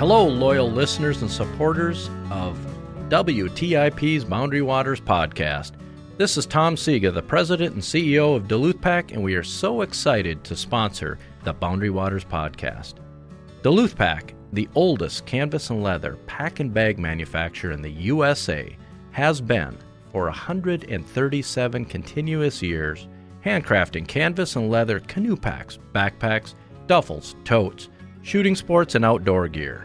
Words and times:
Hello, 0.00 0.26
loyal 0.26 0.70
listeners 0.70 1.20
and 1.20 1.30
supporters 1.30 2.08
of 2.30 2.56
WTIP's 3.10 4.24
Boundary 4.24 4.62
Waters 4.62 4.98
podcast. 4.98 5.72
This 6.16 6.38
is 6.38 6.46
Tom 6.46 6.74
Sega, 6.74 7.12
the 7.12 7.20
president 7.20 7.74
and 7.74 7.82
CEO 7.82 8.34
of 8.34 8.48
Duluth 8.48 8.80
Pack, 8.80 9.12
and 9.12 9.22
we 9.22 9.34
are 9.34 9.42
so 9.42 9.82
excited 9.82 10.42
to 10.44 10.56
sponsor 10.56 11.18
the 11.44 11.52
Boundary 11.52 11.90
Waters 11.90 12.24
podcast. 12.24 12.94
Duluth 13.62 13.94
Pack, 13.94 14.32
the 14.54 14.70
oldest 14.74 15.26
canvas 15.26 15.68
and 15.68 15.82
leather 15.82 16.16
pack 16.26 16.60
and 16.60 16.72
bag 16.72 16.98
manufacturer 16.98 17.72
in 17.72 17.82
the 17.82 17.92
USA, 17.92 18.74
has 19.10 19.42
been 19.42 19.76
for 20.12 20.24
137 20.24 21.84
continuous 21.84 22.62
years 22.62 23.06
handcrafting 23.44 24.08
canvas 24.08 24.56
and 24.56 24.70
leather 24.70 25.00
canoe 25.00 25.36
packs, 25.36 25.78
backpacks, 25.94 26.54
duffels, 26.86 27.34
totes, 27.44 27.90
shooting 28.22 28.56
sports, 28.56 28.94
and 28.94 29.04
outdoor 29.04 29.46
gear. 29.46 29.84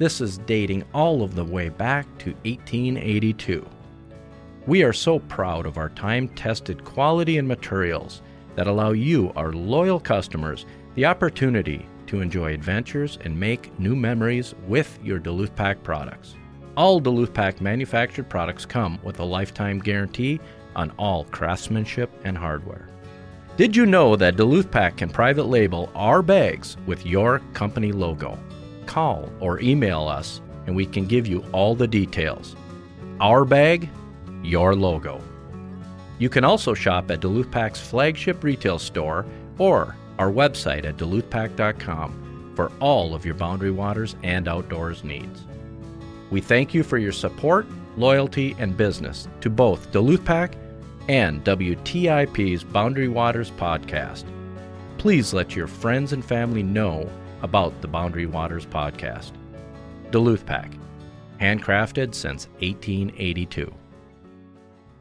This 0.00 0.22
is 0.22 0.38
dating 0.38 0.84
all 0.94 1.22
of 1.22 1.34
the 1.34 1.44
way 1.44 1.68
back 1.68 2.06
to 2.20 2.30
1882. 2.46 3.68
We 4.66 4.82
are 4.82 4.94
so 4.94 5.18
proud 5.18 5.66
of 5.66 5.76
our 5.76 5.90
time 5.90 6.28
tested 6.28 6.82
quality 6.86 7.36
and 7.36 7.46
materials 7.46 8.22
that 8.54 8.66
allow 8.66 8.92
you, 8.92 9.30
our 9.36 9.52
loyal 9.52 10.00
customers, 10.00 10.64
the 10.94 11.04
opportunity 11.04 11.84
to 12.06 12.22
enjoy 12.22 12.54
adventures 12.54 13.18
and 13.24 13.38
make 13.38 13.78
new 13.78 13.94
memories 13.94 14.54
with 14.66 14.98
your 15.04 15.18
Duluth 15.18 15.54
Pack 15.54 15.82
products. 15.82 16.34
All 16.78 16.98
Duluth 16.98 17.34
Pack 17.34 17.60
manufactured 17.60 18.30
products 18.30 18.64
come 18.64 18.98
with 19.02 19.20
a 19.20 19.24
lifetime 19.24 19.80
guarantee 19.80 20.40
on 20.76 20.92
all 20.92 21.24
craftsmanship 21.24 22.10
and 22.24 22.38
hardware. 22.38 22.88
Did 23.58 23.76
you 23.76 23.84
know 23.84 24.16
that 24.16 24.36
Duluth 24.36 24.70
Pack 24.70 24.96
can 24.96 25.10
private 25.10 25.44
label 25.44 25.90
our 25.94 26.22
bags 26.22 26.78
with 26.86 27.04
your 27.04 27.40
company 27.52 27.92
logo? 27.92 28.38
Call 28.86 29.30
or 29.40 29.60
email 29.60 30.08
us 30.08 30.40
and 30.66 30.76
we 30.76 30.86
can 30.86 31.06
give 31.06 31.26
you 31.26 31.44
all 31.52 31.74
the 31.74 31.86
details. 31.86 32.54
Our 33.20 33.44
bag, 33.44 33.88
your 34.42 34.74
logo. 34.74 35.20
You 36.18 36.28
can 36.28 36.44
also 36.44 36.74
shop 36.74 37.10
at 37.10 37.20
Duluth 37.20 37.50
Pack's 37.50 37.80
flagship 37.80 38.44
retail 38.44 38.78
store 38.78 39.26
or 39.58 39.96
our 40.18 40.30
website 40.30 40.84
at 40.84 40.96
duluthpack.com 40.96 42.52
for 42.54 42.70
all 42.78 43.14
of 43.14 43.24
your 43.24 43.34
Boundary 43.34 43.70
Waters 43.70 44.16
and 44.22 44.48
outdoors 44.48 45.02
needs. 45.02 45.46
We 46.30 46.40
thank 46.40 46.74
you 46.74 46.82
for 46.82 46.98
your 46.98 47.12
support, 47.12 47.66
loyalty, 47.96 48.54
and 48.58 48.76
business 48.76 49.28
to 49.40 49.50
both 49.50 49.90
Duluth 49.92 50.24
Pack 50.24 50.54
and 51.08 51.42
WTIP's 51.44 52.62
Boundary 52.64 53.08
Waters 53.08 53.50
podcast. 53.50 54.24
Please 54.98 55.32
let 55.32 55.56
your 55.56 55.66
friends 55.66 56.12
and 56.12 56.24
family 56.24 56.62
know 56.62 57.10
about 57.42 57.80
the 57.80 57.88
Boundary 57.88 58.26
Waters 58.26 58.66
podcast. 58.66 59.32
Duluth 60.10 60.44
Pack, 60.46 60.72
handcrafted 61.40 62.14
since 62.14 62.46
1882. 62.60 63.72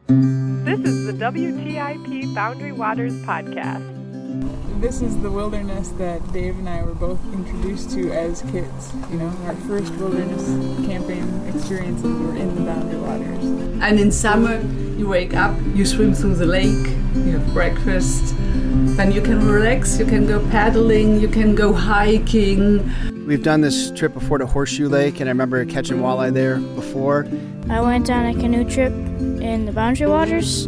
This 0.07 0.79
is 0.79 1.05
the 1.05 1.13
WTIP 1.13 2.33
Boundary 2.33 2.71
Waters 2.71 3.13
podcast. 3.23 4.08
This 4.79 5.01
is 5.01 5.19
the 5.21 5.31
wilderness 5.31 5.89
that 5.97 6.21
Dave 6.31 6.57
and 6.59 6.69
I 6.69 6.83
were 6.83 6.93
both 6.93 7.19
introduced 7.33 7.89
to 7.91 8.11
as 8.11 8.43
kids. 8.43 8.93
You 9.11 9.17
know, 9.17 9.33
our 9.45 9.55
first 9.55 9.91
wilderness 9.95 10.45
camping 10.85 11.47
experiences 11.47 12.03
were 12.03 12.35
in 12.35 12.53
the 12.55 12.61
Boundary 12.61 12.99
Waters. 12.99 13.43
And 13.81 13.99
in 13.99 14.11
summer, 14.11 14.61
you 14.97 15.07
wake 15.07 15.33
up, 15.33 15.57
you 15.73 15.83
swim 15.85 16.13
through 16.13 16.35
the 16.35 16.45
lake, 16.45 16.87
you 17.15 17.37
have 17.37 17.53
breakfast, 17.53 18.35
then 18.95 19.11
you 19.11 19.21
can 19.21 19.47
relax, 19.47 19.97
you 19.97 20.05
can 20.05 20.27
go 20.27 20.39
paddling, 20.49 21.19
you 21.19 21.27
can 21.27 21.55
go 21.55 21.73
hiking. 21.73 23.25
We've 23.25 23.43
done 23.43 23.61
this 23.61 23.89
trip 23.91 24.13
before 24.13 24.37
to 24.37 24.45
Horseshoe 24.45 24.89
Lake, 24.89 25.19
and 25.19 25.27
I 25.27 25.31
remember 25.31 25.65
catching 25.65 25.97
walleye 25.97 26.33
there 26.33 26.57
before. 26.59 27.27
I 27.69 27.81
went 27.81 28.09
on 28.09 28.25
a 28.25 28.33
canoe 28.33 28.69
trip 28.69 28.91
in 28.91 29.65
the 29.65 29.71
Boundary 29.71 30.07
Waters, 30.07 30.67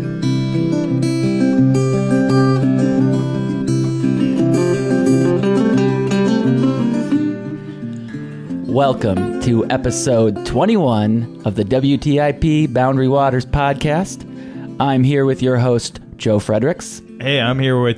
Welcome 8.71 9.41
to 9.41 9.69
episode 9.69 10.45
21 10.45 11.41
of 11.43 11.55
the 11.55 11.65
WTIP 11.65 12.71
Boundary 12.71 13.09
Waters 13.09 13.45
podcast. 13.45 14.23
I'm 14.79 15.03
here 15.03 15.25
with 15.25 15.41
your 15.41 15.57
host, 15.57 15.99
Joe 16.15 16.39
Friedrichs. 16.39 17.01
Hey, 17.19 17.41
I'm 17.41 17.59
here 17.59 17.81
with 17.81 17.97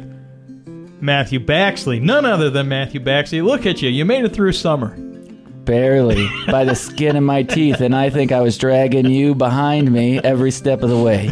Matthew 1.00 1.40
Baxley. 1.40 2.02
None 2.02 2.26
other 2.26 2.50
than 2.50 2.70
Matthew 2.70 3.00
Baxley. 3.00 3.44
Look 3.44 3.68
at 3.68 3.84
you. 3.84 3.90
You 3.92 4.04
made 4.04 4.26
it 4.26 4.34
through 4.34 4.54
summer. 4.54 4.98
Barely 4.98 6.28
by 6.48 6.66
the 6.66 6.74
skin 6.74 7.18
of 7.18 7.24
my 7.24 7.44
teeth, 7.44 7.80
and 7.80 7.96
I 7.96 8.10
think 8.10 8.32
I 8.32 8.42
was 8.42 8.58
dragging 8.58 9.06
you 9.06 9.36
behind 9.36 9.92
me 9.92 10.18
every 10.18 10.50
step 10.50 10.82
of 10.82 10.90
the 10.90 10.98
way. 10.98 11.30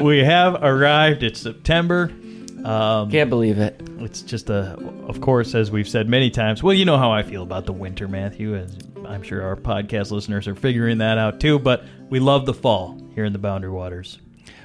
we 0.02 0.20
have 0.24 0.54
arrived. 0.62 1.22
It's 1.22 1.40
September. 1.40 2.10
Um, 2.68 3.10
Can't 3.10 3.30
believe 3.30 3.58
it. 3.58 3.80
It's 4.00 4.20
just 4.20 4.50
a, 4.50 4.78
of 5.06 5.22
course, 5.22 5.54
as 5.54 5.70
we've 5.70 5.88
said 5.88 6.06
many 6.06 6.28
times. 6.28 6.62
Well, 6.62 6.74
you 6.74 6.84
know 6.84 6.98
how 6.98 7.10
I 7.10 7.22
feel 7.22 7.42
about 7.42 7.64
the 7.64 7.72
winter, 7.72 8.08
Matthew. 8.08 8.54
As 8.56 8.76
I'm 9.06 9.22
sure 9.22 9.42
our 9.42 9.56
podcast 9.56 10.10
listeners 10.10 10.46
are 10.46 10.54
figuring 10.54 10.98
that 10.98 11.16
out 11.16 11.40
too. 11.40 11.58
But 11.58 11.84
we 12.10 12.20
love 12.20 12.44
the 12.44 12.52
fall 12.52 13.00
here 13.14 13.24
in 13.24 13.32
the 13.32 13.38
Boundary 13.38 13.70
Waters. 13.70 14.18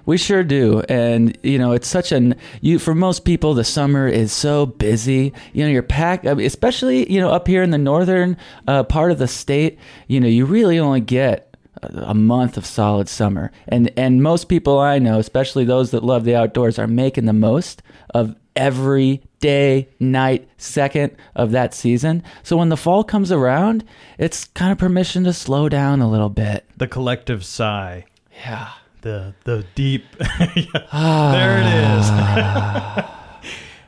We 0.06 0.18
sure 0.18 0.44
do, 0.44 0.82
and 0.90 1.38
you 1.44 1.58
know 1.58 1.72
it's 1.72 1.88
such 1.88 2.12
an 2.12 2.36
you 2.60 2.78
for 2.78 2.94
most 2.94 3.24
people 3.24 3.54
the 3.54 3.64
summer 3.64 4.06
is 4.06 4.34
so 4.34 4.66
busy. 4.66 5.32
You 5.54 5.64
know 5.64 5.70
you're 5.70 5.82
packed, 5.82 6.26
especially 6.26 7.10
you 7.10 7.22
know 7.22 7.30
up 7.30 7.48
here 7.48 7.64
in 7.64 7.70
the 7.70 7.78
northern 7.78 8.36
uh, 8.68 8.84
part 8.84 9.14
of 9.14 9.18
the 9.18 9.30
state. 9.30 9.80
You 10.10 10.20
know 10.20 10.28
you 10.28 10.46
really 10.46 10.78
only 10.78 11.00
get 11.00 11.53
a 11.94 12.14
month 12.14 12.58
of 12.58 12.66
solid 12.66 13.10
summer, 13.10 13.52
and 13.68 13.92
and 13.98 14.24
most 14.24 14.46
people 14.46 14.80
I 14.80 15.00
know, 15.00 15.20
especially 15.20 15.66
those 15.66 15.92
that 15.92 16.04
love 16.04 16.24
the 16.24 16.36
outdoors, 16.36 16.80
are 16.80 16.88
making 16.88 17.26
the 17.26 17.34
most 17.34 17.82
of 18.14 18.36
every 18.56 19.22
day, 19.40 19.90
night, 20.00 20.48
second 20.58 21.16
of 21.36 21.52
that 21.52 21.74
season. 21.74 22.24
So 22.44 22.58
when 22.58 22.70
the 22.70 22.78
fall 22.78 23.04
comes 23.04 23.32
around, 23.32 23.84
it's 24.18 24.46
kind 24.46 24.72
of 24.72 24.78
permission 24.78 25.24
to 25.24 25.34
slow 25.34 25.70
down 25.70 26.02
a 26.02 26.10
little 26.10 26.30
bit. 26.30 26.66
The 26.78 26.88
collective 26.88 27.44
sigh. 27.44 28.06
Yeah 28.46 28.70
the 29.04 29.36
the 29.44 29.64
deep. 29.76 30.06
there 30.18 31.60
it 31.62 31.68
is. 32.00 33.14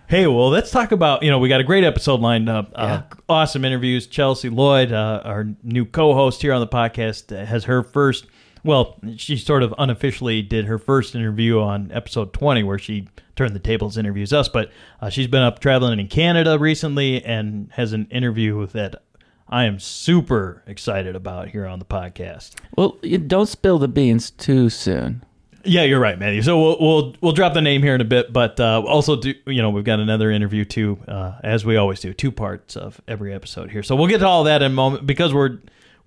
hey, 0.07 0.27
well, 0.27 0.49
let's 0.49 0.71
talk 0.71 0.91
about 0.91 1.23
you 1.23 1.29
know 1.29 1.39
we 1.39 1.49
got 1.49 1.61
a 1.61 1.63
great 1.63 1.83
episode 1.83 2.19
lined 2.19 2.49
up. 2.49 2.71
Uh, 2.75 2.81
yeah. 2.81 2.93
Uh, 2.93 3.15
awesome 3.29 3.65
interviews. 3.65 4.07
Chelsea 4.07 4.49
Lloyd, 4.49 4.91
uh, 4.91 5.21
our 5.23 5.47
new 5.63 5.85
co-host 5.85 6.41
here 6.41 6.53
on 6.53 6.61
the 6.61 6.67
podcast, 6.67 7.35
has 7.45 7.65
her 7.65 7.83
first. 7.83 8.25
Well, 8.63 8.99
she 9.15 9.37
sort 9.37 9.61
of 9.61 9.75
unofficially 9.77 10.41
did 10.41 10.65
her 10.65 10.79
first 10.79 11.13
interview 11.13 11.59
on 11.59 11.91
episode 11.91 12.33
20, 12.33 12.63
where 12.63 12.79
she 12.79 13.07
turned 13.35 13.53
the 13.53 13.59
tables, 13.59 13.95
interviews 13.95 14.33
us. 14.33 14.49
But 14.49 14.71
uh, 15.01 15.09
she's 15.09 15.27
been 15.27 15.43
up 15.43 15.59
traveling 15.59 15.99
in 15.99 16.07
Canada 16.07 16.57
recently 16.57 17.23
and 17.23 17.69
has 17.73 17.93
an 17.93 18.07
interview 18.09 18.65
that 18.67 19.03
I 19.47 19.65
am 19.65 19.79
super 19.79 20.63
excited 20.65 21.15
about 21.15 21.49
here 21.49 21.67
on 21.67 21.77
the 21.77 21.85
podcast. 21.85 22.55
Well, 22.75 22.97
don't 23.27 23.47
spill 23.47 23.77
the 23.77 23.87
beans 23.87 24.31
too 24.31 24.69
soon. 24.69 25.23
Yeah, 25.65 25.83
you're 25.83 25.99
right, 25.99 26.17
Matthew. 26.17 26.41
So 26.41 26.59
we'll 26.61 26.77
we'll 26.79 27.15
we'll 27.21 27.31
drop 27.31 27.53
the 27.53 27.61
name 27.61 27.81
here 27.81 27.95
in 27.95 28.01
a 28.01 28.05
bit, 28.05 28.31
but 28.31 28.59
uh, 28.59 28.81
also 28.81 29.15
do 29.15 29.33
you 29.47 29.61
know 29.61 29.69
we've 29.69 29.83
got 29.83 29.99
another 29.99 30.31
interview 30.31 30.65
too, 30.65 30.99
uh, 31.07 31.33
as 31.43 31.65
we 31.65 31.75
always 31.77 31.99
do, 31.99 32.13
two 32.13 32.31
parts 32.31 32.75
of 32.75 33.01
every 33.07 33.33
episode 33.33 33.71
here. 33.71 33.83
So 33.83 33.95
we'll 33.95 34.07
get 34.07 34.19
to 34.19 34.27
all 34.27 34.43
that 34.45 34.61
in 34.61 34.71
a 34.71 34.75
moment 34.75 35.05
because 35.07 35.33
we're 35.33 35.57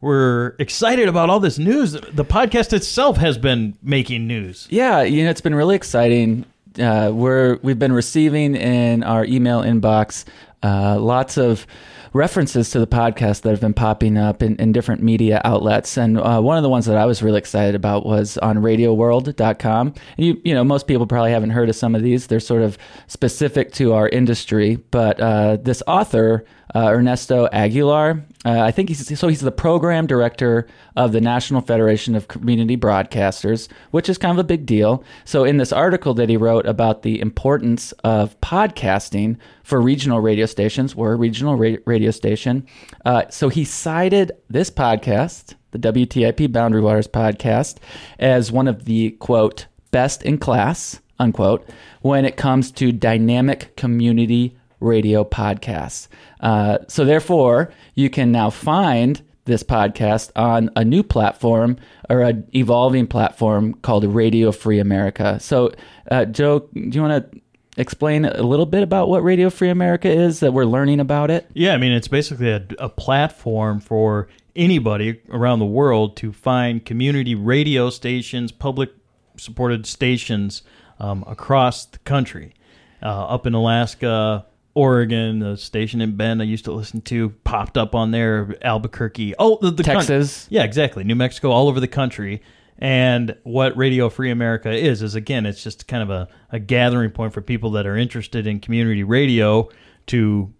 we're 0.00 0.54
excited 0.58 1.08
about 1.08 1.28
all 1.28 1.40
this 1.40 1.58
news. 1.58 1.92
The 1.92 2.24
podcast 2.24 2.72
itself 2.72 3.16
has 3.16 3.36
been 3.36 3.76
making 3.82 4.26
news. 4.26 4.66
Yeah, 4.70 5.02
you 5.02 5.24
know 5.24 5.30
it's 5.30 5.40
been 5.40 5.54
really 5.54 5.76
exciting. 5.76 6.44
Uh, 6.78 7.10
we're 7.12 7.56
we've 7.62 7.78
been 7.78 7.92
receiving 7.92 8.54
in 8.54 9.02
our 9.02 9.24
email 9.24 9.62
inbox 9.62 10.24
Uh, 10.62 10.98
lots 11.00 11.36
of 11.36 11.66
references 12.12 12.70
to 12.70 12.78
the 12.78 12.86
podcast 12.86 13.42
that 13.42 13.50
have 13.50 13.60
been 13.60 13.74
popping 13.74 14.16
up 14.16 14.42
in, 14.42 14.56
in 14.56 14.72
different 14.72 15.02
media 15.02 15.40
outlets. 15.44 15.96
And 15.96 16.18
uh, 16.18 16.40
one 16.40 16.56
of 16.56 16.62
the 16.62 16.68
ones 16.68 16.86
that 16.86 16.96
I 16.96 17.06
was 17.06 17.22
really 17.22 17.38
excited 17.38 17.74
about 17.74 18.06
was 18.06 18.38
on 18.38 18.58
radioworld.com. 18.58 19.94
And 20.16 20.26
you, 20.26 20.40
you 20.44 20.54
know, 20.54 20.64
most 20.64 20.86
people 20.86 21.06
probably 21.06 21.32
haven't 21.32 21.50
heard 21.50 21.68
of 21.68 21.76
some 21.76 21.94
of 21.94 22.02
these. 22.02 22.26
They're 22.26 22.40
sort 22.40 22.62
of 22.62 22.78
specific 23.06 23.72
to 23.74 23.92
our 23.92 24.08
industry. 24.08 24.76
But 24.90 25.20
uh, 25.20 25.56
this 25.56 25.82
author, 25.86 26.44
uh, 26.74 26.90
Ernesto 26.90 27.48
Aguilar, 27.52 28.24
uh, 28.44 28.60
I 28.60 28.70
think 28.70 28.88
he's 28.88 29.18
so 29.18 29.28
he's 29.28 29.40
the 29.40 29.50
program 29.50 30.06
director 30.06 30.66
of 30.96 31.12
the 31.12 31.20
National 31.20 31.60
Federation 31.60 32.14
of 32.14 32.28
Community 32.28 32.76
Broadcasters, 32.76 33.68
which 33.90 34.08
is 34.08 34.18
kind 34.18 34.38
of 34.38 34.44
a 34.44 34.46
big 34.46 34.66
deal. 34.66 35.02
So 35.24 35.44
in 35.44 35.56
this 35.56 35.72
article 35.72 36.14
that 36.14 36.28
he 36.28 36.36
wrote 36.36 36.66
about 36.66 37.02
the 37.02 37.20
importance 37.20 37.92
of 38.04 38.40
podcasting 38.40 39.36
for 39.64 39.80
regional 39.80 40.20
radio 40.20 40.46
stations, 40.46 40.94
we're 40.94 41.12
a 41.14 41.16
regional 41.16 41.56
ra- 41.56 41.76
radio 41.84 42.10
station. 42.10 42.66
Uh, 43.04 43.24
so 43.28 43.48
he 43.48 43.64
cited 43.64 44.32
this 44.48 44.70
podcast, 44.70 45.54
the 45.72 45.78
WTIP 45.78 46.52
Boundary 46.52 46.80
Waters 46.80 47.08
podcast, 47.08 47.78
as 48.18 48.52
one 48.52 48.68
of 48.68 48.84
the 48.84 49.10
quote 49.12 49.66
best 49.90 50.22
in 50.22 50.38
class 50.38 51.00
unquote 51.18 51.68
when 52.00 52.24
it 52.24 52.36
comes 52.36 52.70
to 52.72 52.92
dynamic 52.92 53.74
community 53.76 54.56
radio 54.80 55.24
podcasts. 55.24 56.08
Uh, 56.40 56.78
so, 56.88 57.04
therefore, 57.04 57.72
you 57.94 58.10
can 58.10 58.32
now 58.32 58.50
find 58.50 59.22
this 59.44 59.62
podcast 59.62 60.30
on 60.36 60.70
a 60.76 60.84
new 60.84 61.02
platform 61.02 61.76
or 62.08 62.20
an 62.20 62.46
evolving 62.54 63.06
platform 63.06 63.74
called 63.74 64.04
Radio 64.04 64.52
Free 64.52 64.78
America. 64.78 65.40
So, 65.40 65.72
uh, 66.10 66.26
Joe, 66.26 66.68
do 66.74 66.90
you 66.92 67.02
want 67.02 67.32
to 67.32 67.40
explain 67.78 68.24
a 68.24 68.42
little 68.42 68.66
bit 68.66 68.82
about 68.82 69.08
what 69.08 69.22
Radio 69.22 69.50
Free 69.50 69.70
America 69.70 70.08
is 70.08 70.40
that 70.40 70.52
we're 70.52 70.64
learning 70.64 71.00
about 71.00 71.30
it? 71.30 71.48
Yeah, 71.54 71.74
I 71.74 71.78
mean, 71.78 71.92
it's 71.92 72.08
basically 72.08 72.50
a, 72.50 72.64
a 72.78 72.88
platform 72.88 73.80
for 73.80 74.28
anybody 74.54 75.20
around 75.30 75.60
the 75.60 75.66
world 75.66 76.16
to 76.18 76.32
find 76.32 76.84
community 76.84 77.34
radio 77.34 77.90
stations, 77.90 78.52
public 78.52 78.90
supported 79.36 79.86
stations 79.86 80.62
um, 80.98 81.24
across 81.26 81.86
the 81.86 81.98
country. 82.00 82.52
Uh, 83.00 83.26
up 83.26 83.46
in 83.46 83.54
Alaska, 83.54 84.44
Oregon, 84.78 85.40
the 85.40 85.56
station 85.56 86.00
in 86.00 86.16
Bend 86.16 86.40
I 86.40 86.44
used 86.44 86.64
to 86.66 86.72
listen 86.72 87.00
to 87.02 87.30
popped 87.42 87.76
up 87.76 87.96
on 87.96 88.12
there. 88.12 88.56
Albuquerque, 88.62 89.34
oh, 89.36 89.58
the, 89.60 89.72
the 89.72 89.82
Texas, 89.82 90.46
yeah, 90.50 90.62
exactly. 90.62 91.02
New 91.02 91.16
Mexico, 91.16 91.50
all 91.50 91.66
over 91.66 91.80
the 91.80 91.88
country. 91.88 92.40
And 92.78 93.36
what 93.42 93.76
Radio 93.76 94.08
Free 94.08 94.30
America 94.30 94.70
is 94.70 95.02
is 95.02 95.16
again, 95.16 95.46
it's 95.46 95.64
just 95.64 95.88
kind 95.88 96.04
of 96.04 96.10
a, 96.10 96.28
a 96.52 96.60
gathering 96.60 97.10
point 97.10 97.34
for 97.34 97.40
people 97.40 97.72
that 97.72 97.88
are 97.88 97.96
interested 97.96 98.46
in 98.46 98.60
community 98.60 99.02
radio 99.02 99.68
to 100.06 100.54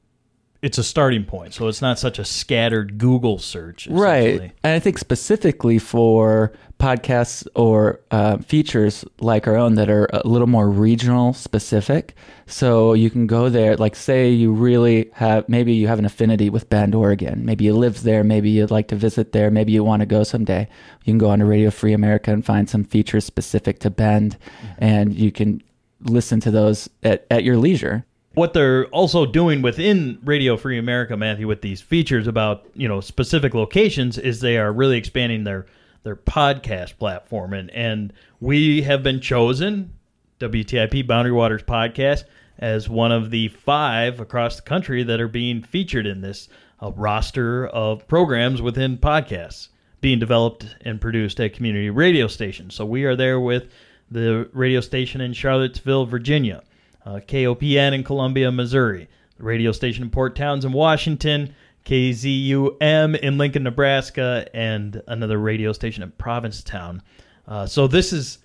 it's 0.61 0.79
a 0.79 0.83
starting 0.83 1.25
point. 1.25 1.55
So 1.55 1.69
it's 1.69 1.81
not 1.81 1.99
such 1.99 2.19
a 2.19 2.25
scattered 2.25 2.99
Google 2.99 3.39
search. 3.39 3.87
Right. 3.87 4.41
And 4.65 4.75
I 4.75 4.81
think 4.81 4.99
specifically 4.99 5.79
for 5.79 6.53
podcasts 6.81 7.47
or 7.55 8.01
uh, 8.11 8.39
features 8.39 9.05
like 9.21 9.47
our 9.47 9.57
own 9.57 9.77
that 9.77 9.89
are 9.89 10.09
a 10.13 10.27
little 10.27 10.47
more 10.49 10.69
regional 10.69 11.33
specific. 11.33 12.15
So 12.47 12.93
you 12.93 13.11
can 13.11 13.27
go 13.27 13.49
there, 13.49 13.77
like, 13.77 13.95
say 13.95 14.31
you 14.31 14.53
really 14.53 15.11
have, 15.15 15.49
maybe 15.49 15.75
you 15.75 15.87
have 15.87 15.99
an 15.99 16.05
affinity 16.05 16.51
with 16.51 16.69
Bend, 16.69 16.95
Oregon. 16.95 17.45
Maybe 17.45 17.65
you 17.65 17.75
live 17.75 18.03
there. 18.03 18.25
Maybe 18.25 18.51
you'd 18.51 18.71
like 18.71 18.89
to 18.89 18.97
visit 18.97 19.33
there. 19.33 19.51
Maybe 19.51 19.73
you 19.73 19.85
want 19.85 20.01
to 20.01 20.07
go 20.07 20.25
someday. 20.25 20.69
You 21.05 21.13
can 21.13 21.19
go 21.19 21.31
on 21.31 21.39
to 21.39 21.45
Radio 21.45 21.71
Free 21.71 21.93
America 21.93 22.33
and 22.33 22.45
find 22.45 22.69
some 22.69 22.85
features 22.85 23.25
specific 23.25 23.79
to 23.81 23.91
Bend, 23.91 24.39
mm-hmm. 24.63 24.85
and 24.85 25.15
you 25.15 25.31
can 25.31 25.63
listen 26.03 26.41
to 26.41 26.51
those 26.51 26.89
at, 27.03 27.27
at 27.31 27.43
your 27.45 27.57
leisure 27.57 28.05
what 28.39 28.53
they're 28.53 28.87
also 28.87 29.27
doing 29.27 29.63
within 29.63 30.19
Radio 30.23 30.57
Free 30.57 30.79
America, 30.79 31.17
Matthew, 31.17 31.49
with 31.49 31.61
these 31.61 31.81
features 31.81 32.29
about 32.29 32.67
you 32.75 32.87
know 32.87 33.01
specific 33.01 33.53
locations, 33.53 34.17
is 34.17 34.41
they 34.41 34.57
are 34.57 34.73
really 34.73 34.97
expanding 34.97 35.45
their 35.45 35.67
their 36.05 36.17
podcast 36.17 36.97
platform, 36.99 37.53
and 37.53 37.71
and 37.73 38.13
we 38.41 38.83
have 38.83 39.03
been 39.03 39.21
chosen 39.21 39.93
WTIP 40.39 41.07
Boundary 41.07 41.33
Waters 41.33 41.65
podcast 41.65 42.25
as 42.59 42.89
one 42.89 43.11
of 43.11 43.31
the 43.31 43.49
five 43.49 44.21
across 44.21 44.57
the 44.57 44.63
country 44.63 45.03
that 45.03 45.21
are 45.21 45.29
being 45.29 45.63
featured 45.63 46.07
in 46.07 46.21
this 46.21 46.49
uh, 46.81 46.93
roster 46.93 47.67
of 47.67 48.07
programs 48.07 48.63
within 48.63 48.97
podcasts 48.97 49.69
being 50.01 50.21
developed 50.21 50.77
and 50.83 51.01
produced 51.01 51.41
at 51.41 51.53
community 51.53 51.91
radio 51.91 52.29
stations. 52.29 52.75
So 52.75 52.87
we 52.87 53.05
are 53.05 53.17
there 53.17 53.41
with 53.41 53.69
the 54.11 54.49
radio 54.53 54.81
station 54.81 55.21
in 55.21 55.33
Charlottesville, 55.33 56.07
Virginia 56.07 56.63
uh, 57.09 57.21
KOPN 57.21 57.95
in 57.95 58.05
Columbia, 58.05 58.53
Missouri, 58.53 59.09
the 59.39 59.43
radio 59.43 59.73
station 59.73 60.05
in 60.05 60.11
Port 60.11 60.37
Townsend, 60.37 60.73
in 60.73 60.77
Washington, 60.77 61.55
KZUM 61.87 63.19
in 63.19 63.39
Lincoln, 63.39 63.63
Nebraska, 63.63 64.47
and 64.53 65.03
another 65.07 65.39
radio 65.39 65.73
station 65.73 66.03
in 66.03 66.11
Provincetown. 66.13 67.03
Uh, 67.47 67.67
so 67.67 67.87
this 67.87 68.13
is 68.13 68.39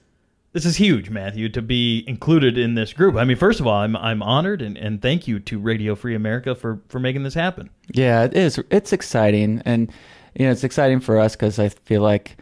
this 0.54 0.66
is 0.66 0.78
huge, 0.78 1.10
Matthew, 1.10 1.50
to 1.50 1.62
be 1.62 2.06
included 2.08 2.58
in 2.58 2.76
this 2.76 2.94
group. 2.94 3.16
I 3.16 3.26
mean, 3.26 3.36
first 3.36 3.60
of 3.60 3.68
all, 3.68 3.74
I'm 3.74 3.98
I'm 3.98 4.24
honored 4.24 4.62
and, 4.62 4.78
and 4.78 5.02
thank 5.02 5.28
you 5.28 5.40
to 5.42 5.60
Radio 5.60 5.94
Free 5.94 6.16
America 6.16 6.56
for 6.56 6.80
for 6.88 7.00
making 7.00 7.24
this 7.24 7.34
happen. 7.34 7.70
Yeah, 7.92 8.24
it 8.24 8.34
is. 8.34 8.60
It's 8.70 8.94
exciting, 8.94 9.62
and 9.66 9.92
you 10.36 10.46
know, 10.46 10.52
it's 10.52 10.64
exciting 10.64 11.02
for 11.02 11.20
us 11.20 11.36
because 11.36 11.60
I 11.60 11.68
feel 11.68 12.02
like 12.02 12.38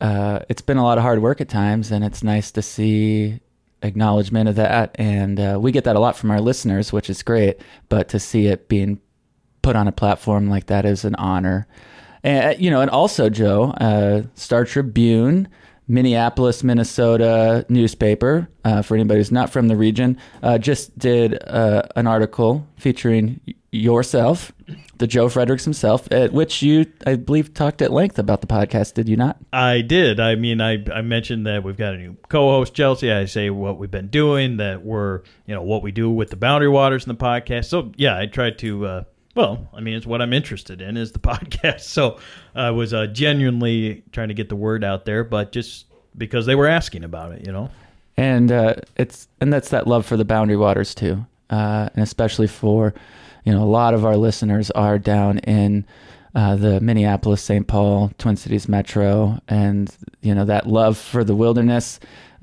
uh, 0.00 0.40
it's 0.48 0.62
been 0.62 0.76
a 0.76 0.84
lot 0.84 0.98
of 0.98 1.02
hard 1.02 1.20
work 1.20 1.40
at 1.40 1.48
times, 1.48 1.90
and 1.90 2.04
it's 2.04 2.22
nice 2.22 2.52
to 2.52 2.62
see 2.62 3.40
acknowledgement 3.82 4.48
of 4.48 4.56
that, 4.56 4.94
and 4.98 5.38
uh, 5.38 5.58
we 5.60 5.72
get 5.72 5.84
that 5.84 5.96
a 5.96 6.00
lot 6.00 6.16
from 6.16 6.30
our 6.30 6.40
listeners, 6.40 6.92
which 6.92 7.10
is 7.10 7.22
great. 7.22 7.60
But 7.88 8.08
to 8.08 8.18
see 8.18 8.46
it 8.46 8.68
being 8.68 9.00
put 9.62 9.76
on 9.76 9.88
a 9.88 9.92
platform 9.92 10.48
like 10.48 10.66
that 10.66 10.84
is 10.84 11.04
an 11.04 11.14
honor, 11.16 11.66
and 12.22 12.46
uh, 12.46 12.58
you 12.58 12.70
know, 12.70 12.80
and 12.80 12.90
also 12.90 13.28
Joe, 13.28 13.70
uh, 13.80 14.22
Star 14.34 14.64
Tribune. 14.64 15.48
Minneapolis, 15.88 16.64
Minnesota 16.64 17.64
newspaper, 17.68 18.48
uh, 18.64 18.82
for 18.82 18.94
anybody 18.94 19.20
who's 19.20 19.32
not 19.32 19.50
from 19.50 19.68
the 19.68 19.76
region, 19.76 20.18
uh, 20.42 20.58
just 20.58 20.98
did 20.98 21.42
uh, 21.46 21.82
an 21.94 22.06
article 22.06 22.66
featuring 22.76 23.40
yourself 23.70 24.52
the 24.98 25.06
Joe 25.06 25.28
Friedrichs 25.28 25.64
himself, 25.64 26.10
at 26.10 26.32
which 26.32 26.62
you, 26.62 26.86
I 27.06 27.16
believe, 27.16 27.52
talked 27.54 27.82
at 27.82 27.92
length 27.92 28.18
about 28.18 28.40
the 28.40 28.46
podcast. 28.46 28.94
Did 28.94 29.08
you 29.08 29.16
not? 29.16 29.36
I 29.52 29.82
did. 29.82 30.18
I 30.18 30.34
mean, 30.34 30.60
I, 30.60 30.82
I 30.92 31.02
mentioned 31.02 31.46
that 31.46 31.62
we've 31.62 31.76
got 31.76 31.94
a 31.94 31.98
new 31.98 32.16
co-host, 32.28 32.74
Chelsea. 32.74 33.12
I 33.12 33.26
say 33.26 33.50
what 33.50 33.78
we've 33.78 33.90
been 33.90 34.08
doing, 34.08 34.56
that 34.56 34.84
we're, 34.84 35.22
you 35.46 35.54
know, 35.54 35.62
what 35.62 35.82
we 35.82 35.92
do 35.92 36.10
with 36.10 36.30
the 36.30 36.36
Boundary 36.36 36.68
Waters 36.68 37.04
in 37.04 37.08
the 37.08 37.22
podcast. 37.22 37.66
So 37.66 37.92
yeah, 37.96 38.18
I 38.18 38.26
tried 38.26 38.58
to. 38.60 39.04
Well, 39.36 39.68
I 39.74 39.80
mean, 39.80 39.94
it's 39.94 40.06
what 40.06 40.22
I'm 40.22 40.32
interested 40.32 40.80
in 40.80 40.96
is 40.96 41.12
the 41.12 41.18
podcast. 41.20 41.82
So 41.82 42.18
I 42.54 42.70
was 42.70 42.92
uh, 42.92 43.06
genuinely 43.06 44.02
trying 44.10 44.28
to 44.28 44.34
get 44.34 44.48
the 44.48 44.56
word 44.56 44.82
out 44.82 45.04
there, 45.04 45.22
but 45.22 45.52
just 45.52 45.86
because 46.16 46.46
they 46.46 46.56
were 46.56 46.66
asking 46.66 47.04
about 47.04 47.32
it, 47.32 47.46
you 47.46 47.52
know. 47.52 47.70
And 48.16 48.50
uh, 48.50 48.76
it's 48.96 49.28
and 49.40 49.52
that's 49.52 49.68
that 49.68 49.86
love 49.86 50.06
for 50.06 50.16
the 50.16 50.24
Boundary 50.24 50.56
Waters 50.56 50.94
too, 50.94 51.24
uh, 51.50 51.90
and 51.94 52.02
especially 52.02 52.46
for 52.46 52.94
you 53.46 53.52
know, 53.52 53.62
a 53.62 53.64
lot 53.64 53.94
of 53.94 54.04
our 54.04 54.16
listeners 54.16 54.72
are 54.72 54.98
down 54.98 55.38
in 55.38 55.86
uh, 56.34 56.56
the 56.56 56.80
Minneapolis, 56.80 57.40
St. 57.40 57.66
Paul, 57.66 58.10
Twin 58.18 58.36
Cities 58.36 58.68
metro, 58.68 59.40
and 59.48 59.94
you 60.20 60.34
know 60.34 60.44
that 60.46 60.66
love 60.66 60.98
for 60.98 61.22
the 61.24 61.36
wilderness 61.36 62.00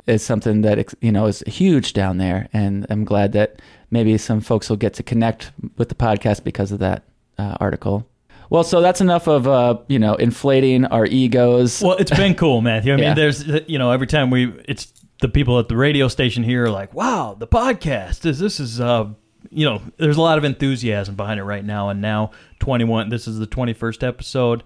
is 0.08 0.24
something 0.24 0.62
that 0.62 0.94
you 1.02 1.12
know 1.12 1.26
is 1.26 1.44
huge 1.46 1.94
down 1.94 2.18
there. 2.18 2.48
And 2.54 2.86
I'm 2.90 3.04
glad 3.04 3.34
that 3.34 3.62
maybe 3.94 4.18
some 4.18 4.42
folks 4.42 4.70
will 4.70 4.78
get 4.78 4.96
to 4.96 5.04
connect 5.04 5.52
with 5.78 5.88
the 5.88 5.96
podcast 5.96 6.44
because 6.44 6.72
of 6.72 6.80
that 6.80 7.04
uh, 7.38 7.56
article. 7.62 8.06
Well, 8.50 8.64
so 8.64 8.82
that's 8.82 9.00
enough 9.00 9.28
of 9.28 9.48
uh, 9.48 9.78
you 9.88 10.00
know 10.00 10.16
inflating 10.16 10.86
our 10.86 11.06
egos. 11.06 11.82
Well, 11.82 11.96
it's 11.98 12.12
been 12.12 12.36
cool, 12.36 12.62
Matthew. 12.70 12.94
I 12.94 12.98
mean, 12.98 13.16
there's 13.16 13.48
you 13.68 13.80
know 13.80 13.92
every 13.92 14.08
time 14.08 14.30
we 14.30 14.54
it's 14.68 14.92
the 15.22 15.30
people 15.30 15.60
at 15.60 15.70
the 15.70 15.78
radio 15.78 16.10
station 16.10 16.44
here 16.44 16.66
are 16.66 16.70
like, 16.70 16.94
"Wow, 16.94 17.36
the 17.40 17.48
podcast 17.48 18.26
is 18.26 18.40
this 18.40 18.60
is 18.60 18.82
uh, 18.82 19.06
you 19.50 19.66
know, 19.66 19.82
there's 19.98 20.18
a 20.18 20.22
lot 20.22 20.38
of 20.38 20.44
enthusiasm 20.44 21.16
behind 21.16 21.40
it 21.40 21.44
right 21.44 21.64
now. 21.64 21.90
And 21.90 22.02
now, 22.02 22.32
21, 22.60 23.10
this 23.10 23.28
is 23.28 23.40
the 23.40 23.48
21st 23.48 24.06
episode. 24.06 24.64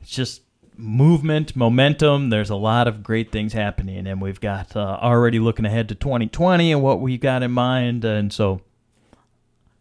It's 0.00 0.10
just 0.10 0.42
movement, 0.78 1.56
momentum. 1.56 2.30
There's 2.30 2.50
a 2.50 2.56
lot 2.56 2.88
of 2.88 3.02
great 3.02 3.32
things 3.32 3.52
happening. 3.52 4.06
And 4.06 4.22
we've 4.22 4.40
got 4.40 4.74
uh, 4.76 4.98
already 5.02 5.38
looking 5.40 5.66
ahead 5.66 5.88
to 5.90 5.94
2020 5.94 6.72
and 6.72 6.82
what 6.82 7.00
we've 7.00 7.20
got 7.20 7.42
in 7.42 7.50
mind. 7.50 8.04
And 8.04 8.32
so 8.32 8.62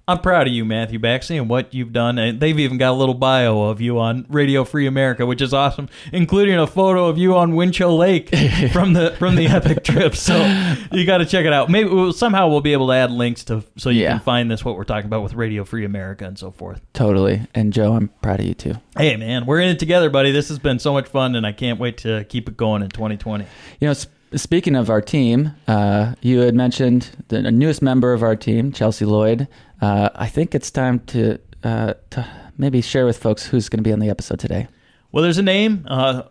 I'm 0.10 0.20
proud 0.20 0.48
of 0.48 0.54
you, 0.54 0.64
Matthew 0.64 1.00
Baxley, 1.00 1.38
and 1.38 1.50
what 1.50 1.74
you've 1.74 1.92
done. 1.92 2.18
And 2.18 2.40
they've 2.40 2.58
even 2.58 2.78
got 2.78 2.92
a 2.92 2.94
little 2.94 3.14
bio 3.14 3.64
of 3.64 3.82
you 3.82 4.00
on 4.00 4.26
Radio 4.30 4.64
Free 4.64 4.88
America, 4.88 5.26
which 5.26 5.42
is 5.42 5.54
awesome, 5.54 5.90
including 6.14 6.58
a 6.58 6.66
photo 6.66 7.08
of 7.08 7.18
you 7.18 7.36
on 7.36 7.58
Winchell 7.58 7.98
Lake 7.98 8.30
from 8.72 8.94
the 8.94 9.14
from 9.20 9.36
the 9.36 9.48
epic 9.48 9.84
trip. 9.84 10.16
So 10.16 10.38
you 10.94 11.06
got 11.06 11.18
to 11.18 11.26
check 11.26 11.46
it 11.46 11.52
out. 11.52 11.70
Maybe 11.70 11.90
we'll, 11.90 12.14
somehow 12.14 12.48
we'll 12.48 12.62
be 12.62 12.72
able 12.72 12.88
to 12.88 12.94
add 12.94 13.12
links 13.12 13.44
to 13.46 13.66
so 13.76 13.90
you 13.90 14.04
yeah. 14.04 14.12
can 14.12 14.20
find 14.22 14.50
this 14.50 14.64
what 14.64 14.78
we're 14.78 14.86
talking 14.86 15.08
about 15.08 15.24
with 15.24 15.34
Radio 15.34 15.66
Free 15.66 15.84
America 15.84 16.24
and 16.24 16.40
so 16.40 16.52
forth. 16.52 16.80
Totally. 16.94 17.42
And 17.54 17.74
Joe, 17.74 17.92
I'm 17.92 18.08
proud 18.22 18.40
of 18.40 18.46
you 18.46 18.54
too. 18.54 18.76
Hey 18.98 19.18
man, 19.18 19.46
we're 19.46 19.60
in 19.60 19.68
it 19.68 19.80
together, 19.80 20.10
buddy. 20.10 20.32
This 20.32 20.48
has 20.48 20.58
been 20.58 20.80
so 20.80 20.94
much 20.94 21.10
fun, 21.10 21.36
and 21.36 21.46
I 21.46 21.52
can't 21.52 21.82
wait 21.82 21.98
to 22.00 22.24
keep 22.30 22.48
it 22.48 22.56
going 22.56 22.82
in 22.82 22.90
2020. 22.92 23.46
You 23.82 23.88
know. 23.90 23.94
Speaking 24.36 24.76
of 24.76 24.90
our 24.90 25.00
team, 25.00 25.54
uh, 25.70 26.14
you 26.20 26.40
had 26.40 26.54
mentioned 26.54 27.12
the 27.30 27.50
newest 27.50 27.82
member 27.82 28.12
of 28.12 28.24
our 28.24 28.36
team, 28.36 28.74
Chelsea 28.74 29.06
Lloyd, 29.06 29.48
uh, 29.82 30.10
I 30.16 30.28
think 30.28 30.56
it's 30.56 30.72
time 30.72 31.00
to 31.08 31.40
uh, 31.64 31.94
to 32.12 32.28
maybe 32.58 32.82
share 32.82 33.06
with 33.06 33.18
folks 33.18 33.46
who's 33.46 33.70
going 33.70 33.80
to 33.80 33.84
be 33.84 33.94
on 33.94 34.00
the 34.00 34.10
episode 34.10 34.40
today. 34.40 34.68
Well, 35.12 35.24
there's 35.24 35.38
a 35.38 35.44
name. 35.44 35.86
Uh, 35.88 36.24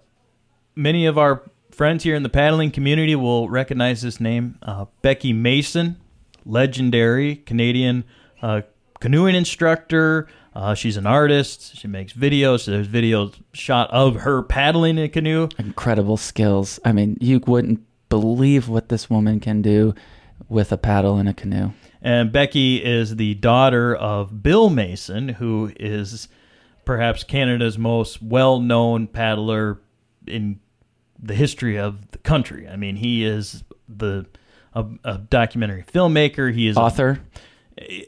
many 0.74 1.06
of 1.06 1.18
our 1.18 1.42
friends 1.70 2.04
here 2.04 2.14
in 2.14 2.22
the 2.22 2.28
paddling 2.28 2.70
community 2.70 3.14
will 3.14 3.48
recognize 3.48 4.02
this 4.02 4.20
name. 4.20 4.58
Uh, 4.62 4.86
Becky 5.02 5.32
Mason, 5.32 5.96
legendary 6.44 7.36
Canadian 7.36 8.04
uh, 8.42 8.62
canoeing 9.00 9.34
instructor. 9.34 10.28
Uh, 10.54 10.74
she's 10.74 10.96
an 10.96 11.06
artist. 11.06 11.76
She 11.76 11.86
makes 11.86 12.12
videos. 12.12 12.64
There's 12.66 12.88
videos 12.88 13.34
shot 13.52 13.90
of 13.90 14.16
her 14.16 14.42
paddling 14.42 14.96
in 14.98 15.04
a 15.04 15.08
canoe. 15.08 15.48
Incredible 15.58 16.16
skills. 16.16 16.80
I 16.84 16.92
mean, 16.92 17.18
you 17.20 17.40
wouldn't 17.46 17.80
believe 18.08 18.68
what 18.68 18.88
this 18.88 19.10
woman 19.10 19.40
can 19.40 19.60
do 19.60 19.94
with 20.48 20.72
a 20.72 20.76
paddle 20.76 21.18
in 21.18 21.26
a 21.26 21.34
canoe. 21.34 21.70
And 22.02 22.30
Becky 22.32 22.76
is 22.84 23.16
the 23.16 23.34
daughter 23.34 23.94
of 23.94 24.42
Bill 24.42 24.70
Mason, 24.70 25.28
who 25.30 25.72
is 25.80 26.28
perhaps 26.84 27.24
Canada's 27.24 27.78
most 27.78 28.22
well 28.22 28.60
known 28.60 29.06
paddler 29.08 29.78
in 30.26 30.60
the 31.20 31.34
history 31.34 31.78
of 31.78 32.10
the 32.12 32.18
country. 32.18 32.68
I 32.68 32.76
mean, 32.76 32.96
he 32.96 33.24
is 33.24 33.64
the 33.88 34.26
a, 34.74 34.84
a 35.04 35.18
documentary 35.18 35.82
filmmaker. 35.82 36.52
He 36.52 36.68
is 36.68 36.76
a- 36.76 36.80
Author. 36.80 37.20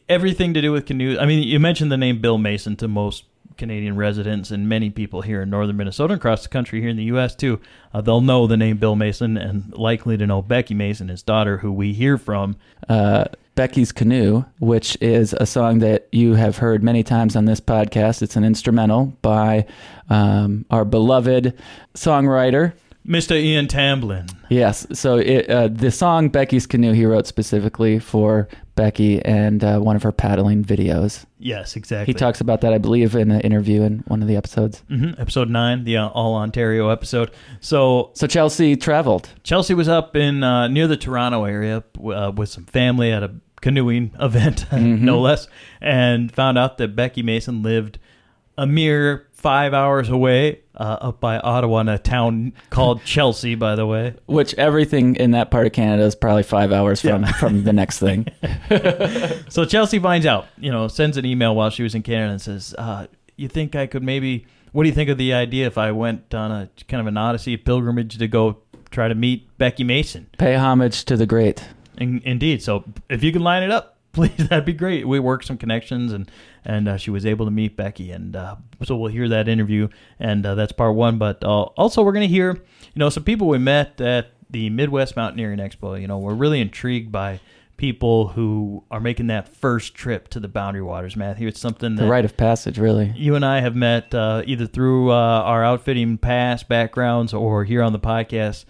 everything 0.09 0.55
to 0.55 0.61
do 0.61 0.71
with 0.73 0.87
canoes. 0.87 1.19
I 1.19 1.27
mean, 1.27 1.43
you 1.43 1.59
mentioned 1.59 1.91
the 1.91 1.97
name 1.97 2.21
Bill 2.21 2.39
Mason 2.39 2.77
to 2.77 2.89
most 2.89 3.25
Canadian 3.59 3.97
residents 3.97 4.50
and 4.50 4.69
many 4.69 4.88
people 4.88 5.21
here 5.21 5.43
in 5.43 5.50
northern 5.50 5.77
Minnesota 5.77 6.15
and 6.15 6.21
across 6.21 6.43
the 6.43 6.49
country 6.49 6.81
here 6.81 6.88
in 6.88 6.97
the 6.97 7.05
U.S. 7.05 7.35
too. 7.35 7.61
Uh, 7.93 8.00
they'll 8.00 8.21
know 8.23 8.47
the 8.47 8.57
name 8.57 8.79
Bill 8.79 8.97
Mason 8.97 9.37
and 9.37 9.73
likely 9.77 10.17
to 10.17 10.27
know 10.27 10.41
Becky 10.41 10.75
Mason, 10.75 11.09
his 11.09 11.23
daughter, 11.23 11.59
who 11.59 11.73
we 11.73 11.93
hear 11.93 12.17
from. 12.17 12.57
uh, 12.88 13.25
Becky's 13.55 13.91
Canoe, 13.91 14.45
which 14.61 14.97
is 15.00 15.33
a 15.33 15.45
song 15.45 15.81
that 15.81 16.07
you 16.12 16.35
have 16.35 16.59
heard 16.59 16.85
many 16.85 17.03
times 17.03 17.35
on 17.35 17.45
this 17.47 17.59
podcast. 17.61 18.23
It's 18.23 18.37
an 18.37 18.45
instrumental 18.45 19.07
by 19.21 19.67
um, 20.09 20.65
our 20.71 20.85
beloved 20.85 21.55
songwriter. 21.93 22.73
Mr. 23.05 23.33
Ian 23.37 23.67
Tamblyn. 23.67 24.29
Yes, 24.49 24.87
so 24.93 25.17
it, 25.17 25.50
uh, 25.50 25.67
the 25.67 25.91
song 25.91 26.29
Becky's 26.29 26.69
Canoe 26.69 26.93
he 26.93 27.05
wrote 27.05 27.27
specifically 27.27 27.99
for 27.99 28.47
Becky 28.79 29.21
and 29.25 29.65
uh, 29.65 29.81
one 29.81 29.97
of 29.97 30.05
her 30.05 30.13
paddling 30.13 30.65
videos. 30.65 31.27
Yes, 31.39 31.75
exactly. 31.75 32.13
He 32.13 32.17
talks 32.17 32.41
about 32.41 32.61
that, 32.61 32.73
I 32.73 32.79
believe, 32.79 33.17
in 33.17 33.31
an 33.33 33.41
interview 33.41 33.83
in 33.83 34.05
one 34.07 34.23
of 34.23 34.29
the 34.29 34.37
episodes. 34.37 34.83
hmm 34.89 35.11
Episode 35.19 35.51
nine, 35.51 35.83
the 35.85 35.97
uh, 35.97 36.09
All 36.09 36.37
Ontario 36.37 36.89
episode. 36.89 37.33
So, 37.61 38.11
so 38.15 38.27
Chelsea 38.29 38.77
traveled. 38.77 39.31
Chelsea 39.43 39.75
was 39.75 39.89
up 39.89 40.15
in 40.15 40.45
uh, 40.45 40.69
near 40.69 40.87
the 40.87 40.97
Toronto 40.97 41.45
area 41.45 41.83
uh, 42.05 42.31
with 42.35 42.49
some 42.51 42.65
family 42.67 43.11
at 43.11 43.23
a 43.25 43.35
canoeing 43.61 44.13
event, 44.21 44.71
no 44.73 45.21
less, 45.21 45.49
and 45.81 46.33
found 46.33 46.57
out 46.57 46.79
that 46.79 46.95
Becky 46.95 47.23
Mason 47.23 47.63
lived 47.63 47.99
a 48.57 48.67
mere 48.67 49.28
five 49.38 49.73
hours 49.73 50.09
away, 50.09 50.59
uh, 50.75 50.97
up 51.00 51.21
by 51.21 51.38
Ottawa, 51.38 51.78
in 51.80 51.88
a 51.88 51.97
town 51.99 52.52
called 52.71 53.02
Chelsea. 53.04 53.54
By 53.54 53.76
the 53.76 53.87
way, 53.87 54.14
Which 54.26 54.52
everything 54.54 55.14
in 55.16 55.30
that 55.30 55.50
part 55.52 55.66
of 55.66 55.73
Canada 55.73 56.02
is 56.02 56.14
probably 56.16 56.42
five 56.42 56.73
hours 56.73 57.00
from, 57.00 57.23
Yeah. 57.23 57.33
from 57.33 57.62
the 57.64 57.73
next 57.73 57.99
thing. 58.00 58.26
so 59.49 59.64
Chelsea 59.64 59.99
finds 59.99 60.26
out, 60.26 60.47
you 60.59 60.71
know, 60.71 60.88
sends 60.88 61.16
an 61.16 61.25
email 61.25 61.54
while 61.54 61.71
she 61.71 61.83
was 61.83 61.95
in 61.95 62.02
Canada 62.02 62.33
and 62.33 62.40
says, 62.40 62.75
uh, 62.78 63.07
"You 63.37 63.49
think 63.49 63.75
I 63.76 63.87
could 63.87 64.02
maybe? 64.02 64.47
What 64.73 64.83
do 64.83 64.88
you 64.88 64.95
think 64.95 65.09
of 65.09 65.18
the 65.18 65.33
idea 65.33 65.66
if 65.66 65.78
I 65.78 65.92
went 65.92 66.35
on 66.35 66.50
a 66.50 66.68
kind 66.88 67.00
of 67.00 67.07
an 67.07 67.16
odyssey 67.16 67.57
pilgrimage 67.57 68.18
to 68.18 68.28
go 68.28 68.59
try 68.90 69.09
to 69.09 69.14
meet 69.14 69.57
Becky 69.59 69.85
Mason?" 69.85 70.26
Pay 70.38 70.57
homage 70.57 71.04
to 71.07 71.16
the 71.16 71.26
great. 71.26 71.64
In, 71.97 72.21
indeed. 72.25 72.62
So 72.62 72.85
if 73.09 73.23
you 73.23 73.33
can 73.33 73.42
line 73.42 73.62
it 73.62 73.71
up, 73.71 73.98
please, 74.12 74.37
that'd 74.49 74.65
be 74.65 74.73
great. 74.73 75.07
We 75.07 75.19
worked 75.21 75.45
some 75.45 75.59
connections, 75.59 76.12
and 76.12 76.31
and 76.65 76.88
uh, 76.88 76.97
she 76.97 77.11
was 77.11 77.25
able 77.27 77.45
to 77.47 77.50
meet 77.50 77.77
Becky, 77.77 78.11
and 78.11 78.35
uh, 78.35 78.57
so 78.85 78.97
we'll 78.97 79.11
hear 79.11 79.29
that 79.29 79.49
interview, 79.49 79.88
and 80.19 80.45
uh, 80.45 80.55
that's 80.55 80.73
part 80.73 80.95
one. 80.95 81.19
But 81.19 81.43
uh, 81.45 81.62
also, 81.62 82.03
we're 82.03 82.12
going 82.12 82.29
to 82.29 82.33
hear, 82.33 82.53
you 82.53 82.99
know, 82.99 83.09
some 83.11 83.25
people 83.25 83.49
we 83.49 83.59
met 83.59 84.00
at 84.00 84.33
the 84.50 84.71
Midwest 84.71 85.17
Mountaineering 85.17 85.59
Expo. 85.59 86.00
You 86.00 86.07
know, 86.09 86.19
we're 86.19 86.35
really 86.35 86.61
intrigued 86.61 87.12
by 87.12 87.41
people 87.77 88.29
who 88.29 88.83
are 88.91 88.99
making 88.99 89.29
that 89.29 89.49
first 89.49 89.95
trip 89.95 90.27
to 90.29 90.41
the 90.41 90.49
Boundary 90.49 90.83
Waters, 90.83 91.17
Matthew. 91.17 91.47
It's 91.47 91.61
something 91.61 91.95
that 91.95 92.03
The 92.03 92.09
rite 92.09 92.25
of 92.25 92.37
passage, 92.37 92.77
really. 92.77 93.12
you 93.17 93.37
and 93.37 93.45
I 93.45 93.61
have 93.61 93.77
met 93.77 94.12
uh, 94.15 94.43
either 94.47 94.67
through 94.67 95.12
uh, 95.12 95.15
our 95.15 95.65
outfitting 95.65 96.19
past 96.19 96.69
backgrounds 96.69 97.33
or 97.33 97.65
here 97.65 97.83
on 97.83 97.93
the 97.93 98.00
podcast. 98.00 98.65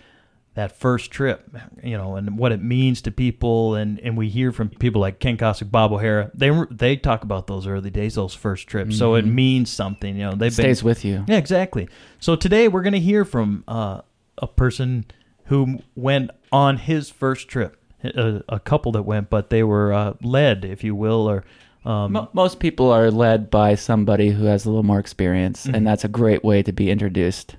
That 0.59 0.77
first 0.77 1.13
trip, 1.13 1.49
you 1.85 1.97
know, 1.97 2.17
and 2.17 2.37
what 2.37 2.51
it 2.51 2.61
means 2.61 3.01
to 3.03 3.13
people, 3.13 3.77
and, 3.77 4.01
and 4.01 4.17
we 4.17 4.29
hear 4.29 4.51
from 4.51 4.71
people 4.71 5.01
like 5.01 5.21
Ken 5.21 5.37
Cossack, 5.37 5.71
Bob 5.71 5.93
O'Hara. 5.93 6.33
They 6.35 6.51
they 6.73 6.97
talk 6.97 7.23
about 7.23 7.47
those 7.47 7.65
early 7.69 7.91
days, 7.91 8.17
those 8.17 8.35
first 8.35 8.67
trips. 8.67 8.99
So 8.99 9.15
it 9.15 9.25
Mhm. 9.25 9.35
means 9.35 9.71
something, 9.71 10.17
you 10.17 10.25
know. 10.25 10.35
Been, 10.35 10.51
Stays 10.51 10.83
with 10.83 11.05
you. 11.05 11.25
yeah, 11.29 11.37
exactly. 11.37 11.89
So 12.19 12.35
today 12.35 12.67
we're 12.67 12.83
going 12.83 12.93
to 12.95 12.99
hear 12.99 13.25
from 13.25 13.63
uh, 13.69 14.01
a 14.39 14.49
person 14.49 15.05
who 15.45 15.79
went 15.95 16.33
on 16.51 16.77
his 16.79 17.09
first 17.09 17.47
trip. 17.47 17.77
A, 18.03 18.43
a 18.49 18.59
couple 18.59 18.91
that 18.93 19.03
went, 19.03 19.31
but 19.31 19.51
they 19.51 19.63
were 19.63 19.93
uh, 19.93 20.15
led, 20.23 20.65
if 20.65 20.83
you 20.83 20.97
will, 20.97 21.29
or 21.31 21.45
um, 21.85 22.29
most 22.33 22.59
people 22.59 22.91
are 22.91 23.13
led 23.13 23.49
by 23.49 23.77
somebody 23.77 24.31
who 24.31 24.47
has 24.47 24.65
a 24.65 24.71
little 24.71 24.83
more 24.83 24.99
experience, 24.99 25.69
Mhm. 25.69 25.75
and 25.75 25.87
that's 25.87 26.03
a 26.05 26.09
great 26.09 26.43
way 26.43 26.65
to 26.65 26.73
be 26.73 26.91
introduced. 26.91 27.55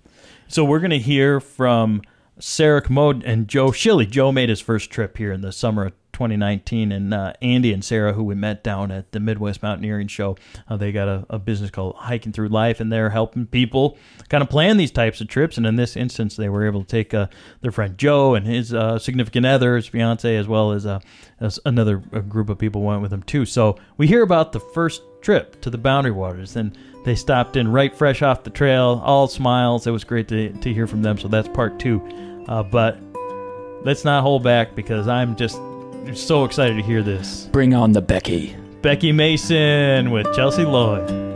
So 0.50 0.65
we're 0.65 0.79
going 0.79 0.91
to 0.91 1.00
hear 1.00 1.39
from 1.39 2.01
Sarah 2.39 2.81
Commode 2.81 3.24
and 3.24 3.48
Joe 3.48 3.72
Shilly. 3.72 4.05
Joe 4.05 4.31
made 4.31 4.50
his 4.50 4.62
first 4.62 4.89
trip 4.89 5.17
here 5.17 5.31
in 5.31 5.41
the 5.41 5.51
summer 5.51 5.88
of 5.88 5.93
2019, 6.13 6.91
and 6.91 7.13
uh, 7.13 7.34
Andy 7.41 7.72
and 7.72 7.84
Sarah, 7.84 8.12
who 8.12 8.24
we 8.24 8.36
met 8.36 8.63
down 8.63 8.91
at 8.91 9.12
the 9.12 9.19
Midwest 9.19 9.63
Mountaineering 9.63 10.08
Show, 10.08 10.38
uh, 10.67 10.75
they 10.75 10.91
got 10.91 11.08
a, 11.08 11.25
a 11.29 11.39
business 11.39 11.69
called 11.69 11.96
Hiking 11.96 12.34
Through 12.34 12.50
Life, 12.50 12.79
and 12.79 12.91
they're 12.91 13.10
helping 13.10 13.46
people 13.46 13.98
kind 14.27 14.41
of 14.41 14.50
plan 14.50 14.77
these 14.77 14.91
types 14.91 15.22
of 15.22 15.27
trips. 15.27 15.58
And 15.58 15.65
in 15.65 15.77
this 15.77 15.96
instance, 15.96 16.36
they 16.36 16.50
were 16.50 16.65
able 16.65 16.81
to 16.81 16.88
take 16.88 17.13
uh, 17.13 17.27
their 17.62 17.72
friend 17.72 17.98
Joe 17.98 18.36
and 18.36 18.46
his 18.46 18.74
uh, 18.74 19.00
significant 19.00 19.46
other, 19.46 19.77
his 19.77 19.88
fiance, 19.88 20.36
as 20.36 20.48
well 20.48 20.72
as, 20.72 20.86
uh, 20.86 21.00
as 21.39 21.60
another 21.65 22.03
uh 22.12 22.19
group 22.19 22.50
of 22.50 22.58
people 22.58 22.81
went 22.81 23.01
with 23.01 23.12
them 23.12 23.24
too. 23.24 23.46
So 23.46 23.77
we 23.98 24.08
hear 24.08 24.22
about 24.22 24.51
the 24.51 24.60
first 24.60 25.03
trip 25.22 25.62
to 25.62 25.69
the 25.69 25.77
Boundary 25.77 26.12
Waters, 26.12 26.55
and 26.55 26.77
they 27.03 27.15
stopped 27.15 27.56
in 27.56 27.72
right 27.72 27.96
fresh 27.96 28.22
off 28.22 28.44
the 28.44 28.50
trail, 28.50 29.01
all 29.03 29.27
smiles. 29.27 29.88
It 29.88 29.91
was 29.91 30.03
great 30.03 30.27
to, 30.29 30.51
to 30.51 30.74
hear 30.74 30.88
from 30.88 31.01
them. 31.01 31.18
So 31.18 31.27
that's 31.27 31.48
part 31.50 31.79
two. 31.79 32.01
Uh, 32.48 32.63
but 32.63 32.98
let's 33.84 34.03
not 34.06 34.22
hold 34.24 34.44
back 34.44 34.75
because 34.75 35.08
I'm 35.08 35.36
just 35.36 35.60
so 36.13 36.46
excited 36.46 36.75
to 36.75 36.84
hear 36.84 37.01
this. 37.03 37.48
Bring 37.51 37.74
on 37.74 37.91
the 37.91 38.01
Becky. 38.01 38.56
Becky 38.82 39.12
Mason 39.12 40.12
with 40.12 40.34
Chelsea 40.36 40.65
Lloyd. 40.65 41.28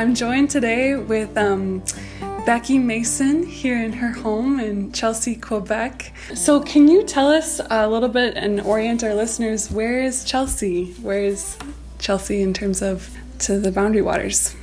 I'm 0.00 0.14
joined 0.14 0.48
today 0.48 0.96
with 0.96 1.36
um, 1.36 1.84
Becky 2.46 2.78
Mason 2.78 3.44
here 3.44 3.84
in 3.84 3.92
her 3.92 4.12
home 4.12 4.58
in 4.58 4.92
Chelsea, 4.92 5.36
Quebec. 5.36 6.14
So 6.34 6.62
can 6.62 6.88
you 6.88 7.04
tell 7.04 7.28
us 7.28 7.60
a 7.68 7.86
little 7.86 8.08
bit 8.08 8.34
and 8.34 8.62
orient 8.62 9.04
our 9.04 9.12
listeners? 9.12 9.70
Where 9.70 10.02
is 10.02 10.24
Chelsea? 10.24 10.94
Where 11.02 11.22
is 11.22 11.58
Chelsea 11.98 12.40
in 12.40 12.54
terms 12.54 12.80
of 12.80 13.14
to 13.40 13.58
the 13.58 13.70
Boundary 13.70 14.00
Waters? 14.00 14.56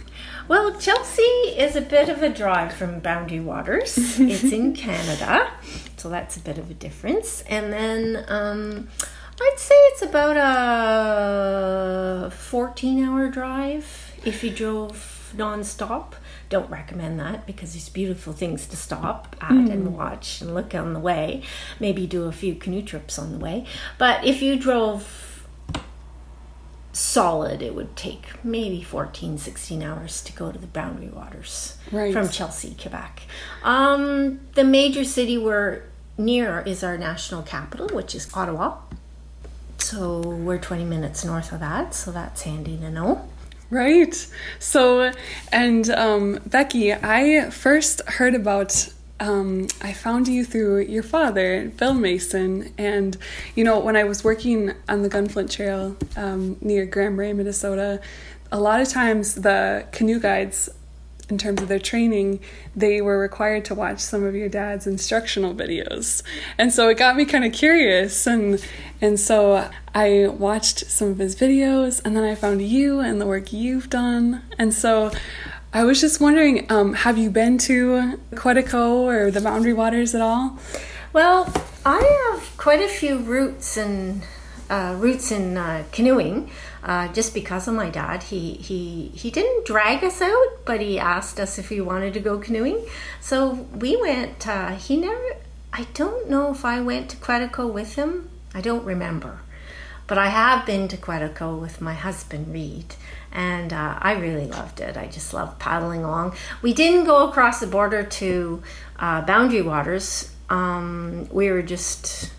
Well, 0.47 0.75
Chelsea 0.79 1.21
is 1.21 1.75
a 1.75 1.81
bit 1.81 2.09
of 2.09 2.23
a 2.23 2.29
drive 2.29 2.73
from 2.73 2.99
Boundary 2.99 3.39
Waters. 3.39 3.95
it's 4.19 4.43
in 4.45 4.73
Canada, 4.73 5.51
so 5.97 6.09
that's 6.09 6.35
a 6.35 6.39
bit 6.39 6.57
of 6.57 6.71
a 6.71 6.73
difference. 6.73 7.43
And 7.43 7.71
then 7.71 8.25
um, 8.27 8.87
I'd 9.39 9.59
say 9.59 9.75
it's 9.75 10.01
about 10.01 10.35
a 12.25 12.31
14 12.31 13.03
hour 13.03 13.29
drive 13.29 14.15
if 14.25 14.43
you 14.43 14.49
drove 14.49 15.16
non-stop. 15.37 16.15
Don't 16.49 16.69
recommend 16.69 17.19
that 17.19 17.45
because 17.45 17.73
there's 17.73 17.89
beautiful 17.89 18.33
things 18.33 18.65
to 18.67 18.75
stop 18.77 19.35
at 19.41 19.51
Mm. 19.51 19.71
and 19.71 19.95
watch 19.97 20.41
and 20.41 20.53
look 20.53 20.73
on 20.75 20.93
the 20.93 20.99
way. 20.99 21.43
Maybe 21.79 22.05
do 22.07 22.23
a 22.25 22.31
few 22.31 22.55
canoe 22.55 22.81
trips 22.81 23.17
on 23.19 23.31
the 23.31 23.37
way. 23.37 23.65
But 23.97 24.25
if 24.25 24.41
you 24.41 24.57
drove 24.57 25.45
solid, 26.93 27.61
it 27.61 27.75
would 27.75 27.95
take 27.95 28.43
maybe 28.43 28.81
14, 28.81 29.37
16 29.37 29.83
hours 29.83 30.21
to 30.23 30.31
go 30.33 30.51
to 30.51 30.57
the 30.57 30.67
Boundary 30.67 31.09
Waters 31.09 31.77
Right. 31.91 32.11
from 32.11 32.29
Chelsea, 32.29 32.75
Quebec. 32.79 33.21
Um, 33.63 34.39
the 34.55 34.63
major 34.63 35.03
city 35.03 35.37
we're 35.37 35.83
near 36.17 36.61
is 36.61 36.83
our 36.83 36.97
national 36.97 37.43
capital, 37.43 37.87
which 37.89 38.15
is 38.15 38.27
Ottawa. 38.33 38.77
So 39.77 40.19
we're 40.21 40.57
20 40.57 40.85
minutes 40.85 41.23
north 41.23 41.51
of 41.51 41.59
that, 41.59 41.93
so 41.93 42.11
that's 42.11 42.41
handy 42.41 42.77
to 42.77 42.89
know. 42.89 43.27
Right. 43.69 44.15
So, 44.59 45.11
and 45.51 45.89
um, 45.89 46.39
Becky, 46.45 46.93
I 46.93 47.49
first 47.49 48.01
heard 48.07 48.33
about 48.33 48.89
um, 49.19 49.67
I 49.81 49.93
found 49.93 50.27
you 50.27 50.45
through 50.45 50.81
your 50.81 51.03
father, 51.03 51.69
Bill 51.69 51.93
Mason. 51.93 52.73
And, 52.77 53.17
you 53.55 53.63
know, 53.63 53.79
when 53.79 53.95
I 53.95 54.03
was 54.03 54.23
working 54.23 54.73
on 54.87 55.01
the 55.01 55.09
Gunflint 55.09 55.51
Trail 55.51 55.97
um, 56.15 56.57
near 56.61 56.85
Grand 56.85 57.15
Marais, 57.15 57.33
Minnesota, 57.33 57.99
a 58.51 58.59
lot 58.59 58.79
of 58.79 58.87
times 58.87 59.35
the 59.35 59.85
canoe 59.91 60.19
guides 60.19 60.69
in 61.29 61.37
terms 61.37 61.61
of 61.61 61.67
their 61.67 61.79
training, 61.79 62.39
they 62.75 63.01
were 63.01 63.19
required 63.19 63.65
to 63.65 63.75
watch 63.75 63.99
some 63.99 64.23
of 64.23 64.33
your 64.33 64.47
dad's 64.49 64.87
instructional 64.87 65.53
videos. 65.53 66.23
And 66.57 66.71
so 66.71 66.89
it 66.89 66.97
got 66.97 67.15
me 67.15 67.25
kind 67.25 67.43
of 67.43 67.53
curious 67.53 68.25
and 68.27 68.65
and 69.01 69.19
so 69.19 69.69
I 69.93 70.27
watched 70.27 70.89
some 70.89 71.09
of 71.09 71.17
his 71.19 71.35
videos 71.35 72.01
and 72.03 72.15
then 72.15 72.23
I 72.23 72.35
found 72.35 72.61
you 72.61 72.99
and 72.99 73.21
the 73.21 73.27
work 73.27 73.53
you've 73.53 73.89
done. 73.89 74.41
And 74.57 74.73
so 74.73 75.11
I 75.73 75.83
was 75.83 76.01
just 76.01 76.19
wondering, 76.21 76.65
um, 76.71 76.93
have 76.93 77.17
you 77.17 77.29
been 77.29 77.57
to 77.59 78.19
Quetico 78.31 79.01
or 79.01 79.29
the 79.29 79.41
Boundary 79.41 79.73
Waters 79.73 80.15
at 80.15 80.21
all? 80.21 80.57
Well, 81.13 81.51
I 81.85 82.31
have 82.31 82.57
quite 82.57 82.81
a 82.81 82.87
few 82.87 83.17
roots 83.19 83.77
and 83.77 84.23
uh, 84.69 84.95
roots 84.97 85.31
in 85.31 85.57
uh, 85.57 85.83
canoeing 85.91 86.49
uh, 86.83 87.11
just 87.13 87.33
because 87.33 87.67
of 87.67 87.73
my 87.73 87.89
dad. 87.89 88.23
He, 88.23 88.53
he, 88.53 89.09
he 89.09 89.31
didn't 89.31 89.65
drag 89.65 90.03
us 90.03 90.21
out, 90.21 90.65
but 90.65 90.81
he 90.81 90.99
asked 90.99 91.39
us 91.39 91.57
if 91.57 91.69
we 91.69 91.81
wanted 91.81 92.13
to 92.13 92.19
go 92.19 92.37
canoeing. 92.37 92.85
So 93.21 93.67
we 93.73 93.95
went, 93.97 94.47
uh, 94.47 94.75
he 94.75 94.97
never, 94.97 95.35
I 95.73 95.87
don't 95.93 96.29
know 96.29 96.51
if 96.51 96.65
I 96.65 96.81
went 96.81 97.09
to 97.11 97.17
Quetico 97.17 97.71
with 97.71 97.95
him. 97.95 98.29
I 98.53 98.61
don't 98.61 98.85
remember. 98.85 99.41
But 100.07 100.17
I 100.17 100.29
have 100.29 100.65
been 100.65 100.87
to 100.87 100.97
Quetico 100.97 101.59
with 101.59 101.81
my 101.81 101.93
husband, 101.93 102.53
Reid, 102.53 102.95
and 103.33 103.73
uh, 103.73 103.99
I 104.01 104.13
really 104.13 104.47
loved 104.47 104.79
it. 104.79 104.95
I 104.95 105.07
just 105.07 105.33
loved 105.33 105.59
paddling 105.59 106.05
along. 106.05 106.35
We 106.61 106.73
didn't 106.73 107.03
go 107.03 107.27
across 107.27 107.59
the 107.59 107.67
border 107.67 108.03
to 108.03 108.63
uh, 108.97 109.21
Boundary 109.21 109.61
Waters. 109.61 110.31
Um, 110.49 111.27
we 111.29 111.51
were 111.51 111.61
just 111.61 112.31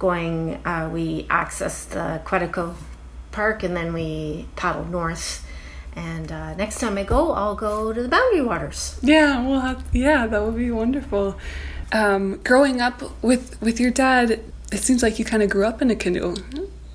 going, 0.00 0.60
uh, 0.66 0.90
we 0.92 1.22
accessed 1.28 1.90
the 1.90 2.20
Quetico 2.24 2.74
Park 3.32 3.62
and 3.62 3.76
then 3.76 3.92
we 3.92 4.46
paddled 4.56 4.90
north. 4.90 5.46
And 5.94 6.32
uh, 6.32 6.54
next 6.54 6.80
time 6.80 6.96
I 6.96 7.04
go, 7.04 7.32
I'll 7.32 7.54
go 7.54 7.92
to 7.92 8.02
the 8.02 8.08
Boundary 8.08 8.40
Waters. 8.40 8.98
Yeah, 9.02 9.46
well, 9.46 9.60
have, 9.60 9.84
yeah, 9.92 10.26
that 10.26 10.42
would 10.42 10.56
be 10.56 10.70
wonderful. 10.70 11.36
Um, 11.92 12.40
growing 12.42 12.80
up 12.80 13.02
with 13.22 13.60
with 13.60 13.78
your 13.78 13.90
dad, 13.90 14.40
it 14.72 14.78
seems 14.78 15.02
like 15.02 15.18
you 15.18 15.26
kind 15.26 15.42
of 15.42 15.50
grew 15.50 15.66
up 15.66 15.82
in 15.82 15.90
a 15.90 15.96
canoe. 15.96 16.34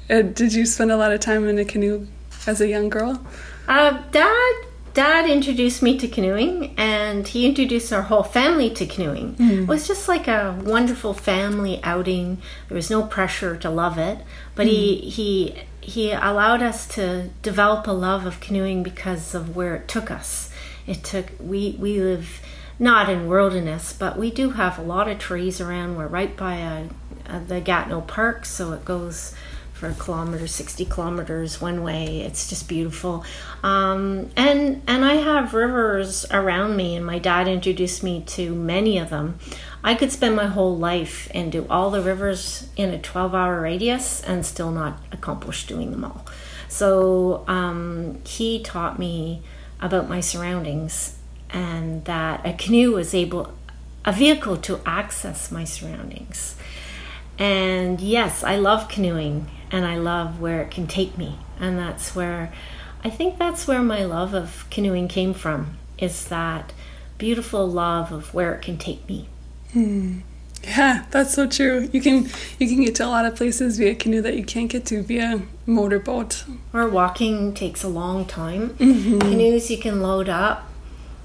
Uh, 0.10 0.22
did 0.24 0.53
you 0.53 0.65
spend 0.65 0.91
a 0.91 0.98
lot 0.98 1.12
of 1.12 1.20
time 1.20 1.48
in 1.48 1.60
a 1.60 1.65
canoe 1.65 2.08
as 2.48 2.60
a 2.60 2.67
young 2.67 2.89
girl? 2.89 3.22
Uh, 3.67 4.01
Dad 4.12 4.53
Dad 4.98 5.29
introduced 5.29 5.84
me 5.84 5.96
to 6.00 6.08
canoeing, 6.08 6.74
and 6.75 7.27
he 7.27 7.46
introduced 7.46 7.94
our 7.94 8.01
whole 8.01 8.24
family 8.24 8.72
to 8.72 8.88
canoeing. 8.88 9.36
Mm. 9.36 9.62
It 9.62 9.67
was 9.67 9.88
just 9.88 10.08
like 10.08 10.27
a 10.27 10.60
wonderful 10.63 11.13
family 11.13 11.79
outing. 11.84 12.39
There 12.67 12.75
was 12.75 12.89
no 12.89 13.03
pressure 13.03 13.56
to 13.58 13.70
love 13.70 14.00
it, 14.00 14.17
but 14.56 14.65
he 14.65 14.96
he 14.96 15.56
he 15.88 16.12
allowed 16.12 16.62
us 16.62 16.86
to 16.86 17.29
develop 17.41 17.88
a 17.88 17.91
love 17.91 18.25
of 18.25 18.41
canoeing 18.41 18.84
because 18.84 19.34
of 19.34 19.56
where 19.56 19.74
it 19.74 19.88
took 19.88 20.12
us. 20.12 20.51
It 20.86 21.01
took 21.01 21.32
we 21.39 21.77
we 21.79 22.01
live 22.01 22.41
not 22.77 23.10
in 23.10 23.27
wilderness, 23.27 23.94
but 23.94 24.20
we 24.20 24.29
do 24.29 24.50
have 24.50 24.77
a 24.77 24.82
lot 24.82 25.08
of 25.08 25.17
trees 25.17 25.62
around. 25.62 25.96
We're 25.96 26.08
right 26.08 26.36
by 26.36 26.56
a, 26.56 26.89
a, 27.27 27.39
the 27.39 27.62
Gatineau 27.62 28.01
Park, 28.01 28.44
so 28.44 28.74
it 28.74 28.84
goes 28.84 29.34
for 29.72 29.88
a 29.88 29.94
kilometer, 29.94 30.46
60 30.46 30.84
kilometers 30.86 31.62
one 31.62 31.84
way. 31.84 32.20
It's 32.22 32.50
just 32.50 32.67
beautiful. 32.67 33.24
Um, 33.63 34.29
and 34.36 34.82
and 34.88 35.06
I 35.06 35.15
have 35.15 35.53
rivers 35.53 36.25
around 36.32 36.75
me, 36.75 36.98
and 36.98 37.06
my 37.06 37.17
dad 37.17 37.48
introduced 37.48 38.03
me 38.03 38.24
to 38.27 38.53
many 38.53 38.98
of 38.98 39.10
them. 39.10 39.39
I 39.88 39.96
could 39.96 40.12
spend 40.12 40.36
my 40.36 40.48
whole 40.48 40.75
life 40.75 41.32
and 41.34 41.50
do 41.50 41.65
all 41.70 41.91
the 41.91 42.01
rivers 42.01 42.67
in 42.75 42.89
a 42.89 43.00
12 43.00 43.34
hour 43.34 43.62
radius 43.62 44.22
and 44.22 44.46
still 44.46 44.70
not 44.70 45.00
accomplish 45.13 45.65
doing 45.65 45.91
them 45.91 46.03
all. 46.03 46.25
So 46.67 47.46
um, 47.48 48.20
he 48.25 48.62
taught 48.62 49.00
me 49.00 49.44
about 49.79 50.10
my 50.10 50.20
surroundings 50.20 51.17
and 51.51 52.03
that 52.03 52.46
a 52.46 52.51
canoe 52.51 52.96
was 52.96 53.13
able, 53.13 53.53
a 54.03 54.12
vehicle 54.12 54.58
to 54.58 54.82
access 54.86 55.51
my 55.51 55.63
surroundings. 55.63 56.58
And 57.39 58.01
yes, 58.01 58.44
I 58.44 58.58
love 58.58 58.89
canoeing 58.89 59.50
and 59.72 59.86
I 59.86 59.96
love 59.96 60.41
where 60.41 60.62
it 60.63 60.70
can 60.70 60.88
take 60.88 61.17
me. 61.17 61.39
And 61.62 61.79
that's 61.79 62.13
where 62.13 62.51
I 63.06 63.10
think 63.10 63.38
that's 63.38 63.70
where 63.70 63.82
my 63.82 64.03
love 64.03 64.34
of 64.34 64.65
canoeing 64.70 65.08
came 65.08 65.34
from 65.34 65.77
is 65.98 66.25
that 66.25 66.74
beautiful 67.17 67.65
love 67.65 68.12
of 68.12 68.34
where 68.34 68.53
it 68.53 68.62
can 68.62 68.77
take 68.77 69.08
me. 69.08 69.30
Hmm. 69.73 70.19
Yeah, 70.63 71.06
that's 71.12 71.34
so 71.34 71.47
true. 71.47 71.88
You 71.93 72.01
can 72.01 72.30
you 72.60 72.67
can 72.67 72.84
get 72.84 72.95
to 72.95 73.06
a 73.06 73.08
lot 73.08 73.25
of 73.25 73.36
places 73.36 73.77
via 73.77 73.95
canoe 73.95 74.21
that 74.21 74.36
you 74.36 74.43
can't 74.43 74.69
get 74.69 74.86
to 74.88 75.01
via 75.01 75.41
motorboat. 75.65 76.43
Or 76.73 76.89
walking 76.89 77.53
takes 77.53 77.84
a 77.84 77.88
long 77.88 78.25
time. 78.25 78.71
Mhm. 78.71 79.21
Canoes 79.21 79.69
you 79.71 79.77
can 79.77 80.01
load 80.01 80.27
up 80.30 80.69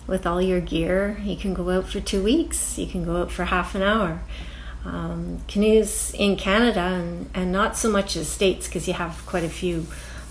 with 0.07 0.27
all 0.27 0.41
your 0.41 0.61
gear. 0.61 1.19
You 1.25 1.37
can 1.37 1.55
go 1.55 1.71
out 1.71 1.89
for 1.89 2.01
two 2.01 2.23
weeks. 2.23 2.79
You 2.79 2.87
can 2.87 3.05
go 3.05 3.23
out 3.23 3.31
for 3.33 3.47
half 3.47 3.75
an 3.75 3.83
hour. 3.83 4.21
Um, 4.85 5.39
canoes 5.49 6.13
in 6.19 6.37
Canada 6.37 6.81
and, 6.81 7.31
and 7.35 7.53
not 7.53 7.77
so 7.77 7.89
much 7.91 8.17
as 8.17 8.29
states 8.29 8.67
because 8.67 8.87
you 8.89 8.95
have 8.95 9.25
quite 9.27 9.45
a 9.45 9.49
few. 9.49 9.87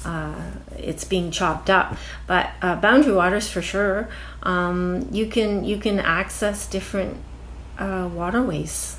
Uh, 0.05 0.33
it's 0.77 1.03
being 1.03 1.31
chopped 1.31 1.69
up, 1.69 1.95
but 2.27 2.49
uh, 2.61 2.75
boundary 2.75 3.13
waters 3.13 3.49
for 3.49 3.61
sure. 3.61 4.09
Um, 4.43 5.07
you 5.11 5.27
can 5.27 5.63
you 5.63 5.77
can 5.77 5.99
access 5.99 6.65
different 6.67 7.17
uh, 7.77 8.09
waterways 8.13 8.97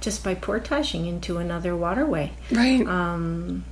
just 0.00 0.22
by 0.22 0.34
portaging 0.34 1.06
into 1.06 1.38
another 1.38 1.76
waterway. 1.76 2.32
Right. 2.50 2.86
Um, 2.86 3.64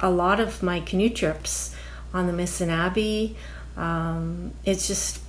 a 0.00 0.10
lot 0.10 0.40
of 0.40 0.62
my 0.62 0.80
canoe 0.80 1.10
trips 1.10 1.74
on 2.12 2.26
the 2.26 2.32
Missinaibi, 2.32 3.34
um, 3.76 4.52
it's 4.64 4.88
just 4.88 5.20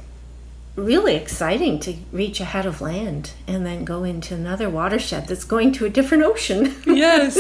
really 0.75 1.15
exciting 1.15 1.79
to 1.79 1.93
reach 2.11 2.39
a 2.39 2.45
head 2.45 2.65
of 2.65 2.81
land 2.81 3.33
and 3.45 3.65
then 3.65 3.83
go 3.83 4.03
into 4.03 4.33
another 4.33 4.69
watershed 4.69 5.27
that's 5.27 5.43
going 5.43 5.73
to 5.73 5.85
a 5.85 5.89
different 5.89 6.23
ocean. 6.23 6.75
Yes. 6.85 7.37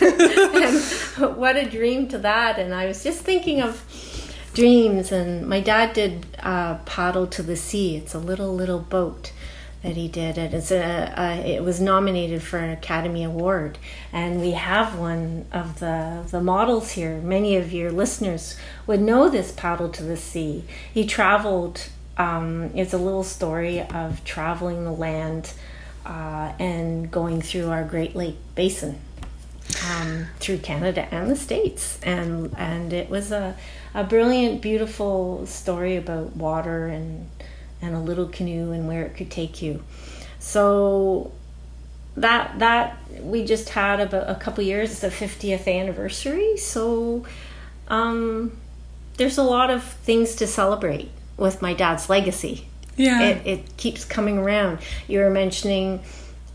and 1.20 1.36
what 1.36 1.56
a 1.56 1.68
dream 1.68 2.08
to 2.08 2.18
that. 2.18 2.58
And 2.58 2.74
I 2.74 2.86
was 2.86 3.02
just 3.02 3.22
thinking 3.22 3.60
of 3.60 3.84
dreams, 4.54 5.10
and 5.10 5.46
my 5.46 5.60
dad 5.60 5.94
did 5.94 6.26
uh, 6.40 6.76
Paddle 6.84 7.26
to 7.28 7.42
the 7.42 7.56
Sea. 7.56 7.96
It's 7.96 8.14
a 8.14 8.18
little, 8.18 8.54
little 8.54 8.78
boat 8.78 9.32
that 9.84 9.96
he 9.96 10.08
did. 10.08 10.38
It's 10.38 10.72
a, 10.72 11.12
a 11.16 11.56
it 11.56 11.62
was 11.62 11.78
nominated 11.78 12.42
for 12.42 12.58
an 12.58 12.70
academy 12.70 13.22
award. 13.22 13.78
And 14.12 14.40
we 14.40 14.52
have 14.52 14.98
one 14.98 15.44
of 15.52 15.78
the 15.78 16.24
the 16.28 16.40
models 16.40 16.92
here. 16.92 17.18
Many 17.18 17.56
of 17.56 17.72
your 17.72 17.92
listeners 17.92 18.56
would 18.86 19.00
know 19.00 19.28
this 19.28 19.52
paddle 19.52 19.90
to 19.90 20.02
the 20.02 20.16
sea. 20.16 20.64
He 20.92 21.06
traveled 21.06 21.88
um, 22.16 22.70
it's 22.74 22.94
a 22.94 22.98
little 22.98 23.24
story 23.24 23.82
of 23.82 24.24
traveling 24.24 24.84
the 24.84 24.92
land 24.92 25.52
uh, 26.06 26.52
and 26.58 27.10
going 27.10 27.42
through 27.42 27.68
our 27.70 27.84
great 27.84 28.16
lake 28.16 28.36
basin 28.54 28.98
um, 29.90 30.26
through 30.38 30.58
Canada 30.58 31.08
and 31.10 31.30
the 31.30 31.36
States. 31.36 31.98
And 32.02 32.54
and 32.56 32.94
it 32.94 33.10
was 33.10 33.32
a, 33.32 33.54
a 33.92 34.02
brilliant, 34.02 34.62
beautiful 34.62 35.44
story 35.46 35.96
about 35.96 36.36
water 36.36 36.86
and 36.86 37.28
and 37.84 37.94
a 37.94 38.00
little 38.00 38.26
canoe 38.26 38.72
and 38.72 38.88
where 38.88 39.04
it 39.04 39.16
could 39.16 39.30
take 39.30 39.62
you. 39.62 39.82
So 40.38 41.32
that 42.16 42.58
that 42.58 42.98
we 43.22 43.44
just 43.44 43.70
had 43.70 44.00
about 44.00 44.28
a 44.28 44.34
couple 44.34 44.64
years, 44.64 44.90
it's 44.90 45.00
the 45.00 45.08
50th 45.08 45.66
anniversary. 45.68 46.56
So 46.56 47.24
um, 47.88 48.56
there's 49.16 49.38
a 49.38 49.42
lot 49.42 49.70
of 49.70 49.82
things 49.82 50.36
to 50.36 50.46
celebrate 50.46 51.10
with 51.36 51.62
my 51.62 51.74
dad's 51.74 52.08
legacy. 52.08 52.68
Yeah. 52.96 53.22
It, 53.22 53.46
it 53.46 53.76
keeps 53.76 54.04
coming 54.04 54.38
around. 54.38 54.78
You 55.08 55.20
were 55.20 55.30
mentioning 55.30 56.00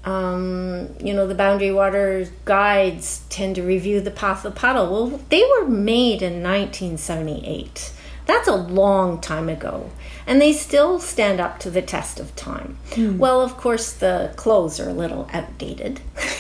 um, 0.06 0.96
you 1.04 1.14
know, 1.14 1.28
the 1.28 1.36
Boundary 1.36 1.72
Waters 1.72 2.32
guides 2.46 3.24
tend 3.30 3.56
to 3.56 3.64
review 3.64 4.00
the 4.00 4.12
path 4.12 4.46
of 4.46 4.56
paddle. 4.56 4.92
Well, 4.92 5.20
they 5.30 5.44
were 5.44 5.68
made 5.68 6.22
in 6.22 6.42
1978. 6.42 7.92
That's 8.26 8.48
a 8.48 8.56
long 8.56 9.20
time 9.20 9.50
ago. 9.50 9.92
And 10.30 10.40
they 10.40 10.54
still 10.54 11.00
stand 11.00 11.40
up 11.40 11.58
to 11.62 11.72
the 11.72 11.82
test 11.82 12.20
of 12.20 12.36
time. 12.36 12.78
Hmm. 12.94 13.18
Well, 13.18 13.42
of 13.42 13.58
course, 13.58 13.92
the 13.92 14.32
clothes 14.36 14.80
are 14.80 14.88
a 14.88 14.94
little 14.94 15.28
outdated. 15.34 16.02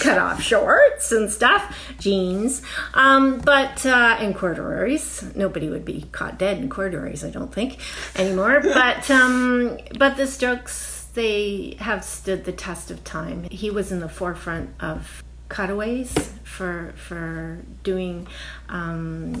Cut 0.00 0.18
off 0.18 0.40
shorts 0.40 1.10
and 1.10 1.28
stuff, 1.28 1.76
jeans. 1.98 2.62
Um, 2.94 3.40
but, 3.40 3.84
uh, 3.84 4.16
and 4.20 4.32
corduroys. 4.32 5.24
Nobody 5.34 5.68
would 5.68 5.84
be 5.84 6.06
caught 6.12 6.38
dead 6.38 6.58
in 6.58 6.70
corduroys, 6.70 7.24
I 7.24 7.30
don't 7.30 7.52
think, 7.52 7.78
anymore. 8.14 8.60
but, 8.62 9.10
um, 9.10 9.78
but 9.98 10.16
the 10.16 10.28
strokes 10.28 11.08
they 11.14 11.76
have 11.80 12.04
stood 12.04 12.44
the 12.44 12.52
test 12.52 12.92
of 12.92 13.02
time. 13.02 13.42
He 13.50 13.70
was 13.70 13.90
in 13.90 13.98
the 13.98 14.08
forefront 14.08 14.70
of 14.80 15.24
cutaways 15.48 16.14
for 16.44 16.94
for 16.96 17.58
doing 17.82 18.26
um, 18.68 19.34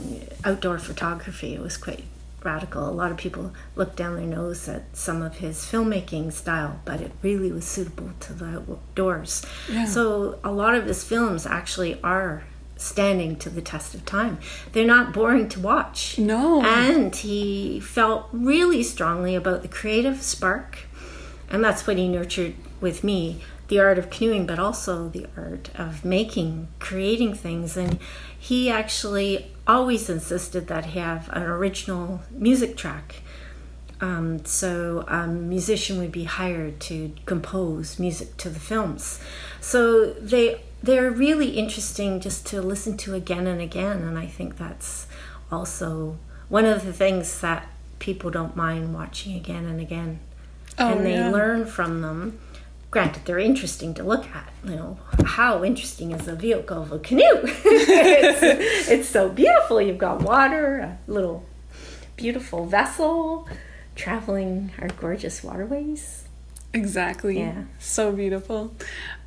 outdoor 0.44 0.78
photography. 0.78 1.54
It 1.54 1.60
was 1.60 1.76
quite 1.76 2.04
radical. 2.44 2.88
A 2.88 2.90
lot 2.90 3.10
of 3.10 3.16
people 3.16 3.52
look 3.76 3.96
down 3.96 4.16
their 4.16 4.26
nose 4.26 4.68
at 4.68 4.96
some 4.96 5.22
of 5.22 5.36
his 5.36 5.58
filmmaking 5.58 6.32
style, 6.32 6.80
but 6.84 7.00
it 7.00 7.12
really 7.22 7.52
was 7.52 7.64
suitable 7.64 8.10
to 8.20 8.32
the 8.32 8.64
outdoors. 8.68 9.44
Yeah. 9.70 9.86
So 9.86 10.38
a 10.44 10.50
lot 10.50 10.74
of 10.74 10.86
his 10.86 11.04
films 11.04 11.46
actually 11.46 12.00
are 12.02 12.44
standing 12.76 13.36
to 13.36 13.48
the 13.48 13.62
test 13.62 13.94
of 13.94 14.04
time. 14.04 14.38
They're 14.72 14.86
not 14.86 15.12
boring 15.12 15.48
to 15.50 15.60
watch. 15.60 16.18
No. 16.18 16.62
And 16.62 17.14
he 17.14 17.80
felt 17.80 18.28
really 18.32 18.82
strongly 18.82 19.34
about 19.34 19.62
the 19.62 19.68
creative 19.68 20.22
spark. 20.22 20.80
And 21.48 21.62
that's 21.62 21.86
what 21.86 21.96
he 21.96 22.08
nurtured 22.08 22.54
with 22.80 23.04
me 23.04 23.42
the 23.68 23.78
art 23.80 23.96
of 23.98 24.10
canoeing, 24.10 24.44
but 24.44 24.58
also 24.58 25.08
the 25.08 25.26
art 25.34 25.70
of 25.76 26.04
making, 26.04 26.68
creating 26.78 27.32
things. 27.32 27.76
And 27.76 27.98
he 28.38 28.68
actually 28.68 29.51
always 29.66 30.08
insisted 30.10 30.66
that 30.68 30.86
he 30.86 30.98
have 30.98 31.28
an 31.32 31.42
original 31.42 32.20
music 32.30 32.76
track. 32.76 33.16
Um, 34.00 34.44
so 34.44 35.04
a 35.06 35.26
musician 35.28 35.98
would 35.98 36.10
be 36.10 36.24
hired 36.24 36.80
to 36.80 37.12
compose 37.24 37.98
music 38.00 38.36
to 38.38 38.50
the 38.50 38.58
films. 38.58 39.20
So 39.60 40.12
they 40.14 40.60
they're 40.82 41.10
really 41.12 41.50
interesting 41.50 42.18
just 42.18 42.44
to 42.46 42.60
listen 42.60 42.96
to 42.98 43.14
again 43.14 43.46
and 43.46 43.60
again, 43.60 44.02
and 44.02 44.18
I 44.18 44.26
think 44.26 44.58
that's 44.58 45.06
also 45.52 46.16
one 46.48 46.64
of 46.64 46.84
the 46.84 46.92
things 46.92 47.40
that 47.40 47.68
people 48.00 48.30
don't 48.30 48.56
mind 48.56 48.92
watching 48.92 49.36
again 49.36 49.64
and 49.64 49.80
again, 49.80 50.18
Oh, 50.78 50.96
and 50.96 51.06
they 51.06 51.12
yeah. 51.14 51.30
learn 51.30 51.66
from 51.66 52.00
them. 52.00 52.40
Granted, 52.92 53.24
they're 53.24 53.38
interesting 53.38 53.94
to 53.94 54.04
look 54.04 54.26
at. 54.26 54.52
You 54.64 54.76
know, 54.76 54.98
how 55.24 55.64
interesting 55.64 56.12
is 56.12 56.26
the 56.26 56.36
vehicle 56.36 56.82
of 56.82 56.92
a 56.92 56.98
canoe? 56.98 57.22
it's, 57.42 58.88
it's 58.88 59.08
so 59.08 59.30
beautiful. 59.30 59.80
You've 59.80 59.96
got 59.96 60.20
water, 60.20 60.78
a 60.78 60.98
little 61.10 61.44
beautiful 62.16 62.66
vessel 62.66 63.48
traveling 63.96 64.72
our 64.78 64.88
gorgeous 64.88 65.42
waterways. 65.42 66.24
Exactly. 66.74 67.38
Yeah. 67.38 67.64
So 67.78 68.12
beautiful. 68.12 68.74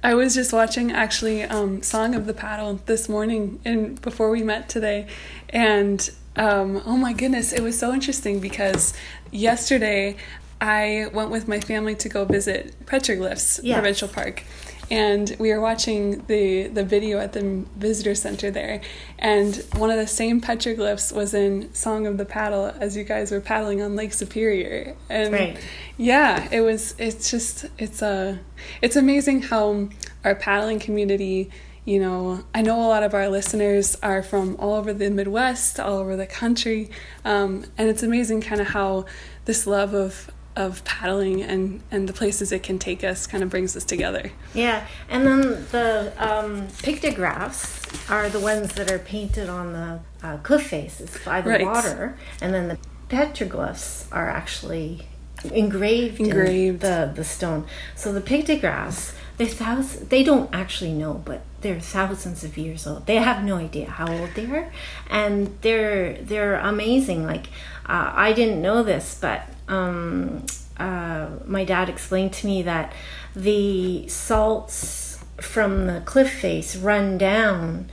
I 0.03 0.13
was 0.13 0.35
just 0.35 0.53
watching 0.53 0.91
actually 0.91 1.41
um, 1.41 1.81
Song 1.81 2.13
of 2.13 2.27
the 2.27 2.33
Paddle 2.35 2.79
this 2.85 3.09
morning 3.09 3.59
and 3.65 3.99
before 3.99 4.29
we 4.29 4.43
met 4.43 4.69
today. 4.69 5.07
And 5.49 6.07
um, 6.35 6.83
oh 6.85 6.97
my 6.97 7.13
goodness, 7.13 7.51
it 7.51 7.61
was 7.61 7.79
so 7.79 7.93
interesting 7.93 8.39
because 8.39 8.93
yesterday 9.31 10.17
I 10.61 11.07
went 11.13 11.31
with 11.31 11.47
my 11.47 11.59
family 11.59 11.95
to 11.95 12.09
go 12.09 12.25
visit 12.25 12.73
Petroglyphs 12.85 13.59
Yes. 13.63 13.75
Provincial 13.75 14.07
Park. 14.07 14.43
And 14.91 15.35
we 15.39 15.51
were 15.51 15.59
watching 15.59 16.23
the, 16.27 16.67
the 16.67 16.83
video 16.83 17.17
at 17.19 17.33
the 17.33 17.65
visitor 17.75 18.13
center 18.13 18.51
there. 18.51 18.81
And 19.17 19.55
one 19.77 19.89
of 19.89 19.97
the 19.97 20.05
same 20.07 20.41
petroglyphs 20.41 21.11
was 21.11 21.33
in 21.33 21.73
Song 21.73 22.05
of 22.05 22.17
the 22.17 22.25
Paddle 22.25 22.71
as 22.79 22.95
you 22.95 23.03
guys 23.03 23.31
were 23.31 23.41
paddling 23.41 23.81
on 23.81 23.95
Lake 23.95 24.13
Superior. 24.13 24.95
And 25.09 25.33
Right. 25.33 25.57
yeah, 25.97 26.47
it 26.51 26.61
was. 26.61 26.93
It's 26.99 27.31
just. 27.31 27.65
It's 27.79 28.01
a. 28.03 28.39
It's 28.81 28.95
amazing 28.95 29.41
how 29.43 29.89
our 30.23 30.35
paddling 30.35 30.79
community. 30.79 31.49
You 31.83 31.99
know, 31.99 32.43
I 32.53 32.61
know 32.63 32.79
a 32.79 32.87
lot 32.87 33.03
of 33.03 33.13
our 33.13 33.29
listeners 33.29 33.95
are 34.01 34.23
from 34.23 34.55
all 34.57 34.73
over 34.73 34.91
the 34.93 35.09
Midwest, 35.11 35.79
all 35.79 35.97
over 35.97 36.15
the 36.15 36.25
country, 36.25 36.89
um, 37.23 37.63
and 37.77 37.87
it's 37.89 38.01
amazing 38.01 38.41
kind 38.41 38.59
of 38.59 38.67
how 38.67 39.05
this 39.45 39.67
love 39.67 39.93
of 39.93 40.31
of 40.55 40.83
paddling 40.85 41.41
and 41.43 41.81
and 41.91 42.07
the 42.07 42.13
places 42.13 42.51
it 42.51 42.63
can 42.63 42.79
take 42.79 43.03
us 43.03 43.27
kind 43.27 43.43
of 43.43 43.49
brings 43.49 43.75
us 43.75 43.83
together. 43.83 44.31
Yeah, 44.53 44.85
and 45.09 45.25
then 45.27 45.41
the 45.71 46.13
um, 46.17 46.67
pictographs 46.81 48.09
are 48.09 48.29
the 48.29 48.39
ones 48.39 48.73
that 48.73 48.91
are 48.91 48.99
painted 48.99 49.49
on 49.49 49.73
the 49.73 49.99
uh, 50.23 50.37
cliff 50.37 50.67
faces 50.67 51.09
by 51.25 51.41
the 51.41 51.49
Right. 51.49 51.65
water, 51.65 52.17
and 52.41 52.53
then 52.53 52.67
the 52.69 52.77
petroglyphs 53.09 54.05
are 54.11 54.29
actually 54.29 55.07
engraved, 55.53 56.19
Engraved. 56.19 56.83
in 56.83 56.89
the 56.89 57.11
the 57.13 57.23
stone. 57.23 57.65
So 57.95 58.11
the 58.13 58.21
pictographs, 58.21 59.13
thousands. 59.37 60.07
They 60.09 60.23
don't 60.23 60.49
actually 60.53 60.93
know, 60.93 61.21
but 61.25 61.41
they're 61.61 61.79
thousands 61.81 62.43
of 62.43 62.57
years 62.57 62.87
old. 62.87 63.05
They 63.05 63.15
have 63.17 63.43
no 63.43 63.57
idea 63.57 63.89
how 63.89 64.07
old 64.11 64.29
they 64.35 64.45
are, 64.45 64.71
and 65.09 65.57
they're 65.61 66.13
they're 66.21 66.55
amazing. 66.55 67.25
Like 67.25 67.47
uh, 67.87 68.11
I 68.15 68.33
didn't 68.33 68.61
know 68.61 68.81
this, 68.83 69.17
but 69.19 69.41
um, 69.67 70.45
uh, 70.77 71.27
my 71.45 71.63
dad 71.63 71.89
explained 71.89 72.33
to 72.33 72.47
me 72.47 72.61
that 72.63 72.93
the 73.35 74.07
salts 74.07 75.19
from 75.37 75.87
the 75.87 76.01
cliff 76.01 76.31
face 76.31 76.75
run 76.75 77.17
down, 77.17 77.89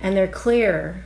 and 0.00 0.16
they're 0.16 0.28
clear, 0.28 1.04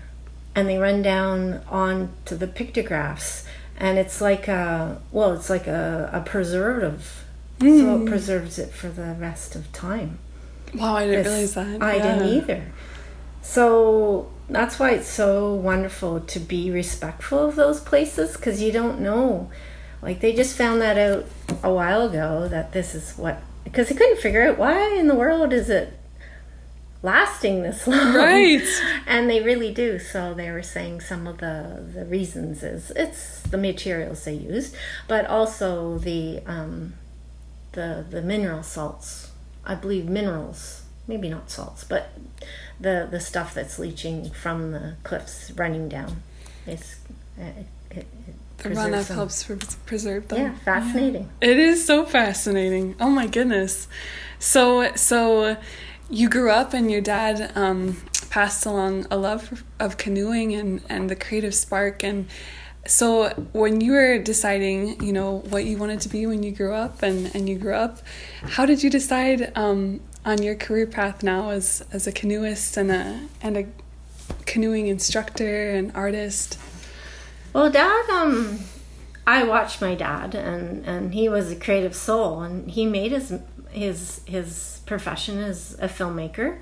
and 0.54 0.68
they 0.68 0.78
run 0.78 1.02
down 1.02 1.62
onto 1.68 2.36
the 2.36 2.46
pictographs, 2.46 3.44
and 3.76 3.98
it's 3.98 4.20
like 4.20 4.48
a 4.48 5.00
well, 5.12 5.32
it's 5.32 5.50
like 5.50 5.66
a, 5.66 6.10
a 6.12 6.20
preservative. 6.20 7.24
So 7.60 7.66
Mm. 7.66 8.02
it 8.02 8.08
preserves 8.08 8.58
it 8.58 8.70
for 8.72 8.88
the 8.88 9.14
rest 9.18 9.54
of 9.54 9.70
time. 9.72 10.18
Wow, 10.74 10.96
I 10.96 11.06
didn't 11.06 11.24
realize 11.24 11.54
that. 11.54 11.82
I 11.82 11.98
didn't 11.98 12.26
either. 12.26 12.62
So 13.42 14.30
that's 14.48 14.78
why 14.78 14.92
it's 14.92 15.08
so 15.08 15.54
wonderful 15.54 16.20
to 16.20 16.40
be 16.40 16.70
respectful 16.70 17.38
of 17.46 17.56
those 17.56 17.80
places 17.80 18.36
because 18.36 18.62
you 18.62 18.72
don't 18.72 19.00
know. 19.00 19.50
Like 20.02 20.20
they 20.20 20.32
just 20.32 20.56
found 20.56 20.80
that 20.80 20.96
out 20.96 21.26
a 21.62 21.72
while 21.72 22.08
ago 22.08 22.48
that 22.48 22.72
this 22.72 22.94
is 22.94 23.12
what 23.16 23.42
because 23.64 23.88
they 23.88 23.94
couldn't 23.94 24.18
figure 24.18 24.42
out 24.48 24.58
why 24.58 24.94
in 24.94 25.08
the 25.08 25.14
world 25.14 25.52
is 25.52 25.68
it 25.68 25.92
lasting 27.02 27.62
this 27.62 27.86
long? 27.86 28.14
Right. 28.14 28.62
and 29.06 29.28
they 29.28 29.42
really 29.42 29.72
do. 29.72 29.98
So 29.98 30.34
they 30.34 30.50
were 30.50 30.62
saying 30.62 31.02
some 31.02 31.26
of 31.26 31.38
the 31.38 31.84
the 31.94 32.04
reasons 32.06 32.62
is 32.62 32.90
it's 32.92 33.42
the 33.42 33.58
materials 33.58 34.24
they 34.24 34.34
used 34.34 34.74
but 35.06 35.26
also 35.26 35.98
the 35.98 36.40
um 36.46 36.94
the 37.72 38.04
the 38.08 38.22
mineral 38.22 38.62
salts. 38.62 39.30
I 39.64 39.74
believe 39.74 40.06
minerals 40.06 40.82
maybe 41.06 41.28
not 41.28 41.50
salts 41.50 41.84
but 41.84 42.12
the 42.78 43.06
the 43.10 43.20
stuff 43.20 43.52
that's 43.52 43.78
leaching 43.78 44.30
from 44.30 44.72
the 44.72 44.96
cliffs 45.02 45.50
running 45.50 45.88
down. 45.88 46.22
Is 46.66 46.96
it, 47.36 47.66
it, 47.90 48.06
it 48.26 48.34
The 48.62 48.70
runoff 48.70 49.08
them. 49.08 49.16
helps 49.16 49.42
pres- 49.44 49.76
preserve 49.86 50.28
them. 50.28 50.38
yeah 50.40 50.54
fascinating 50.64 51.28
It 51.40 51.58
is 51.58 51.84
so 51.86 52.04
fascinating. 52.04 52.94
Oh 53.00 53.10
my 53.10 53.26
goodness. 53.26 53.88
So 54.38 54.94
so 54.94 55.56
you 56.08 56.28
grew 56.28 56.50
up 56.50 56.74
and 56.74 56.90
your 56.90 57.00
dad 57.00 57.52
um, 57.56 57.96
passed 58.30 58.66
along 58.66 59.06
a 59.10 59.16
love 59.16 59.64
of 59.78 59.96
canoeing 59.96 60.54
and, 60.54 60.82
and 60.88 61.08
the 61.08 61.16
creative 61.16 61.54
spark 61.54 62.02
and 62.02 62.26
so 62.86 63.28
when 63.52 63.80
you 63.80 63.92
were 63.92 64.18
deciding, 64.18 65.02
you 65.04 65.12
know, 65.12 65.38
what 65.50 65.64
you 65.64 65.76
wanted 65.76 66.00
to 66.00 66.08
be 66.08 66.26
when 66.26 66.42
you 66.42 66.50
grew 66.50 66.74
up 66.74 67.02
and, 67.02 67.30
and 67.34 67.46
you 67.48 67.58
grew 67.58 67.74
up, 67.74 67.98
how 68.42 68.64
did 68.64 68.82
you 68.82 68.88
decide 68.88 69.52
um, 69.54 70.00
on 70.24 70.42
your 70.42 70.54
career 70.54 70.86
path 70.86 71.22
now 71.22 71.50
as, 71.50 71.84
as 71.92 72.06
a 72.06 72.12
canoeist 72.12 72.76
and 72.78 72.90
a 72.90 73.20
and 73.42 73.56
a 73.58 73.66
canoeing 74.46 74.86
instructor 74.86 75.70
and 75.70 75.92
artist? 75.94 76.58
Well, 77.52 77.70
Dad, 77.70 78.08
um, 78.10 78.60
I 79.26 79.42
watched 79.42 79.80
my 79.80 79.94
dad, 79.94 80.34
and 80.34 80.84
and 80.86 81.14
he 81.14 81.28
was 81.28 81.50
a 81.50 81.56
creative 81.56 81.96
soul, 81.96 82.42
and 82.42 82.70
he 82.70 82.86
made 82.86 83.12
his 83.12 83.34
his 83.70 84.20
his 84.24 84.80
profession 84.86 85.38
as 85.38 85.76
a 85.80 85.88
filmmaker, 85.88 86.58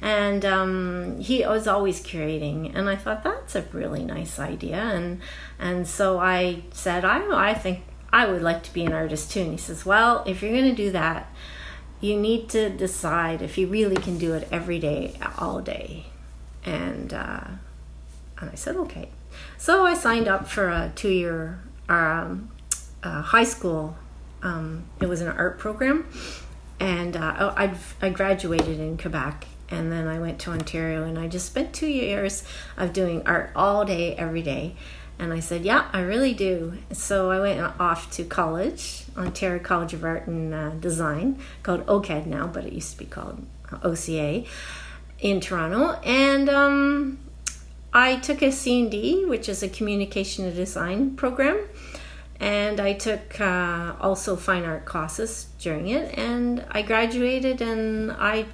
and 0.00 0.44
um, 0.44 1.20
he 1.20 1.44
was 1.46 1.66
always 1.66 2.02
curating, 2.02 2.74
and 2.74 2.88
I 2.88 2.96
thought 2.96 3.22
that's 3.22 3.54
a 3.54 3.62
really 3.72 4.04
nice 4.04 4.38
idea, 4.38 4.76
and 4.76 5.20
and 5.58 5.86
so 5.86 6.18
I 6.18 6.62
said, 6.72 7.04
I 7.04 7.18
I 7.50 7.54
think 7.54 7.80
I 8.10 8.26
would 8.26 8.42
like 8.42 8.62
to 8.64 8.72
be 8.72 8.84
an 8.84 8.92
artist 8.94 9.32
too, 9.32 9.40
and 9.40 9.52
he 9.52 9.58
says, 9.58 9.84
well, 9.84 10.24
if 10.26 10.42
you're 10.42 10.52
to 10.52 10.74
do 10.74 10.90
that, 10.92 11.30
you 12.00 12.18
need 12.18 12.48
to 12.50 12.70
decide 12.70 13.42
if 13.42 13.58
you 13.58 13.66
really 13.66 13.96
can 13.96 14.16
do 14.16 14.32
it 14.32 14.48
every 14.50 14.78
day, 14.78 15.18
all 15.38 15.60
day, 15.60 16.06
and. 16.64 17.12
Uh, 17.12 17.44
and 18.40 18.50
I 18.50 18.56
said, 18.56 18.74
okay. 18.76 19.08
So 19.62 19.86
I 19.86 19.94
signed 19.94 20.26
up 20.26 20.48
for 20.48 20.68
a 20.68 20.90
two 20.96 21.08
year 21.12 21.60
um, 21.88 22.50
uh, 23.00 23.22
high 23.22 23.44
school. 23.44 23.96
Um, 24.42 24.86
it 25.00 25.06
was 25.06 25.20
an 25.20 25.28
art 25.28 25.60
program. 25.60 26.04
And 26.80 27.16
uh, 27.16 27.54
I, 27.56 27.72
I 28.00 28.08
graduated 28.08 28.80
in 28.80 28.98
Quebec. 28.98 29.46
And 29.68 29.92
then 29.92 30.08
I 30.08 30.18
went 30.18 30.40
to 30.40 30.50
Ontario 30.50 31.04
and 31.04 31.16
I 31.16 31.28
just 31.28 31.46
spent 31.46 31.72
two 31.72 31.86
years 31.86 32.42
of 32.76 32.92
doing 32.92 33.22
art 33.24 33.52
all 33.54 33.84
day, 33.84 34.16
every 34.16 34.42
day. 34.42 34.74
And 35.20 35.32
I 35.32 35.38
said, 35.38 35.64
yeah, 35.64 35.88
I 35.92 36.00
really 36.00 36.34
do. 36.34 36.78
So 36.90 37.30
I 37.30 37.38
went 37.38 37.60
off 37.78 38.10
to 38.16 38.24
college, 38.24 39.04
Ontario 39.16 39.62
College 39.62 39.94
of 39.94 40.02
Art 40.02 40.26
and 40.26 40.52
uh, 40.52 40.70
Design, 40.70 41.38
called 41.62 41.86
OCAD 41.86 42.26
now, 42.26 42.48
but 42.48 42.64
it 42.64 42.72
used 42.72 42.90
to 42.94 42.98
be 42.98 43.04
called 43.04 43.46
OCA 43.84 44.42
in 45.20 45.40
Toronto. 45.40 46.00
And 46.02 46.48
um, 46.48 47.18
I 47.92 48.16
took 48.16 48.42
a 48.42 48.50
C&D, 48.50 49.26
which 49.26 49.48
is 49.48 49.62
a 49.62 49.68
communication 49.68 50.46
and 50.46 50.54
design 50.56 51.14
program, 51.16 51.58
and 52.40 52.80
I 52.80 52.94
took 52.94 53.40
uh, 53.40 53.94
also 54.00 54.36
fine 54.36 54.64
art 54.64 54.84
classes 54.84 55.46
during 55.60 55.88
it, 55.88 56.16
and 56.18 56.64
I 56.70 56.82
graduated, 56.82 57.60
and 57.60 58.10
I 58.12 58.46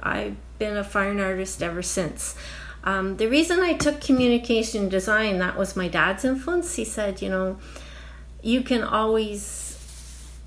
I've 0.00 0.36
been 0.58 0.76
a 0.76 0.84
fine 0.84 1.20
artist 1.20 1.62
ever 1.62 1.82
since. 1.82 2.36
Um, 2.84 3.16
the 3.16 3.28
reason 3.28 3.60
I 3.60 3.74
took 3.74 4.00
communication 4.00 4.88
design, 4.88 5.38
that 5.38 5.58
was 5.58 5.76
my 5.76 5.88
dad's 5.88 6.24
influence. 6.24 6.76
He 6.76 6.84
said, 6.84 7.20
you 7.20 7.28
know, 7.28 7.58
you 8.42 8.62
can 8.62 8.82
always 8.82 9.76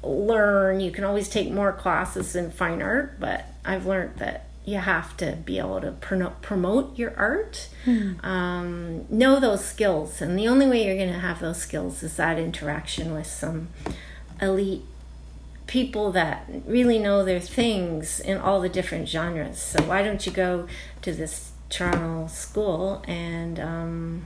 learn, 0.01 0.79
you 0.79 0.91
can 0.91 1.03
always 1.03 1.29
take 1.29 1.51
more 1.51 1.71
classes 1.71 2.35
in 2.35 2.51
fine 2.51 2.81
art, 2.81 3.19
but 3.19 3.45
I've 3.63 3.85
learned 3.85 4.17
that 4.17 4.47
you 4.71 4.79
have 4.79 5.17
to 5.17 5.37
be 5.45 5.59
able 5.59 5.81
to 5.81 5.91
pro- 5.91 6.35
promote 6.41 6.97
your 6.97 7.13
art, 7.17 7.69
um, 8.23 9.05
know 9.09 9.39
those 9.39 9.63
skills. 9.63 10.21
And 10.21 10.37
the 10.39 10.47
only 10.47 10.67
way 10.67 10.85
you're 10.85 10.95
going 10.95 11.11
to 11.13 11.19
have 11.19 11.39
those 11.39 11.57
skills 11.57 12.03
is 12.03 12.15
that 12.15 12.39
interaction 12.39 13.13
with 13.13 13.27
some 13.27 13.69
elite 14.41 14.83
people 15.67 16.11
that 16.11 16.49
really 16.65 16.99
know 16.99 17.23
their 17.23 17.39
things 17.39 18.19
in 18.19 18.37
all 18.37 18.59
the 18.61 18.69
different 18.69 19.07
genres. 19.07 19.61
So 19.61 19.83
why 19.83 20.03
don't 20.03 20.25
you 20.25 20.31
go 20.31 20.67
to 21.01 21.13
this 21.13 21.51
Toronto 21.69 22.27
school 22.27 23.03
and 23.07 23.59
um, 23.59 24.25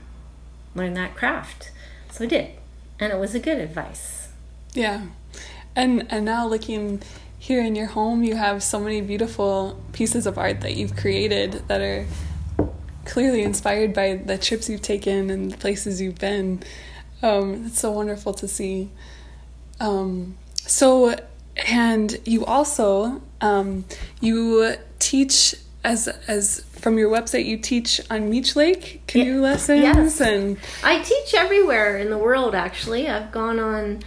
learn 0.74 0.94
that 0.96 1.16
craft? 1.16 1.72
So 2.12 2.26
I 2.26 2.28
did, 2.28 2.52
and 3.00 3.12
it 3.12 3.20
was 3.20 3.36
a 3.36 3.40
good 3.40 3.60
advice. 3.60 4.30
Yeah. 4.74 5.08
And 5.76 6.08
and 6.10 6.24
now 6.26 6.48
looking 6.48 7.02
here 7.46 7.62
in 7.64 7.76
your 7.76 7.86
home, 7.86 8.24
you 8.24 8.36
have 8.36 8.64
so 8.64 8.80
many 8.80 9.02
beautiful 9.02 9.80
pieces 9.94 10.26
of 10.26 10.36
art 10.36 10.62
that 10.62 10.76
you've 10.76 10.96
created 10.96 11.52
that 11.68 11.80
are 11.80 12.08
clearly 13.06 13.44
inspired 13.44 13.94
by 13.94 14.16
the 14.16 14.36
trips 14.36 14.68
you've 14.68 14.82
taken 14.82 15.30
and 15.30 15.52
the 15.52 15.58
places 15.58 16.02
you've 16.02 16.18
been. 16.18 16.64
Um, 17.22 17.66
it's 17.68 17.80
so 17.80 17.92
wonderful 17.92 18.34
to 18.34 18.48
see. 18.48 18.90
Um, 19.80 20.38
so, 20.56 21.16
and 21.68 22.18
you 22.26 22.44
also 22.46 23.22
um, 23.42 23.86
you 24.22 24.78
teach 24.98 25.54
as 25.84 26.08
as 26.28 26.62
from 26.72 26.98
your 26.98 27.12
website. 27.12 27.46
You 27.46 27.58
teach 27.58 28.02
on 28.10 28.28
Meech 28.28 28.56
Lake 28.56 29.04
canoe 29.06 29.40
lessons, 29.40 29.82
Yes. 29.82 30.20
and 30.20 30.58
I 30.84 30.98
teach 31.04 31.36
everywhere 31.36 32.00
in 32.00 32.10
the 32.10 32.18
world, 32.18 32.56
actually. 32.56 33.08
I've 33.08 33.32
gone 33.32 33.60
on 33.60 34.02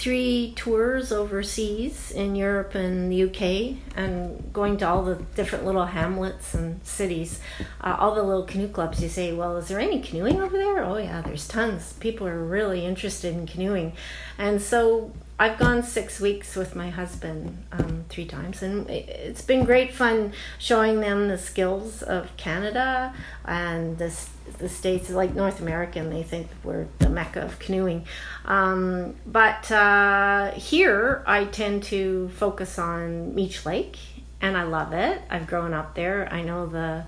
three 0.00 0.54
tours 0.56 1.12
overseas 1.12 2.10
in 2.10 2.34
Europe 2.34 2.74
and 2.74 3.12
the 3.12 3.24
UK 3.24 3.76
and 3.94 4.50
going 4.50 4.78
to 4.78 4.88
all 4.88 5.04
the 5.04 5.16
different 5.34 5.66
little 5.66 5.84
hamlets 5.84 6.54
and 6.54 6.82
cities, 6.86 7.38
uh, 7.82 7.96
all 7.98 8.14
the 8.14 8.22
little 8.22 8.44
canoe 8.44 8.66
clubs. 8.66 9.02
You 9.02 9.10
say, 9.10 9.34
Well, 9.34 9.58
is 9.58 9.68
there 9.68 9.78
any 9.78 10.00
canoeing 10.00 10.40
over 10.40 10.56
there? 10.56 10.82
Oh, 10.82 10.96
yeah, 10.96 11.20
there's 11.20 11.46
tons. 11.46 11.92
People 12.00 12.26
are 12.26 12.42
really 12.42 12.86
interested 12.86 13.34
in 13.34 13.46
canoeing. 13.46 13.92
And 14.38 14.62
so 14.62 15.12
I've 15.40 15.58
gone 15.58 15.82
six 15.82 16.20
weeks 16.20 16.54
with 16.54 16.76
my 16.76 16.90
husband 16.90 17.64
um, 17.72 18.04
three 18.10 18.26
times, 18.26 18.62
and 18.62 18.88
it- 18.90 19.08
it's 19.08 19.40
been 19.40 19.64
great 19.64 19.94
fun 19.94 20.34
showing 20.58 21.00
them 21.00 21.28
the 21.28 21.38
skills 21.38 22.02
of 22.02 22.36
Canada 22.36 23.14
and 23.46 23.96
the, 23.96 24.14
the 24.58 24.68
states 24.68 25.08
like 25.08 25.34
North 25.34 25.58
America, 25.60 25.98
and 25.98 26.12
they 26.12 26.22
think 26.22 26.48
we're 26.62 26.86
the 26.98 27.08
mecca 27.08 27.40
of 27.40 27.58
canoeing. 27.58 28.04
Um, 28.44 29.14
but 29.26 29.72
uh, 29.72 30.50
here, 30.52 31.22
I 31.26 31.46
tend 31.46 31.84
to 31.84 32.28
focus 32.36 32.78
on 32.78 33.34
Meech 33.34 33.64
Lake, 33.64 33.96
and 34.42 34.58
I 34.58 34.64
love 34.64 34.92
it. 34.92 35.22
I've 35.30 35.46
grown 35.46 35.72
up 35.72 35.94
there. 35.94 36.28
I 36.30 36.42
know 36.42 36.66
the 36.66 37.04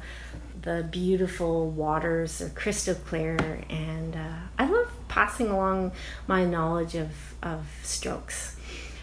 the 0.63 0.87
beautiful 0.91 1.71
waters 1.71 2.41
are 2.41 2.49
crystal 2.51 2.95
clear, 2.95 3.37
and 3.69 4.17
uh, 4.17 4.35
I 4.59 4.67
love 4.67 4.91
passing 5.09 5.49
along 5.49 5.93
my 6.27 6.45
knowledge 6.45 6.95
of, 6.95 7.11
of 7.43 7.67
strokes. 7.83 8.57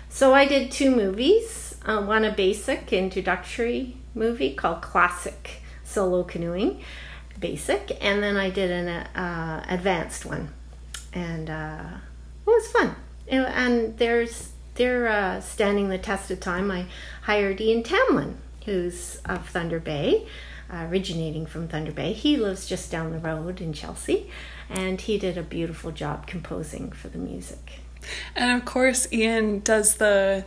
So 0.10 0.34
I 0.34 0.46
did 0.46 0.72
two 0.72 0.96
movies. 0.96 1.76
Uh, 1.86 2.02
one 2.02 2.26
a 2.26 2.32
basic 2.32 2.92
introductory 2.92 3.96
movie 4.14 4.54
called 4.54 4.82
Classic 4.82 5.62
Solo 5.84 6.24
Canoeing, 6.24 6.82
basic, 7.40 7.98
and 8.02 8.22
then 8.22 8.36
I 8.36 8.50
did 8.50 8.72
an 8.72 8.88
uh, 8.90 9.66
advanced 9.70 10.26
one, 10.26 10.50
and 11.14 11.50
uh, 11.50 11.84
it 12.46 12.50
was 12.50 12.68
fun. 12.68 12.96
And, 13.28 13.46
and 13.46 13.98
there's 13.98 14.52
they're 14.76 15.08
uh, 15.10 15.42
standing 15.42 15.90
the 15.90 15.98
test 15.98 16.32
of 16.32 16.40
time. 16.40 16.72
I 16.72 16.86
hired 17.24 17.60
Ian 17.60 17.84
Tamblyn, 17.84 18.38
who's 18.66 19.18
of 19.26 19.48
Thunder 19.50 19.80
Bay, 19.80 20.26
uh, 20.72 20.88
originating 20.90 21.46
from 21.46 21.68
Thunder 21.68 21.92
Bay. 21.92 22.14
He 22.14 22.38
lives 22.38 22.68
just 22.68 22.92
down 22.92 23.12
the 23.12 23.20
road 23.20 23.62
in 23.62 23.74
Chelsea, 23.74 24.30
and 24.70 25.02
he 25.02 25.18
did 25.18 25.38
a 25.38 25.44
beautiful 25.44 25.92
job 25.92 26.28
composing 26.28 26.92
for 26.92 27.08
the 27.10 27.18
music. 27.18 27.80
And 28.36 28.52
of 28.52 28.66
course, 28.66 29.12
Ian 29.12 29.60
does 29.60 29.96
the 29.96 30.46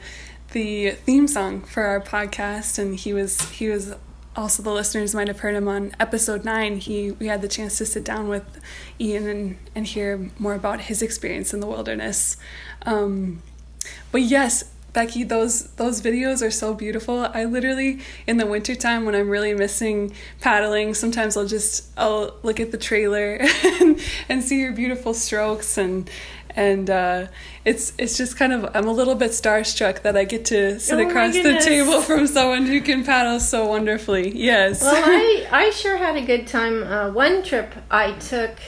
the 0.52 0.90
theme 0.90 1.26
song 1.26 1.62
for 1.62 1.82
our 1.84 2.00
podcast, 2.00 2.78
and 2.78 2.96
he 2.96 3.12
was 3.12 3.40
he 3.50 3.68
was 3.68 3.94
also 4.34 4.62
the 4.62 4.72
listeners 4.72 5.14
might 5.14 5.28
have 5.28 5.40
heard 5.40 5.54
him 5.54 5.68
on 5.68 5.94
episode 6.00 6.44
nine. 6.44 6.78
He 6.78 7.10
we 7.12 7.26
had 7.26 7.42
the 7.42 7.48
chance 7.48 7.78
to 7.78 7.86
sit 7.86 8.04
down 8.04 8.28
with 8.28 8.60
Ian 9.00 9.26
and 9.26 9.58
and 9.74 9.86
hear 9.86 10.30
more 10.38 10.54
about 10.54 10.82
his 10.82 11.02
experience 11.02 11.52
in 11.52 11.60
the 11.60 11.66
wilderness. 11.66 12.36
Um, 12.86 13.42
but 14.10 14.22
yes. 14.22 14.64
Becky, 14.92 15.24
those 15.24 15.64
those 15.72 16.02
videos 16.02 16.46
are 16.46 16.50
so 16.50 16.74
beautiful. 16.74 17.26
I 17.32 17.44
literally 17.44 18.00
in 18.26 18.36
the 18.36 18.46
wintertime 18.46 19.04
when 19.04 19.14
I'm 19.14 19.30
really 19.30 19.54
missing 19.54 20.12
paddling, 20.40 20.94
sometimes 20.94 21.36
I'll 21.36 21.46
just 21.46 21.90
I'll 21.96 22.34
look 22.42 22.60
at 22.60 22.72
the 22.72 22.78
trailer 22.78 23.38
and, 23.80 24.00
and 24.28 24.44
see 24.44 24.60
your 24.60 24.72
beautiful 24.72 25.14
strokes 25.14 25.78
and 25.78 26.10
and 26.54 26.90
uh, 26.90 27.26
it's 27.64 27.92
it's 27.98 28.16
just 28.16 28.36
kind 28.36 28.52
of 28.52 28.70
I'm 28.74 28.86
a 28.86 28.92
little 28.92 29.14
bit 29.14 29.30
starstruck 29.30 30.02
that 30.02 30.16
I 30.16 30.24
get 30.24 30.44
to 30.46 30.78
sit 30.78 30.98
Oh 30.98 31.08
across 31.08 31.34
the 31.34 31.58
table 31.58 32.02
from 32.02 32.26
someone 32.26 32.66
who 32.66 32.80
can 32.80 33.04
paddle 33.04 33.40
so 33.40 33.66
wonderfully. 33.66 34.36
Yes. 34.36 34.82
Well, 34.82 34.94
I, 35.04 35.46
I 35.50 35.70
sure 35.70 35.96
had 35.96 36.16
a 36.16 36.22
good 36.22 36.46
time. 36.46 36.82
Uh, 36.82 37.10
one 37.10 37.42
trip 37.42 37.72
I 37.90 38.12
took, 38.12 38.58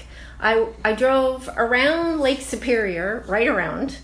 I, 0.40 0.68
I 0.84 0.94
drove 0.94 1.48
around 1.56 2.20
Lake 2.20 2.40
Superior, 2.40 3.24
right 3.28 3.48
around, 3.48 3.98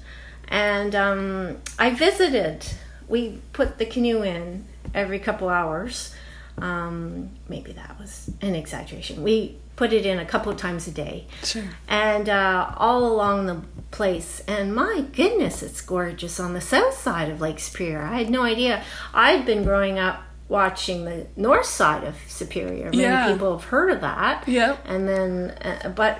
and 0.50 0.94
um, 0.94 1.56
I 1.78 1.90
visited. 1.90 2.66
We 3.08 3.40
put 3.52 3.78
the 3.78 3.86
canoe 3.86 4.22
in 4.22 4.64
every 4.94 5.18
couple 5.18 5.48
hours. 5.48 6.14
Um, 6.58 7.30
maybe 7.48 7.72
that 7.72 7.98
was 7.98 8.30
an 8.42 8.54
exaggeration. 8.54 9.22
We 9.22 9.56
put 9.76 9.92
it 9.92 10.04
in 10.04 10.18
a 10.18 10.26
couple 10.26 10.54
times 10.54 10.86
a 10.86 10.90
day. 10.90 11.26
Sure. 11.42 11.64
And 11.88 12.28
uh, 12.28 12.74
all 12.76 13.06
along 13.06 13.46
the 13.46 13.62
place. 13.90 14.42
And 14.46 14.74
my 14.74 15.04
goodness, 15.12 15.62
it's 15.62 15.80
gorgeous 15.80 16.38
on 16.38 16.52
the 16.52 16.60
south 16.60 16.98
side 16.98 17.30
of 17.30 17.40
Lake 17.40 17.58
Superior. 17.58 18.02
I 18.02 18.18
had 18.18 18.30
no 18.30 18.42
idea. 18.42 18.84
I'd 19.14 19.46
been 19.46 19.64
growing 19.64 19.98
up 19.98 20.22
watching 20.48 21.04
the 21.04 21.26
north 21.36 21.64
side 21.66 22.04
of 22.04 22.16
Superior. 22.28 22.86
Many 22.86 22.98
Yeah. 23.02 23.32
people 23.32 23.56
have 23.56 23.68
heard 23.68 23.90
of 23.90 24.00
that. 24.02 24.46
Yep. 24.46 24.78
And 24.84 25.08
then, 25.08 25.50
uh, 25.64 25.88
but 25.90 26.18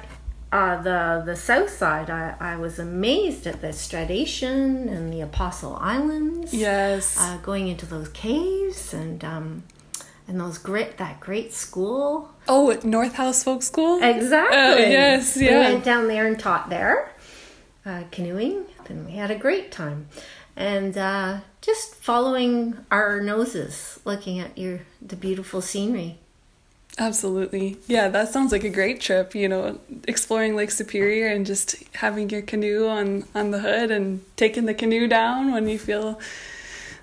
uh, 0.52 0.82
the 0.82 1.22
the 1.24 1.36
south 1.36 1.70
side, 1.70 2.10
I, 2.10 2.34
I 2.40 2.56
was 2.56 2.78
amazed 2.78 3.46
at 3.46 3.60
the 3.60 3.72
Stradation 3.72 4.88
and 4.88 5.12
the 5.12 5.20
Apostle 5.20 5.76
Islands. 5.80 6.52
Yes. 6.52 7.16
Uh, 7.18 7.38
going 7.42 7.68
into 7.68 7.86
those 7.86 8.08
caves 8.08 8.92
and 8.92 9.24
um, 9.24 9.64
and 10.26 10.40
those 10.40 10.58
great 10.58 10.96
that 10.98 11.20
great 11.20 11.52
school. 11.52 12.30
Oh, 12.46 12.78
North 12.84 13.14
House 13.14 13.42
Folk 13.42 13.62
School. 13.62 14.02
Exactly. 14.02 14.58
Oh, 14.58 14.76
yes. 14.76 15.36
We 15.36 15.48
went 15.48 15.84
down 15.84 16.08
there 16.08 16.26
and 16.26 16.38
taught 16.38 16.70
there, 16.70 17.12
uh, 17.84 18.04
canoeing, 18.10 18.64
and 18.88 19.06
we 19.06 19.12
had 19.12 19.30
a 19.30 19.36
great 19.36 19.72
time. 19.72 20.08
And 20.56 20.96
uh, 20.96 21.40
just 21.60 21.94
following 21.96 22.76
our 22.90 23.20
noses, 23.20 23.98
looking 24.04 24.38
at 24.38 24.56
your 24.56 24.80
the 25.02 25.16
beautiful 25.16 25.60
scenery. 25.60 26.19
Absolutely. 26.98 27.79
Yeah, 27.87 28.09
that 28.09 28.29
sounds 28.29 28.53
like 28.53 28.64
a 28.64 28.68
great 28.68 29.00
trip, 29.00 29.35
you 29.35 29.48
know, 29.48 29.79
exploring 30.07 30.55
Lake 30.55 30.70
Superior 30.70 31.29
and 31.29 31.46
just 31.46 31.76
having 31.94 32.29
your 32.31 32.42
canoe 32.42 32.87
on 32.87 33.24
on 33.35 33.50
the 33.53 33.61
hood 33.61 33.90
and 33.90 34.24
taking 34.37 34.66
the 34.66 34.74
canoe 34.74 35.07
down 35.07 35.53
when 35.53 35.68
you 35.68 35.79
feel 35.79 36.20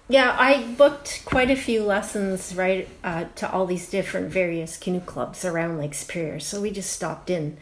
Yeah, 0.09 0.35
I 0.39 0.63
booked 0.77 1.23
quite 1.25 1.51
a 1.51 1.55
few 1.55 1.83
lessons 1.83 2.55
right 2.55 2.87
uh, 3.03 3.25
to 3.35 3.51
all 3.51 3.65
these 3.65 3.89
different 3.89 4.29
various 4.29 4.77
canoe 4.77 5.01
clubs 5.01 5.43
around 5.43 5.77
Lake 5.77 5.93
Superior. 5.93 6.39
So 6.39 6.61
we 6.61 6.71
just 6.71 6.91
stopped 6.93 7.29
in, 7.29 7.57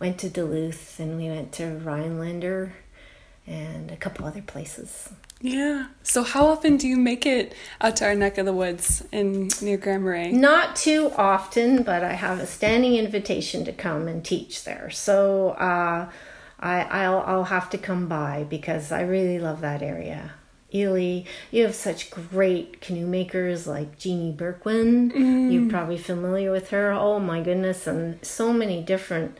went 0.00 0.18
to 0.18 0.28
Duluth, 0.28 0.98
and 0.98 1.16
we 1.16 1.28
went 1.28 1.52
to 1.52 1.66
Rhinelander, 1.66 2.72
and 3.46 3.90
a 3.92 3.96
couple 3.96 4.26
other 4.26 4.42
places. 4.42 5.10
Yeah. 5.44 5.88
So 6.02 6.22
how 6.22 6.46
often 6.46 6.78
do 6.78 6.88
you 6.88 6.96
make 6.96 7.26
it 7.26 7.54
out 7.82 7.96
to 7.96 8.06
our 8.06 8.14
neck 8.14 8.38
of 8.38 8.46
the 8.46 8.52
woods 8.54 9.04
in 9.12 9.50
near 9.60 9.76
Grand 9.76 10.02
Marais? 10.02 10.32
Not 10.32 10.74
too 10.74 11.12
often, 11.18 11.82
but 11.82 12.02
I 12.02 12.14
have 12.14 12.40
a 12.40 12.46
standing 12.46 12.94
invitation 12.94 13.62
to 13.66 13.72
come 13.72 14.08
and 14.08 14.24
teach 14.24 14.64
there. 14.64 14.88
So 14.88 15.50
uh, 15.50 16.10
I, 16.58 16.80
I'll, 16.84 17.20
I'll 17.26 17.44
have 17.44 17.68
to 17.70 17.78
come 17.78 18.08
by 18.08 18.44
because 18.48 18.90
I 18.90 19.02
really 19.02 19.38
love 19.38 19.60
that 19.60 19.82
area. 19.82 20.32
Ely, 20.74 21.24
you 21.50 21.64
have 21.64 21.74
such 21.74 22.10
great 22.10 22.80
canoe 22.80 23.06
makers 23.06 23.66
like 23.66 23.98
Jeanne 23.98 24.34
Bourquin. 24.34 25.52
You're 25.52 25.68
probably 25.68 25.98
familiar 25.98 26.50
with 26.50 26.70
her. 26.70 26.90
Oh 26.90 27.20
my 27.20 27.42
goodness, 27.42 27.86
and 27.86 28.24
so 28.24 28.50
many 28.50 28.82
different 28.82 29.36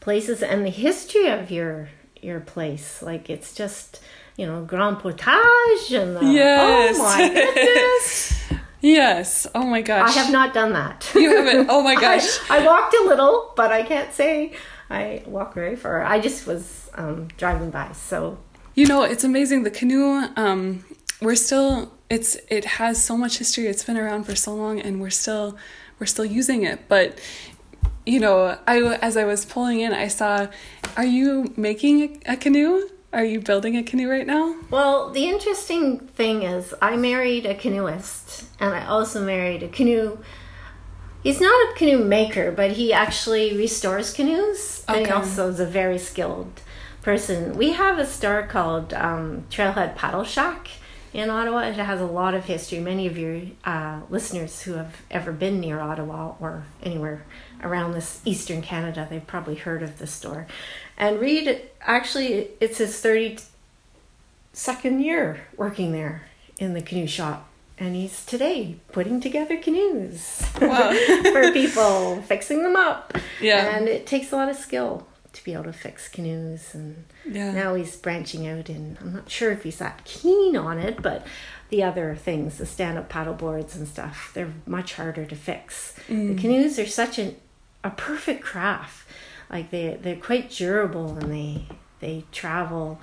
places 0.00 0.42
and 0.42 0.66
the 0.66 0.70
history 0.70 1.28
of 1.28 1.50
your 1.50 1.88
your 2.20 2.40
place. 2.40 3.02
Like 3.02 3.30
it's 3.30 3.54
just 3.54 4.00
you 4.36 4.46
know 4.46 4.64
Grand 4.64 4.98
Portage 4.98 5.92
and 5.92 6.16
the, 6.16 6.24
Yes. 6.24 6.96
oh 6.98 7.02
my 7.02 7.28
goodness. 7.28 8.32
Yes. 8.82 9.46
Oh 9.54 9.66
my 9.66 9.82
gosh. 9.82 10.16
I 10.16 10.20
have 10.20 10.30
not 10.30 10.54
done 10.54 10.72
that. 10.74 11.10
You 11.14 11.34
haven't. 11.34 11.68
Oh 11.70 11.82
my 11.82 11.94
gosh. 12.00 12.38
I, 12.48 12.58
I 12.60 12.66
walked 12.66 12.94
a 12.94 13.02
little, 13.08 13.52
but 13.56 13.72
I 13.72 13.82
can't 13.82 14.12
say 14.12 14.52
I 14.90 15.22
walked 15.26 15.54
very 15.54 15.74
far. 15.74 16.04
I 16.04 16.20
just 16.20 16.46
was 16.46 16.88
um, 16.94 17.26
driving 17.36 17.70
by. 17.70 17.90
So 17.92 18.38
You 18.74 18.86
know, 18.86 19.02
it's 19.02 19.24
amazing. 19.24 19.64
The 19.64 19.70
canoe, 19.72 20.28
um, 20.36 20.84
we're 21.20 21.34
still. 21.36 21.90
It's 22.10 22.36
it 22.48 22.64
has 22.78 23.02
so 23.02 23.16
much 23.16 23.38
history. 23.38 23.66
It's 23.66 23.82
been 23.82 23.96
around 23.96 24.24
for 24.24 24.36
so 24.36 24.54
long, 24.54 24.78
and 24.80 25.00
we're 25.00 25.10
still 25.10 25.56
we're 25.98 26.06
still 26.06 26.26
using 26.26 26.62
it. 26.62 26.86
But 26.86 27.18
you 28.04 28.20
know, 28.20 28.56
I 28.68 28.82
as 29.02 29.16
I 29.16 29.24
was 29.24 29.44
pulling 29.46 29.80
in, 29.80 29.92
I 29.94 30.06
saw. 30.08 30.46
Are 30.96 31.04
you 31.06 31.52
making 31.56 32.20
a, 32.26 32.34
a 32.34 32.36
canoe? 32.36 32.88
Are 33.16 33.24
you 33.24 33.40
building 33.40 33.78
a 33.78 33.82
canoe 33.82 34.10
right 34.10 34.26
now? 34.26 34.56
Well, 34.70 35.08
the 35.08 35.24
interesting 35.24 36.00
thing 36.00 36.42
is, 36.42 36.74
I 36.82 36.98
married 36.98 37.46
a 37.46 37.54
canoeist, 37.54 38.44
and 38.60 38.74
I 38.74 38.84
also 38.84 39.24
married 39.24 39.62
a 39.62 39.68
canoe. 39.68 40.18
He's 41.22 41.40
not 41.40 41.70
a 41.70 41.74
canoe 41.78 42.04
maker, 42.04 42.52
but 42.52 42.72
he 42.72 42.92
actually 42.92 43.56
restores 43.56 44.12
canoes, 44.12 44.84
and 44.86 45.06
he 45.06 45.10
also 45.10 45.48
is 45.48 45.58
a 45.58 45.64
very 45.64 45.98
skilled 45.98 46.60
person. 47.00 47.56
We 47.56 47.72
have 47.72 47.98
a 47.98 48.04
store 48.04 48.42
called 48.42 48.92
um, 48.92 49.46
Trailhead 49.48 49.96
Paddle 49.96 50.24
Shack 50.24 50.68
in 51.14 51.30
Ottawa. 51.30 51.60
It 51.60 51.76
has 51.76 52.02
a 52.02 52.04
lot 52.04 52.34
of 52.34 52.44
history. 52.44 52.80
Many 52.80 53.06
of 53.06 53.16
your 53.16 53.40
uh, 53.64 54.00
listeners 54.10 54.60
who 54.60 54.74
have 54.74 54.94
ever 55.10 55.32
been 55.32 55.58
near 55.58 55.80
Ottawa 55.80 56.34
or 56.38 56.66
anywhere 56.82 57.24
around 57.62 57.92
this 57.92 58.20
eastern 58.26 58.60
Canada, 58.60 59.06
they've 59.08 59.26
probably 59.26 59.54
heard 59.54 59.82
of 59.82 59.98
the 59.98 60.06
store. 60.06 60.46
And 60.98 61.20
Reid, 61.20 61.62
actually, 61.80 62.48
it's 62.60 62.78
his 62.78 62.98
30 63.00 63.38
second 64.52 65.00
year 65.00 65.46
working 65.56 65.92
there 65.92 66.22
in 66.58 66.74
the 66.74 66.82
canoe 66.82 67.06
shop. 67.06 67.48
And 67.78 67.94
he's 67.94 68.24
today 68.24 68.76
putting 68.92 69.20
together 69.20 69.58
canoes 69.58 70.40
for 70.54 71.52
people, 71.52 72.22
fixing 72.22 72.62
them 72.62 72.74
up. 72.74 73.12
Yeah. 73.40 73.76
And 73.76 73.86
it 73.86 74.06
takes 74.06 74.32
a 74.32 74.36
lot 74.36 74.48
of 74.48 74.56
skill 74.56 75.06
to 75.34 75.44
be 75.44 75.52
able 75.52 75.64
to 75.64 75.72
fix 75.74 76.08
canoes. 76.08 76.74
And 76.74 77.04
Yeah. 77.26 77.50
now 77.52 77.74
he's 77.74 77.94
branching 77.96 78.46
out, 78.48 78.70
and 78.70 78.96
I'm 79.02 79.12
not 79.12 79.28
sure 79.30 79.52
if 79.52 79.62
he's 79.64 79.76
that 79.76 80.04
keen 80.06 80.56
on 80.56 80.78
it, 80.78 81.02
but 81.02 81.26
the 81.68 81.82
other 81.82 82.14
things, 82.14 82.56
the 82.56 82.64
stand 82.64 82.96
up 82.96 83.10
paddle 83.10 83.34
boards 83.34 83.76
and 83.76 83.86
stuff, 83.86 84.30
they're 84.32 84.54
much 84.64 84.94
harder 84.94 85.26
to 85.26 85.36
fix. 85.36 85.94
Mm. 86.08 86.34
The 86.34 86.40
canoes 86.40 86.78
are 86.78 86.86
such 86.86 87.18
an, 87.18 87.36
a 87.84 87.90
perfect 87.90 88.42
craft. 88.42 89.06
Like 89.50 89.70
they, 89.70 89.98
they're 90.00 90.16
quite 90.16 90.50
durable 90.50 91.16
and 91.16 91.32
they, 91.32 91.66
they 92.00 92.24
travel 92.32 93.00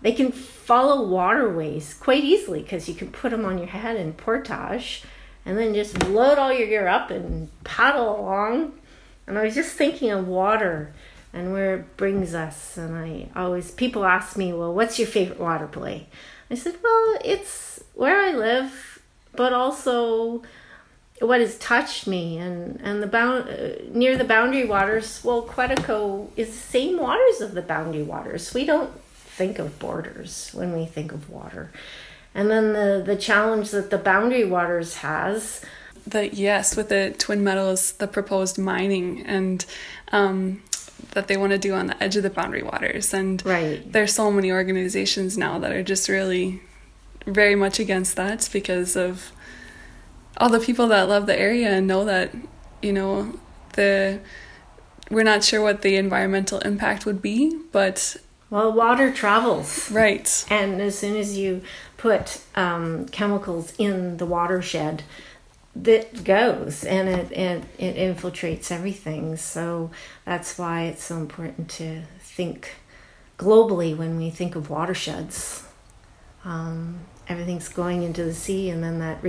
they 0.00 0.12
can 0.12 0.30
follow 0.30 1.06
waterways 1.06 1.94
quite 1.94 2.24
easily 2.24 2.62
because 2.62 2.88
you 2.88 2.94
can 2.94 3.10
put 3.10 3.30
them 3.30 3.44
on 3.44 3.58
your 3.58 3.66
head 3.66 3.96
in 3.96 4.12
portage 4.12 5.02
and 5.44 5.58
then 5.58 5.74
just 5.74 6.06
load 6.08 6.38
all 6.38 6.52
your 6.52 6.68
gear 6.68 6.86
up 6.86 7.10
and 7.10 7.50
paddle 7.64 8.20
along. 8.20 8.74
And 9.26 9.38
I 9.38 9.44
was 9.44 9.54
just 9.54 9.76
thinking 9.76 10.10
of 10.10 10.28
water 10.28 10.92
and 11.32 11.52
where 11.52 11.76
it 11.76 11.96
brings 11.96 12.34
us. 12.34 12.76
And 12.76 12.96
I 12.96 13.28
always, 13.34 13.70
people 13.70 14.04
ask 14.04 14.36
me, 14.36 14.52
well, 14.52 14.72
what's 14.72 14.98
your 14.98 15.08
favorite 15.08 15.40
water 15.40 15.66
play? 15.66 16.06
I 16.50 16.54
said, 16.54 16.76
well, 16.82 17.18
it's 17.24 17.82
where 17.94 18.22
I 18.22 18.32
live, 18.32 19.02
but 19.34 19.52
also 19.52 20.42
what 21.20 21.40
has 21.40 21.58
touched 21.58 22.06
me 22.06 22.38
and 22.38 22.80
and 22.82 23.02
the 23.02 23.06
bound 23.06 23.48
uh, 23.48 23.70
near 23.90 24.16
the 24.16 24.24
boundary 24.24 24.64
waters 24.64 25.20
well 25.24 25.42
quetico 25.42 26.28
is 26.36 26.48
the 26.48 26.54
same 26.54 26.98
waters 26.98 27.40
of 27.40 27.54
the 27.54 27.62
boundary 27.62 28.02
waters. 28.02 28.54
We 28.54 28.64
don't 28.64 28.90
think 29.14 29.58
of 29.58 29.78
borders 29.78 30.50
when 30.52 30.76
we 30.76 30.86
think 30.86 31.12
of 31.12 31.30
water. 31.30 31.70
And 32.34 32.50
then 32.50 32.72
the 32.72 33.02
the 33.04 33.16
challenge 33.16 33.70
that 33.70 33.90
the 33.90 33.98
boundary 33.98 34.44
waters 34.44 34.96
has 34.96 35.64
the 36.06 36.28
yes 36.28 36.76
with 36.76 36.88
the 36.88 37.14
twin 37.18 37.44
metals 37.44 37.92
the 37.92 38.06
proposed 38.06 38.58
mining 38.58 39.26
and 39.26 39.64
um, 40.12 40.62
that 41.12 41.28
they 41.28 41.36
want 41.36 41.52
to 41.52 41.58
do 41.58 41.74
on 41.74 41.86
the 41.86 42.02
edge 42.02 42.16
of 42.16 42.22
the 42.22 42.30
boundary 42.30 42.62
waters. 42.62 43.14
And 43.14 43.44
right. 43.44 43.92
there's 43.92 44.14
so 44.14 44.30
many 44.30 44.52
organizations 44.52 45.38
now 45.38 45.58
that 45.58 45.72
are 45.72 45.82
just 45.82 46.08
really 46.08 46.60
very 47.26 47.54
much 47.54 47.78
against 47.78 48.16
that 48.16 48.48
because 48.52 48.96
of 48.96 49.32
all 50.38 50.48
the 50.48 50.60
people 50.60 50.86
that 50.88 51.08
love 51.08 51.26
the 51.26 51.38
area 51.38 51.70
and 51.70 51.86
know 51.86 52.04
that 52.04 52.32
you 52.80 52.92
know 52.92 53.38
the 53.74 54.20
we're 55.10 55.24
not 55.24 55.42
sure 55.42 55.62
what 55.62 55.82
the 55.82 55.96
environmental 55.96 56.58
impact 56.60 57.04
would 57.04 57.20
be 57.20 57.58
but 57.72 58.16
well 58.50 58.72
water 58.72 59.12
travels. 59.12 59.90
Right. 59.90 60.44
And 60.48 60.80
as 60.80 60.98
soon 60.98 61.16
as 61.16 61.36
you 61.36 61.62
put 61.96 62.40
um, 62.54 63.06
chemicals 63.06 63.74
in 63.78 64.16
the 64.16 64.26
watershed 64.26 65.02
that 65.76 66.24
goes 66.24 66.82
and 66.84 67.08
it, 67.08 67.30
it 67.32 67.64
it 67.78 67.96
infiltrates 67.96 68.70
everything. 68.70 69.36
So 69.36 69.90
that's 70.24 70.58
why 70.58 70.84
it's 70.84 71.04
so 71.04 71.16
important 71.16 71.68
to 71.70 72.02
think 72.20 72.76
globally 73.38 73.96
when 73.96 74.16
we 74.16 74.30
think 74.30 74.56
of 74.56 74.70
watersheds. 74.70 75.64
Um, 76.44 77.00
everything's 77.28 77.68
going 77.68 78.02
into 78.02 78.24
the 78.24 78.34
sea 78.34 78.70
and 78.70 78.82
then 78.82 79.00
that 79.00 79.22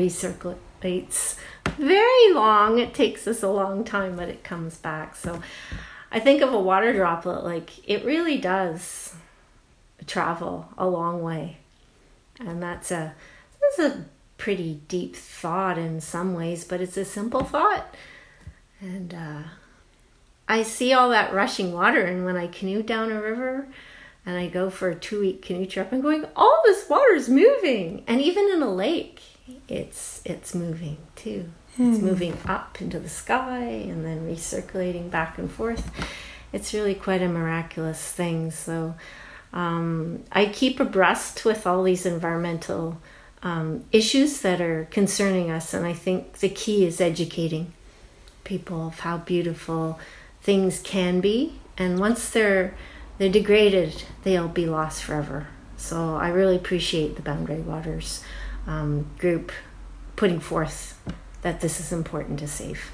recirculates 0.80 1.36
very 1.78 2.34
long. 2.34 2.80
It 2.80 2.94
takes 2.94 3.28
us 3.28 3.44
a 3.44 3.50
long 3.50 3.84
time 3.84 4.15
but 4.15 4.30
it 4.30 4.44
comes 4.44 4.78
back. 4.78 5.15
So 5.15 5.42
i 6.12 6.20
think 6.20 6.42
of 6.42 6.52
a 6.52 6.60
water 6.60 6.92
droplet 6.92 7.44
like 7.44 7.88
it 7.88 8.04
really 8.04 8.39
does 8.39 9.13
travel 10.08 10.70
a 10.78 10.88
long 10.88 11.22
way. 11.22 11.58
And 12.39 12.62
that's 12.62 12.92
a 12.92 13.13
that's 13.62 13.80
a 13.80 14.06
pretty 14.38 14.82
deep 14.88 15.15
thought 15.15 15.78
in 15.78 16.00
some 16.00 16.34
ways 16.34 16.63
but 16.63 16.82
it's 16.82 16.98
a 16.98 17.06
simple 17.06 17.44
thought. 17.44 17.94
And 18.82 19.13
uh, 19.13 19.44
i 20.48 20.63
see 20.63 20.94
all 20.94 21.10
that 21.10 21.34
rushing 21.34 21.74
water 21.74 22.02
and 22.02 22.26
when 22.26 22.38
i 22.38 22.48
canoe 22.48 22.82
down 22.82 23.12
a 23.12 23.22
river 23.22 23.68
and 24.26 24.38
i 24.38 24.48
go 24.48 24.70
for 24.70 24.89
a 24.89 24.96
two 24.96 25.20
week 25.20 25.42
canoe 25.42 25.65
trip 25.65 25.89
i'm 25.92 26.02
going 26.02 26.26
all 26.36 26.62
this 26.65 26.89
water 26.89 27.13
is 27.13 27.30
moving. 27.30 28.04
And 28.08 28.22
even 28.22 28.50
in 28.50 28.62
a 28.62 28.74
lake 28.74 29.22
it's 29.68 30.22
it's 30.26 30.54
moving 30.56 30.98
too 31.16 31.50
it's 31.78 32.00
Hmm. 32.00 32.06
moving 32.06 32.38
up 32.46 32.82
into 32.82 33.00
the 33.00 33.10
sky 33.10 33.62
and 33.64 34.04
then 34.04 34.28
recirculating 34.28 35.10
back 35.10 35.38
and 35.38 35.50
forth 35.52 35.92
it's 36.52 36.74
really 36.74 36.96
quite 36.96 37.22
a 37.22 37.30
miraculous 37.30 38.02
thing 38.12 38.52
so 38.52 38.96
um, 39.54 40.24
I 40.32 40.46
keep 40.46 40.80
abreast 40.80 41.44
with 41.44 41.66
all 41.66 41.84
these 41.84 42.06
environmental 42.06 43.00
um, 43.42 43.84
issues 43.92 44.42
that 44.42 44.62
are 44.62 44.88
concerning 44.92 45.50
us, 45.50 45.74
and 45.74 45.86
I 45.88 45.94
think 45.94 46.34
the 46.40 46.50
key 46.50 46.86
is 46.86 47.02
educating 47.02 47.74
people 48.44 48.88
of 48.88 49.00
how 49.00 49.18
beautiful 49.18 50.00
things 50.42 50.80
can 50.82 51.20
be. 51.20 51.54
And 51.78 52.00
once 52.00 52.30
they're 52.30 52.76
they're 53.18 53.30
degraded, 53.32 54.04
they'll 54.24 54.48
be 54.48 54.66
lost 54.68 55.04
forever. 55.04 55.48
So 55.78 56.16
I 56.16 56.30
really 56.30 56.56
appreciate 56.56 57.16
the 57.16 57.22
Boundary 57.22 57.62
Waters 57.62 58.24
um, 58.69 59.08
group 59.17 59.51
putting 60.15 60.39
forth 60.39 61.01
that 61.41 61.60
this 61.60 61.79
is 61.79 61.91
important 61.91 62.39
to 62.39 62.47
save. 62.47 62.91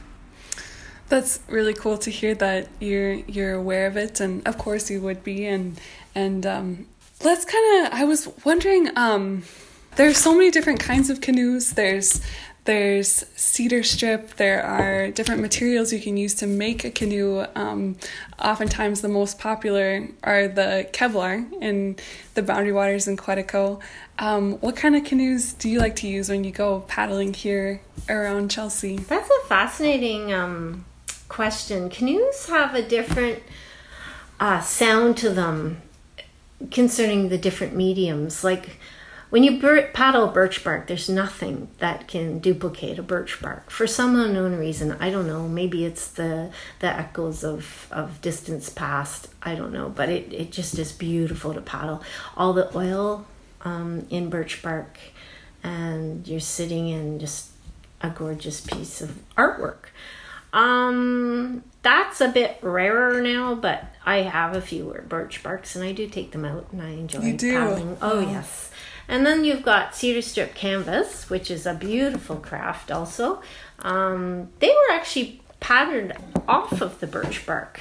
That's 1.10 1.40
really 1.48 1.74
cool 1.74 1.98
to 2.00 2.10
hear 2.10 2.34
that 2.36 2.70
you're 2.80 3.14
you're 3.14 3.54
aware 3.54 3.86
of 3.86 3.98
it, 3.98 4.20
and 4.20 4.48
of 4.48 4.58
course 4.58 4.90
you 4.90 5.02
would 5.02 5.24
be. 5.24 5.46
And 5.46 5.80
and 6.16 6.46
um, 6.46 6.88
let's 7.24 7.46
kind 7.46 7.86
of. 7.86 7.94
I 7.94 8.06
was 8.06 8.28
wondering. 8.44 8.90
Um, 8.98 9.44
there's 9.98 10.18
so 10.18 10.34
many 10.34 10.52
different 10.52 10.80
kinds 10.80 11.10
of 11.10 11.22
canoes. 11.22 11.72
There's 11.72 12.22
there's 12.66 13.26
cedar 13.36 13.84
strip. 13.84 14.36
There 14.36 14.64
are 14.64 15.12
different 15.12 15.42
materials 15.42 15.94
you 15.94 16.00
can 16.00 16.18
use 16.18 16.34
to 16.36 16.48
make 16.48 16.84
a 16.84 16.90
canoe. 16.90 17.46
Um, 17.56 17.96
oftentimes, 18.40 19.02
the 19.02 19.08
most 19.08 19.40
popular 19.40 20.08
are 20.24 20.48
the 20.48 20.90
Kevlar 20.92 21.46
in 21.62 21.96
the 22.34 22.42
Boundary 22.42 22.74
Waters 22.74 23.08
in 23.08 23.18
Quetico. 23.18 23.80
Um, 24.18 24.54
what 24.62 24.76
kind 24.76 24.96
of 24.96 25.04
canoes 25.04 25.54
do 25.54 25.70
you 25.70 25.80
like 25.80 25.96
to 25.98 26.08
use 26.08 26.30
when 26.30 26.44
you 26.44 26.52
go 26.52 26.82
paddling 26.82 27.34
here 27.34 27.82
around 28.10 28.50
Chelsea? 28.50 28.98
That's 28.98 29.30
a 29.30 29.48
fascinating 29.48 30.34
um, 30.34 30.86
question. 31.30 31.90
Canoes 31.90 32.48
have 32.48 32.74
a 32.74 32.82
different 32.82 33.44
uh, 34.40 34.62
sound 34.62 35.18
to 35.18 35.30
them 35.30 35.84
concerning 36.72 37.30
the 37.30 37.38
different 37.38 37.76
mediums. 37.76 38.44
Like 38.44 38.78
when 39.30 39.44
you 39.44 39.60
bir- 39.60 39.90
paddle 39.94 40.28
birch 40.28 40.64
bark, 40.64 40.88
there's 40.88 41.10
nothing 41.10 41.68
that 41.80 42.08
can 42.08 42.40
duplicate 42.40 43.00
a 43.00 43.04
birch 43.04 43.42
bark 43.42 43.70
for 43.70 43.88
some 43.88 44.16
unknown 44.20 44.56
reason. 44.58 44.92
I 45.00 45.10
don't 45.10 45.28
know. 45.28 45.48
Maybe 45.48 45.84
it's 45.86 46.08
the 46.08 46.52
the 46.80 46.88
echoes 46.88 47.44
of 47.44 47.88
of 47.92 48.22
distance 48.22 48.70
past. 48.70 49.28
I 49.42 49.56
don't 49.56 49.74
know, 49.74 49.90
but 49.90 50.10
it 50.10 50.32
it 50.34 50.52
just 50.52 50.78
is 50.80 50.92
beautiful 50.92 51.54
to 51.54 51.62
paddle. 51.62 52.04
All 52.38 52.54
the 52.54 52.76
oil 52.78 53.26
um, 53.62 54.06
in 54.10 54.30
birch 54.30 54.62
bark, 54.62 54.98
and 55.64 56.28
you're 56.28 56.40
sitting 56.40 56.88
in 56.90 57.20
just 57.20 57.50
a 58.02 58.10
gorgeous 58.10 58.62
piece 58.62 59.02
of 59.02 59.18
artwork. 59.38 59.86
Um, 60.54 61.64
that's 61.82 62.22
a 62.22 62.30
bit 62.30 62.58
rarer 62.62 63.22
now, 63.22 63.56
but 63.56 63.84
I 64.06 64.18
have 64.22 64.56
a 64.56 64.62
few 64.62 64.86
birch 65.08 65.44
barks, 65.44 65.76
and 65.76 65.84
I 65.84 65.92
do 65.92 66.08
take 66.08 66.32
them 66.32 66.46
out, 66.46 66.68
and 66.72 66.82
I 66.82 66.90
enjoy 66.92 67.20
You 67.22 67.34
do? 67.38 67.54
paddling. 67.60 67.98
Oh 68.02 68.24
Wow. 68.24 68.32
yes. 68.32 68.72
And 69.08 69.26
then 69.26 69.44
you've 69.44 69.64
got 69.64 69.96
cedar 69.96 70.22
strip 70.22 70.56
canvas, 70.56 71.30
which 71.30 71.52
is 71.52 71.66
a 71.66 71.74
beautiful 71.74 72.38
craft. 72.38 72.92
Also, 72.92 73.42
um, 73.80 74.50
they 74.60 74.70
were 74.70 74.94
actually 74.94 75.42
patterned 75.60 76.14
off 76.48 76.82
of 76.82 77.00
the 77.00 77.08
birch 77.08 77.46
bark. 77.46 77.80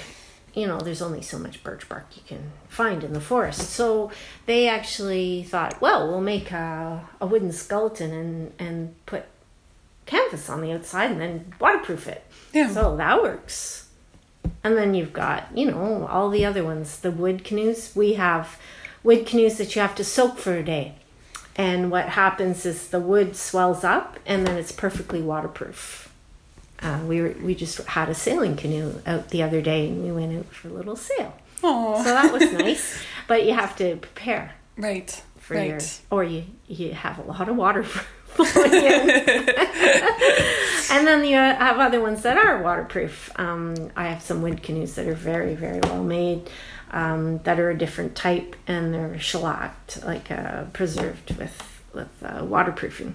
You 0.55 0.66
know, 0.66 0.79
there's 0.79 1.03
only 1.03 1.22
so 1.22 1.39
much 1.39 1.64
birch 1.64 1.89
bark 1.89 2.07
you 2.14 2.22
can 2.27 2.53
find 2.68 3.03
in 3.03 3.12
the 3.12 3.20
forest. 3.20 3.70
So 3.70 4.12
they 4.47 4.68
actually 4.68 5.43
thought, 5.43 5.81
well, 5.81 6.07
we'll 6.09 6.20
make 6.20 6.53
a, 6.53 7.09
a 7.20 7.27
wooden 7.27 7.53
skeleton 7.53 8.12
and, 8.12 8.53
and 8.59 9.07
put 9.07 9.25
canvas 10.07 10.49
on 10.49 10.61
the 10.61 10.72
outside 10.72 11.11
and 11.11 11.20
then 11.20 11.55
waterproof 11.59 12.07
it. 12.07 12.25
Yeah. 12.53 12.70
So 12.70 12.97
that 12.97 13.22
works. 13.22 13.89
And 14.62 14.77
then 14.77 14.95
you've 14.95 15.12
got, 15.12 15.49
you 15.57 15.70
know, 15.70 16.07
all 16.07 16.31
the 16.31 16.45
other 16.45 16.62
ones, 16.62 17.01
the 17.01 17.11
wood 17.11 17.45
canoes. 17.45 17.93
We 17.97 18.14
have 18.14 18.59
wood 19.03 19.27
canoes 19.27 19.59
that 19.59 19.75
you 19.75 19.83
have 19.83 19.95
to 19.97 20.05
soak 20.05 20.39
for 20.39 20.55
a 20.55 20.62
day. 20.62 20.95
And 21.57 21.90
what 21.90 22.09
happens 22.09 22.66
is 22.66 22.88
the 22.88 22.98
wood 23.00 23.36
swells 23.36 23.84
up 23.84 24.18
and 24.26 24.46
then 24.46 24.57
it's 24.57 24.72
perfectly 24.72 25.22
waterproof. 25.22 26.12
Uh, 26.82 26.98
we 27.07 27.20
were, 27.22 27.34
we 27.42 27.55
just 27.55 27.78
had 27.86 28.09
a 28.09 28.14
sailing 28.14 28.57
canoe 28.57 29.00
out 29.07 29.28
the 29.30 29.42
other 29.42 29.62
day 29.62 29.88
and 29.88 30.02
we 30.05 30.11
went 30.11 30.36
out 30.36 30.46
for 30.46 30.68
a 30.68 30.72
little 30.72 30.96
sail. 30.96 31.32
Aw. 31.62 32.02
So 32.02 32.11
that 32.11 32.32
was 32.32 32.52
nice. 32.52 32.98
But 33.26 33.46
you 33.46 33.55
have 33.55 33.74
to 33.76 33.96
prepare 33.96 34.52
Right. 34.76 35.22
for 35.38 35.55
right. 35.55 35.68
your 35.68 35.78
or 36.11 36.24
you 36.24 36.44
you 36.68 36.92
have 36.92 37.18
a 37.18 37.22
lot 37.22 37.48
of 37.48 37.57
water 37.57 37.82
flowing 38.34 38.72
in. 38.74 39.48
and 40.90 41.07
then 41.07 41.24
you 41.24 41.36
have 41.36 41.78
other 41.78 42.00
ones 42.00 42.22
that 42.22 42.36
are 42.36 42.62
waterproof. 42.62 43.30
Um, 43.38 43.74
I 43.96 44.09
have 44.09 44.20
some 44.22 44.42
wood 44.42 44.62
canoes 44.62 44.94
that 44.96 45.07
are 45.07 45.14
very 45.14 45.55
very 45.55 45.80
well 45.80 46.02
made. 46.02 46.50
Um, 46.95 47.38
that 47.42 47.59
are 47.59 47.70
a 47.70 47.76
different 47.76 48.14
type 48.14 48.55
and 48.68 48.95
they're 48.95 49.18
shellacked, 49.18 50.05
like 50.05 50.30
uh, 50.30 50.64
preserved 50.72 51.36
with 51.36 51.57
with 51.92 52.22
uh, 52.22 52.45
waterproofing. 52.45 53.14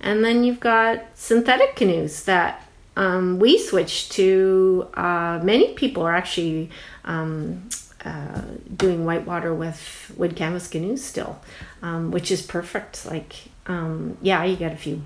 And 0.00 0.24
then 0.24 0.44
you've 0.44 0.60
got 0.60 1.02
synthetic 1.14 1.74
canoes 1.76 2.24
that 2.24 2.66
um, 2.96 3.38
we 3.38 3.58
switched 3.58 4.12
to. 4.12 4.88
Uh, 4.94 5.40
many 5.42 5.74
people 5.74 6.04
are 6.04 6.14
actually 6.14 6.70
um, 7.04 7.68
uh, 8.04 8.42
doing 8.76 9.04
whitewater 9.04 9.54
with 9.54 10.12
wood 10.16 10.36
canvas 10.36 10.68
canoes 10.68 11.04
still, 11.04 11.40
um, 11.82 12.10
which 12.10 12.30
is 12.30 12.42
perfect. 12.42 13.06
Like, 13.06 13.34
um, 13.66 14.16
yeah, 14.22 14.44
you 14.44 14.56
get 14.56 14.72
a 14.72 14.76
few 14.76 15.02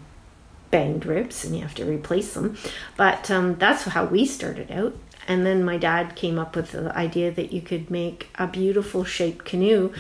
banged 0.75 1.07
ribs 1.07 1.45
and 1.45 1.55
you 1.55 1.63
have 1.63 1.77
to 1.77 1.85
replace 1.85 2.35
them, 2.35 2.57
but 2.97 3.31
um, 3.31 3.55
that's 3.55 3.85
how 3.85 4.05
we 4.05 4.27
started 4.27 4.73
out. 4.73 4.93
And 5.29 5.47
then 5.47 5.63
my 5.63 5.79
dad 5.79 6.17
came 6.17 6.37
up 6.37 6.57
with 6.57 6.73
the 6.73 6.93
idea 6.97 7.31
that 7.31 7.53
you 7.53 7.61
could 7.61 7.93
make 7.93 8.29
a 8.35 8.49
beautiful 8.49 9.05
shaped 9.05 9.45
canoe 9.45 9.93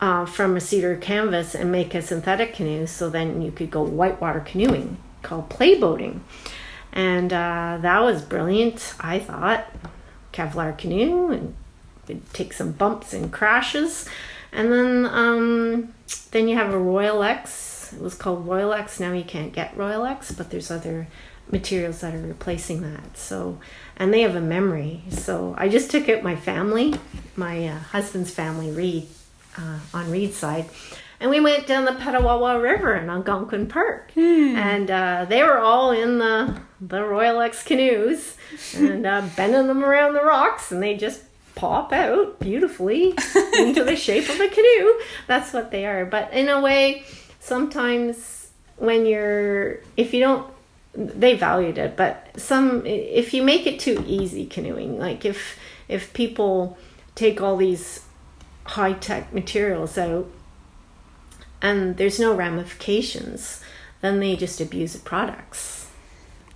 uh, 0.00 0.24
from 0.24 0.56
a 0.56 0.60
cedar 0.60 0.96
canvas 0.96 1.52
and 1.56 1.72
make 1.72 1.96
a 1.96 2.00
synthetic 2.00 2.54
canoe. 2.54 2.86
So 2.86 3.10
then 3.10 3.42
you 3.42 3.50
could 3.50 3.72
go 3.72 3.82
whitewater 3.82 4.38
canoeing 4.38 4.98
called 5.22 5.50
play 5.50 5.74
boating. 5.74 6.22
And 6.92 7.32
uh, 7.32 7.78
that 7.80 8.00
was 8.00 8.22
brilliant, 8.22 8.94
I 9.00 9.18
thought. 9.18 9.66
Kevlar 10.32 10.78
canoe 10.78 11.30
and 11.30 11.54
would 12.06 12.32
take 12.32 12.52
some 12.52 12.70
bumps 12.70 13.12
and 13.12 13.32
crashes. 13.32 14.08
And 14.52 14.72
then 14.72 15.06
um, 15.06 15.92
then 16.30 16.46
you 16.46 16.54
have 16.54 16.72
a 16.72 16.78
Royalex. 16.78 17.67
It 17.92 18.00
was 18.00 18.14
called 18.14 18.46
Royalex. 18.46 19.00
Now 19.00 19.12
you 19.12 19.24
can't 19.24 19.52
get 19.52 19.76
Royalex, 19.76 20.36
but 20.36 20.50
there's 20.50 20.70
other 20.70 21.08
materials 21.50 22.00
that 22.00 22.14
are 22.14 22.18
replacing 22.20 22.82
that. 22.82 23.16
So, 23.16 23.58
and 23.96 24.12
they 24.12 24.22
have 24.22 24.36
a 24.36 24.40
memory. 24.40 25.02
So 25.10 25.54
I 25.58 25.68
just 25.68 25.90
took 25.90 26.08
out 26.08 26.22
my 26.22 26.36
family, 26.36 26.94
my 27.36 27.66
uh, 27.66 27.78
husband's 27.78 28.30
family, 28.30 28.70
Reid, 28.70 29.08
uh, 29.56 29.78
on 29.94 30.10
Reid's 30.10 30.36
side, 30.36 30.66
and 31.20 31.30
we 31.30 31.40
went 31.40 31.66
down 31.66 31.84
the 31.84 31.92
Petawawa 31.92 32.62
River 32.62 32.94
in 32.94 33.10
Algonquin 33.10 33.66
Park, 33.66 34.12
and 34.16 34.90
uh, 34.90 35.26
they 35.28 35.42
were 35.42 35.58
all 35.58 35.90
in 35.90 36.18
the 36.18 36.60
the 36.80 36.98
Royalex 36.98 37.64
canoes 37.64 38.36
and 38.76 39.04
uh, 39.04 39.28
bending 39.36 39.66
them 39.66 39.84
around 39.84 40.14
the 40.14 40.22
rocks, 40.22 40.70
and 40.70 40.80
they 40.80 40.96
just 40.96 41.22
pop 41.56 41.92
out 41.92 42.38
beautifully 42.38 43.14
into 43.58 43.82
the 43.82 43.96
shape 43.96 44.28
of 44.28 44.38
a 44.38 44.48
canoe. 44.48 45.00
That's 45.26 45.52
what 45.52 45.72
they 45.72 45.86
are. 45.86 46.06
But 46.06 46.32
in 46.32 46.48
a 46.48 46.60
way, 46.60 47.04
sometimes 47.48 48.50
when 48.76 49.06
you're 49.06 49.80
if 49.96 50.12
you 50.14 50.20
don't 50.20 50.46
they 50.94 51.34
valued 51.36 51.78
it 51.78 51.96
but 51.96 52.28
some 52.36 52.84
if 52.86 53.32
you 53.34 53.42
make 53.42 53.66
it 53.66 53.78
too 53.80 54.04
easy 54.06 54.46
canoeing 54.46 54.98
like 54.98 55.24
if 55.24 55.58
if 55.88 56.12
people 56.12 56.78
take 57.14 57.40
all 57.40 57.56
these 57.56 58.04
high 58.64 58.92
tech 58.92 59.32
materials 59.32 59.96
out 59.96 60.26
and 61.60 61.96
there's 61.96 62.20
no 62.20 62.34
ramifications 62.34 63.62
then 64.00 64.20
they 64.20 64.36
just 64.36 64.60
abuse 64.60 64.92
the 64.92 65.00
products. 65.00 65.88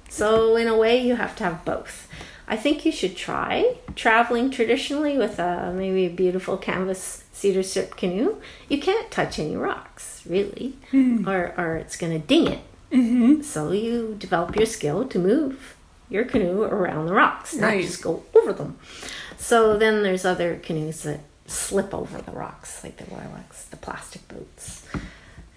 So 0.09 0.57
in 0.57 0.69
a 0.69 0.77
way 0.77 1.01
you 1.01 1.17
have 1.17 1.35
to 1.37 1.45
have 1.45 1.65
both. 1.65 2.09
I 2.47 2.57
think 2.57 2.85
you 2.85 2.93
should 2.93 3.17
try 3.17 3.77
traveling 3.97 4.51
traditionally 4.51 5.17
with 5.17 5.39
a 5.39 5.73
maybe 5.75 6.07
a 6.07 6.11
beautiful 6.11 6.57
canvas 6.57 7.22
cedar 7.33 7.63
strip 7.63 7.97
canoe 7.97 8.37
you 8.69 8.79
can't 8.79 9.11
touch 9.11 9.39
any 9.39 9.57
rocks 9.57 10.23
really 10.27 10.77
or 11.27 11.55
or 11.57 11.77
it's 11.77 11.97
going 11.97 12.13
to 12.13 12.27
ding 12.27 12.47
it 12.47 12.61
so 13.43 13.73
you 13.73 14.15
develop 14.19 14.55
your 14.55 14.67
skill 14.67 15.09
to 15.09 15.19
move 15.19 15.77
your 16.13 16.25
canoe 16.25 16.63
around 16.63 17.07
the 17.07 17.15
rocks, 17.15 17.55
not 17.55 17.73
just 17.79 18.03
go 18.03 18.23
over 18.35 18.53
them. 18.53 18.79
So 19.39 19.79
then 19.79 20.03
there's 20.03 20.25
other 20.25 20.57
canoes 20.57 21.03
that 21.05 21.21
slip 21.47 21.95
over 21.95 22.21
the 22.21 22.33
rocks, 22.33 22.85
like 22.85 22.99
the 22.99 23.13
X, 23.39 23.65
the 23.65 23.77
plastic 23.77 24.29
boats. 24.29 24.87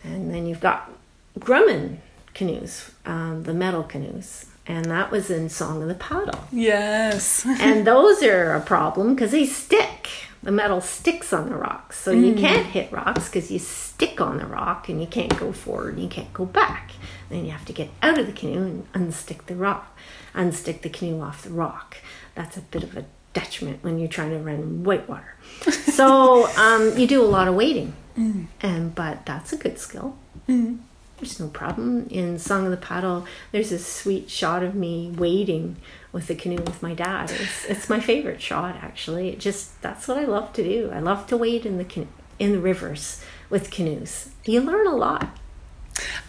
And 0.04 0.34
then 0.34 0.48
you've 0.48 0.62
got 0.62 0.90
Grumman 1.38 1.98
canoes, 2.34 2.92
um, 3.06 3.44
the 3.44 3.54
metal 3.54 3.84
canoes. 3.84 4.46
And 4.68 4.86
that 4.86 5.12
was 5.12 5.30
in 5.30 5.50
Song 5.50 5.82
of 5.84 5.90
the 5.90 5.96
Paddle. 5.96 6.48
Yes. 6.52 7.46
and 7.60 7.86
those 7.86 8.24
are 8.24 8.54
a 8.54 8.62
problem 8.62 9.14
because 9.14 9.32
they 9.32 9.46
stick. 9.46 10.10
The 10.46 10.52
metal 10.52 10.80
sticks 10.80 11.34
on 11.34 11.50
the 11.50 11.56
rocks. 11.56 12.00
So 12.00 12.12
you 12.12 12.34
Mm. 12.34 12.40
can't 12.40 12.66
hit 12.68 12.92
rocks 12.92 13.26
because 13.28 13.52
you 13.52 13.60
stick 13.60 14.22
on 14.22 14.38
the 14.38 14.46
rock 14.46 14.88
and 14.90 15.02
you 15.02 15.08
can't 15.08 15.38
go 15.38 15.52
forward 15.52 15.96
and 15.96 16.04
you 16.04 16.10
can't 16.10 16.32
go 16.34 16.46
back. 16.46 16.92
Then 17.30 17.46
you 17.46 17.52
have 17.52 17.66
to 17.66 17.74
get 17.74 17.90
out 18.02 18.18
of 18.18 18.28
the 18.28 18.32
canoe 18.32 18.62
and 18.64 18.94
unstick 18.94 19.48
the 19.48 19.56
rock, 19.56 19.98
unstick 20.34 20.82
the 20.82 20.90
canoe 20.90 21.20
off 21.22 21.42
the 21.44 21.50
rock. 21.50 21.98
That's 22.36 22.56
a 22.58 22.62
bit 22.62 22.84
of 22.84 22.96
a 22.96 23.06
detriment 23.34 23.80
when 23.84 23.98
you're 24.00 24.08
trying 24.08 24.30
to 24.32 24.38
run 24.38 24.84
whitewater. 24.84 25.34
so 25.72 26.48
um, 26.58 26.98
you 26.98 27.08
do 27.08 27.22
a 27.22 27.26
lot 27.38 27.48
of 27.48 27.56
wading, 27.56 27.94
Mm. 28.18 28.46
and 28.62 28.96
but 28.96 29.26
that's 29.26 29.52
a 29.52 29.58
good 29.58 29.78
skill. 29.80 30.16
Mm. 30.48 30.78
There's 31.18 31.40
no 31.40 31.48
problem. 31.48 32.08
In 32.10 32.38
Song 32.40 32.66
of 32.66 32.72
the 32.72 32.78
Paddle, 32.78 33.26
there's 33.52 33.72
a 33.72 33.80
sweet 33.80 34.30
shot 34.30 34.62
of 34.64 34.76
me 34.76 35.12
wading 35.18 35.78
with 36.16 36.28
the 36.28 36.34
canoe 36.36 36.64
with 36.64 36.82
my 36.82 36.94
dad. 36.94 37.30
It's, 37.30 37.66
it's 37.66 37.90
my 37.90 38.00
favorite 38.00 38.42
shot, 38.42 38.78
actually. 38.82 39.28
It 39.30 39.40
just 39.42 39.80
that's 39.82 40.08
what 40.08 40.18
I 40.18 40.24
love 40.24 40.54
to 40.54 40.64
do. 40.64 40.90
I 40.94 41.00
love 41.00 41.28
to 41.28 41.36
wade 41.38 41.66
in 41.66 41.78
the 41.78 41.84
canoe, 41.84 42.08
in 42.40 42.54
the 42.54 42.60
rivers 42.60 43.22
with 43.50 43.70
canoes. 43.70 44.30
You 44.46 44.62
learn 44.62 44.88
a 44.88 44.96
lot. 44.96 45.38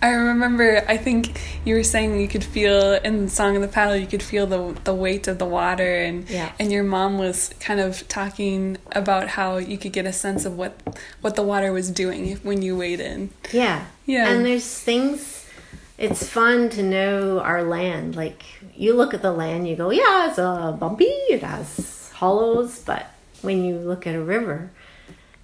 I 0.02 0.10
remember. 0.10 0.84
I 0.88 0.96
think 0.96 1.40
you 1.64 1.74
were 1.76 1.84
saying 1.84 2.20
you 2.20 2.28
could 2.28 2.44
feel 2.44 2.94
in 2.94 3.24
the 3.24 3.30
song 3.30 3.54
of 3.56 3.62
the 3.62 3.68
paddle. 3.68 3.96
You 3.96 4.06
could 4.08 4.22
feel 4.22 4.46
the 4.46 4.76
the 4.84 4.94
weight 4.94 5.28
of 5.28 5.38
the 5.38 5.46
water, 5.46 5.94
and 5.96 6.28
Yeah. 6.28 6.50
and 6.58 6.70
your 6.72 6.84
mom 6.84 7.18
was 7.18 7.50
kind 7.60 7.78
of 7.80 8.06
talking 8.08 8.78
about 8.92 9.28
how 9.28 9.56
you 9.58 9.78
could 9.78 9.92
get 9.92 10.04
a 10.06 10.12
sense 10.12 10.44
of 10.44 10.56
what 10.56 10.72
what 11.20 11.36
the 11.36 11.42
water 11.42 11.72
was 11.72 11.90
doing 11.90 12.36
when 12.42 12.62
you 12.62 12.76
weighed 12.76 13.00
in. 13.00 13.30
Yeah. 13.52 13.86
Yeah. 14.04 14.28
And 14.28 14.44
there's 14.44 14.66
things 14.82 15.45
it's 15.98 16.28
fun 16.28 16.68
to 16.70 16.82
know 16.82 17.40
our 17.40 17.62
land. 17.62 18.16
Like 18.16 18.42
you 18.76 18.94
look 18.94 19.14
at 19.14 19.22
the 19.22 19.32
land, 19.32 19.68
you 19.68 19.76
go, 19.76 19.90
Yeah, 19.90 20.28
it's 20.28 20.38
uh, 20.38 20.72
bumpy, 20.72 21.04
it 21.04 21.42
has 21.42 22.10
hollows, 22.14 22.78
but 22.78 23.06
when 23.42 23.64
you 23.64 23.76
look 23.76 24.06
at 24.06 24.14
a 24.14 24.22
river, 24.22 24.70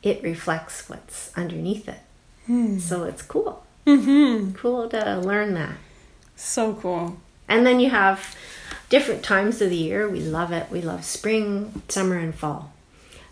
it 0.03 0.23
reflects 0.23 0.89
what's 0.89 1.31
underneath 1.37 1.89
it. 1.89 2.01
Hmm. 2.47 2.79
So 2.79 3.05
it's 3.05 3.23
cool. 3.23 3.65
Mm-hmm. 3.87 4.53
Cool 4.53 4.89
to 4.91 5.19
learn 5.19 5.55
that. 5.55 5.77
So 6.37 6.75
cool. 6.75 7.19
And 7.49 7.67
then 7.67 7.81
you 7.81 7.91
have 7.91 8.37
different 8.89 9.23
times 9.23 9.61
of 9.61 9.71
the 9.71 9.77
year. 9.77 10.09
We 10.09 10.21
love 10.21 10.53
it. 10.53 10.71
We 10.71 10.81
love 10.81 11.05
spring, 11.05 11.83
summer, 11.89 12.19
and 12.19 12.35
fall. 12.35 12.73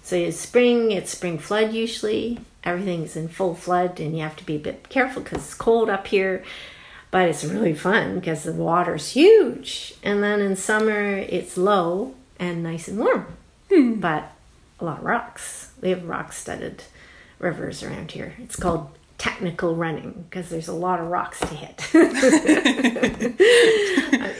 So 0.02 0.16
it's 0.16 0.38
spring, 0.38 0.90
it's 0.92 1.10
spring 1.10 1.38
flood 1.38 1.72
usually. 1.72 2.40
Everything's 2.64 3.16
in 3.16 3.28
full 3.28 3.54
flood, 3.54 4.00
and 4.00 4.14
you 4.16 4.22
have 4.22 4.36
to 4.36 4.44
be 4.44 4.56
a 4.56 4.58
bit 4.58 4.88
careful 4.88 5.22
because 5.22 5.44
it's 5.44 5.54
cold 5.54 5.88
up 5.88 6.06
here. 6.06 6.44
But 7.10 7.28
it's 7.28 7.44
really 7.44 7.74
fun 7.74 8.16
because 8.16 8.44
the 8.44 8.52
water's 8.52 9.12
huge. 9.12 9.94
And 10.02 10.22
then 10.22 10.40
in 10.40 10.54
summer, 10.56 11.16
it's 11.16 11.56
low 11.56 12.14
and 12.38 12.62
nice 12.62 12.86
and 12.86 12.98
warm. 12.98 13.26
But 13.68 14.32
a 14.78 14.84
lot 14.84 14.98
of 14.98 15.04
rocks. 15.04 15.72
We 15.80 15.90
have 15.90 16.04
rock 16.04 16.32
studded 16.32 16.84
rivers 17.38 17.82
around 17.82 18.12
here. 18.12 18.34
It's 18.38 18.56
called 18.56 18.90
technical 19.18 19.76
running 19.76 20.24
because 20.28 20.48
there's 20.48 20.68
a 20.68 20.72
lot 20.72 21.00
of 21.00 21.08
rocks 21.08 21.40
to 21.40 21.46
hit. 21.48 21.94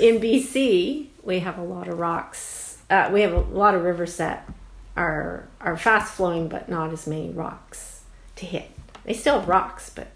in 0.01 0.21
BC, 0.21 1.09
we 1.23 1.41
have 1.41 1.59
a 1.59 1.63
lot 1.63 1.89
of 1.89 1.99
rocks. 1.99 2.79
Uh, 2.89 3.11
we 3.13 3.21
have 3.21 3.33
a 3.33 3.41
lot 3.41 3.75
of 3.75 3.83
rivers 3.83 4.17
that 4.17 4.49
are 4.97 5.47
are 5.61 5.77
fast 5.77 6.15
flowing, 6.15 6.49
but 6.49 6.69
not 6.69 6.93
as 6.93 7.07
many 7.07 7.31
rocks 7.31 8.03
to 8.37 8.47
hit. 8.47 8.71
They 9.05 9.13
still 9.13 9.41
have 9.41 9.49
rocks, 9.49 9.91
but 9.91 10.09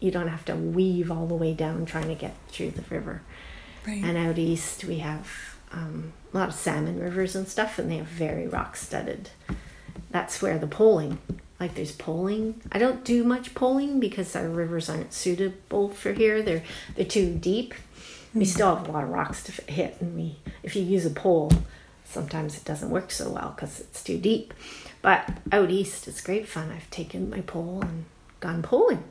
you 0.00 0.10
don't 0.10 0.28
have 0.28 0.44
to 0.46 0.54
weave 0.56 1.10
all 1.10 1.26
the 1.26 1.34
way 1.34 1.54
down 1.54 1.84
trying 1.84 2.08
to 2.08 2.14
get 2.14 2.34
through 2.48 2.72
the 2.72 2.84
river. 2.90 3.22
Right. 3.86 4.02
And 4.02 4.16
out 4.16 4.38
east, 4.38 4.84
we 4.84 4.98
have 4.98 5.28
um, 5.72 6.12
a 6.32 6.38
lot 6.38 6.48
of 6.48 6.54
salmon 6.54 6.98
rivers 6.98 7.36
and 7.36 7.46
stuff, 7.46 7.78
and 7.78 7.90
they 7.90 8.00
are 8.00 8.04
very 8.04 8.46
rock 8.46 8.76
studded. 8.76 9.30
That's 10.10 10.42
where 10.42 10.58
the 10.58 10.66
poling, 10.66 11.18
like 11.58 11.74
there's 11.74 11.92
poling. 11.92 12.60
I 12.72 12.78
don't 12.78 13.04
do 13.04 13.22
much 13.24 13.54
poling 13.54 14.00
because 14.00 14.34
our 14.34 14.48
rivers 14.48 14.88
aren't 14.88 15.12
suitable 15.12 15.90
for 15.90 16.12
here. 16.12 16.42
They're 16.42 16.64
they're 16.96 17.04
too 17.04 17.34
deep. 17.34 17.74
We 18.34 18.44
still 18.44 18.76
have 18.76 18.88
a 18.88 18.92
lot 18.92 19.04
of 19.04 19.10
rocks 19.10 19.42
to 19.44 19.72
hit, 19.72 19.96
and 20.00 20.16
we 20.16 20.36
if 20.62 20.74
you 20.76 20.82
use 20.82 21.06
a 21.06 21.10
pole, 21.10 21.52
sometimes 22.04 22.56
it 22.56 22.64
doesn't 22.64 22.90
work 22.90 23.10
so 23.10 23.30
well 23.30 23.52
because 23.54 23.80
it's 23.80 24.02
too 24.02 24.18
deep. 24.18 24.52
But 25.02 25.28
out 25.52 25.70
east, 25.70 26.08
it's 26.08 26.20
great 26.20 26.48
fun. 26.48 26.70
I've 26.70 26.90
taken 26.90 27.30
my 27.30 27.40
pole 27.40 27.80
and 27.82 28.04
gone 28.40 28.62
poling. 28.62 29.04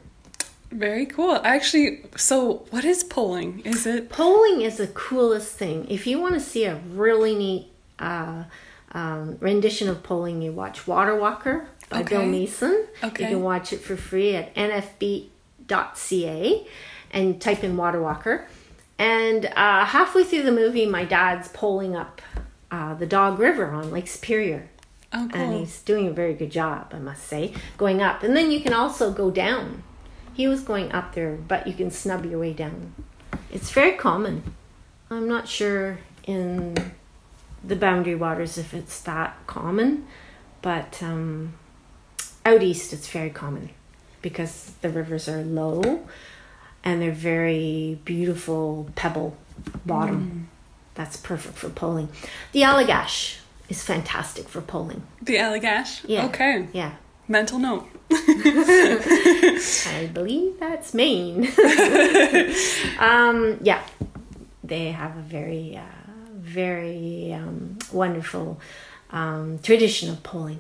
Very 0.72 1.06
cool. 1.06 1.40
Actually, 1.44 2.04
so 2.16 2.66
what 2.70 2.86
is 2.86 3.04
poling? 3.04 3.62
Is 3.66 3.86
it 3.88 4.10
Poling 4.10 4.62
is 4.62 4.78
the 4.78 4.88
coolest 4.88 5.56
thing. 5.58 5.88
If 5.90 6.06
you 6.06 6.20
want 6.20 6.36
to 6.36 6.40
see 6.40 6.66
a 6.66 6.76
really 6.76 7.36
neat 7.36 7.72
uh, 7.98 8.44
um, 8.92 9.38
rendition 9.40 9.90
of 9.90 10.04
poling, 10.04 10.42
you 10.42 10.52
watch 10.52 10.86
Water 10.88 11.16
Walker 11.16 11.68
by 11.90 12.04
Bill 12.04 12.26
Mason. 12.26 12.86
Okay. 13.04 13.24
You 13.24 13.30
can 13.30 13.42
watch 13.42 13.74
it 13.74 13.80
for 13.82 13.98
free 13.98 14.36
at 14.36 14.54
nfb.ca 14.56 15.28
and 17.12 17.42
type 17.42 17.64
in 17.64 17.76
Water 17.76 18.02
Walker. 18.02 18.48
And 19.00 19.46
uh, 19.46 19.86
halfway 19.86 20.24
through 20.24 20.44
the 20.44 20.52
movie, 20.52 20.86
my 20.86 21.06
dad's 21.06 21.48
poling 21.48 21.96
up 21.96 22.22
uh, 22.70 22.94
the 22.94 23.06
Dog 23.08 23.40
River 23.40 23.72
on 23.72 23.92
Lake 23.92 24.08
Superior. 24.08 24.70
Oh, 25.12 25.28
And 25.34 25.54
he's 25.56 25.82
doing 25.82 26.08
a 26.08 26.12
very 26.12 26.36
good 26.36 26.52
job, 26.52 26.92
I 26.94 27.00
must 27.00 27.24
say, 27.28 27.54
going 27.78 28.02
up. 28.02 28.22
And 28.22 28.36
then 28.36 28.52
you 28.52 28.60
can 28.60 28.74
also 28.74 29.12
go 29.12 29.32
down. 29.32 29.82
He 30.34 30.48
was 30.48 30.62
going 30.62 30.92
up 30.92 31.16
there, 31.16 31.36
but 31.36 31.68
you 31.68 31.74
can 31.74 31.92
snub 31.92 32.26
your 32.26 32.40
way 32.40 32.54
down. 32.54 32.94
It's 33.52 33.72
very 33.72 33.94
common. 33.94 34.56
I'm 35.10 35.28
not 35.28 35.48
sure 35.48 36.00
in 36.24 36.76
the 37.64 37.76
boundary 37.76 38.16
waters 38.16 38.58
if 38.58 38.74
it's 38.74 39.02
that 39.02 39.36
common, 39.48 40.08
but 40.62 41.02
um, 41.02 41.54
out 42.46 42.64
east 42.64 42.94
it's 42.94 43.08
very 43.10 43.30
common 43.30 43.70
because 44.22 44.74
the 44.82 44.90
rivers 44.90 45.28
are 45.28 45.44
low 45.44 46.08
and 46.84 47.02
they're 47.02 47.12
very 47.12 48.00
beautiful 48.06 48.90
pebble 48.96 49.36
bottom. 49.86 50.50
That's 50.96 51.18
perfect 51.18 51.56
for 51.58 51.70
poling. 51.70 52.10
The 52.52 52.62
Allagash 52.62 53.38
is 53.70 53.84
fantastic 53.84 54.48
for 54.50 54.62
poling. 54.62 55.04
the 55.22 55.36
Allagash? 55.36 56.02
Yeah. 56.08 56.26
Okay. 56.26 56.68
Yeah. 56.74 56.94
Mental 57.30 57.60
note. 57.60 57.88
I 58.12 60.10
believe 60.12 60.60
that's 60.60 60.96
Maine. 60.96 61.46
um, 63.00 63.60
yeah, 63.62 63.84
they 64.64 64.92
have 64.92 65.16
a 65.16 65.22
very, 65.22 65.78
uh, 65.78 66.12
very 66.36 67.32
um, 67.32 67.78
wonderful 67.94 68.60
um, 69.12 69.60
tradition 69.60 70.10
of 70.10 70.24
poling 70.24 70.60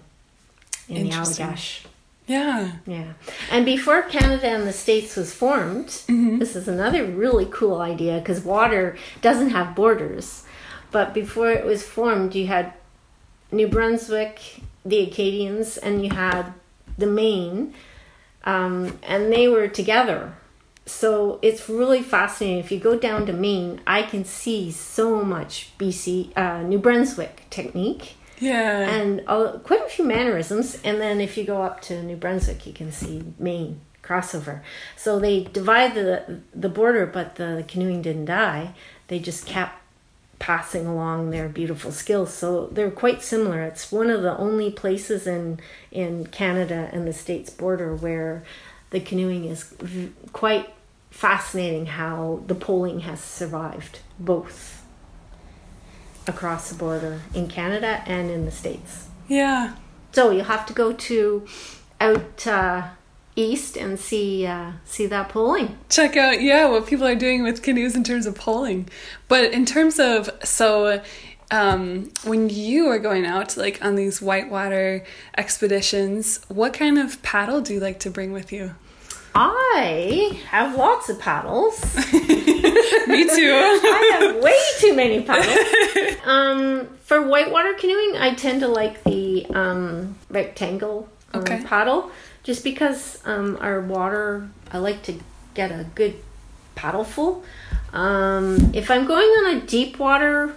in 0.87 1.09
the. 1.09 1.15
Allagash. 1.15 1.85
Yeah. 2.27 2.73
Yeah. 2.85 3.13
And 3.49 3.65
before 3.65 4.03
Canada 4.03 4.49
and 4.49 4.67
the 4.67 4.73
States 4.73 5.15
was 5.15 5.33
formed, 5.33 6.03
this 6.07 6.55
is 6.55 6.67
another 6.67 7.03
really 7.03 7.47
cool 7.49 7.81
idea 7.81 8.19
because 8.19 8.41
water 8.41 8.95
doesn't 9.23 9.49
have 9.49 9.75
borders. 9.75 10.43
But 10.91 11.15
before 11.15 11.49
it 11.49 11.65
was 11.65 11.81
formed, 11.81 12.35
you 12.35 12.45
had 12.45 12.73
New 13.51 13.67
Brunswick, 13.67 14.61
the 14.85 14.99
Acadians, 14.99 15.77
and 15.77 16.03
you 16.03 16.11
had 16.11 16.53
the 16.99 17.07
main, 17.07 17.73
um, 18.43 18.97
and 19.03 19.31
they 19.31 19.47
were 19.47 19.67
together. 19.67 20.33
So 20.85 21.37
it's 21.41 21.69
really 21.69 22.01
fascinating. 22.01 22.59
If 22.59 22.71
you 22.71 22.79
go 22.79 22.97
down 22.97 23.25
to 23.27 23.33
Maine, 23.33 23.79
I 23.85 24.01
can 24.01 24.25
see 24.25 24.71
so 24.71 25.23
much 25.23 25.71
BC, 25.77 26.35
uh, 26.35 26.63
New 26.63 26.79
Brunswick 26.79 27.43
technique 27.51 28.15
Yeah. 28.39 28.89
and 28.89 29.21
uh, 29.27 29.59
quite 29.59 29.85
a 29.85 29.89
few 29.89 30.05
mannerisms. 30.05 30.79
And 30.83 30.99
then 30.99 31.21
if 31.21 31.37
you 31.37 31.43
go 31.43 31.61
up 31.61 31.81
to 31.81 32.01
New 32.01 32.15
Brunswick, 32.15 32.65
you 32.65 32.73
can 32.73 32.91
see 32.91 33.23
Maine 33.37 33.81
crossover. 34.01 34.61
So 34.95 35.19
they 35.19 35.43
divide 35.43 35.93
the 35.93 36.39
the 36.55 36.69
border, 36.69 37.05
but 37.05 37.35
the 37.35 37.63
canoeing 37.67 38.01
didn't 38.01 38.25
die. 38.25 38.73
They 39.09 39.19
just 39.19 39.45
kept 39.45 39.78
passing 40.39 40.87
along 40.87 41.29
their 41.29 41.49
beautiful 41.49 41.91
skills. 41.91 42.33
So 42.33 42.67
they're 42.71 42.89
quite 42.91 43.21
similar. 43.21 43.61
It's 43.63 43.91
one 43.91 44.09
of 44.09 44.21
the 44.21 44.37
only 44.37 44.71
places 44.71 45.27
in 45.27 45.59
in 45.91 46.25
Canada 46.27 46.89
and 46.91 47.05
the 47.07 47.13
states 47.13 47.49
border 47.49 47.95
where 47.95 48.43
the 48.91 48.99
canoeing 48.99 49.45
is 49.45 49.63
v- 49.63 50.11
quite 50.33 50.73
fascinating 51.11 51.85
how 51.87 52.41
the 52.47 52.55
poling 52.55 53.01
has 53.01 53.19
survived 53.21 53.99
both 54.19 54.83
across 56.27 56.69
the 56.69 56.75
border 56.75 57.21
in 57.33 57.47
Canada 57.47 58.03
and 58.05 58.29
in 58.29 58.45
the 58.45 58.51
States. 58.51 59.07
yeah. 59.27 59.73
So 60.11 60.31
you'll 60.31 60.45
have 60.45 60.65
to 60.65 60.73
go 60.73 60.93
to 60.93 61.45
out 62.01 62.47
uh, 62.47 62.87
east 63.39 63.77
and 63.77 63.99
see 63.99 64.45
uh, 64.45 64.71
see 64.85 65.05
that 65.07 65.29
poling. 65.29 65.77
check 65.89 66.17
out 66.17 66.41
yeah 66.41 66.67
what 66.67 66.85
people 66.87 67.07
are 67.07 67.15
doing 67.27 67.41
with 67.43 67.61
canoes 67.63 67.95
in 67.95 68.03
terms 68.03 68.25
of 68.25 68.33
poling 68.35 68.87
but 69.27 69.43
in 69.53 69.65
terms 69.65 69.99
of 69.99 70.29
so 70.43 71.01
um, 71.51 72.11
when 72.25 72.49
you 72.49 72.87
are 72.87 72.99
going 72.99 73.25
out 73.25 73.57
like 73.57 73.83
on 73.83 73.95
these 73.95 74.21
whitewater 74.21 75.03
expeditions 75.37 76.39
what 76.47 76.73
kind 76.73 76.97
of 76.99 77.21
paddle 77.23 77.59
do 77.61 77.73
you 77.75 77.79
like 77.79 77.99
to 77.99 78.09
bring 78.11 78.31
with 78.31 78.51
you 78.51 78.75
I 79.35 80.41
have 80.49 80.75
lots 80.75 81.07
of 81.07 81.19
paddles. 81.19 81.79
me 82.13 83.21
too 83.37 83.53
I 83.55 84.17
have 84.19 84.43
way 84.43 84.57
too 84.79 84.93
many 84.95 85.21
paddles. 85.23 86.15
Um, 86.25 86.87
for 87.05 87.21
whitewater 87.21 87.73
canoeing, 87.73 88.17
I 88.17 88.33
tend 88.35 88.59
to 88.61 88.67
like 88.67 89.03
the 89.03 89.45
um, 89.53 90.15
rectangle 90.29 91.07
um, 91.33 91.41
Okay. 91.41 91.63
paddle, 91.65 92.11
just 92.49 92.63
because 92.63 93.21
um, 93.25 93.59
our 93.61 93.79
water. 93.79 94.49
I 94.71 94.79
like 94.79 95.03
to 95.03 95.19
get 95.53 95.69
a 95.69 95.85
good 95.93 96.15
paddle 96.73 97.03
full. 97.03 97.43
Um, 97.93 98.71
if 98.73 98.89
I'm 98.89 99.05
going 99.05 99.27
on 99.27 99.57
a 99.57 99.61
deep 99.61 99.99
water, 99.99 100.55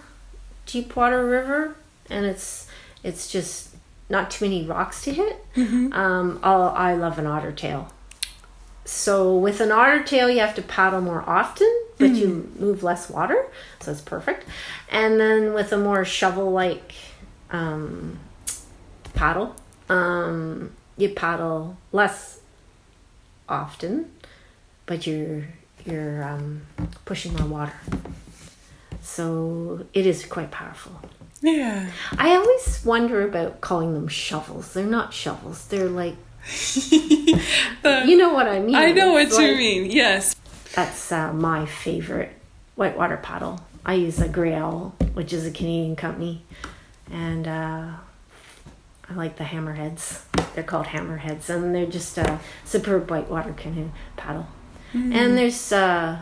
deep 0.65 0.97
water 0.97 1.23
river, 1.27 1.77
and 2.09 2.25
it's 2.25 2.67
it's 3.05 3.31
just 3.31 3.77
not 4.09 4.31
too 4.31 4.47
many 4.47 4.65
rocks 4.65 5.05
to 5.05 5.13
hit, 5.13 5.45
um, 5.93 6.41
I'll, 6.43 6.71
I 6.71 6.95
love 6.95 7.19
an 7.19 7.27
otter 7.27 7.53
tail. 7.53 7.93
So 8.87 9.37
with 9.37 9.61
an 9.61 9.71
otter 9.71 10.03
tail, 10.03 10.31
you 10.31 10.41
have 10.41 10.55
to 10.55 10.63
paddle 10.63 11.03
more 11.03 11.23
often, 11.27 11.71
but 11.99 12.13
you 12.13 12.51
move 12.59 12.83
less 12.83 13.11
water, 13.11 13.45
so 13.81 13.93
it's 13.93 14.01
perfect. 14.01 14.47
And 14.91 15.21
then 15.21 15.53
with 15.53 15.73
a 15.73 15.79
more 15.79 16.07
shovel-like 16.07 16.95
um, 17.51 18.19
paddle, 19.15 19.55
um, 19.91 20.73
you 20.97 21.09
paddle 21.11 21.77
less 21.93 22.41
often, 23.49 24.11
but 24.87 25.07
you're 25.07 25.45
you're 25.85 26.23
um, 26.25 26.63
pushing 27.05 27.35
more 27.35 27.47
water. 27.47 27.73
So 29.01 29.87
it 29.95 30.07
is 30.07 30.25
quite 30.27 30.51
powerful. 30.51 30.93
yeah 31.41 31.91
I 32.19 32.37
always 32.37 32.85
wonder 32.85 33.27
about 33.27 33.61
calling 33.61 33.95
them 33.95 34.09
shovels. 34.09 34.73
They're 34.75 34.87
not 34.87 35.13
shovels. 35.13 35.67
They're 35.69 35.89
like 35.89 36.17
you 36.91 38.17
know 38.17 38.33
what 38.33 38.49
I 38.49 38.59
mean. 38.59 38.75
i 38.75 38.91
know 38.91 39.13
what 39.13 39.27
It's 39.27 39.39
you 39.39 39.55
mean 39.57 39.91
yes 39.93 40.35
That's 40.75 41.13
uh, 41.13 41.33
my 41.33 41.67
favorite 41.67 42.33
whitewater 42.75 43.17
paddle. 43.17 43.61
I 43.85 43.95
use 43.95 44.19
a 44.21 44.29
Grey 44.29 44.55
Owl, 44.55 44.95
which 45.15 45.33
is 45.33 45.45
a 45.47 45.51
Canadian 45.51 45.95
company, 45.97 46.43
and 47.11 47.47
uh, 47.47 47.91
I 49.13 49.15
like 49.17 49.37
the 49.37 49.45
hammerheads. 49.45 50.23
They're 50.55 50.65
called 50.65 50.87
hammerheads, 50.87 51.51
and 51.51 51.75
they're 51.75 51.87
just 51.87 52.17
a 52.19 52.41
superb 52.65 53.11
whitewater 53.11 53.53
canoe 53.53 53.91
paddle. 54.17 54.47
And 54.95 55.39
there's 55.39 55.73
uh, 55.73 56.19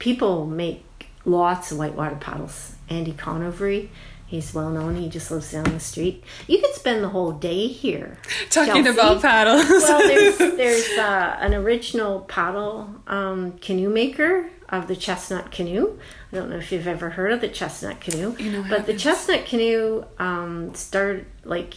people 0.00 0.46
make 0.46 0.84
lots 1.24 1.70
of 1.70 1.78
whitewater 1.78 2.16
paddles. 2.16 2.74
Andy 2.88 3.12
Conovery, 3.12 3.88
he's 4.26 4.52
well 4.52 4.70
known. 4.70 4.96
He 4.96 5.08
just 5.08 5.30
lives 5.30 5.52
down 5.52 5.64
the 5.64 5.78
street. 5.80 6.24
You 6.48 6.58
could 6.60 6.74
spend 6.74 7.04
the 7.04 7.08
whole 7.10 7.32
day 7.32 7.68
here 7.68 8.18
talking 8.50 8.84
Chelsea. 8.84 8.98
about 9.00 9.22
paddles 9.22 9.64
well, 9.68 9.98
there's 10.00 10.38
there's 10.56 10.88
uh, 10.98 11.36
an 11.40 11.54
original 11.54 12.20
paddle 12.22 12.96
um, 13.06 13.52
canoe 13.58 13.90
maker 13.90 14.50
of 14.68 14.88
the 14.88 14.96
chestnut 14.96 15.52
canoe. 15.52 15.98
I 16.32 16.36
don't 16.36 16.50
know 16.50 16.56
if 16.56 16.72
you've 16.72 16.88
ever 16.88 17.10
heard 17.10 17.30
of 17.30 17.40
the 17.40 17.48
chestnut 17.48 18.00
canoe, 18.00 18.34
You 18.38 18.50
know 18.50 18.64
but 18.68 18.86
the 18.86 18.94
chestnut 18.94 19.46
canoe 19.46 20.04
um, 20.18 20.74
started 20.74 21.26
like 21.44 21.74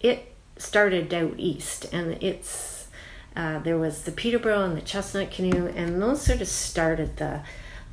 it 0.00 0.34
started 0.56 1.12
out 1.14 1.34
east, 1.38 1.86
and 1.92 2.22
it's 2.22 2.88
uh, 3.36 3.58
there 3.60 3.78
was 3.78 4.02
the 4.02 4.12
Peterborough 4.12 4.64
and 4.64 4.76
the 4.76 4.82
chestnut 4.82 5.30
canoe, 5.30 5.66
and 5.68 6.02
those 6.02 6.22
sort 6.22 6.40
of 6.40 6.48
started 6.48 7.16
the 7.16 7.42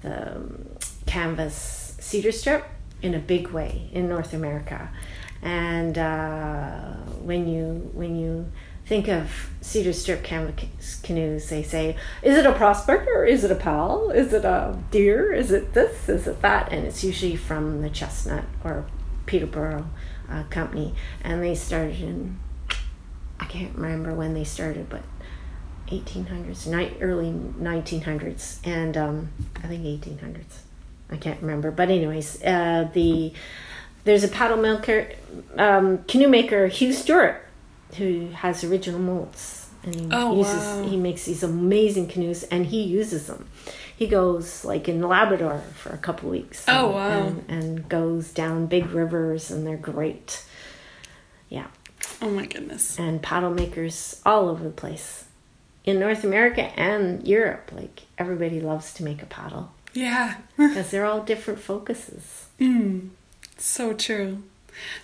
the 0.01 0.35
um, 0.35 0.67
canvas 1.05 1.95
cedar 1.99 2.31
strip 2.31 2.65
in 3.01 3.13
a 3.13 3.19
big 3.19 3.49
way 3.49 3.89
in 3.91 4.07
North 4.07 4.33
America. 4.33 4.89
And 5.41 5.97
uh, 5.97 6.93
when 7.21 7.47
you 7.47 7.89
when 7.93 8.15
you 8.15 8.51
think 8.85 9.07
of 9.07 9.49
cedar 9.61 9.93
strip 9.93 10.23
cam- 10.23 10.53
canoes, 11.03 11.49
they 11.49 11.63
say, 11.63 11.95
"Is 12.23 12.37
it 12.37 12.45
a 12.45 12.53
prospect 12.53 13.07
or 13.07 13.25
is 13.25 13.43
it 13.43 13.51
a 13.51 13.55
pal? 13.55 14.09
Is 14.09 14.33
it 14.33 14.45
a 14.45 14.77
deer? 14.91 15.31
Is 15.33 15.51
it 15.51 15.73
this? 15.73 16.09
Is 16.09 16.27
it 16.27 16.41
that?" 16.41 16.71
And 16.71 16.85
it's 16.85 17.03
usually 17.03 17.35
from 17.35 17.81
the 17.81 17.89
Chestnut 17.89 18.45
or 18.63 18.85
Peterborough 19.25 19.87
uh, 20.29 20.43
company, 20.49 20.93
and 21.23 21.41
they 21.43 21.55
started 21.55 21.99
in 21.99 22.39
I 23.39 23.45
can't 23.45 23.75
remember 23.75 24.13
when 24.13 24.33
they 24.33 24.43
started, 24.45 24.87
but 24.89 25.03
1800s, 25.89 26.67
ni- 26.67 26.97
early 27.01 27.31
1900s, 27.31 28.59
and 28.65 28.97
um, 28.97 29.29
I 29.63 29.67
think 29.67 29.83
1800s. 29.83 30.59
I 31.11 31.17
can't 31.17 31.39
remember, 31.41 31.69
but 31.71 31.89
anyways, 31.89 32.41
uh, 32.43 32.89
the 32.93 33.31
there's 34.05 34.23
a 34.23 34.27
paddle 34.27 34.57
maker, 34.57 35.09
um, 35.57 35.99
canoe 36.05 36.27
maker, 36.27 36.67
Hugh 36.67 36.93
Stewart, 36.93 37.43
who 37.97 38.27
has 38.29 38.63
original 38.63 38.99
molds, 38.99 39.69
and 39.83 39.93
he 39.95 40.07
Oh, 40.11 40.35
uses 40.35 40.63
wow. 40.63 40.83
he 40.89 40.97
makes 40.97 41.25
these 41.25 41.43
amazing 41.43 42.07
canoes, 42.07 42.43
and 42.43 42.65
he 42.67 42.81
uses 42.83 43.27
them. 43.27 43.47
He 43.97 44.07
goes 44.07 44.65
like 44.65 44.89
in 44.89 45.01
Labrador 45.01 45.59
for 45.75 45.89
a 45.91 45.97
couple 45.97 46.29
weeks. 46.29 46.65
Oh, 46.67 46.87
and- 46.87 46.93
wow. 46.95 47.11
And, 47.27 47.45
and 47.63 47.89
goes 47.89 48.31
down 48.31 48.65
big 48.67 48.87
rivers, 48.91 49.49
and 49.51 49.65
they're 49.65 49.77
great. 49.77 50.43
Yeah. 51.49 51.67
Oh 52.21 52.29
my 52.29 52.45
goodness. 52.45 52.97
And 52.99 53.21
paddle 53.21 53.51
makers 53.53 54.21
all 54.25 54.49
over 54.49 54.63
the 54.63 54.69
place. 54.69 55.25
In 55.83 55.99
North 55.99 56.23
America 56.23 56.63
and 56.79 57.25
Europe, 57.27 57.71
like 57.73 58.03
everybody 58.17 58.59
loves 58.59 58.93
to 58.95 59.03
make 59.03 59.21
a 59.21 59.25
paddle 59.27 59.71
Yeah. 59.93 60.37
because 60.57 60.89
they're 60.91 61.05
all 61.05 61.21
different 61.21 61.59
focuses. 61.59 62.47
Mm, 62.59 63.09
so 63.57 63.93
true. 63.93 64.41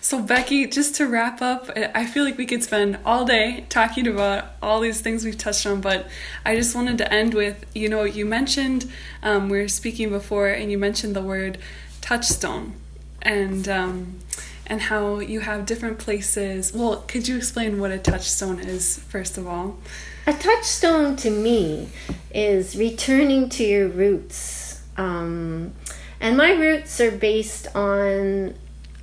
So, 0.00 0.20
Becky, 0.20 0.66
just 0.66 0.96
to 0.96 1.06
wrap 1.06 1.40
up, 1.40 1.70
I 1.76 2.06
feel 2.06 2.24
like 2.24 2.36
we 2.36 2.46
could 2.46 2.62
spend 2.62 2.98
all 3.04 3.24
day 3.24 3.64
talking 3.68 4.06
about 4.06 4.46
all 4.62 4.80
these 4.80 5.00
things 5.00 5.24
we've 5.24 5.38
touched 5.38 5.66
on, 5.66 5.80
but 5.80 6.08
I 6.44 6.56
just 6.56 6.74
wanted 6.74 6.98
to 6.98 7.12
end 7.12 7.34
with 7.34 7.64
you 7.74 7.88
know, 7.88 8.04
you 8.04 8.26
mentioned, 8.26 8.90
um, 9.22 9.48
we 9.48 9.58
were 9.58 9.68
speaking 9.68 10.10
before, 10.10 10.48
and 10.48 10.70
you 10.70 10.78
mentioned 10.78 11.14
the 11.14 11.22
word 11.22 11.58
touchstone 12.00 12.74
and, 13.22 13.68
um, 13.68 14.18
and 14.66 14.82
how 14.82 15.20
you 15.20 15.40
have 15.40 15.66
different 15.66 15.98
places. 15.98 16.72
Well, 16.72 17.04
could 17.08 17.28
you 17.28 17.36
explain 17.36 17.80
what 17.80 17.90
a 17.90 17.98
touchstone 17.98 18.58
is, 18.58 18.98
first 18.98 19.38
of 19.38 19.46
all? 19.46 19.78
A 20.26 20.32
touchstone 20.32 21.16
to 21.16 21.30
me 21.30 21.88
is 22.32 22.76
returning 22.76 23.48
to 23.50 23.64
your 23.64 23.88
roots. 23.88 24.82
Um, 24.96 25.72
and 26.20 26.36
my 26.36 26.52
roots 26.52 27.00
are 27.00 27.10
based 27.10 27.66
on 27.74 28.54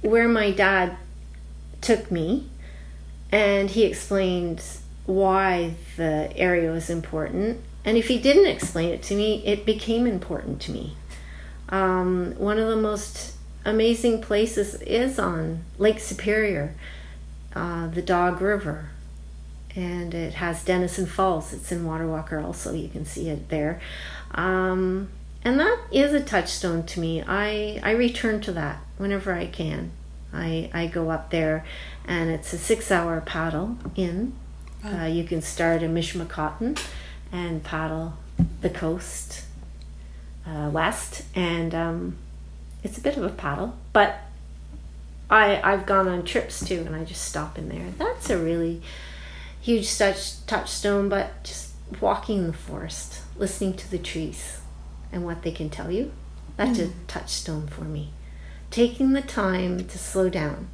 where 0.01 0.27
my 0.27 0.51
dad 0.51 0.97
took 1.81 2.11
me, 2.11 2.47
and 3.31 3.69
he 3.69 3.83
explained 3.83 4.63
why 5.05 5.75
the 5.97 6.31
area 6.35 6.71
was 6.71 6.89
important. 6.89 7.61
And 7.85 7.97
if 7.97 8.07
he 8.07 8.19
didn't 8.19 8.47
explain 8.47 8.89
it 8.89 9.01
to 9.03 9.15
me, 9.15 9.43
it 9.45 9.65
became 9.65 10.05
important 10.05 10.61
to 10.63 10.71
me. 10.71 10.95
Um, 11.69 12.33
one 12.37 12.57
of 12.57 12.67
the 12.67 12.75
most 12.75 13.35
amazing 13.65 14.21
places 14.21 14.75
is 14.81 15.19
on 15.19 15.63
Lake 15.77 15.99
Superior, 15.99 16.75
uh, 17.55 17.87
the 17.87 18.01
Dog 18.01 18.41
River 18.41 18.89
and 19.75 20.13
it 20.13 20.33
has 20.35 20.63
Denison 20.63 21.05
Falls. 21.05 21.53
It's 21.53 21.71
in 21.71 21.85
Water 21.85 22.07
Walker 22.07 22.39
also. 22.39 22.73
You 22.73 22.89
can 22.89 23.05
see 23.05 23.29
it 23.29 23.49
there. 23.49 23.79
Um, 24.31 25.09
and 25.43 25.59
that 25.59 25.79
is 25.91 26.13
a 26.13 26.19
touchstone 26.19 26.83
to 26.83 26.99
me. 26.99 27.23
I, 27.25 27.79
I 27.81 27.91
return 27.91 28.41
to 28.41 28.51
that 28.53 28.79
whenever 28.97 29.33
I 29.33 29.45
can. 29.45 29.91
I, 30.33 30.69
I 30.73 30.87
go 30.87 31.09
up 31.09 31.31
there 31.31 31.65
and 32.05 32.29
it's 32.29 32.51
a 32.53 32.57
six 32.57 32.91
hour 32.91 33.21
paddle 33.21 33.77
in. 33.95 34.33
Uh, 34.83 35.05
you 35.05 35.23
can 35.23 35.41
start 35.41 35.81
in 35.81 35.93
Michipicoten 35.93 36.79
and 37.31 37.63
paddle 37.63 38.13
the 38.61 38.69
coast 38.69 39.43
uh, 40.45 40.69
west. 40.71 41.23
And 41.35 41.73
um, 41.73 42.17
it's 42.83 42.97
a 42.97 43.01
bit 43.01 43.17
of 43.17 43.23
a 43.23 43.29
paddle, 43.29 43.75
but 43.93 44.19
I, 45.29 45.61
I've 45.61 45.85
gone 45.85 46.07
on 46.07 46.25
trips 46.25 46.65
too 46.65 46.83
and 46.85 46.95
I 46.95 47.05
just 47.05 47.23
stop 47.23 47.57
in 47.57 47.69
there. 47.69 47.91
That's 47.97 48.29
a 48.29 48.37
really 48.37 48.81
huge 49.61 49.97
touch, 49.97 50.45
touchstone, 50.45 51.07
but 51.07 51.43
just 51.43 51.71
walking 52.01 52.39
in 52.39 52.47
the 52.47 52.53
forest, 52.53 53.21
listening 53.37 53.75
to 53.77 53.89
the 53.89 53.97
trees 53.97 54.58
and 55.11 55.25
what 55.25 55.41
they 55.43 55.51
can 55.51 55.69
tell 55.69 55.91
you, 55.91 56.11
that's 56.57 56.79
a 56.79 56.87
Mm. 56.87 56.93
touchstone 57.07 57.67
for 57.67 57.83
me. 57.83 58.11
Taking 58.71 59.13
the 59.13 59.21
time 59.21 59.85
to 59.87 59.97
slow 59.97 60.29
down. 60.29 60.67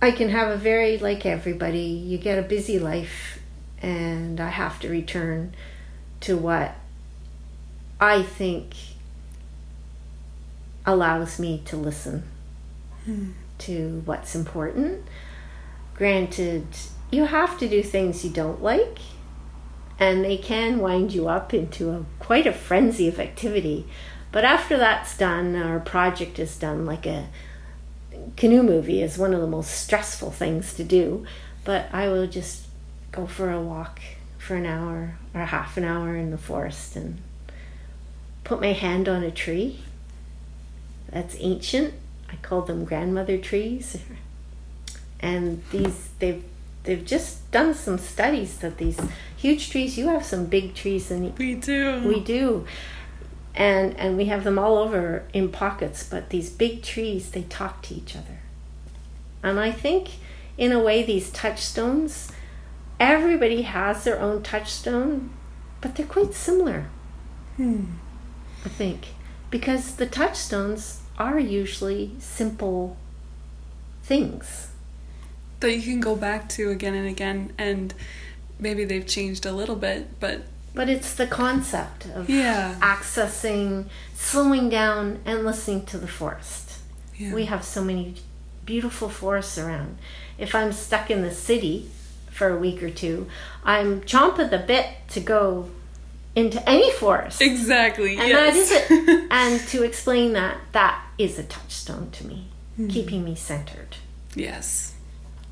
I 0.00 0.10
can 0.10 0.28
have 0.30 0.48
a 0.50 0.56
very, 0.56 0.98
like 0.98 1.24
everybody, 1.26 1.80
you 1.80 2.18
get 2.18 2.38
a 2.38 2.42
busy 2.42 2.78
life, 2.78 3.38
and 3.82 4.40
I 4.40 4.48
have 4.50 4.78
to 4.80 4.88
return 4.88 5.54
to 6.20 6.36
what 6.36 6.74
I 8.00 8.22
think 8.22 8.74
allows 10.84 11.38
me 11.38 11.62
to 11.66 11.76
listen 11.76 12.22
Hmm. 13.04 13.30
to 13.58 14.02
what's 14.04 14.34
important. 14.34 15.04
Granted, 15.94 16.66
you 17.10 17.24
have 17.24 17.58
to 17.58 17.68
do 17.68 17.82
things 17.82 18.24
you 18.24 18.30
don't 18.30 18.62
like, 18.62 18.98
and 19.98 20.24
they 20.24 20.36
can 20.36 20.78
wind 20.78 21.12
you 21.12 21.28
up 21.28 21.54
into 21.54 21.90
a 21.90 22.04
quite 22.18 22.46
a 22.46 22.52
frenzy 22.52 23.08
of 23.08 23.18
activity. 23.18 23.86
But 24.32 24.44
after 24.44 24.76
that's 24.76 25.16
done, 25.16 25.56
our 25.56 25.80
project 25.80 26.38
is 26.38 26.58
done, 26.58 26.84
like 26.84 27.06
a 27.06 27.28
canoe 28.36 28.62
movie 28.62 29.02
is 29.02 29.18
one 29.18 29.32
of 29.32 29.40
the 29.40 29.46
most 29.46 29.70
stressful 29.70 30.30
things 30.30 30.74
to 30.74 30.84
do. 30.84 31.26
But 31.64 31.88
I 31.92 32.08
will 32.08 32.26
just 32.26 32.66
go 33.12 33.26
for 33.26 33.50
a 33.50 33.60
walk 33.60 34.00
for 34.38 34.54
an 34.56 34.66
hour 34.66 35.18
or 35.34 35.40
half 35.40 35.76
an 35.76 35.84
hour 35.84 36.14
in 36.14 36.30
the 36.30 36.38
forest 36.38 36.94
and 36.96 37.18
put 38.44 38.60
my 38.60 38.72
hand 38.72 39.08
on 39.08 39.22
a 39.22 39.30
tree 39.30 39.80
that's 41.08 41.36
ancient. 41.40 41.94
I 42.30 42.36
call 42.36 42.62
them 42.62 42.84
grandmother 42.84 43.38
trees. 43.38 43.98
And 45.18 45.62
these 45.70 46.10
they've 46.18 46.44
they've 46.84 47.04
just 47.04 47.50
done 47.50 47.74
some 47.74 47.98
studies 47.98 48.58
that 48.58 48.78
these 48.78 49.00
huge 49.46 49.70
trees. 49.70 49.96
You 49.96 50.08
have 50.08 50.24
some 50.24 50.46
big 50.46 50.74
trees 50.74 51.10
and 51.10 51.36
we 51.38 51.54
do. 51.54 52.02
We 52.06 52.20
do. 52.20 52.66
And 53.54 53.96
and 53.98 54.16
we 54.16 54.26
have 54.26 54.44
them 54.44 54.58
all 54.58 54.76
over 54.76 55.22
in 55.32 55.50
pockets 55.50 56.06
but 56.12 56.30
these 56.30 56.50
big 56.50 56.82
trees 56.82 57.30
they 57.30 57.42
talk 57.42 57.82
to 57.82 57.94
each 57.94 58.14
other. 58.20 58.38
And 59.42 59.58
i 59.60 59.70
think 59.84 60.04
in 60.58 60.72
a 60.72 60.80
way 60.86 61.02
these 61.02 61.30
touchstones 61.30 62.32
everybody 62.98 63.62
has 63.62 64.04
their 64.04 64.18
own 64.26 64.42
touchstone 64.42 65.30
but 65.80 65.94
they're 65.94 66.14
quite 66.18 66.34
similar 66.34 66.86
Hmm. 67.56 67.84
i 68.64 68.68
think. 68.68 69.00
Because 69.50 69.84
the 69.96 70.06
touchstones 70.06 71.00
are 71.26 71.38
usually 71.38 72.10
simple 72.18 72.96
things. 74.02 74.46
That 75.60 75.72
you 75.76 75.82
can 75.82 76.00
go 76.00 76.16
back 76.16 76.48
to 76.56 76.70
again 76.70 76.94
and 76.94 77.08
again 77.16 77.52
and 77.56 77.94
maybe 78.58 78.84
they've 78.84 79.06
changed 79.06 79.44
a 79.46 79.52
little 79.52 79.76
bit 79.76 80.18
but 80.20 80.42
but 80.74 80.88
it's 80.90 81.14
the 81.14 81.26
concept 81.26 82.06
of 82.14 82.28
Yeah. 82.28 82.74
accessing 82.80 83.86
slowing 84.14 84.68
down 84.68 85.20
and 85.24 85.44
listening 85.44 85.86
to 85.86 85.98
the 85.98 86.08
forest 86.08 86.78
Yeah. 87.16 87.32
we 87.34 87.46
have 87.46 87.64
so 87.64 87.82
many 87.82 88.14
beautiful 88.64 89.08
forests 89.08 89.56
around 89.58 89.98
if 90.38 90.54
i'm 90.54 90.72
stuck 90.72 91.10
in 91.10 91.22
the 91.22 91.30
city 91.32 91.88
for 92.30 92.48
a 92.48 92.58
week 92.58 92.82
or 92.82 92.90
two 92.90 93.26
i'm 93.64 94.00
chomp 94.02 94.38
at 94.38 94.50
the 94.50 94.58
bit 94.58 94.86
to 95.10 95.20
go 95.20 95.70
into 96.34 96.66
any 96.68 96.90
forest 96.92 97.40
exactly 97.40 98.18
and 98.18 98.28
yes. 98.28 98.54
that 98.70 98.90
is 98.90 98.90
it 98.90 99.26
and 99.30 99.60
to 99.68 99.82
explain 99.82 100.32
that 100.34 100.58
that 100.72 101.02
is 101.16 101.38
a 101.38 101.42
touchstone 101.44 102.10
to 102.10 102.26
me 102.26 102.48
Hmm. 102.76 102.88
keeping 102.88 103.24
me 103.24 103.34
centered 103.34 103.96
Yes. 104.34 104.92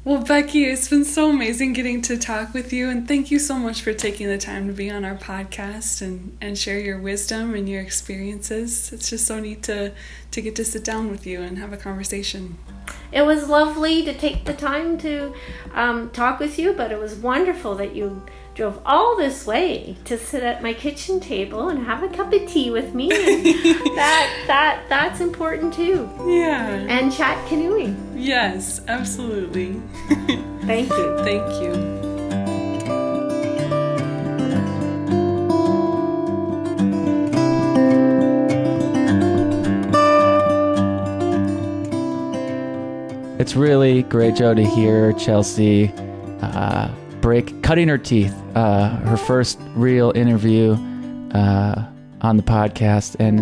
Well, 0.07 0.23
Becky, 0.23 0.67
it's 0.67 0.87
been 0.87 1.07
so 1.07 1.31
amazing 1.31 1.73
getting 1.73 2.03
to 2.03 2.19
talk 2.19 2.53
with 2.53 2.75
you, 2.75 2.91
and 2.91 3.09
thank 3.09 3.31
you 3.31 3.39
so 3.39 3.55
much 3.55 3.81
for 3.81 3.95
taking 3.95 4.27
the 4.27 4.37
time 4.37 4.67
to 4.67 4.75
be 4.75 4.91
on 4.91 5.03
our 5.03 5.15
podcast 5.15 6.03
and, 6.03 6.37
and 6.43 6.59
share 6.59 6.79
your 6.79 6.99
wisdom 6.99 7.55
and 7.55 7.67
your 7.67 7.81
experiences. 7.81 8.93
It's 8.93 9.09
just 9.09 9.27
so 9.27 9.41
neat 9.41 9.63
to, 9.63 9.93
to 10.33 10.43
get 10.43 10.57
to 10.57 10.65
sit 10.67 10.85
down 10.85 11.11
with 11.11 11.27
you 11.27 11.41
and 11.41 11.57
have 11.57 11.73
a 11.73 11.79
conversation. 11.79 12.59
It 13.13 13.23
was 13.23 13.49
lovely 13.49 14.05
to 14.05 14.13
take 14.13 14.45
the 14.45 14.53
time 14.53 14.99
to 14.99 15.33
um, 15.73 16.11
talk 16.11 16.39
with 16.39 16.59
you, 16.59 16.75
but 16.75 16.93
it 16.93 16.99
was 16.99 17.15
wonderful 17.15 17.75
that 17.77 17.97
you 17.97 18.27
drove 18.55 18.81
all 18.87 19.17
this 19.17 19.47
way 19.47 19.97
to 20.05 20.17
sit 20.17 20.43
at 20.45 20.63
my 20.63 20.73
kitchen 20.73 21.19
table 21.19 21.69
and 21.69 21.85
have 21.85 22.05
a 22.05 22.09
cup 22.09 22.33
of 22.33 22.47
tea 22.49 22.71
with 22.71 22.95
me. 22.95 23.09
that 23.09 24.45
that 24.47 24.85
that's 24.89 25.21
important 25.21 25.75
too. 25.75 26.09
Yeah. 26.25 26.69
And 26.89 27.13
chat 27.13 27.47
canoeing. 27.49 28.15
Yes, 28.17 28.81
absolutely. 28.87 29.81
Thank 30.67 30.89
you. 30.91 31.19
Thank 31.25 31.63
you. 31.63 32.05
It's 43.37 43.57
really 43.57 44.05
great, 44.05 44.37
Joe, 44.37 44.55
to 44.55 44.65
hear 44.65 45.13
Chelsea 45.15 45.93
uh, 46.41 46.89
break, 47.25 47.63
cutting 47.63 47.89
her 47.89 47.97
teeth. 47.97 48.35
Uh, 48.55 48.91
her 48.99 49.17
first 49.17 49.59
real 49.75 50.13
interview 50.15 50.75
uh, 51.33 51.83
on 52.21 52.37
the 52.37 52.43
podcast, 52.43 53.17
and 53.19 53.41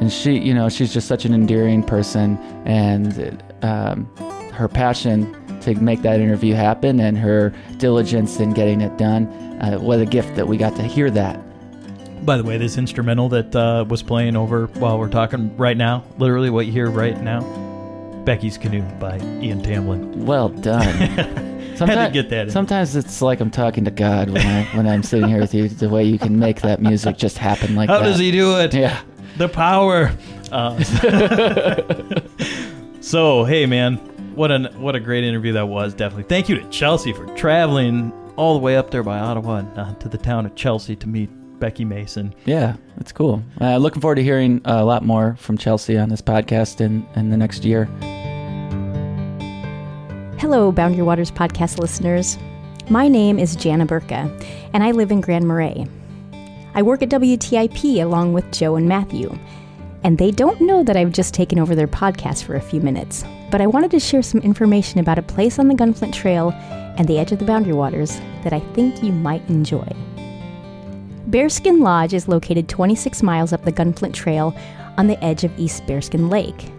and 0.00 0.12
she, 0.12 0.38
you 0.38 0.54
know, 0.54 0.68
she's 0.68 0.94
just 0.94 1.08
such 1.08 1.24
an 1.24 1.34
endearing 1.34 1.82
person, 1.82 2.38
and 2.64 3.42
um, 3.62 4.06
her 4.52 4.68
passion 4.68 5.34
to 5.60 5.74
make 5.74 6.02
that 6.02 6.20
interview 6.20 6.54
happen, 6.54 7.00
and 7.00 7.18
her 7.18 7.52
diligence 7.78 8.38
in 8.38 8.52
getting 8.52 8.80
it 8.80 8.96
done. 8.96 9.26
Uh, 9.60 9.76
what 9.78 9.98
a 9.98 10.06
gift 10.06 10.36
that 10.36 10.46
we 10.46 10.56
got 10.56 10.76
to 10.76 10.84
hear 10.84 11.10
that. 11.10 11.42
By 12.24 12.36
the 12.36 12.44
way, 12.44 12.58
this 12.58 12.78
instrumental 12.78 13.28
that 13.30 13.56
uh, 13.56 13.84
was 13.88 14.04
playing 14.04 14.36
over 14.36 14.68
while 14.74 15.00
we're 15.00 15.08
talking 15.08 15.54
right 15.56 15.76
now, 15.76 16.04
literally 16.18 16.48
what 16.48 16.66
you 16.66 16.72
hear 16.72 16.90
right 16.90 17.20
now, 17.20 17.40
Becky's 18.24 18.56
Canoe 18.56 18.82
by 19.00 19.18
Ian 19.18 19.64
Tamblyn. 19.64 20.24
Well 20.24 20.48
done. 20.48 21.42
Had 21.78 22.06
to 22.06 22.12
get 22.12 22.30
that 22.30 22.46
in. 22.46 22.50
Sometimes 22.50 22.96
it's 22.96 23.22
like 23.22 23.40
I'm 23.40 23.50
talking 23.50 23.84
to 23.84 23.90
God 23.90 24.30
when 24.30 24.46
I 24.46 24.64
when 24.76 24.86
I'm 24.86 25.02
sitting 25.02 25.28
here 25.28 25.40
with 25.40 25.54
you. 25.54 25.68
The 25.68 25.88
way 25.88 26.04
you 26.04 26.18
can 26.18 26.38
make 26.38 26.62
that 26.62 26.80
music 26.80 27.18
just 27.18 27.38
happen 27.38 27.74
like 27.74 27.88
How 27.88 27.98
that. 27.98 28.04
does 28.04 28.18
he 28.18 28.30
do 28.30 28.58
it? 28.60 28.74
Yeah. 28.74 29.00
The 29.36 29.48
power. 29.48 30.12
Uh, 30.50 30.82
so, 33.00 33.44
hey, 33.44 33.66
man, 33.66 33.96
what 34.34 34.50
an 34.50 34.66
what 34.80 34.94
a 34.94 35.00
great 35.00 35.24
interview 35.24 35.52
that 35.54 35.68
was. 35.68 35.94
Definitely. 35.94 36.24
Thank 36.24 36.48
you 36.48 36.60
to 36.60 36.68
Chelsea 36.70 37.12
for 37.12 37.26
traveling 37.36 38.12
all 38.36 38.54
the 38.54 38.60
way 38.60 38.76
up 38.76 38.90
there 38.90 39.02
by 39.02 39.18
Ottawa 39.18 39.62
uh, 39.76 39.94
to 39.94 40.08
the 40.08 40.18
town 40.18 40.46
of 40.46 40.54
Chelsea 40.54 40.94
to 40.96 41.08
meet 41.08 41.30
Becky 41.58 41.84
Mason. 41.84 42.34
Yeah, 42.44 42.76
that's 42.96 43.12
cool. 43.12 43.42
Uh, 43.60 43.76
looking 43.78 44.00
forward 44.00 44.16
to 44.16 44.22
hearing 44.22 44.60
a 44.64 44.84
lot 44.84 45.04
more 45.04 45.36
from 45.36 45.56
Chelsea 45.56 45.96
on 45.96 46.08
this 46.08 46.22
podcast 46.22 46.80
in, 46.80 47.06
in 47.16 47.30
the 47.30 47.36
next 47.36 47.64
year. 47.64 47.88
Hello, 50.38 50.70
Boundary 50.70 51.02
Waters 51.02 51.30
podcast 51.30 51.78
listeners. 51.78 52.36
My 52.90 53.08
name 53.08 53.38
is 53.38 53.56
Jeanne 53.56 53.86
Bourquin, 53.86 54.30
and 54.74 54.84
I 54.84 54.90
live 54.90 55.10
in 55.10 55.22
Grand 55.22 55.48
Marais. 55.48 55.86
I 56.74 56.82
work 56.82 57.00
at 57.00 57.08
WTIP 57.08 58.02
along 58.02 58.34
with 58.34 58.52
Joe 58.52 58.76
and 58.76 58.86
Matthew, 58.86 59.34
and 60.04 60.18
they 60.18 60.30
don't 60.30 60.60
know 60.60 60.84
that 60.84 60.94
I've 60.94 61.12
just 61.12 61.32
taken 61.32 61.58
over 61.58 61.74
their 61.74 61.88
podcast 61.88 62.44
for 62.44 62.54
a 62.54 62.60
few 62.60 62.82
minutes, 62.82 63.24
but 63.50 63.62
I 63.62 63.66
wanted 63.66 63.90
to 63.92 63.98
share 63.98 64.20
some 64.20 64.42
information 64.42 65.00
about 65.00 65.18
a 65.18 65.22
place 65.22 65.58
on 65.58 65.68
the 65.68 65.74
Gunflint 65.74 66.12
Trail 66.12 66.50
and 66.98 67.08
the 67.08 67.18
edge 67.18 67.32
of 67.32 67.38
the 67.38 67.46
Boundary 67.46 67.72
Waters 67.72 68.20
that 68.44 68.52
I 68.52 68.60
think 68.74 69.02
you 69.02 69.12
might 69.12 69.48
enjoy. 69.48 69.88
Bearskin 71.30 71.80
Lodge 71.80 72.12
is 72.12 72.28
located 72.28 72.68
26 72.68 73.22
miles 73.22 73.54
up 73.54 73.64
the 73.64 73.72
Gunflint 73.72 74.12
Trail 74.12 74.54
on 74.98 75.06
the 75.06 75.22
edge 75.24 75.44
of 75.44 75.58
East 75.58 75.86
Bearskin 75.86 76.28
Lake. 76.28 76.70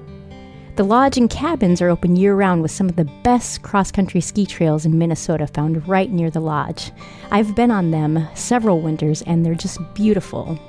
The 0.78 0.84
lodge 0.84 1.18
and 1.18 1.28
cabins 1.28 1.82
are 1.82 1.90
open 1.90 2.16
year 2.16 2.36
round 2.36 2.62
with 2.62 2.70
some 2.70 2.88
of 2.88 2.98
the 2.98 3.10
best 3.24 3.64
cross 3.64 3.92
country 3.92 4.22
ski 4.22 4.46
trails 4.46 4.86
in 4.86 4.96
Minnesota 4.96 5.48
found 5.48 5.88
right 5.88 6.12
near 6.12 6.30
the 6.30 6.40
lodge. 6.40 6.92
I've 7.32 7.56
been 7.56 7.72
on 7.72 7.90
them 7.90 8.28
several 8.36 8.80
winters 8.80 9.24
and 9.24 9.44
they're 9.44 9.56
just 9.56 9.80
beautiful. 9.96 10.60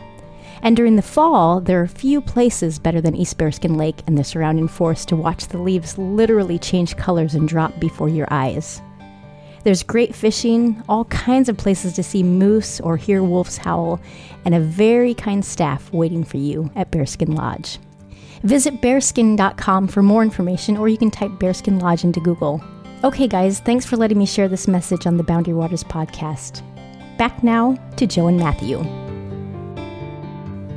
And 0.62 0.74
during 0.74 0.96
the 0.96 1.02
fall, 1.02 1.60
there 1.60 1.82
are 1.82 1.86
few 1.86 2.22
places 2.22 2.78
better 2.78 3.02
than 3.02 3.14
East 3.14 3.36
Bearskin 3.36 3.76
Lake 3.76 4.00
and 4.06 4.16
the 4.16 4.24
surrounding 4.24 4.66
forest 4.66 5.08
to 5.08 5.16
watch 5.16 5.46
the 5.48 5.58
leaves 5.58 5.98
literally 5.98 6.58
change 6.58 6.96
colors 6.96 7.34
and 7.34 7.46
drop 7.46 7.78
before 7.78 8.08
your 8.08 8.28
eyes. 8.30 8.80
There's 9.64 9.82
great 9.82 10.14
fishing, 10.14 10.82
all 10.88 11.04
kinds 11.04 11.50
of 11.50 11.58
places 11.58 11.92
to 11.92 12.02
see 12.02 12.22
moose 12.22 12.80
or 12.80 12.96
hear 12.96 13.22
wolves 13.22 13.58
howl, 13.58 14.00
and 14.46 14.54
a 14.54 14.60
very 14.60 15.12
kind 15.12 15.44
staff 15.44 15.92
waiting 15.92 16.24
for 16.24 16.38
you 16.38 16.70
at 16.76 16.90
Bearskin 16.90 17.34
Lodge. 17.34 17.78
Visit 18.42 18.80
bearskin.com 18.80 19.88
for 19.88 20.02
more 20.02 20.22
information, 20.22 20.76
or 20.76 20.88
you 20.88 20.98
can 20.98 21.10
type 21.10 21.32
Bearskin 21.38 21.80
Lodge 21.80 22.04
into 22.04 22.20
Google. 22.20 22.62
Okay, 23.04 23.28
guys, 23.28 23.60
thanks 23.60 23.86
for 23.86 23.96
letting 23.96 24.18
me 24.18 24.26
share 24.26 24.48
this 24.48 24.66
message 24.66 25.06
on 25.06 25.16
the 25.16 25.22
Boundary 25.22 25.54
Waters 25.54 25.84
podcast. 25.84 26.62
Back 27.16 27.42
now 27.44 27.76
to 27.96 28.06
Joe 28.06 28.26
and 28.28 28.38
Matthew. 28.38 28.78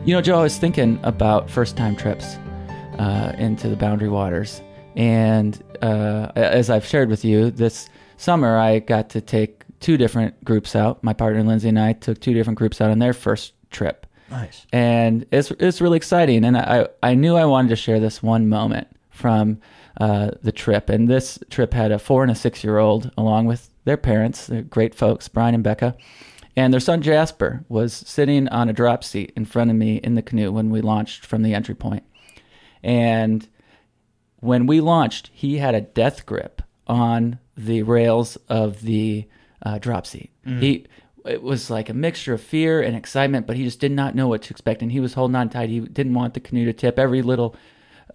You 0.05 0.16
know, 0.16 0.22
Joe, 0.22 0.39
I 0.39 0.43
was 0.43 0.57
thinking 0.57 0.99
about 1.03 1.49
first 1.49 1.78
time 1.78 1.95
trips 1.95 2.36
uh, 2.97 3.34
into 3.38 3.70
the 3.70 3.76
Boundary 3.76 4.09
Waters. 4.09 4.62
And 4.95 5.62
uh, 5.82 6.32
as 6.36 6.70
I've 6.70 6.86
shared 6.86 7.09
with 7.09 7.24
you, 7.24 7.51
this 7.51 7.89
summer 8.18 8.57
I 8.57 8.80
got 8.80 9.09
to 9.12 9.22
take 9.22 9.64
two 9.80 9.97
different 9.97 10.43
groups 10.43 10.76
out. 10.76 11.03
My 11.03 11.14
partner 11.14 11.43
Lindsay 11.43 11.70
and 11.70 11.80
I 11.80 11.93
took 11.93 12.20
two 12.20 12.34
different 12.34 12.57
groups 12.57 12.82
out 12.82 12.91
on 12.91 12.99
their 12.99 13.14
first 13.14 13.53
trip. 13.72 14.05
Nice. 14.32 14.65
And 14.71 15.25
it's, 15.32 15.51
it's 15.51 15.82
really 15.82 15.97
exciting. 15.97 16.45
And 16.45 16.57
I, 16.57 16.88
I 17.03 17.15
knew 17.15 17.36
I 17.36 17.45
wanted 17.45 17.69
to 17.69 17.75
share 17.75 17.99
this 17.99 18.23
one 18.23 18.47
moment 18.49 18.88
from 19.09 19.59
uh, 19.99 20.32
the 20.41 20.51
trip. 20.51 20.89
And 20.89 21.07
this 21.09 21.38
trip 21.49 21.73
had 21.73 21.91
a 21.91 21.99
four 21.99 22.23
and 22.23 22.32
a 22.32 22.36
six 22.36 22.63
year 22.63 22.77
old 22.77 23.11
along 23.17 23.45
with 23.45 23.69
their 23.84 23.97
parents. 23.97 24.47
They're 24.47 24.61
great 24.61 24.95
folks, 24.95 25.27
Brian 25.27 25.53
and 25.53 25.63
Becca. 25.63 25.95
And 26.55 26.73
their 26.73 26.79
son 26.79 27.01
Jasper 27.01 27.63
was 27.69 27.93
sitting 27.93 28.47
on 28.49 28.69
a 28.69 28.73
drop 28.73 29.03
seat 29.03 29.32
in 29.36 29.45
front 29.45 29.69
of 29.69 29.77
me 29.77 29.97
in 29.97 30.15
the 30.15 30.21
canoe 30.21 30.51
when 30.51 30.69
we 30.69 30.82
launched 30.82 31.25
from 31.25 31.43
the 31.43 31.53
entry 31.53 31.75
point. 31.75 32.03
And 32.84 33.47
when 34.38 34.65
we 34.65 34.82
launched, 34.82 35.29
he 35.34 35.59
had 35.59 35.75
a 35.75 35.82
death 35.82 36.25
grip 36.25 36.61
on 36.88 37.39
the 37.55 37.84
rails 37.84 38.38
of 38.49 38.82
the 38.82 39.27
uh, 39.63 39.77
drop 39.77 40.05
seat. 40.05 40.32
Mm. 40.45 40.61
He 40.61 40.88
it 41.26 41.41
was 41.41 41.69
like 41.69 41.89
a 41.89 41.93
mixture 41.93 42.34
of 42.34 42.41
fear 42.41 42.82
and 42.82 42.95
excitement, 42.95 43.47
but 43.47 43.55
he 43.55 43.63
just 43.63 43.80
did 43.80 43.91
not 43.91 44.15
know 44.15 44.28
what 44.28 44.43
to 44.43 44.51
expect, 44.51 44.82
and 44.82 44.91
he 44.91 44.99
was 44.99 45.13
holding 45.13 45.36
on 45.36 45.49
tight. 45.49 45.69
He 45.69 45.80
didn't 45.80 46.13
want 46.13 46.34
the 46.34 46.39
canoe 46.39 46.65
to 46.65 46.74
tip. 46.74 46.97
Every 46.97 47.22
little, 47.22 47.55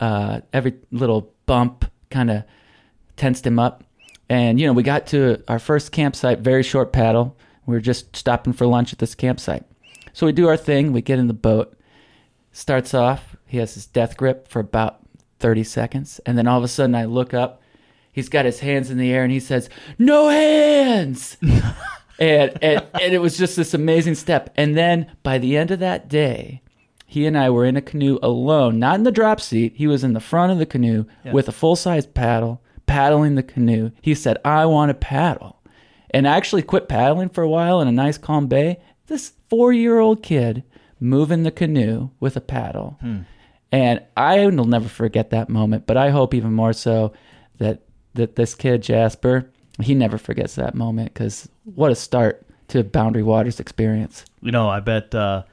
uh, 0.00 0.40
every 0.52 0.74
little 0.90 1.32
bump 1.46 1.90
kind 2.10 2.30
of 2.30 2.44
tensed 3.16 3.46
him 3.46 3.58
up. 3.58 3.84
And 4.28 4.58
you 4.60 4.66
know, 4.66 4.72
we 4.72 4.82
got 4.82 5.06
to 5.08 5.42
our 5.48 5.58
first 5.58 5.92
campsite, 5.92 6.40
very 6.40 6.62
short 6.62 6.92
paddle. 6.92 7.36
We 7.64 7.74
were 7.74 7.80
just 7.80 8.14
stopping 8.16 8.52
for 8.52 8.66
lunch 8.66 8.92
at 8.92 8.98
this 8.98 9.14
campsite. 9.14 9.64
So 10.12 10.26
we 10.26 10.32
do 10.32 10.48
our 10.48 10.56
thing. 10.56 10.92
We 10.92 11.02
get 11.02 11.18
in 11.18 11.26
the 11.26 11.34
boat. 11.34 11.76
Starts 12.52 12.94
off. 12.94 13.36
He 13.46 13.58
has 13.58 13.74
his 13.74 13.86
death 13.86 14.16
grip 14.16 14.48
for 14.48 14.60
about 14.60 15.00
30 15.40 15.62
seconds, 15.64 16.20
and 16.24 16.38
then 16.38 16.46
all 16.46 16.58
of 16.58 16.64
a 16.64 16.68
sudden, 16.68 16.94
I 16.94 17.04
look 17.04 17.34
up. 17.34 17.62
He's 18.10 18.30
got 18.30 18.46
his 18.46 18.60
hands 18.60 18.90
in 18.90 18.96
the 18.96 19.12
air, 19.12 19.22
and 19.22 19.30
he 19.30 19.40
says, 19.40 19.68
"No 19.98 20.28
hands." 20.30 21.36
and, 22.18 22.56
and 22.62 22.84
and 23.00 23.12
it 23.14 23.20
was 23.20 23.36
just 23.38 23.56
this 23.56 23.74
amazing 23.74 24.14
step. 24.14 24.52
And 24.56 24.76
then 24.76 25.06
by 25.22 25.38
the 25.38 25.56
end 25.56 25.70
of 25.70 25.78
that 25.80 26.08
day, 26.08 26.62
he 27.06 27.26
and 27.26 27.36
I 27.38 27.50
were 27.50 27.64
in 27.64 27.76
a 27.76 27.82
canoe 27.82 28.18
alone, 28.22 28.78
not 28.78 28.96
in 28.96 29.04
the 29.04 29.12
drop 29.12 29.40
seat. 29.40 29.74
He 29.76 29.86
was 29.86 30.02
in 30.04 30.12
the 30.12 30.20
front 30.20 30.52
of 30.52 30.58
the 30.58 30.66
canoe 30.66 31.04
Yeah. 31.24 31.32
with 31.32 31.48
a 31.48 31.52
full 31.52 31.76
size 31.76 32.06
paddle, 32.06 32.60
paddling 32.86 33.34
the 33.34 33.42
canoe. 33.42 33.90
He 34.02 34.14
said, 34.14 34.38
"I 34.44 34.66
want 34.66 34.90
to 34.90 34.94
paddle," 34.94 35.60
and 36.10 36.26
I 36.26 36.36
actually 36.36 36.62
quit 36.62 36.88
paddling 36.88 37.28
for 37.28 37.42
a 37.42 37.48
while 37.48 37.80
in 37.80 37.88
a 37.88 37.92
nice 37.92 38.18
calm 38.18 38.46
bay. 38.46 38.78
This 39.06 39.32
four 39.48 39.72
year 39.72 39.98
old 39.98 40.22
kid 40.22 40.64
moving 40.98 41.42
the 41.42 41.50
canoe 41.50 42.10
with 42.20 42.36
a 42.36 42.40
paddle. 42.40 42.96
Hmm. 43.00 43.18
And 43.72 44.00
I 44.16 44.46
will 44.46 44.64
never 44.64 44.88
forget 44.88 45.30
that 45.30 45.48
moment, 45.48 45.86
but 45.86 45.96
I 45.96 46.10
hope 46.10 46.32
even 46.34 46.52
more 46.52 46.72
so 46.72 47.12
that 47.58 47.82
that 48.14 48.36
this 48.36 48.54
kid 48.54 48.82
Jasper, 48.82 49.50
he 49.80 49.94
never 49.94 50.18
forgets 50.18 50.54
that 50.54 50.74
moment 50.74 51.12
because 51.12 51.48
what 51.64 51.92
a 51.92 51.94
start 51.94 52.46
to 52.68 52.82
Boundary 52.82 53.22
Waters 53.22 53.60
experience. 53.60 54.24
You 54.40 54.52
know, 54.52 54.68
I 54.68 54.80
bet 54.80 55.14
uh, 55.14 55.44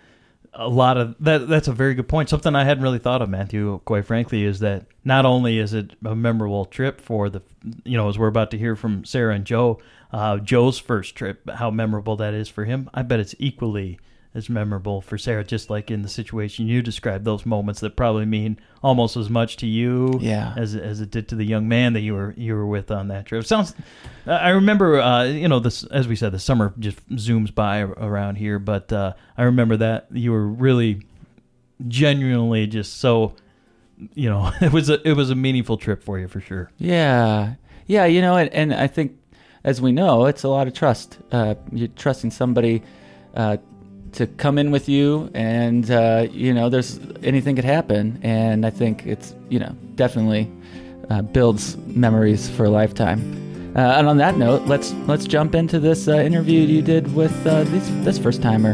a 0.54 0.68
lot 0.68 0.98
of 0.98 1.16
that. 1.20 1.48
That's 1.48 1.68
a 1.68 1.74
very 1.74 1.94
good 1.94 2.08
point. 2.08 2.30
Something 2.30 2.56
I 2.56 2.64
hadn't 2.64 2.84
really 2.84 3.00
thought 3.00 3.22
of, 3.22 3.30
Matthew. 3.30 3.80
Quite 3.86 4.06
frankly, 4.06 4.44
is 4.44 4.60
that 4.60 4.86
not 5.04 5.26
only 5.26 5.60
is 5.60 5.74
it 5.74 5.96
a 6.06 6.16
memorable 6.16 6.66
trip 6.66 7.02
for 7.02 7.30
the, 7.30 7.42
you 7.84 7.98
know, 7.98 8.10
as 8.10 8.18
we're 8.18 8.28
about 8.28 8.52
to 8.52 8.58
hear 8.58 8.76
from 8.76 9.04
Sarah 9.06 9.36
and 9.36 9.46
Joe, 9.46 9.80
uh, 10.12 10.38
Joe's 10.38 10.80
first 10.80 11.16
trip, 11.16 11.50
how 11.50 11.72
memorable 11.72 12.16
that 12.18 12.34
is 12.34 12.48
for 12.48 12.66
him. 12.66 12.90
I 12.94 13.02
bet 13.02 13.20
it's 13.20 13.36
equally 13.40 14.00
as 14.36 14.50
memorable 14.50 15.00
for 15.02 15.18
Sarah. 15.18 15.44
Just 15.44 15.70
like 15.70 15.92
in 15.92 16.02
the 16.02 16.10
situation 16.10 16.68
you 16.68 16.82
described, 16.82 17.24
those 17.26 17.46
moments 17.46 17.80
that 17.82 17.96
probably 17.96 18.26
mean 18.26 18.60
almost 18.82 19.16
as 19.16 19.30
much 19.30 19.58
to 19.58 19.68
you, 19.68 20.18
Yeah. 20.22 20.54
as 20.58 20.76
as 20.76 21.02
it 21.02 21.12
did 21.12 21.28
to 21.30 21.36
the 21.36 21.46
young 21.46 21.68
man 21.68 21.94
that 21.94 22.02
you 22.02 22.14
were 22.16 22.34
you 22.38 22.56
were 22.56 22.66
with 22.66 22.90
on 22.92 23.10
that 23.10 23.26
trip. 23.26 23.46
Sounds. 23.46 23.74
I 24.26 24.50
remember, 24.50 25.00
uh, 25.02 25.26
you 25.26 25.48
know, 25.48 25.60
this 25.60 25.84
as 25.86 26.08
we 26.08 26.16
said, 26.16 26.32
the 26.32 26.40
summer 26.40 26.74
just 26.80 26.98
zooms 27.12 27.54
by 27.54 27.82
around 27.82 28.36
here, 28.38 28.58
but 28.60 28.92
uh, 28.92 29.14
I 29.38 29.44
remember 29.44 29.78
that 29.78 30.08
you 30.12 30.32
were 30.32 30.48
really 30.48 31.06
genuinely 31.88 32.68
just 32.68 32.98
so. 33.00 33.34
You 34.16 34.30
know, 34.30 34.52
it 34.62 34.72
was 34.74 34.90
a 34.90 35.08
it 35.08 35.14
was 35.16 35.30
a 35.30 35.36
meaningful 35.36 35.78
trip 35.78 36.04
for 36.04 36.20
you 36.20 36.28
for 36.28 36.42
sure. 36.42 36.72
Yeah, 36.78 37.56
yeah, 37.88 38.06
you 38.06 38.22
know, 38.22 38.36
and, 38.36 38.50
and 38.54 38.74
I 38.74 38.88
think, 38.88 39.18
as 39.64 39.82
we 39.82 39.92
know, 39.92 40.26
it's 40.26 40.44
a 40.44 40.50
lot 40.50 40.68
of 40.68 40.74
trust. 40.74 41.20
Uh, 41.32 41.56
you're 41.72 41.88
trusting 41.90 42.32
somebody 42.32 42.82
uh, 43.36 43.58
to 44.14 44.28
come 44.28 44.57
in 44.57 44.72
with 44.72 44.88
you, 44.88 45.30
and 45.34 45.89
uh, 45.89 46.28
you 46.32 46.53
know, 46.53 46.70
there's 46.70 46.99
anything 47.24 47.55
could 47.55 47.66
happen, 47.66 48.20
and 48.24 48.66
I 48.66 48.70
think 48.70 49.05
it's 49.05 49.36
you 49.49 49.59
know 49.59 49.76
definitely 49.95 50.51
uh, 51.09 51.22
builds 51.22 51.78
memories 51.88 52.49
for 52.49 52.66
a 52.66 52.70
lifetime. 52.70 53.22
Uh, 53.76 53.80
and 53.97 54.07
on 54.07 54.18
that 54.18 54.38
note, 54.38 54.64
let's 54.68 54.93
let's 55.07 55.26
jump 55.26 55.55
into 55.55 55.80
this 55.80 56.07
uh, 56.07 56.18
interview 56.18 56.61
you 56.61 56.82
did 56.82 57.14
with 57.16 57.36
uh, 57.47 57.64
this 57.66 57.88
this 58.05 58.20
first 58.20 58.41
timer. 58.41 58.74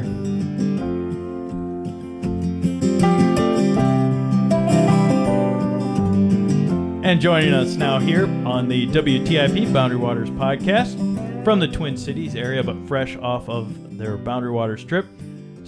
And 7.09 7.19
joining 7.19 7.53
us 7.55 7.75
now 7.75 7.97
here 7.97 8.25
on 8.45 8.67
the 8.67 8.85
WTIP 8.87 9.73
Boundary 9.73 9.97
Waters 9.97 10.29
podcast 10.29 11.43
from 11.43 11.59
the 11.59 11.67
Twin 11.67 11.97
Cities 11.97 12.35
area, 12.35 12.61
but 12.61 12.77
fresh 12.87 13.15
off 13.17 13.49
of 13.49 13.97
their 13.97 14.15
Boundary 14.17 14.51
Waters 14.51 14.83
trip, 14.83 15.07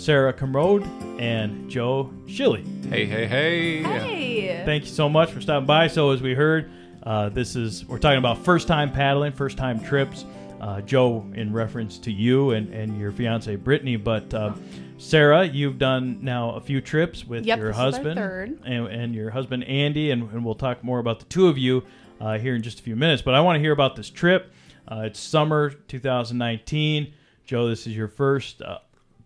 Sarah 0.02 0.34
Comrode 0.34 0.84
and 1.20 1.70
Joe 1.70 2.12
Shilly. 2.26 2.66
Hey, 2.90 3.06
hey, 3.06 3.28
hey. 3.28 3.84
Hey. 3.84 4.64
Thank 4.66 4.86
you 4.86 4.90
so 4.90 5.08
much 5.08 5.30
for 5.30 5.42
stopping 5.42 5.68
by. 5.68 5.88
So, 5.88 6.10
as 6.10 6.24
we 6.24 6.34
heard, 6.34 6.72
uh, 7.04 7.30
this 7.30 7.56
is 7.56 7.86
we're 7.86 8.00
talking 8.00 8.18
about 8.18 8.40
first 8.40 8.68
time 8.68 8.92
paddling, 8.92 9.32
first 9.32 9.60
time 9.60 9.80
trips. 9.80 10.26
Uh, 10.60 10.82
Joe, 10.82 11.26
in 11.36 11.54
reference 11.54 12.00
to 12.00 12.12
you 12.12 12.52
and, 12.52 12.74
and 12.74 13.00
your 13.00 13.12
fiance 13.12 13.56
Brittany, 13.56 13.96
but 13.96 14.32
uh, 14.34 14.54
Sarah, 14.98 15.46
you've 15.46 15.78
done 15.78 16.20
now 16.24 16.52
a 16.52 16.62
few 16.62 16.82
trips 16.82 17.26
with 17.26 17.46
Yep, 17.46 17.60
your 17.60 17.68
this 17.68 17.76
is 17.76 17.80
our 17.80 17.86
husband. 17.86 18.60
And, 18.66 18.88
and 18.88 19.16
your 19.16 19.30
husband 19.30 19.64
Andy, 19.66 20.10
and, 20.10 20.32
and 20.32 20.44
we'll 20.44 20.56
talk 20.56 20.84
more 20.84 21.00
about 21.00 21.20
the 21.20 21.26
two 21.26 21.48
of 21.48 21.60
you 21.60 21.84
uh, 22.20 22.40
here 22.40 22.56
in 22.56 22.64
just 22.64 22.80
a 22.80 22.84
few 22.84 22.96
minutes. 22.96 23.22
But 23.22 23.36
I 23.36 23.42
want 23.42 23.58
to 23.58 23.60
hear 23.60 23.72
about 23.72 23.96
this 23.96 24.10
trip. 24.10 24.52
Uh, 24.88 25.04
it's 25.06 25.20
summer 25.20 25.70
2019. 25.72 27.14
Joe, 27.46 27.68
this 27.68 27.88
is 27.88 27.96
your 27.96 28.08
first 28.08 28.62
uh, 28.62 28.80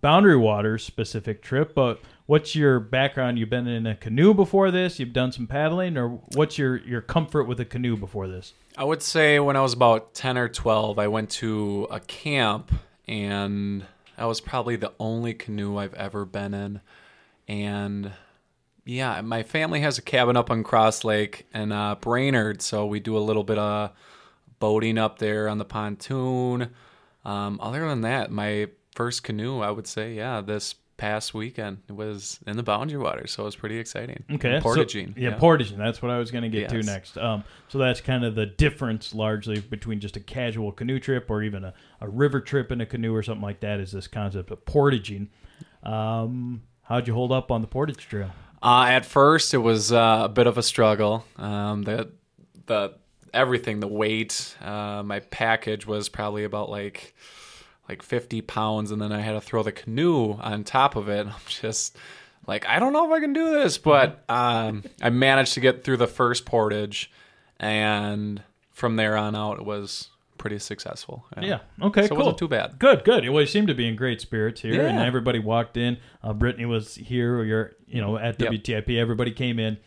Boundary 0.05 0.37
Waters 0.37 0.83
specific 0.83 1.41
trip, 1.41 1.73
but 1.73 1.99
what's 2.27 2.55
your 2.55 2.79
background? 2.79 3.39
You've 3.39 3.49
been 3.49 3.65
in 3.65 3.87
a 3.87 3.95
canoe 3.95 4.35
before 4.35 4.69
this. 4.69 4.99
You've 4.99 5.13
done 5.13 5.31
some 5.31 5.47
paddling, 5.47 5.97
or 5.97 6.09
what's 6.35 6.59
your 6.59 6.77
your 6.77 7.01
comfort 7.01 7.45
with 7.45 7.59
a 7.59 7.65
canoe 7.65 7.97
before 7.97 8.27
this? 8.27 8.53
I 8.77 8.83
would 8.83 9.01
say 9.01 9.39
when 9.39 9.55
I 9.55 9.61
was 9.61 9.73
about 9.73 10.13
10 10.13 10.37
or 10.37 10.47
12, 10.47 10.99
I 10.99 11.07
went 11.07 11.31
to 11.31 11.87
a 11.89 11.99
camp 11.99 12.71
and 13.07 13.83
that 14.15 14.25
was 14.25 14.41
probably 14.41 14.75
the 14.75 14.93
only 14.99 15.33
canoe 15.33 15.75
I've 15.77 15.95
ever 15.95 16.23
been 16.23 16.53
in. 16.53 16.81
And 17.47 18.11
yeah, 18.85 19.21
my 19.21 19.41
family 19.41 19.79
has 19.79 19.97
a 19.97 20.03
cabin 20.03 20.37
up 20.37 20.51
on 20.51 20.63
Cross 20.63 21.03
Lake 21.03 21.47
and 21.51 21.73
uh, 21.73 21.95
Brainerd, 21.99 22.61
so 22.61 22.85
we 22.85 22.99
do 22.99 23.17
a 23.17 23.25
little 23.25 23.43
bit 23.43 23.57
of 23.57 23.89
boating 24.59 24.99
up 24.99 25.17
there 25.17 25.49
on 25.49 25.57
the 25.57 25.65
pontoon. 25.65 26.69
Um, 27.25 27.59
other 27.59 27.89
than 27.89 28.01
that, 28.01 28.29
my 28.29 28.67
first 28.95 29.23
canoe, 29.23 29.59
I 29.59 29.69
would 29.69 29.85
say, 29.87 30.13
yeah, 30.15 30.41
this 30.41 30.73
past 30.97 31.33
weekend 31.33 31.79
it 31.89 31.91
was 31.91 32.39
in 32.47 32.55
the 32.55 32.63
Boundary 32.63 32.97
Waters, 32.97 33.33
so 33.33 33.43
it 33.43 33.47
was 33.47 33.55
pretty 33.57 33.77
exciting. 33.77 34.23
Okay, 34.31 34.57
so- 34.57 34.61
Portaging. 34.63 35.13
yeah, 35.17 35.35
portaging. 35.37 35.77
That's 35.77 36.01
what 36.01 36.09
I 36.09 36.17
was 36.17 36.31
going 36.31 36.43
to 36.43 36.49
get 36.49 36.69
to 36.69 36.81
next. 36.81 37.17
Um, 37.17 37.43
so 37.67 37.77
that's 37.77 37.99
kind 38.01 38.23
of 38.23 38.33
the 38.35 38.45
difference, 38.45 39.13
largely 39.13 39.59
between 39.59 39.99
just 39.99 40.15
a 40.15 40.21
casual 40.21 40.71
canoe 40.71 40.99
trip 40.99 41.29
or 41.29 41.43
even 41.43 41.65
a, 41.65 41.73
a 42.01 42.07
river 42.09 42.39
trip 42.39 42.71
in 42.71 42.79
a 42.81 42.85
canoe 42.85 43.13
or 43.13 43.21
something 43.23 43.43
like 43.43 43.59
that. 43.59 43.79
Is 43.81 43.91
this 43.91 44.07
concept 44.07 44.49
of 44.51 44.65
portaging? 44.65 45.29
Um, 45.83 46.63
how'd 46.83 47.07
you 47.07 47.13
hold 47.13 47.31
up 47.31 47.51
on 47.51 47.61
the 47.61 47.67
portage 47.67 48.07
trail? 48.07 48.31
Uh, 48.63 48.85
at 48.87 49.05
first, 49.05 49.53
it 49.53 49.57
was 49.59 49.91
uh, 49.91 50.21
a 50.23 50.29
bit 50.29 50.47
of 50.47 50.57
a 50.57 50.63
struggle. 50.63 51.25
Um, 51.37 51.83
the 51.83 52.11
the 52.65 52.93
everything, 53.33 53.79
the 53.81 53.87
weight, 53.87 54.55
uh, 54.61 55.03
my 55.05 55.19
package 55.19 55.85
was 55.85 56.09
probably 56.09 56.45
about 56.45 56.69
like 56.69 57.13
like 57.89 58.01
50 58.01 58.41
pounds, 58.41 58.91
and 58.91 59.01
then 59.01 59.11
I 59.11 59.21
had 59.21 59.33
to 59.33 59.41
throw 59.41 59.63
the 59.63 59.71
canoe 59.71 60.33
on 60.33 60.63
top 60.63 60.95
of 60.95 61.07
it. 61.09 61.27
I'm 61.27 61.33
just 61.47 61.97
like, 62.47 62.67
I 62.67 62.79
don't 62.79 62.93
know 62.93 63.05
if 63.05 63.11
I 63.11 63.19
can 63.19 63.33
do 63.33 63.53
this, 63.53 63.77
but 63.77 64.23
um, 64.29 64.83
I 65.01 65.09
managed 65.09 65.53
to 65.55 65.59
get 65.59 65.83
through 65.83 65.97
the 65.97 66.07
first 66.07 66.45
portage, 66.45 67.11
and 67.59 68.41
from 68.71 68.95
there 68.95 69.15
on 69.15 69.35
out, 69.35 69.59
it 69.59 69.65
was 69.65 70.09
pretty 70.37 70.59
successful. 70.59 71.25
Yeah. 71.41 71.59
Okay. 71.81 72.03
so 72.03 72.09
cool. 72.09 72.17
it 72.17 72.19
wasn't 72.19 72.37
too 72.37 72.47
bad. 72.47 72.77
Good. 72.77 73.03
Good. 73.03 73.27
Well, 73.29 73.41
you 73.41 73.47
seem 73.47 73.67
to 73.67 73.73
be 73.73 73.87
in 73.87 73.95
great 73.95 74.21
spirits 74.21 74.61
here, 74.61 74.85
and 74.85 74.99
everybody 74.99 75.39
walked 75.39 75.77
in. 75.77 75.97
Uh, 76.23 76.33
Brittany 76.33 76.65
was 76.65 76.95
here. 76.95 77.43
You're, 77.43 77.71
you 77.87 78.01
know, 78.01 78.17
at 78.17 78.39
Yep. 78.39 78.51
WTIP. 78.51 78.97
Everybody 78.99 79.31
came 79.31 79.57
in 79.59 79.77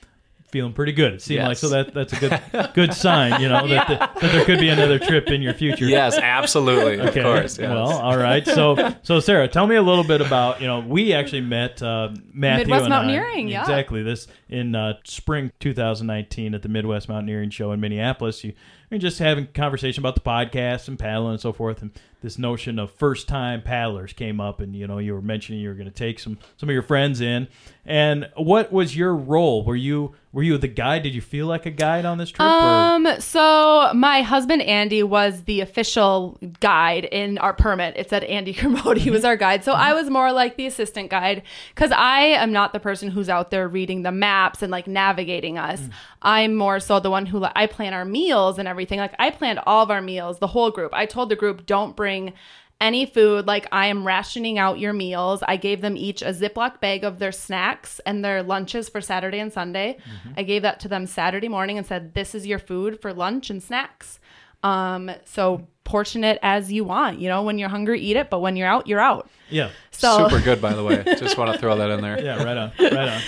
feeling 0.51 0.73
pretty 0.73 0.93
good. 0.93 1.15
It 1.15 1.23
seemed 1.23 1.43
like 1.45 1.57
so 1.59 1.69
that 1.71 1.93
that's 1.95 2.13
a 2.13 2.17
good 2.21 2.71
good 2.75 2.95
sign. 2.95 3.41
You 3.41 3.49
know 3.49 3.67
that, 3.69 3.89
the, 3.89 3.95
that 4.21 4.33
there 4.33 4.45
could 4.45 4.59
be 4.61 4.69
another 4.69 4.99
trip 4.99 5.29
in 5.29 5.43
your 5.43 5.55
future. 5.55 5.85
Yes, 5.87 6.17
absolutely. 6.19 6.99
Of 6.99 7.09
Okay. 7.09 7.23
course, 7.23 7.59
yes. 7.59 7.69
Well, 7.71 7.89
all 7.91 8.17
right. 8.17 8.47
So, 8.47 8.95
so 9.03 9.21
Sarah, 9.21 9.49
tell 9.49 9.67
me 9.67 9.77
a 9.77 9.83
little 9.83 10.05
bit 10.05 10.21
about 10.21 10.61
you 10.61 10.67
know 10.67 10.81
we 10.81 11.13
actually 11.13 11.43
met 11.43 11.83
uh, 11.83 12.11
Matthew 12.33 12.67
Midwest 12.67 12.85
and 12.85 12.95
I- 12.95 12.99
Mountaineering, 12.99 13.49
yeah. 13.49 13.61
exactly 13.63 14.03
this 14.03 14.27
in 14.49 14.75
uh, 14.75 14.95
spring 15.05 15.53
2019 15.61 16.55
at 16.55 16.63
the 16.63 16.69
Midwest 16.69 17.09
Mountaineering 17.09 17.51
Show 17.51 17.73
in 17.73 17.81
Minneapolis. 17.81 18.43
You 18.45 18.55
you're 18.91 18.99
just 18.99 19.19
having 19.19 19.47
conversation 19.49 20.01
about 20.03 20.15
the 20.15 20.21
podcast 20.21 20.89
and 20.89 20.99
paddling 20.99 21.33
and 21.33 21.41
so 21.41 21.53
forth, 21.53 21.83
and 21.83 21.91
this 22.21 22.37
notion 22.37 22.79
of 22.81 22.91
first 22.91 23.29
time 23.29 23.63
paddlers 23.63 24.13
came 24.13 24.41
up, 24.41 24.61
and 24.61 24.75
you 24.75 24.87
know 24.87 24.99
you 24.99 25.15
were 25.15 25.23
mentioning 25.23 25.61
you 25.61 25.69
were 25.69 25.75
going 25.75 25.87
to 25.87 25.91
take 25.95 26.19
some 26.19 26.39
some 26.57 26.69
of 26.69 26.73
your 26.73 26.83
friends 26.83 27.21
in, 27.21 27.49
and 27.87 28.29
what 28.37 28.73
was 28.73 28.97
your 28.97 29.15
role? 29.15 29.65
Were 29.65 29.77
you 29.77 30.15
were 30.33 30.43
you 30.43 30.59
the 30.59 30.69
guide? 30.69 31.03
Did 31.05 31.15
you 31.15 31.21
feel 31.21 31.47
like 31.47 31.65
a 31.65 31.71
guide 31.71 32.05
on 32.05 32.19
this 32.19 32.31
trip? 32.31 32.47
or- 32.47 32.51
Um, 32.51 33.21
so 33.21 33.91
my 33.95 34.21
husband 34.23 34.63
Andy 34.63 35.03
was 35.03 35.45
the 35.45 35.61
official 35.61 36.39
guide 36.61 37.05
in 37.07 37.39
our 37.39 37.53
permit. 37.55 37.95
It 37.97 38.11
said 38.11 38.25
Andy 38.25 38.53
Kermode 38.55 39.07
was 39.07 39.25
our 39.25 39.37
guide. 39.37 39.65
So 39.65 39.73
I 39.73 39.95
was 39.95 40.11
more 40.11 40.33
like 40.33 40.57
the 40.57 40.67
assistant 40.67 41.11
guide 41.11 41.43
because 41.75 41.93
I 41.93 42.21
am 42.23 42.53
not 42.53 42.73
the 42.73 42.81
person 42.81 43.11
who's 43.11 43.29
out 43.29 43.51
there 43.51 43.69
reading 43.69 44.03
the 44.03 44.13
maps 44.13 44.63
and 44.63 44.71
like 44.71 44.87
navigating 44.87 45.57
us. 45.57 45.89
I'm 46.21 46.57
more 46.57 46.81
so 46.81 46.99
the 47.01 47.11
one 47.11 47.27
who 47.27 47.47
I 47.55 47.67
plan 47.67 47.95
our 47.95 48.05
meals 48.05 48.59
and 48.59 48.67
everything. 48.69 48.78
Like 48.87 49.15
I 49.19 49.31
planned 49.31 49.61
all 49.67 49.83
of 49.83 49.91
our 49.91 50.03
meals, 50.03 50.39
the 50.39 50.47
whole 50.49 50.71
group. 50.71 50.93
I 50.95 51.07
told 51.07 51.29
the 51.29 51.37
group, 51.37 51.67
don't 51.67 51.97
bring 51.97 52.35
any 52.81 53.07
food. 53.07 53.47
Like 53.47 53.67
I 53.73 53.87
am 53.87 54.07
rationing 54.07 54.59
out 54.59 54.79
your 54.79 54.93
meals. 54.93 55.43
I 55.47 55.57
gave 55.57 55.81
them 55.81 55.97
each 55.97 56.23
a 56.23 56.27
Ziploc 56.27 56.81
bag 56.81 57.05
of 57.05 57.19
their 57.19 57.33
snacks 57.33 58.01
and 58.07 58.25
their 58.25 58.43
lunches 58.43 58.89
for 58.89 59.01
Saturday 59.01 59.41
and 59.41 59.53
Sunday. 59.53 59.99
Mm-hmm. 59.99 60.35
I 60.37 60.43
gave 60.45 60.63
that 60.63 60.81
to 60.81 60.89
them 60.89 61.07
Saturday 61.07 61.49
morning 61.49 61.79
and 61.79 61.87
said, 61.87 62.15
"This 62.15 62.35
is 62.35 62.47
your 62.47 62.59
food 62.59 63.01
for 63.01 63.13
lunch 63.13 63.51
and 63.51 63.63
snacks." 63.63 64.21
Um, 64.63 65.11
so 65.25 65.67
portion 65.85 66.23
it 66.23 66.39
as 66.43 66.71
you 66.71 66.85
want. 66.85 67.19
You 67.19 67.29
know, 67.29 67.43
when 67.43 67.59
you're 67.59 67.71
hungry, 67.71 68.01
eat 68.01 68.17
it. 68.17 68.29
But 68.31 68.41
when 68.41 68.57
you're 68.57 68.69
out, 68.69 68.87
you're 68.87 69.01
out. 69.01 69.29
yeah. 69.49 69.71
So 69.91 70.29
Super 70.29 70.41
good, 70.45 70.61
by 70.61 70.75
the 70.75 70.85
way. 70.85 71.03
Just 71.19 71.37
want 71.37 71.53
to 71.53 71.59
throw 71.59 71.77
that 71.77 71.91
in 71.91 72.03
there. 72.03 72.23
Yeah. 72.23 72.43
Right 72.45 72.57
on. 72.57 72.73
Right 72.79 73.09
on. 73.09 73.21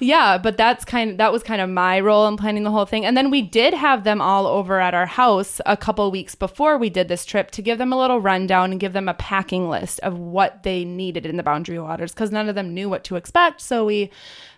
yeah, 0.00 0.38
but 0.38 0.56
that's 0.56 0.84
kind 0.84 1.12
of 1.12 1.16
that 1.18 1.30
was 1.32 1.42
kind 1.44 1.60
of 1.60 1.68
my 1.70 2.00
role 2.00 2.26
in 2.26 2.36
planning 2.36 2.64
the 2.64 2.70
whole 2.70 2.86
thing. 2.86 3.04
And 3.04 3.16
then 3.16 3.30
we 3.30 3.42
did 3.42 3.74
have 3.74 4.02
them 4.02 4.20
all 4.20 4.46
over 4.46 4.80
at 4.80 4.92
our 4.94 5.06
house 5.06 5.60
a 5.66 5.76
couple 5.76 6.10
weeks 6.10 6.34
before 6.34 6.78
we 6.78 6.90
did 6.90 7.06
this 7.08 7.24
trip 7.24 7.50
to 7.52 7.62
give 7.62 7.78
them 7.78 7.92
a 7.92 7.98
little 7.98 8.20
rundown 8.20 8.72
and 8.72 8.80
give 8.80 8.92
them 8.92 9.08
a 9.08 9.14
packing 9.14 9.68
list 9.68 10.00
of 10.00 10.18
what 10.18 10.62
they 10.64 10.84
needed 10.84 11.26
in 11.26 11.36
the 11.36 11.42
boundary 11.42 11.78
waters 11.78 12.12
because 12.12 12.32
none 12.32 12.48
of 12.48 12.54
them 12.56 12.74
knew 12.74 12.88
what 12.88 13.04
to 13.04 13.14
expect. 13.16 13.60
So 13.60 13.84
we 13.84 14.10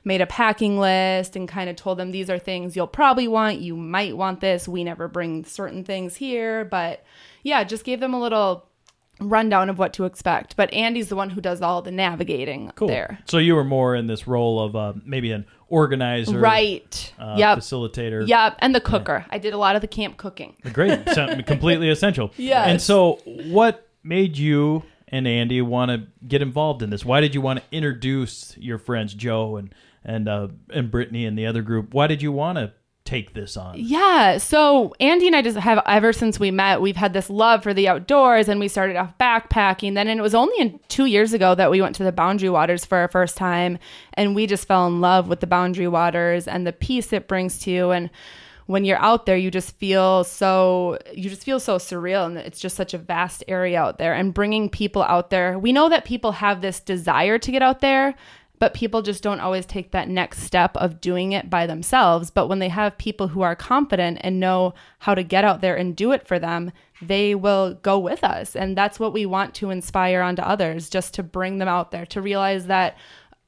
made 0.08 0.20
a 0.22 0.26
packing 0.26 0.78
list 0.78 1.36
and 1.36 1.46
kind 1.46 1.68
of 1.68 1.76
told 1.76 1.98
them 1.98 2.10
these 2.10 2.30
are 2.30 2.38
things 2.38 2.74
you'll 2.74 2.86
probably 2.86 3.28
want, 3.28 3.60
you 3.60 3.76
might 3.76 4.16
want 4.16 4.40
this. 4.40 4.66
We 4.66 4.82
never 4.82 5.06
bring 5.06 5.44
certain 5.44 5.84
things 5.84 6.16
here, 6.16 6.64
but 6.64 7.04
yeah, 7.42 7.62
just 7.62 7.84
gave 7.84 8.00
them 8.00 8.14
a 8.14 8.20
little 8.20 8.64
rundown 9.20 9.68
of 9.68 9.78
what 9.78 9.92
to 9.92 10.04
expect. 10.06 10.56
But 10.56 10.72
Andy's 10.72 11.10
the 11.10 11.16
one 11.16 11.28
who 11.28 11.42
does 11.42 11.60
all 11.60 11.82
the 11.82 11.90
navigating 11.90 12.72
Cool. 12.74 12.88
there. 12.88 13.18
So 13.26 13.36
you 13.36 13.54
were 13.54 13.64
more 13.64 13.94
in 13.94 14.06
this 14.06 14.26
role 14.26 14.64
of 14.64 14.74
uh, 14.74 14.94
maybe 15.04 15.30
an 15.30 15.44
organizer, 15.68 16.38
Right. 16.38 17.12
Uh, 17.18 17.34
Yep. 17.36 17.58
Facilitator. 17.58 18.26
Yep, 18.26 18.56
and 18.60 18.74
the 18.74 18.80
cooker. 18.80 19.26
I 19.28 19.36
did 19.36 19.52
a 19.52 19.58
lot 19.58 19.76
of 19.76 19.82
the 19.82 19.88
camp 19.88 20.16
cooking. 20.16 20.56
Great. 20.72 21.06
So, 21.10 21.40
completely 21.46 21.90
essential. 21.90 22.32
Yeah. 22.38 22.64
And 22.64 22.80
so, 22.80 23.20
what 23.26 23.86
made 24.02 24.38
you 24.38 24.84
and 25.08 25.28
Andy 25.28 25.60
want 25.60 25.90
to 25.90 26.06
get 26.26 26.40
involved 26.40 26.82
in 26.82 26.88
this? 26.90 27.04
Why 27.04 27.20
did 27.20 27.34
you 27.34 27.42
want 27.42 27.58
to 27.58 27.64
introduce 27.70 28.56
your 28.56 28.78
friends 28.78 29.12
Joe 29.12 29.56
and 29.56 29.74
and 30.04 30.28
uh, 30.28 30.48
and 30.70 30.90
Brittany 30.90 31.26
and 31.26 31.38
the 31.38 31.46
other 31.46 31.62
group? 31.62 31.94
Why 31.94 32.06
did 32.06 32.22
you 32.22 32.32
want 32.32 32.58
to 32.58 32.72
take 33.08 33.32
this 33.32 33.56
on? 33.56 33.74
Yeah, 33.78 34.36
so 34.36 34.94
Andy 35.00 35.26
and 35.26 35.34
I 35.34 35.40
just 35.40 35.56
have 35.56 35.82
ever 35.86 36.12
since 36.12 36.38
we 36.38 36.50
met, 36.50 36.82
we've 36.82 36.96
had 36.96 37.14
this 37.14 37.30
love 37.30 37.62
for 37.62 37.72
the 37.72 37.88
outdoors, 37.88 38.48
and 38.48 38.60
we 38.60 38.68
started 38.68 38.96
off 38.96 39.16
backpacking. 39.18 39.94
Then, 39.94 40.08
and 40.08 40.20
it 40.20 40.22
was 40.22 40.34
only 40.34 40.60
in 40.60 40.78
two 40.88 41.06
years 41.06 41.32
ago 41.32 41.54
that 41.54 41.70
we 41.70 41.80
went 41.80 41.96
to 41.96 42.04
the 42.04 42.12
Boundary 42.12 42.50
Waters 42.50 42.84
for 42.84 42.98
our 42.98 43.08
first 43.08 43.36
time, 43.36 43.78
and 44.14 44.34
we 44.34 44.46
just 44.46 44.68
fell 44.68 44.86
in 44.86 45.00
love 45.00 45.26
with 45.26 45.40
the 45.40 45.46
Boundary 45.46 45.88
Waters 45.88 46.46
and 46.46 46.66
the 46.66 46.72
peace 46.72 47.12
it 47.12 47.28
brings 47.28 47.58
to 47.60 47.70
you. 47.70 47.90
And 47.92 48.10
when 48.66 48.84
you're 48.84 49.00
out 49.00 49.24
there, 49.24 49.38
you 49.38 49.50
just 49.50 49.74
feel 49.78 50.22
so 50.24 50.98
you 51.14 51.30
just 51.30 51.44
feel 51.44 51.60
so 51.60 51.78
surreal, 51.78 52.26
and 52.26 52.36
it's 52.36 52.60
just 52.60 52.76
such 52.76 52.92
a 52.92 52.98
vast 52.98 53.42
area 53.48 53.80
out 53.80 53.96
there. 53.96 54.12
And 54.12 54.34
bringing 54.34 54.68
people 54.68 55.02
out 55.02 55.30
there, 55.30 55.58
we 55.58 55.72
know 55.72 55.88
that 55.88 56.04
people 56.04 56.32
have 56.32 56.60
this 56.60 56.78
desire 56.78 57.38
to 57.38 57.50
get 57.50 57.62
out 57.62 57.80
there, 57.80 58.14
but 58.58 58.74
people 58.74 59.02
just 59.02 59.22
don't 59.22 59.40
always 59.40 59.66
take 59.66 59.92
that 59.92 60.08
next 60.08 60.42
step 60.42 60.76
of 60.76 61.00
doing 61.00 61.32
it 61.32 61.48
by 61.48 61.66
themselves. 61.66 62.30
But 62.30 62.48
when 62.48 62.58
they 62.58 62.68
have 62.68 62.98
people 62.98 63.28
who 63.28 63.42
are 63.42 63.56
confident 63.56 64.18
and 64.22 64.40
know 64.40 64.74
how 65.00 65.14
to 65.14 65.22
get 65.22 65.44
out 65.44 65.60
there 65.60 65.76
and 65.76 65.96
do 65.96 66.12
it 66.12 66.26
for 66.26 66.38
them, 66.38 66.72
they 67.00 67.34
will 67.34 67.74
go 67.74 67.98
with 67.98 68.24
us. 68.24 68.56
And 68.56 68.76
that's 68.76 68.98
what 68.98 69.12
we 69.12 69.26
want 69.26 69.54
to 69.56 69.70
inspire 69.70 70.20
onto 70.20 70.42
others, 70.42 70.88
just 70.88 71.14
to 71.14 71.22
bring 71.22 71.58
them 71.58 71.68
out 71.68 71.90
there, 71.90 72.06
to 72.06 72.20
realize 72.20 72.66
that 72.66 72.96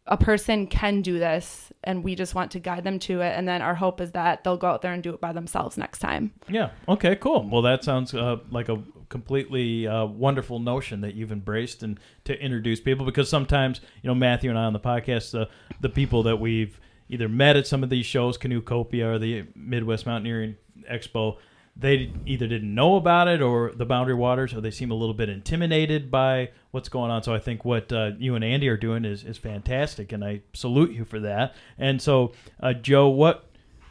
a 0.06 0.16
person 0.16 0.66
can 0.66 1.02
do 1.02 1.18
this 1.18 1.72
and 1.84 2.02
we 2.04 2.14
just 2.14 2.34
want 2.34 2.50
to 2.50 2.58
guide 2.58 2.84
them 2.84 2.98
to 2.98 3.20
it. 3.20 3.36
And 3.36 3.46
then 3.48 3.62
our 3.62 3.74
hope 3.74 4.00
is 4.00 4.12
that 4.12 4.44
they'll 4.44 4.56
go 4.56 4.68
out 4.68 4.82
there 4.82 4.92
and 4.92 5.02
do 5.02 5.14
it 5.14 5.20
by 5.20 5.32
themselves 5.32 5.78
next 5.78 6.00
time. 6.00 6.32
Yeah. 6.48 6.70
Okay. 6.88 7.16
Cool. 7.16 7.48
Well, 7.48 7.62
that 7.62 7.84
sounds 7.84 8.12
uh, 8.12 8.38
like 8.50 8.68
a 8.68 8.82
completely 9.10 9.86
uh, 9.86 10.06
wonderful 10.06 10.58
notion 10.58 11.02
that 11.02 11.14
you've 11.14 11.32
embraced 11.32 11.82
and 11.82 12.00
to 12.24 12.42
introduce 12.42 12.80
people 12.80 13.04
because 13.04 13.28
sometimes 13.28 13.82
you 14.02 14.08
know 14.08 14.14
Matthew 14.14 14.48
and 14.48 14.58
I 14.58 14.64
on 14.64 14.72
the 14.72 14.80
podcast, 14.80 15.38
uh, 15.38 15.46
the 15.80 15.90
people 15.90 16.22
that 16.22 16.36
we've 16.36 16.80
either 17.10 17.28
met 17.28 17.56
at 17.56 17.66
some 17.66 17.82
of 17.82 17.90
these 17.90 18.06
shows, 18.06 18.38
Canoecopia 18.38 19.04
or 19.04 19.18
the 19.18 19.44
Midwest 19.54 20.06
Mountaineering 20.06 20.56
Expo, 20.90 21.36
they 21.76 22.12
either 22.24 22.46
didn't 22.46 22.74
know 22.74 22.96
about 22.96 23.26
it 23.26 23.42
or 23.42 23.72
the 23.72 23.84
Boundary 23.84 24.14
Waters, 24.14 24.54
or 24.54 24.60
they 24.60 24.70
seem 24.70 24.90
a 24.90 24.94
little 24.94 25.14
bit 25.14 25.28
intimidated 25.28 26.10
by 26.10 26.50
what's 26.70 26.88
going 26.88 27.10
on. 27.10 27.22
So 27.22 27.34
I 27.34 27.38
think 27.38 27.64
what 27.64 27.92
uh, 27.92 28.12
you 28.18 28.34
and 28.36 28.44
Andy 28.44 28.68
are 28.68 28.76
doing 28.76 29.04
is, 29.04 29.24
is 29.24 29.38
fantastic, 29.38 30.12
and 30.12 30.24
I 30.24 30.42
salute 30.52 30.92
you 30.92 31.04
for 31.04 31.20
that. 31.20 31.54
And 31.78 32.00
so, 32.00 32.32
uh, 32.60 32.74
Joe, 32.74 33.08
what 33.08 33.46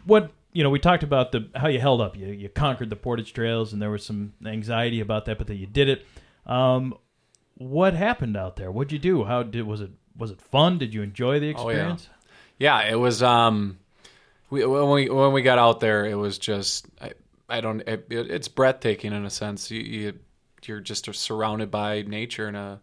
what 0.05 0.31
you 0.53 0.63
know, 0.63 0.69
we 0.69 0.79
talked 0.79 1.03
about 1.03 1.31
the 1.31 1.49
how 1.55 1.67
you 1.67 1.79
held 1.79 2.01
up. 2.01 2.15
You 2.17 2.27
you 2.27 2.49
conquered 2.49 2.89
the 2.89 2.95
portage 2.95 3.33
trails, 3.33 3.73
and 3.73 3.81
there 3.81 3.91
was 3.91 4.03
some 4.05 4.33
anxiety 4.45 4.99
about 4.99 5.25
that, 5.25 5.37
but 5.37 5.47
that 5.47 5.55
you 5.55 5.67
did 5.67 5.89
it. 5.89 6.05
Um, 6.45 6.95
what 7.55 7.93
happened 7.93 8.35
out 8.37 8.55
there? 8.55 8.71
What'd 8.71 8.91
you 8.91 8.99
do? 8.99 9.23
How 9.25 9.43
did 9.43 9.65
was 9.65 9.81
it 9.81 9.91
was 10.17 10.31
it 10.31 10.41
fun? 10.41 10.77
Did 10.77 10.93
you 10.93 11.01
enjoy 11.01 11.39
the 11.39 11.47
Oh, 11.49 11.69
experience? 11.69 12.09
yeah. 12.57 12.81
yeah, 12.83 12.91
it 12.91 12.95
was. 12.95 13.21
Um, 13.21 13.79
we 14.49 14.65
when 14.65 14.89
we 14.89 15.09
when 15.09 15.33
we 15.33 15.41
got 15.41 15.59
out 15.59 15.79
there, 15.79 16.05
it 16.05 16.15
was 16.15 16.37
just 16.39 16.87
I, 17.01 17.13
I 17.47 17.61
don't. 17.61 17.81
It, 17.81 18.07
it, 18.09 18.31
it's 18.31 18.47
breathtaking 18.47 19.13
in 19.13 19.25
a 19.25 19.29
sense. 19.29 19.69
You, 19.69 19.81
you 19.81 20.19
you're 20.65 20.79
just 20.81 21.13
surrounded 21.15 21.71
by 21.71 22.01
nature 22.01 22.47
and 22.47 22.57
a 22.57 22.81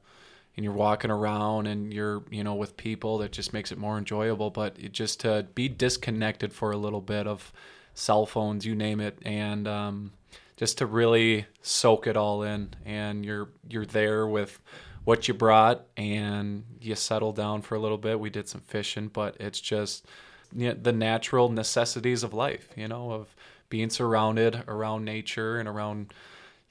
and 0.57 0.64
you're 0.64 0.72
walking 0.72 1.11
around 1.11 1.66
and 1.66 1.92
you're 1.92 2.22
you 2.30 2.42
know 2.42 2.54
with 2.54 2.76
people 2.76 3.18
that 3.18 3.32
just 3.32 3.52
makes 3.52 3.72
it 3.72 3.78
more 3.78 3.98
enjoyable. 3.98 4.50
But 4.50 4.76
it 4.78 4.92
just 4.92 5.20
to 5.20 5.46
be 5.54 5.68
disconnected 5.68 6.52
for 6.52 6.70
a 6.70 6.76
little 6.76 7.00
bit 7.00 7.26
of 7.26 7.52
cell 7.94 8.26
phones, 8.26 8.64
you 8.64 8.74
name 8.74 9.00
it, 9.00 9.18
and 9.22 9.68
um, 9.68 10.12
just 10.57 10.78
to 10.78 10.86
really 10.86 11.46
soak 11.62 12.07
it 12.07 12.16
all 12.16 12.42
in. 12.42 12.74
And 12.84 13.24
you're 13.24 13.48
you're 13.68 13.86
there 13.86 14.26
with 14.26 14.59
what 15.04 15.28
you 15.28 15.34
brought, 15.34 15.86
and 15.96 16.64
you 16.80 16.94
settle 16.94 17.32
down 17.32 17.62
for 17.62 17.74
a 17.74 17.78
little 17.78 17.98
bit. 17.98 18.18
We 18.18 18.30
did 18.30 18.48
some 18.48 18.62
fishing, 18.62 19.09
but 19.09 19.36
it's 19.38 19.61
just 19.61 20.07
you 20.54 20.68
know, 20.68 20.74
the 20.74 20.92
natural 20.92 21.50
necessities 21.50 22.22
of 22.22 22.32
life. 22.32 22.68
You 22.76 22.88
know, 22.88 23.12
of 23.12 23.34
being 23.68 23.90
surrounded 23.90 24.62
around 24.68 25.04
nature 25.04 25.59
and 25.59 25.68
around 25.68 26.14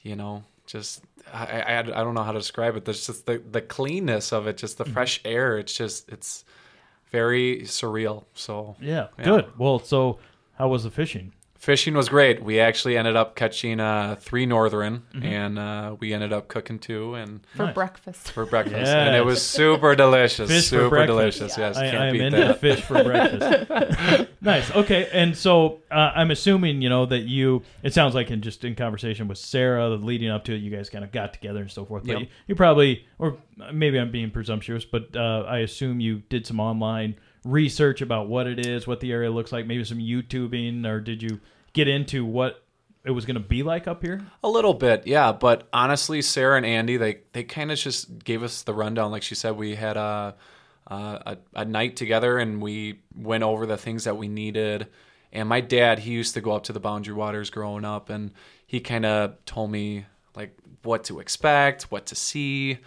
you 0.01 0.15
know 0.15 0.43
just 0.65 1.03
I, 1.33 1.61
I, 1.61 1.79
I 1.79 1.81
don't 1.83 2.13
know 2.13 2.23
how 2.23 2.31
to 2.31 2.39
describe 2.39 2.75
it. 2.75 2.85
There's 2.85 3.05
just 3.05 3.25
the, 3.25 3.41
the 3.51 3.61
cleanness 3.61 4.31
of 4.31 4.47
it, 4.47 4.57
just 4.57 4.77
the 4.77 4.83
mm-hmm. 4.83 4.93
fresh 4.93 5.21
air. 5.25 5.57
It's 5.57 5.73
just 5.73 6.09
it's 6.09 6.45
very 7.11 7.61
surreal. 7.61 8.25
So 8.33 8.75
Yeah, 8.79 9.07
good. 9.23 9.57
Well, 9.57 9.79
so 9.79 10.19
how 10.57 10.69
was 10.69 10.83
the 10.83 10.91
fishing? 10.91 11.33
Fishing 11.65 11.95
was 11.95 12.09
great. 12.09 12.43
We 12.43 12.59
actually 12.59 12.95
ended 12.95 13.15
up 13.15 13.35
catching 13.35 13.79
uh, 13.79 14.17
three 14.19 14.45
northern, 14.45 15.01
Mhm. 15.15 15.23
and 15.25 15.57
uh, 15.57 15.95
we 15.99 16.13
ended 16.13 16.31
up 16.31 16.47
cooking 16.47 16.77
two 16.77 17.15
and 17.15 17.39
For 17.55 17.65
Nice. 17.65 17.73
breakfast. 17.73 18.31
For 18.33 18.45
breakfast, 18.45 18.91
and 18.91 19.15
it 19.15 19.25
was 19.25 19.41
super 19.59 19.95
delicious. 19.95 20.47
Fish 20.47 20.67
super 20.67 20.89
breakfast. 20.89 21.39
delicious. 21.39 21.57
Yes, 21.57 21.75
I, 21.75 21.89
can't 21.89 21.97
I 21.97 22.05
am 22.09 22.13
beat 22.13 22.21
into 22.21 22.37
that. 22.37 22.61
fish 22.61 22.81
for 22.81 23.03
breakfast. 23.03 24.29
nice. 24.41 24.69
Okay, 24.75 25.09
and 25.11 25.35
so 25.35 25.79
uh, 25.89 26.11
I'm 26.15 26.29
assuming 26.29 26.83
you 26.83 26.89
know 26.89 27.07
that 27.07 27.21
you. 27.21 27.63
It 27.81 27.95
sounds 27.95 28.13
like 28.13 28.29
in 28.29 28.43
just 28.43 28.63
in 28.63 28.75
conversation 28.75 29.27
with 29.27 29.39
Sarah, 29.39 29.89
leading 29.89 30.29
up 30.29 30.43
to 30.45 30.53
it, 30.53 30.57
you 30.59 30.69
guys 30.69 30.91
kind 30.91 31.03
of 31.03 31.11
got 31.11 31.33
together 31.33 31.61
and 31.61 31.71
so 31.71 31.83
forth. 31.83 32.03
But 32.05 32.11
Yep. 32.11 32.19
you, 32.21 32.27
you 32.49 32.55
probably, 32.55 33.07
or 33.17 33.37
maybe 33.73 33.97
I'm 33.99 34.11
being 34.11 34.29
presumptuous, 34.29 34.85
but 34.85 35.15
uh, 35.15 35.45
I 35.47 35.59
assume 35.59 35.99
you 35.99 36.21
did 36.29 36.45
some 36.45 36.59
online 36.59 37.15
research 37.43 38.01
about 38.03 38.27
what 38.27 38.45
it 38.45 38.63
is, 38.67 38.85
what 38.85 38.99
the 38.99 39.11
area 39.11 39.31
looks 39.31 39.51
like, 39.51 39.65
maybe 39.65 39.83
some 39.83 39.97
YouTubing, 39.99 40.85
or 40.85 40.99
did 40.99 41.23
you 41.23 41.39
get 41.75 41.87
into 41.87 42.25
what 42.25 42.63
it 43.03 43.11
was 43.11 43.25
going 43.25 43.35
to 43.35 43.39
be 43.39 43.61
like 43.61 43.87
up 43.87 44.01
here? 44.01 44.25
A 44.43 44.49
little 44.49 44.73
bit, 44.73 45.05
yeah. 45.05 45.31
But 45.31 45.67
honestly, 45.71 46.23
Sarah 46.23 46.57
and 46.57 46.65
Andy, 46.65 46.97
they 46.97 47.19
they 47.33 47.43
kind 47.43 47.71
of 47.71 47.77
just 47.77 48.23
gave 48.23 48.41
us 48.41 48.63
the 48.63 48.73
rundown. 48.73 49.11
Like 49.11 49.21
she 49.21 49.35
said, 49.35 49.55
we 49.55 49.75
had 49.75 49.97
a, 49.97 50.35
a 50.87 51.37
a 51.53 51.65
night 51.65 51.95
together, 51.95 52.39
and 52.39 52.59
we 52.59 53.01
went 53.15 53.43
over 53.43 53.67
the 53.67 53.77
things 53.77 54.05
that 54.05 54.17
we 54.17 54.27
needed. 54.27 54.87
And 55.31 55.49
my 55.49 55.61
dad, 55.61 55.99
he 55.99 56.11
used 56.11 56.33
to 56.33 56.41
go 56.41 56.53
up 56.53 56.63
to 56.63 56.73
the 56.73 56.79
Boundary 56.79 57.13
Waters 57.13 57.49
growing 57.51 57.85
up, 57.85 58.09
and 58.09 58.31
he 58.65 58.79
kind 58.79 59.05
of 59.05 59.35
told 59.45 59.69
me 59.69 60.05
like 60.35 60.57
what 60.81 61.03
to 61.05 61.19
expect, 61.19 61.91
what 61.91 62.07
to 62.07 62.15
see. 62.15 62.79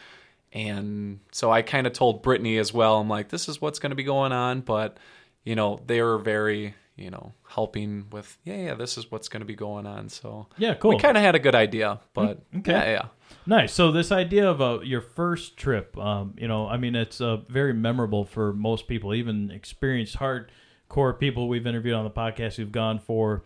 And 0.53 1.21
so 1.31 1.53
I 1.53 1.61
kind 1.63 1.87
of 1.87 1.93
told 1.93 2.23
Brittany 2.23 2.57
as 2.57 2.73
well. 2.73 2.99
I'm 2.99 3.09
like, 3.09 3.29
this 3.29 3.49
is 3.49 3.61
what's 3.61 3.79
going 3.79 3.91
to 3.91 3.97
be 3.97 4.03
going 4.03 4.33
on, 4.33 4.63
but 4.63 4.97
you 5.45 5.55
know, 5.55 5.79
they 5.87 6.01
were 6.03 6.19
very, 6.19 6.75
you 6.99 7.11
know, 7.11 7.33
helping 7.49 8.07
with, 8.11 8.37
yeah, 8.45 8.57
yeah, 8.57 8.75
this 8.75 8.99
is 8.99 9.11
what's 9.11 9.29
going 9.29 9.41
to 9.41 9.47
be 9.47 9.55
going 9.55 9.87
on. 9.87 10.09
So 10.09 10.49
Yeah, 10.59 10.75
cool. 10.75 10.91
We 10.91 10.99
kind 10.99 11.17
of 11.17 11.23
had 11.23 11.35
a 11.35 11.39
good 11.39 11.55
idea, 11.55 12.01
but 12.15 12.43
Okay. 12.57 12.73
yeah, 12.73 12.91
yeah. 12.91 13.05
Nice. 13.47 13.73
So 13.73 13.93
this 13.93 14.11
idea 14.13 14.51
of 14.51 14.61
uh, 14.61 14.81
your 14.83 15.01
first 15.01 15.57
trip, 15.57 15.97
um, 15.99 16.35
you 16.39 16.49
know, 16.49 16.67
I 16.67 16.77
mean, 16.77 16.95
it's 16.95 17.21
uh, 17.21 17.39
very 17.49 17.73
memorable 17.73 18.25
for 18.25 18.53
most 18.53 18.89
people, 18.89 19.15
even 19.15 19.51
experienced 19.51 20.17
hardcore 20.19 21.19
people 21.19 21.49
we've 21.49 21.67
interviewed 21.67 21.95
on 21.95 22.05
the 22.05 22.11
podcast 22.11 22.57
who've 22.57 22.73
gone 22.73 22.99
for 22.99 23.43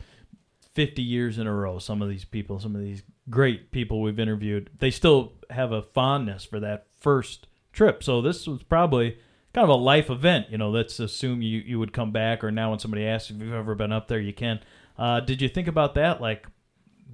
50 0.74 1.02
years 1.02 1.38
in 1.38 1.46
a 1.46 1.54
row. 1.54 1.78
Some 1.78 2.00
of 2.02 2.08
these 2.08 2.24
people, 2.24 2.58
some 2.58 2.74
of 2.74 2.80
these 2.82 3.02
great 3.30 3.70
people 3.70 4.00
we've 4.00 4.18
interviewed, 4.18 4.70
they 4.78 4.90
still 4.90 5.34
have 5.50 5.72
a 5.72 5.82
fondness 5.82 6.44
for 6.44 6.58
that 6.60 6.86
first 6.98 7.46
trip. 7.72 8.02
So 8.02 8.22
this 8.22 8.46
was 8.46 8.62
probably 8.62 9.18
kind 9.54 9.64
of 9.64 9.70
a 9.70 9.74
life 9.74 10.10
event. 10.10 10.46
You 10.50 10.58
know, 10.58 10.70
let's 10.70 10.98
assume 11.00 11.42
you, 11.42 11.60
you 11.60 11.78
would 11.78 11.92
come 11.92 12.12
back, 12.12 12.42
or 12.42 12.50
now 12.50 12.70
when 12.70 12.78
somebody 12.78 13.06
asks 13.06 13.30
if 13.30 13.40
you've 13.40 13.52
ever 13.52 13.74
been 13.74 13.92
up 13.92 14.08
there, 14.08 14.20
you 14.20 14.32
can. 14.32 14.60
Uh, 14.98 15.20
did 15.20 15.40
you 15.40 15.48
think 15.48 15.68
about 15.68 15.94
that? 15.94 16.20
Like, 16.20 16.46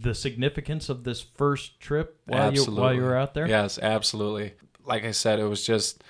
the 0.00 0.14
significance 0.14 0.88
of 0.88 1.04
this 1.04 1.20
first 1.20 1.80
trip 1.80 2.20
while 2.26 2.54
you 2.54 2.64
while 2.64 2.94
you 2.94 3.02
were 3.02 3.16
out 3.16 3.34
there? 3.34 3.48
Yes, 3.48 3.78
absolutely. 3.78 4.54
Like 4.84 5.04
I 5.04 5.10
said, 5.10 5.38
it 5.38 5.44
was 5.44 5.66
just 5.66 6.02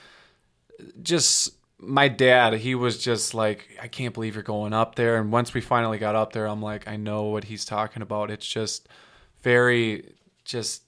just 1.02 1.54
my 1.80 2.08
dad, 2.08 2.54
he 2.54 2.74
was 2.74 3.02
just 3.02 3.34
like, 3.34 3.68
I 3.80 3.88
can't 3.88 4.12
believe 4.12 4.34
you're 4.34 4.42
going 4.42 4.72
up 4.72 4.96
there. 4.96 5.16
And 5.18 5.30
once 5.30 5.54
we 5.54 5.60
finally 5.60 5.98
got 5.98 6.16
up 6.16 6.32
there, 6.32 6.46
I'm 6.46 6.60
like, 6.60 6.88
I 6.88 6.96
know 6.96 7.24
what 7.24 7.44
he's 7.44 7.64
talking 7.64 8.02
about. 8.02 8.30
It's 8.30 8.46
just 8.46 8.88
very 9.42 10.14
just 10.44 10.82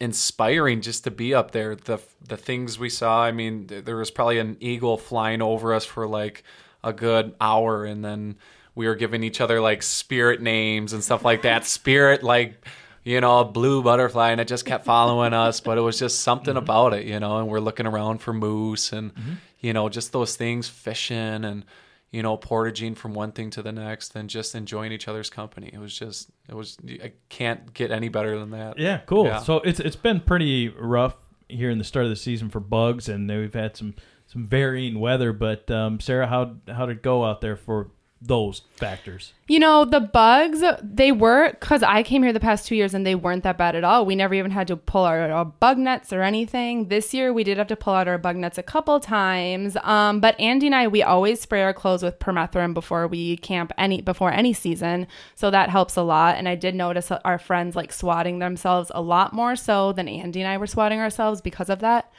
inspiring 0.00 0.80
just 0.80 1.04
to 1.04 1.10
be 1.10 1.34
up 1.34 1.50
there. 1.52 1.76
The 1.76 1.98
the 2.26 2.36
things 2.36 2.78
we 2.78 2.88
saw, 2.88 3.22
I 3.22 3.32
mean, 3.32 3.66
there 3.66 3.96
was 3.96 4.10
probably 4.10 4.38
an 4.38 4.56
eagle 4.60 4.96
flying 4.96 5.42
over 5.42 5.74
us 5.74 5.84
for 5.84 6.06
like 6.06 6.42
a 6.82 6.92
good 6.92 7.34
hour 7.40 7.84
and 7.84 8.02
then 8.04 8.36
we 8.74 8.86
were 8.86 8.94
giving 8.94 9.22
each 9.22 9.40
other 9.40 9.60
like 9.60 9.82
spirit 9.82 10.40
names 10.40 10.92
and 10.92 11.04
stuff 11.04 11.24
like 11.24 11.42
that. 11.42 11.66
Spirit 11.66 12.22
like 12.22 12.64
you 13.02 13.20
know, 13.20 13.40
a 13.40 13.44
blue 13.44 13.82
butterfly 13.82 14.30
and 14.30 14.40
it 14.40 14.48
just 14.48 14.66
kept 14.66 14.84
following 14.84 15.32
us, 15.32 15.60
but 15.60 15.78
it 15.78 15.80
was 15.80 15.98
just 15.98 16.20
something 16.20 16.54
mm-hmm. 16.54 16.62
about 16.62 16.92
it, 16.92 17.06
you 17.06 17.18
know, 17.18 17.38
and 17.38 17.48
we're 17.48 17.60
looking 17.60 17.86
around 17.86 18.18
for 18.18 18.32
moose 18.32 18.92
and 18.92 19.14
mm-hmm. 19.14 19.32
you 19.60 19.72
know, 19.72 19.88
just 19.88 20.12
those 20.12 20.36
things, 20.36 20.68
fishing 20.68 21.44
and 21.44 21.64
you 22.10 22.22
know, 22.22 22.36
portaging 22.36 22.94
from 22.94 23.14
one 23.14 23.32
thing 23.32 23.50
to 23.50 23.62
the 23.62 23.72
next 23.72 24.16
and 24.16 24.28
just 24.28 24.54
enjoying 24.54 24.92
each 24.92 25.06
other's 25.06 25.30
company. 25.30 25.70
It 25.72 25.78
was 25.78 25.96
just 25.96 26.30
it 26.48 26.54
was 26.54 26.76
I 27.02 27.12
can't 27.28 27.72
get 27.72 27.90
any 27.90 28.08
better 28.08 28.38
than 28.38 28.50
that. 28.50 28.78
Yeah, 28.78 28.98
cool. 29.06 29.26
Yeah. 29.26 29.38
So 29.38 29.58
it's 29.58 29.80
it's 29.80 29.96
been 29.96 30.20
pretty 30.20 30.68
rough 30.68 31.16
here 31.48 31.70
in 31.70 31.78
the 31.78 31.84
start 31.84 32.04
of 32.04 32.10
the 32.10 32.16
season 32.16 32.48
for 32.48 32.60
bugs, 32.60 33.08
and 33.08 33.28
we've 33.28 33.54
had 33.54 33.76
some 33.76 33.94
some 34.26 34.46
varying 34.46 34.98
weather. 34.98 35.32
But 35.32 35.70
um, 35.70 36.00
Sarah, 36.00 36.26
how 36.26 36.56
how 36.68 36.86
did 36.86 36.98
it 36.98 37.02
go 37.02 37.24
out 37.24 37.40
there 37.40 37.56
for 37.56 37.90
those 38.22 38.62
factors? 38.76 39.32
You 39.48 39.58
know, 39.58 39.84
the 39.84 40.00
bugs, 40.00 40.62
they 40.82 41.10
were, 41.10 41.50
because 41.50 41.82
I 41.82 42.02
came 42.02 42.22
here 42.22 42.32
the 42.32 42.40
past 42.40 42.66
two 42.66 42.76
years 42.76 42.94
and 42.94 43.04
they 43.06 43.14
weren't 43.14 43.42
that 43.44 43.58
bad 43.58 43.74
at 43.74 43.82
all. 43.82 44.04
We 44.04 44.14
never 44.14 44.34
even 44.34 44.50
had 44.50 44.68
to 44.68 44.76
pull 44.76 45.04
out 45.04 45.30
our 45.30 45.44
bug 45.44 45.78
nets 45.78 46.12
or 46.12 46.22
anything. 46.22 46.88
This 46.88 47.14
year, 47.14 47.32
we 47.32 47.44
did 47.44 47.58
have 47.58 47.66
to 47.68 47.76
pull 47.76 47.94
out 47.94 48.08
our 48.08 48.18
bug 48.18 48.36
nets 48.36 48.58
a 48.58 48.62
couple 48.62 49.00
times. 49.00 49.76
Um, 49.82 50.20
but 50.20 50.38
Andy 50.38 50.66
and 50.66 50.74
I, 50.74 50.86
we 50.86 51.02
always 51.02 51.40
spray 51.40 51.62
our 51.62 51.74
clothes 51.74 52.02
with 52.02 52.18
permethrin 52.18 52.74
before 52.74 53.08
we 53.08 53.38
camp 53.38 53.72
any, 53.78 54.02
before 54.02 54.32
any 54.32 54.52
season. 54.52 55.06
So 55.34 55.50
that 55.50 55.70
helps 55.70 55.96
a 55.96 56.02
lot. 56.02 56.36
And 56.36 56.48
I 56.48 56.54
did 56.54 56.74
notice 56.74 57.10
our 57.10 57.38
friends 57.38 57.74
like 57.74 57.92
swatting 57.92 58.38
themselves 58.38 58.92
a 58.94 59.00
lot 59.02 59.32
more 59.32 59.56
so 59.56 59.92
than 59.92 60.08
Andy 60.08 60.40
and 60.40 60.48
I 60.48 60.58
were 60.58 60.66
swatting 60.66 61.00
ourselves 61.00 61.40
because 61.40 61.70
of 61.70 61.80
that. 61.80 62.12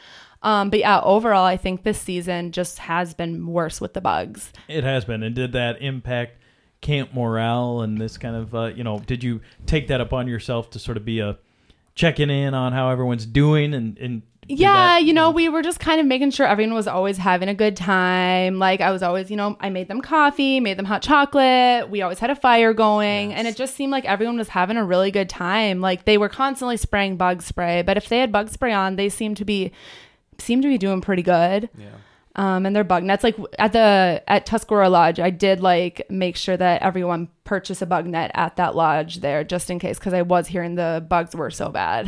Um, 0.44 0.70
but 0.70 0.80
yeah, 0.80 1.00
overall, 1.02 1.46
I 1.46 1.58
think 1.58 1.84
this 1.84 2.00
season 2.02 2.52
just 2.52 2.80
has 2.80 3.14
been 3.14 3.46
worse 3.48 3.80
with 3.80 3.94
the 3.94 4.02
bugs. 4.02 4.52
It 4.68 4.84
has 4.84 5.06
been, 5.06 5.22
and 5.24 5.36
did 5.36 5.52
that 5.54 5.82
impact 5.82 6.38
camp 6.82 7.14
morale 7.14 7.82
and 7.82 8.00
this 8.00 8.18
kind 8.18 8.36
of 8.36 8.56
uh, 8.56 8.66
you 8.76 8.84
know? 8.84 9.00
Did 9.00 9.24
you 9.24 9.42
take 9.68 9.88
that 9.90 10.02
upon 10.02 10.28
yourself 10.28 10.72
to 10.72 10.80
sort 10.80 10.98
of 10.98 11.06
be 11.06 11.20
a 11.20 11.38
checking 11.94 12.30
in 12.30 12.54
on 12.54 12.74
how 12.74 12.90
everyone's 12.90 13.26
doing 13.26 13.74
and 13.76 13.98
and 14.00 14.22
Yeah, 14.48 14.74
that- 14.74 15.04
you 15.04 15.14
know, 15.14 15.30
we 15.30 15.48
were 15.48 15.62
just 15.62 15.80
kind 15.80 16.00
of 16.00 16.08
making 16.08 16.32
sure 16.32 16.48
everyone 16.48 16.74
was 16.74 16.88
always 16.88 17.18
having 17.18 17.48
a 17.50 17.54
good 17.54 17.76
time. 17.78 18.58
Like 18.58 18.82
I 18.82 18.90
was 18.92 19.04
always, 19.04 19.30
you 19.30 19.38
know, 19.38 19.56
I 19.60 19.70
made 19.70 19.90
them 19.90 20.02
coffee, 20.02 20.60
made 20.60 20.78
them 20.78 20.86
hot 20.86 21.04
chocolate. 21.04 21.90
We 21.92 22.02
always 22.02 22.18
had 22.18 22.32
a 22.32 22.36
fire 22.36 22.74
going, 22.74 23.32
and 23.34 23.48
it 23.48 23.56
just 23.56 23.76
seemed 23.76 23.92
like 23.92 24.06
everyone 24.06 24.38
was 24.38 24.48
having 24.50 24.78
a 24.78 24.84
really 24.84 25.12
good 25.12 25.30
time. 25.30 25.82
Like 25.82 26.06
they 26.06 26.18
were 26.18 26.30
constantly 26.30 26.78
spraying 26.78 27.18
bug 27.18 27.44
spray, 27.44 27.84
but 27.84 27.96
if 27.98 28.10
they 28.10 28.18
had 28.20 28.32
bug 28.32 28.50
spray 28.50 28.74
on, 28.74 28.96
they 28.96 29.10
seemed 29.10 29.38
to 29.38 29.46
be 29.46 29.72
seemed 30.42 30.64
to 30.64 30.70
be 30.70 30.78
doing 30.78 31.02
pretty 31.02 31.24
good. 31.24 31.70
Yeah. 31.78 31.90
Um, 32.36 32.66
and 32.66 32.74
they're 32.74 32.86
bug 32.86 33.04
nets. 33.04 33.24
Like 33.26 33.36
at 33.60 33.74
the 33.74 34.24
at 34.26 34.46
Tuscarora 34.46 34.90
Lodge, 34.90 35.20
I 35.20 35.32
did 35.32 35.60
like 35.60 36.10
make 36.10 36.38
sure 36.38 36.56
that 36.56 36.82
everyone 36.82 37.28
purchase 37.44 37.82
a 37.82 37.86
bug 37.86 38.06
net 38.06 38.32
at 38.34 38.56
that 38.56 38.74
lodge 38.74 39.18
there, 39.18 39.44
just 39.44 39.70
in 39.70 39.80
case, 39.80 40.00
because 40.00 40.14
I 40.14 40.22
was 40.22 40.48
hearing 40.48 40.76
the 40.76 41.06
bugs 41.06 41.36
were 41.36 41.52
so 41.52 41.70
bad. 41.70 42.08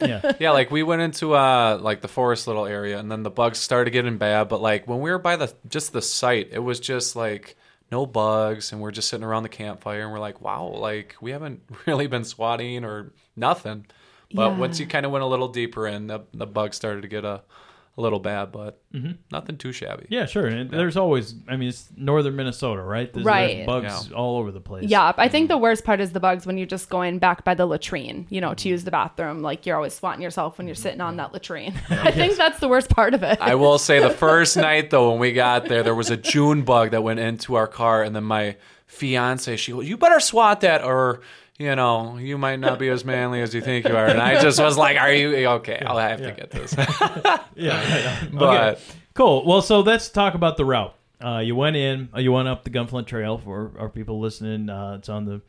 yeah, 0.00 0.32
yeah. 0.40 0.50
Like 0.52 0.70
we 0.70 0.84
went 0.84 1.02
into 1.02 1.34
uh 1.34 1.78
like 1.80 2.00
the 2.00 2.08
forest 2.08 2.46
little 2.46 2.64
area, 2.64 2.98
and 2.98 3.10
then 3.10 3.24
the 3.24 3.30
bugs 3.30 3.58
started 3.58 3.90
getting 3.90 4.18
bad. 4.18 4.48
But 4.48 4.62
like 4.62 4.86
when 4.86 5.00
we 5.00 5.10
were 5.10 5.18
by 5.18 5.34
the 5.34 5.52
just 5.68 5.92
the 5.92 6.02
site, 6.02 6.50
it 6.52 6.60
was 6.60 6.78
just 6.78 7.16
like 7.16 7.56
no 7.90 8.06
bugs, 8.06 8.70
and 8.70 8.80
we're 8.80 8.92
just 8.92 9.08
sitting 9.08 9.24
around 9.24 9.42
the 9.42 9.48
campfire, 9.48 10.02
and 10.02 10.12
we're 10.12 10.20
like, 10.20 10.40
wow, 10.40 10.66
like 10.66 11.16
we 11.20 11.32
haven't 11.32 11.62
really 11.86 12.06
been 12.06 12.24
swatting 12.24 12.84
or 12.84 13.12
nothing. 13.34 13.86
But 14.32 14.50
Yeah. 14.50 14.58
once 14.58 14.78
you 14.80 14.86
kind 14.86 15.04
of 15.06 15.12
went 15.12 15.24
a 15.24 15.26
little 15.26 15.48
deeper 15.48 15.86
in, 15.86 16.06
the 16.06 16.20
the 16.32 16.46
bugs 16.46 16.76
started 16.76 17.02
to 17.02 17.08
get 17.08 17.24
a, 17.24 17.42
a 17.98 18.00
little 18.00 18.20
bad, 18.20 18.52
but 18.52 18.78
Mhm. 18.94 19.16
nothing 19.32 19.56
too 19.56 19.72
shabby. 19.72 20.06
Yeah, 20.08 20.26
sure. 20.26 20.46
And 20.46 20.70
there's 20.70 20.96
always, 20.96 21.34
I 21.48 21.56
mean, 21.56 21.68
it's 21.70 21.88
northern 21.96 22.36
Minnesota, 22.36 22.82
right? 22.82 23.12
There's, 23.12 23.26
Right. 23.26 23.56
There's 23.56 23.66
bugs 23.66 24.12
all 24.12 24.38
over 24.38 24.52
the 24.52 24.60
place. 24.60 24.88
Yeah, 24.88 25.12
I 25.16 25.28
think 25.28 25.44
mm-hmm. 25.44 25.54
the 25.54 25.58
worst 25.58 25.84
part 25.84 26.00
is 26.00 26.12
the 26.12 26.20
bugs 26.20 26.46
when 26.46 26.56
you're 26.56 26.68
just 26.68 26.88
going 26.88 27.18
back 27.18 27.44
by 27.44 27.54
the 27.54 27.66
latrine, 27.66 28.26
you 28.30 28.40
know, 28.40 28.54
to 28.54 28.60
mm-hmm. 28.60 28.68
use 28.68 28.84
the 28.84 28.92
bathroom. 28.92 29.42
Like 29.42 29.66
you're 29.66 29.76
always 29.76 29.94
swatting 29.94 30.22
yourself 30.22 30.56
when 30.56 30.68
you're 30.68 30.74
mm-hmm. 30.76 30.82
sitting 30.82 31.00
on 31.00 31.16
that 31.16 31.32
latrine. 31.32 31.74
I 31.90 32.12
think 32.12 32.36
that's 32.36 32.60
the 32.60 32.68
worst 32.68 32.90
part 32.90 33.12
of 33.12 33.24
it. 33.24 33.38
I 33.40 33.56
will 33.56 33.78
say 33.78 33.98
the 33.98 34.10
first 34.26 34.56
night 34.56 34.90
though, 34.90 35.10
when 35.10 35.18
we 35.18 35.32
got 35.32 35.66
there, 35.66 35.82
there 35.82 35.94
was 35.94 36.10
a 36.10 36.16
June 36.16 36.62
bug 36.62 36.92
that 36.92 37.02
went 37.02 37.18
into 37.18 37.56
our 37.56 37.66
car, 37.66 38.02
and 38.04 38.14
then 38.14 38.24
my 38.24 38.56
fiance, 38.86 39.56
she 39.56 39.72
goes, 39.72 39.88
"You 39.88 39.96
better 39.96 40.20
swat 40.20 40.60
that, 40.62 40.82
or 40.82 41.20
you 41.60 41.76
know, 41.76 42.16
you 42.16 42.36
might 42.38 42.58
not 42.58 42.78
be 42.78 42.88
as 42.88 43.04
manly 43.04 43.40
as 43.42 43.54
you 43.54 43.60
think 43.60 43.86
you 43.86 43.96
are." 43.96 44.06
And 44.06 44.20
I 44.20 44.40
just 44.40 44.58
was 44.60 44.76
like, 44.76 44.96
"Are 44.96 45.12
you 45.12 45.46
okay? 45.46 45.80
I'll 45.86 45.98
have 45.98 46.18
to 46.20 46.32
get 46.32 46.50
this." 46.50 46.74
yeah, 46.78 47.44
yeah. 47.54 48.24
But- 48.32 48.72
okay. 48.74 48.80
cool. 49.14 49.44
Well, 49.46 49.62
so 49.62 49.80
let's 49.80 50.08
talk 50.08 50.34
about 50.34 50.56
the 50.56 50.64
route. 50.64 50.94
Uh, 51.24 51.38
you 51.38 51.54
went 51.54 51.76
in. 51.76 52.08
uh, 52.16 52.18
You 52.20 52.32
went 52.32 52.48
up 52.48 52.64
the 52.64 52.70
Gunflint 52.70 53.06
Trail 53.06 53.36
for 53.38 53.72
our 53.78 53.88
people 53.90 54.18
listening. 54.20 54.70
Uh, 54.70 54.96
it's 54.98 55.08
on 55.10 55.26
the 55.26 55.42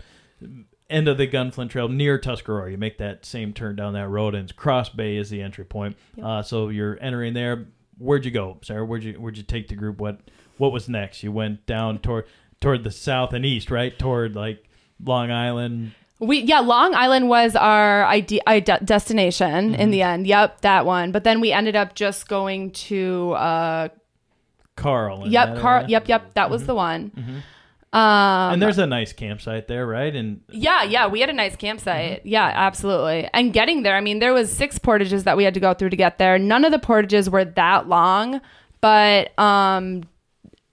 end 0.89 1.07
of 1.07 1.17
the 1.17 1.25
Gunflint 1.27 1.69
Trail 1.69 1.87
near 1.87 2.19
Tuscarora. 2.19 2.69
You 2.71 2.77
make 2.77 2.97
that 2.97 3.25
same 3.25 3.53
turn 3.53 3.77
down 3.77 3.93
that 3.93 4.09
road, 4.09 4.35
and 4.35 4.53
Cross 4.55 4.89
Bay 4.89 5.15
is 5.15 5.29
the 5.29 5.41
entry 5.41 5.63
point. 5.63 5.95
Uh, 6.21 6.41
so 6.41 6.67
you're 6.69 6.97
entering 7.01 7.33
there. 7.33 7.67
Where'd 7.97 8.25
you 8.25 8.31
go, 8.31 8.57
Sarah? 8.63 8.83
Where'd 8.85 9.03
you 9.03 9.13
Where'd 9.13 9.37
you 9.37 9.43
take 9.43 9.69
the 9.69 9.75
group? 9.75 9.99
What 9.99 10.19
What 10.57 10.71
was 10.73 10.89
next? 10.89 11.23
You 11.23 11.31
went 11.31 11.65
down 11.65 11.99
toward 11.99 12.25
toward 12.59 12.83
the 12.83 12.91
south 12.91 13.31
and 13.33 13.45
east, 13.45 13.71
right? 13.71 13.97
Toward 13.97 14.35
like 14.35 14.65
Long 15.03 15.31
Island. 15.31 15.93
We 16.21 16.41
yeah, 16.41 16.59
Long 16.59 16.93
Island 16.93 17.27
was 17.29 17.55
our 17.55 18.03
ide- 18.05 18.39
ide- 18.45 18.85
destination 18.85 19.73
in 19.75 19.89
the 19.89 20.03
end. 20.03 20.27
Yep, 20.27 20.61
that 20.61 20.85
one. 20.85 21.11
But 21.11 21.23
then 21.23 21.41
we 21.41 21.51
ended 21.51 21.75
up 21.75 21.95
just 21.95 22.27
going 22.29 22.71
to 22.89 23.31
uh 23.33 23.87
Karl. 24.75 25.27
yep, 25.27 25.55
that 25.55 25.61
Car 25.61 25.75
area. 25.77 25.87
yep, 25.89 26.07
yep, 26.07 26.33
that 26.35 26.49
was 26.49 26.65
the 26.67 26.75
one. 26.75 27.11
Mhm. 27.17 27.41
Um 27.97 28.53
and 28.53 28.61
there's 28.61 28.77
a 28.77 28.85
nice 28.87 29.11
campsite 29.13 29.67
there, 29.67 29.85
right? 29.85 30.15
And 30.15 30.41
Yeah, 30.49 30.83
yeah, 30.83 31.07
we 31.07 31.19
had 31.21 31.29
a 31.29 31.33
nice 31.33 31.55
campsite. 31.55 32.21
Yeah, 32.25 32.49
absolutely. 32.53 33.27
And 33.33 33.51
getting 33.51 33.83
there, 33.83 33.95
I 33.97 34.01
mean, 34.01 34.19
there 34.19 34.33
was 34.33 34.51
six 34.51 34.77
portages 34.79 35.23
that 35.25 35.35
we 35.35 35.43
had 35.43 35.53
to 35.55 35.59
go 35.59 35.73
through 35.73 35.89
to 35.89 35.97
get 35.97 36.17
there. 36.19 36.37
None 36.39 36.63
of 36.63 36.71
the 36.71 36.79
portages 36.79 37.29
were 37.29 37.43
that 37.45 37.89
long, 37.89 38.41
but 38.79 39.37
um 39.39 40.03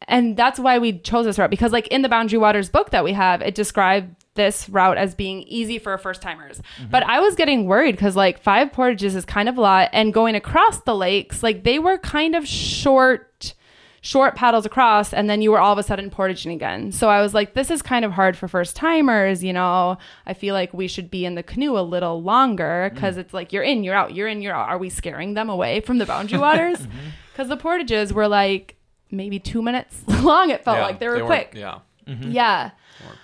and 0.06 0.36
that's 0.36 0.58
why 0.60 0.78
we 0.78 0.98
chose 1.00 1.24
this 1.26 1.38
route 1.38 1.50
because 1.50 1.72
like 1.72 1.86
in 1.88 2.02
the 2.02 2.08
Boundary 2.08 2.38
Waters 2.38 2.68
book 2.70 2.90
that 2.90 3.02
we 3.02 3.12
have, 3.14 3.42
it 3.42 3.54
described 3.54 4.14
this 4.38 4.68
route 4.70 4.96
as 4.96 5.14
being 5.14 5.42
easy 5.42 5.78
for 5.78 5.98
first 5.98 6.22
timers. 6.22 6.62
Mm-hmm. 6.80 6.90
But 6.90 7.02
I 7.02 7.20
was 7.20 7.34
getting 7.34 7.66
worried 7.66 7.96
because 7.96 8.16
like 8.16 8.40
five 8.40 8.72
portages 8.72 9.14
is 9.14 9.26
kind 9.26 9.50
of 9.50 9.58
a 9.58 9.60
lot 9.60 9.90
and 9.92 10.14
going 10.14 10.34
across 10.34 10.80
the 10.80 10.94
lakes, 10.96 11.42
like 11.42 11.64
they 11.64 11.78
were 11.78 11.98
kind 11.98 12.34
of 12.34 12.48
short 12.48 13.54
short 14.00 14.36
paddles 14.36 14.64
across 14.64 15.12
and 15.12 15.28
then 15.28 15.42
you 15.42 15.50
were 15.50 15.58
all 15.58 15.72
of 15.72 15.78
a 15.78 15.82
sudden 15.82 16.08
portaging 16.08 16.52
again. 16.52 16.92
So 16.92 17.10
I 17.10 17.20
was 17.20 17.34
like, 17.34 17.54
this 17.54 17.70
is 17.70 17.82
kind 17.82 18.04
of 18.04 18.12
hard 18.12 18.36
for 18.36 18.48
first 18.48 18.76
timers, 18.76 19.42
you 19.42 19.52
know. 19.52 19.98
I 20.24 20.34
feel 20.34 20.54
like 20.54 20.72
we 20.72 20.88
should 20.88 21.10
be 21.10 21.24
in 21.24 21.34
the 21.34 21.42
canoe 21.42 21.76
a 21.76 21.82
little 21.82 22.22
longer 22.22 22.90
because 22.94 23.16
mm. 23.16 23.18
it's 23.18 23.34
like 23.34 23.52
you're 23.52 23.64
in, 23.64 23.84
you're 23.84 23.94
out, 23.94 24.14
you're 24.14 24.28
in, 24.28 24.40
you're 24.40 24.54
out. 24.54 24.68
Are 24.68 24.78
we 24.78 24.88
scaring 24.88 25.34
them 25.34 25.50
away 25.50 25.80
from 25.80 25.98
the 25.98 26.06
boundary 26.06 26.38
waters? 26.38 26.78
Mm-hmm. 26.88 27.08
Because 27.32 27.48
the 27.48 27.56
portages 27.56 28.12
were 28.12 28.26
like 28.26 28.76
maybe 29.12 29.38
two 29.38 29.62
minutes 29.62 30.02
long. 30.22 30.50
It 30.50 30.64
felt 30.64 30.78
Yeah, 30.78 30.86
like 30.86 30.98
they 30.98 31.06
were 31.06 31.14
weren't- 31.16 31.26
quick. 31.26 31.52
Yeah. 31.54 31.80
Mhm. 32.08 32.32
Yeah. 32.32 32.70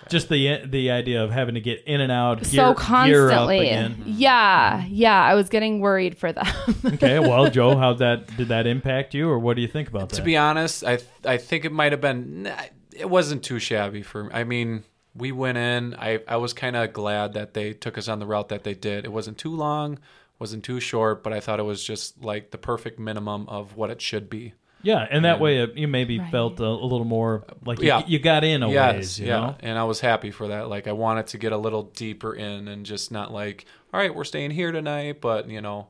just 0.09 0.29
the 0.29 0.61
the 0.65 0.91
idea 0.91 1.23
of 1.23 1.31
having 1.31 1.55
to 1.55 1.61
get 1.61 1.83
in 1.85 1.99
and 2.01 2.11
out, 2.11 2.37
gear, 2.43 2.45
so 2.45 2.73
gear 2.73 2.73
up 2.73 2.77
constantly. 2.85 3.59
again. 3.69 4.03
Yeah. 4.05 4.85
Yeah. 4.87 5.21
I 5.21 5.33
was 5.35 5.49
getting 5.49 5.79
worried 5.81 6.17
for 6.17 6.31
them. 6.31 6.45
okay, 6.85 7.19
well, 7.19 7.49
Joe, 7.49 7.75
how 7.75 7.93
that 7.93 8.35
did 8.37 8.47
that 8.49 8.67
impact 8.67 9.13
you, 9.13 9.27
or 9.29 9.39
what 9.39 9.55
do 9.55 9.61
you 9.61 9.67
think 9.67 9.89
about 9.89 10.09
that? 10.09 10.15
To 10.17 10.21
be 10.21 10.37
honest, 10.37 10.83
I 10.85 10.99
I 11.25 11.37
think 11.37 11.65
it 11.65 11.71
might 11.71 11.91
have 11.91 12.01
been. 12.01 12.51
It 12.95 13.09
wasn't 13.09 13.43
too 13.43 13.59
shabby 13.59 14.01
for. 14.03 14.29
I 14.31 14.43
mean, 14.45 14.83
we 15.15 15.31
went 15.33 15.57
in. 15.57 15.95
I 15.95 16.19
I 16.27 16.37
was 16.37 16.53
kind 16.53 16.75
of 16.75 16.93
glad 16.93 17.33
that 17.33 17.53
they 17.53 17.73
took 17.73 17.97
us 17.97 18.07
on 18.07 18.19
the 18.19 18.25
route 18.25 18.49
that 18.49 18.63
they 18.63 18.73
did. 18.75 19.03
It 19.03 19.11
wasn't 19.11 19.37
too 19.37 19.53
long, 19.53 19.99
wasn't 20.39 20.63
too 20.63 20.79
short, 20.79 21.21
but 21.23 21.33
I 21.33 21.39
thought 21.41 21.59
it 21.59 21.63
was 21.63 21.83
just 21.83 22.23
like 22.23 22.51
the 22.51 22.57
perfect 22.57 22.97
minimum 22.99 23.49
of 23.49 23.75
what 23.75 23.89
it 23.89 24.01
should 24.01 24.29
be. 24.29 24.53
Yeah, 24.85 25.07
and 25.09 25.25
that 25.25 25.39
way 25.39 25.61
uh, 25.61 25.67
you 25.75 25.87
maybe 25.87 26.19
felt 26.31 26.59
a, 26.59 26.65
a 26.65 26.85
little 26.85 27.05
more 27.05 27.43
like 27.65 27.81
you, 27.81 27.93
you 28.07 28.19
got 28.19 28.43
in 28.43 28.61
a 28.61 28.69
yes, 28.69 28.93
ways, 28.95 29.19
you 29.19 29.27
yeah. 29.27 29.39
know. 29.39 29.55
And 29.59 29.77
I 29.77 29.83
was 29.83 29.99
happy 29.99 30.31
for 30.31 30.49
that. 30.49 30.69
Like 30.69 30.87
I 30.87 30.91
wanted 30.91 31.27
to 31.27 31.37
get 31.37 31.51
a 31.51 31.57
little 31.57 31.83
deeper 31.83 32.33
in 32.33 32.67
and 32.67 32.85
just 32.85 33.11
not 33.11 33.33
like, 33.33 33.65
all 33.93 33.99
right, 33.99 34.13
we're 34.13 34.23
staying 34.23 34.51
here 34.51 34.71
tonight, 34.71 35.21
but 35.21 35.49
you 35.49 35.59
know, 35.59 35.87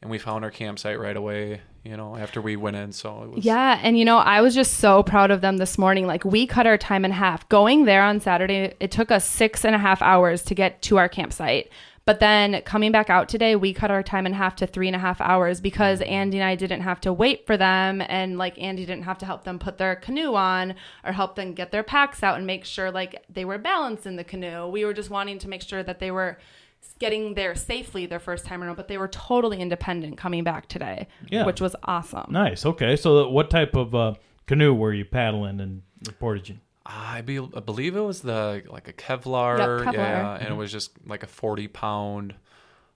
and 0.00 0.10
we 0.10 0.18
found 0.18 0.44
our 0.44 0.50
campsite 0.50 0.98
right 0.98 1.16
away. 1.16 1.60
You 1.84 1.96
know, 1.96 2.14
after 2.14 2.42
we 2.42 2.56
went 2.56 2.76
in, 2.76 2.92
so 2.92 3.22
it 3.22 3.30
was. 3.30 3.44
Yeah, 3.44 3.78
and 3.82 3.98
you 3.98 4.04
know, 4.04 4.18
I 4.18 4.42
was 4.42 4.54
just 4.54 4.78
so 4.78 5.02
proud 5.02 5.30
of 5.30 5.40
them 5.40 5.56
this 5.56 5.78
morning. 5.78 6.06
Like 6.06 6.24
we 6.24 6.46
cut 6.46 6.66
our 6.66 6.76
time 6.76 7.04
in 7.04 7.10
half. 7.10 7.48
Going 7.48 7.84
there 7.84 8.02
on 8.02 8.20
Saturday, 8.20 8.74
it 8.80 8.90
took 8.90 9.10
us 9.10 9.24
six 9.24 9.64
and 9.64 9.74
a 9.74 9.78
half 9.78 10.02
hours 10.02 10.42
to 10.44 10.54
get 10.54 10.82
to 10.82 10.98
our 10.98 11.08
campsite. 11.08 11.70
But 12.10 12.18
then 12.18 12.60
coming 12.62 12.90
back 12.90 13.08
out 13.08 13.28
today, 13.28 13.54
we 13.54 13.72
cut 13.72 13.92
our 13.92 14.02
time 14.02 14.26
in 14.26 14.32
half 14.32 14.56
to 14.56 14.66
three 14.66 14.88
and 14.88 14.96
a 14.96 14.98
half 14.98 15.20
hours 15.20 15.60
because 15.60 16.00
Andy 16.00 16.38
and 16.38 16.44
I 16.44 16.56
didn't 16.56 16.80
have 16.80 17.00
to 17.02 17.12
wait 17.12 17.46
for 17.46 17.56
them, 17.56 18.02
and 18.08 18.36
like 18.36 18.60
Andy 18.60 18.84
didn't 18.84 19.04
have 19.04 19.18
to 19.18 19.26
help 19.26 19.44
them 19.44 19.60
put 19.60 19.78
their 19.78 19.94
canoe 19.94 20.34
on 20.34 20.74
or 21.04 21.12
help 21.12 21.36
them 21.36 21.52
get 21.54 21.70
their 21.70 21.84
packs 21.84 22.24
out 22.24 22.36
and 22.36 22.48
make 22.48 22.64
sure 22.64 22.90
like 22.90 23.24
they 23.32 23.44
were 23.44 23.58
balanced 23.58 24.06
in 24.06 24.16
the 24.16 24.24
canoe. 24.24 24.66
We 24.66 24.84
were 24.84 24.92
just 24.92 25.08
wanting 25.08 25.38
to 25.38 25.48
make 25.48 25.62
sure 25.62 25.84
that 25.84 26.00
they 26.00 26.10
were 26.10 26.36
getting 26.98 27.34
there 27.34 27.54
safely 27.54 28.06
their 28.06 28.18
first 28.18 28.44
time 28.44 28.64
around, 28.64 28.74
but 28.74 28.88
they 28.88 28.98
were 28.98 29.06
totally 29.06 29.60
independent 29.60 30.18
coming 30.18 30.42
back 30.42 30.66
today, 30.66 31.06
Yeah. 31.28 31.46
which 31.46 31.60
was 31.60 31.76
awesome. 31.84 32.26
Nice. 32.32 32.66
Okay, 32.66 32.96
so 32.96 33.28
what 33.28 33.50
type 33.50 33.76
of 33.76 33.94
uh, 33.94 34.14
canoe 34.48 34.74
were 34.74 34.92
you 34.92 35.04
paddling 35.04 35.60
and 35.60 35.82
portaging? 36.18 36.60
I, 36.92 37.20
be, 37.20 37.38
I 37.38 37.60
believe 37.60 37.96
it 37.96 38.00
was 38.00 38.20
the 38.22 38.62
like 38.68 38.88
a 38.88 38.92
Kevlar, 38.92 39.58
Yep, 39.84 39.88
Kevlar. 39.88 39.92
yeah, 39.94 40.34
and 40.36 40.48
Mhm. 40.48 40.50
it 40.50 40.54
was 40.54 40.72
just 40.72 40.92
like 41.06 41.22
a 41.22 41.26
forty 41.26 41.68
pound, 41.68 42.34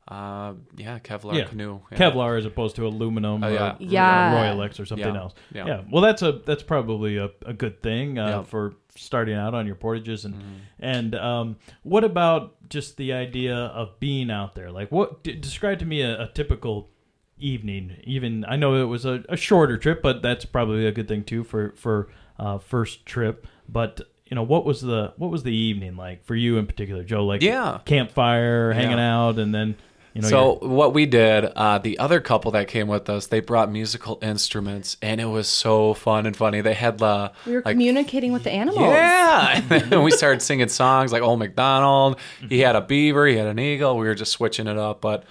uh, 0.08 0.54
yeah, 0.76 0.98
Kevlar 0.98 1.36
yeah. 1.38 1.44
canoe. 1.44 1.80
Yeah. 1.92 1.98
Kevlar 1.98 2.36
as 2.38 2.44
opposed 2.44 2.76
to 2.76 2.86
aluminum 2.86 3.42
Oh, 3.44 3.48
or 3.48 3.52
yeah. 3.52 3.76
Yeah. 3.78 4.34
Royalex 4.34 4.78
or 4.80 4.84
something 4.86 5.14
Yeah. 5.14 5.20
else. 5.20 5.34
Yeah. 5.52 5.82
Well, 5.90 6.02
that's 6.02 6.22
a 6.22 6.32
that's 6.44 6.62
probably 6.62 7.16
a, 7.18 7.30
a 7.46 7.52
good 7.52 7.82
thing 7.82 8.18
uh, 8.18 8.28
Yeah. 8.28 8.42
for 8.42 8.74
starting 8.96 9.34
out 9.34 9.54
on 9.54 9.66
your 9.66 9.74
portages 9.76 10.24
and 10.24 10.34
Mm-hmm. 10.34 10.54
and 10.80 11.14
um, 11.14 11.56
what 11.82 12.04
about 12.04 12.68
just 12.68 12.96
the 12.96 13.12
idea 13.12 13.56
of 13.56 13.98
being 14.00 14.30
out 14.30 14.54
there? 14.54 14.70
Like, 14.70 14.90
what 14.92 15.22
d- 15.24 15.34
describe 15.34 15.78
to 15.80 15.86
me 15.86 16.00
a, 16.02 16.22
a 16.24 16.28
typical 16.28 16.90
evening? 17.38 17.96
Even 18.04 18.44
I 18.46 18.56
know 18.56 18.74
it 18.74 18.84
was 18.86 19.04
a, 19.04 19.24
a 19.28 19.36
shorter 19.36 19.76
trip, 19.78 20.02
but 20.02 20.22
that's 20.22 20.44
probably 20.44 20.86
a 20.86 20.92
good 20.92 21.08
thing 21.08 21.24
too 21.24 21.44
for 21.44 21.72
for 21.76 22.08
uh, 22.38 22.58
first 22.58 23.06
trip. 23.06 23.46
But 23.68 24.00
you 24.26 24.34
know, 24.34 24.42
what 24.42 24.64
was 24.64 24.80
the 24.80 25.12
what 25.16 25.30
was 25.30 25.42
the 25.42 25.54
evening 25.54 25.96
like 25.96 26.24
for 26.24 26.34
you 26.34 26.56
in 26.58 26.66
particular, 26.66 27.02
Joe? 27.04 27.24
Like, 27.24 27.42
Yeah. 27.42 27.78
campfire, 27.84 28.72
hanging 28.72 28.98
Yeah. 28.98 29.16
out, 29.26 29.38
and 29.38 29.54
then 29.54 29.76
you 30.14 30.22
know, 30.22 30.28
so 30.28 30.58
you're- 30.62 30.68
what 30.74 30.94
we 30.94 31.06
did, 31.06 31.44
uh, 31.56 31.78
the 31.78 31.98
other 31.98 32.20
couple 32.20 32.52
that 32.52 32.68
came 32.68 32.86
with 32.86 33.10
us, 33.10 33.26
they 33.26 33.40
brought 33.40 33.68
musical 33.70 34.18
instruments, 34.22 34.96
and 35.02 35.20
it 35.20 35.24
was 35.24 35.48
so 35.48 35.92
fun 35.92 36.24
and 36.24 36.36
funny. 36.36 36.60
They 36.60 36.74
had 36.74 36.98
the 36.98 37.32
We 37.44 37.54
were 37.54 37.62
like 37.64 37.74
communicating 37.74 38.32
with 38.32 38.44
the 38.44 38.52
animals. 38.52 38.80
Yeah. 38.80 39.60
And 39.90 40.02
we 40.04 40.12
started 40.12 40.40
singing 40.40 40.68
songs 40.68 41.12
like 41.12 41.20
Old 41.22 41.40
McDonald. 41.40 42.16
He 42.48 42.60
had 42.60 42.76
a 42.76 42.80
beaver, 42.80 43.26
he 43.26 43.36
had 43.36 43.48
an 43.48 43.58
eagle. 43.58 43.96
We 43.98 44.06
were 44.06 44.14
just 44.14 44.30
switching 44.32 44.68
it 44.68 44.78
up. 44.78 45.00
But 45.00 45.24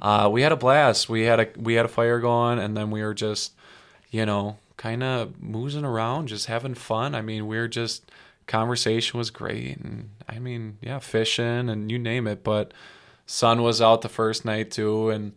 uh, 0.00 0.28
we 0.30 0.42
had 0.42 0.52
a 0.52 0.56
blast. 0.56 1.08
We 1.08 1.22
had 1.22 1.40
a 1.40 1.48
we 1.56 1.74
had 1.74 1.84
a 1.84 1.88
fire 1.88 2.20
going 2.20 2.60
and 2.60 2.76
then 2.76 2.92
we 2.92 3.02
were 3.02 3.14
just, 3.14 3.52
you 4.12 4.24
know, 4.24 4.56
kind 4.78 5.02
of 5.02 5.34
moozing 5.42 5.84
around, 5.84 6.28
just 6.28 6.46
having 6.46 6.74
fun. 6.74 7.14
I 7.14 7.20
mean, 7.20 7.46
we 7.46 7.58
were 7.58 7.68
just 7.68 8.10
conversation 8.46 9.18
was 9.18 9.28
great 9.28 9.76
and 9.76 10.08
I 10.26 10.38
mean, 10.38 10.78
yeah, 10.80 11.00
fishing 11.00 11.68
and 11.68 11.90
you 11.92 11.98
name 11.98 12.26
it. 12.26 12.42
But 12.42 12.72
sun 13.26 13.62
was 13.62 13.82
out 13.82 14.00
the 14.00 14.08
first 14.08 14.46
night 14.46 14.70
too 14.70 15.10
and 15.10 15.34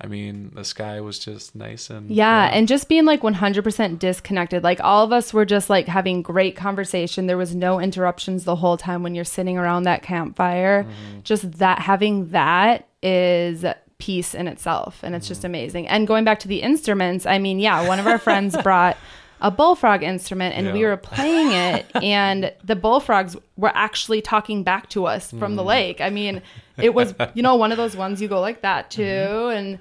I 0.00 0.06
mean, 0.06 0.52
the 0.54 0.64
sky 0.64 1.00
was 1.00 1.18
just 1.18 1.54
nice 1.54 1.88
and 1.88 2.10
Yeah, 2.10 2.50
and 2.52 2.66
just 2.66 2.88
being 2.88 3.04
like 3.04 3.22
100% 3.22 3.98
disconnected. 3.98 4.62
Like 4.62 4.80
all 4.82 5.04
of 5.04 5.12
us 5.12 5.32
were 5.32 5.44
just 5.46 5.70
like 5.70 5.86
having 5.86 6.20
great 6.20 6.56
conversation. 6.56 7.26
There 7.26 7.38
was 7.38 7.54
no 7.54 7.80
interruptions 7.80 8.44
the 8.44 8.56
whole 8.56 8.76
time 8.76 9.02
when 9.02 9.14
you're 9.14 9.24
sitting 9.24 9.56
around 9.56 9.84
that 9.84 10.02
campfire. 10.02 10.82
Mm-hmm. 10.84 11.20
Just 11.22 11.58
that 11.58 11.78
having 11.78 12.30
that 12.30 12.88
is 13.02 13.64
peace 13.98 14.34
in 14.34 14.48
itself 14.48 15.00
and 15.02 15.14
it's 15.14 15.28
just 15.28 15.44
amazing 15.44 15.86
and 15.88 16.06
going 16.06 16.24
back 16.24 16.38
to 16.40 16.48
the 16.48 16.62
instruments 16.62 17.26
i 17.26 17.38
mean 17.38 17.58
yeah 17.58 17.86
one 17.86 17.98
of 18.00 18.06
our 18.06 18.18
friends 18.18 18.56
brought 18.62 18.96
a 19.40 19.50
bullfrog 19.50 20.02
instrument 20.02 20.54
and 20.56 20.72
we 20.72 20.84
were 20.84 20.96
playing 20.96 21.50
it 21.52 21.86
and 22.02 22.52
the 22.64 22.74
bullfrogs 22.76 23.36
were 23.56 23.72
actually 23.74 24.20
talking 24.22 24.62
back 24.62 24.88
to 24.88 25.06
us 25.06 25.30
from 25.32 25.56
the 25.56 25.62
Mm. 25.62 25.66
lake 25.66 26.00
i 26.00 26.10
mean 26.10 26.42
it 26.78 26.92
was 26.94 27.14
you 27.34 27.42
know 27.42 27.54
one 27.54 27.70
of 27.72 27.76
those 27.78 27.96
ones 27.96 28.20
you 28.22 28.28
go 28.28 28.40
like 28.40 28.62
that 28.62 28.90
too 28.98 29.02
Mm-hmm. 29.02 29.56
and 29.56 29.78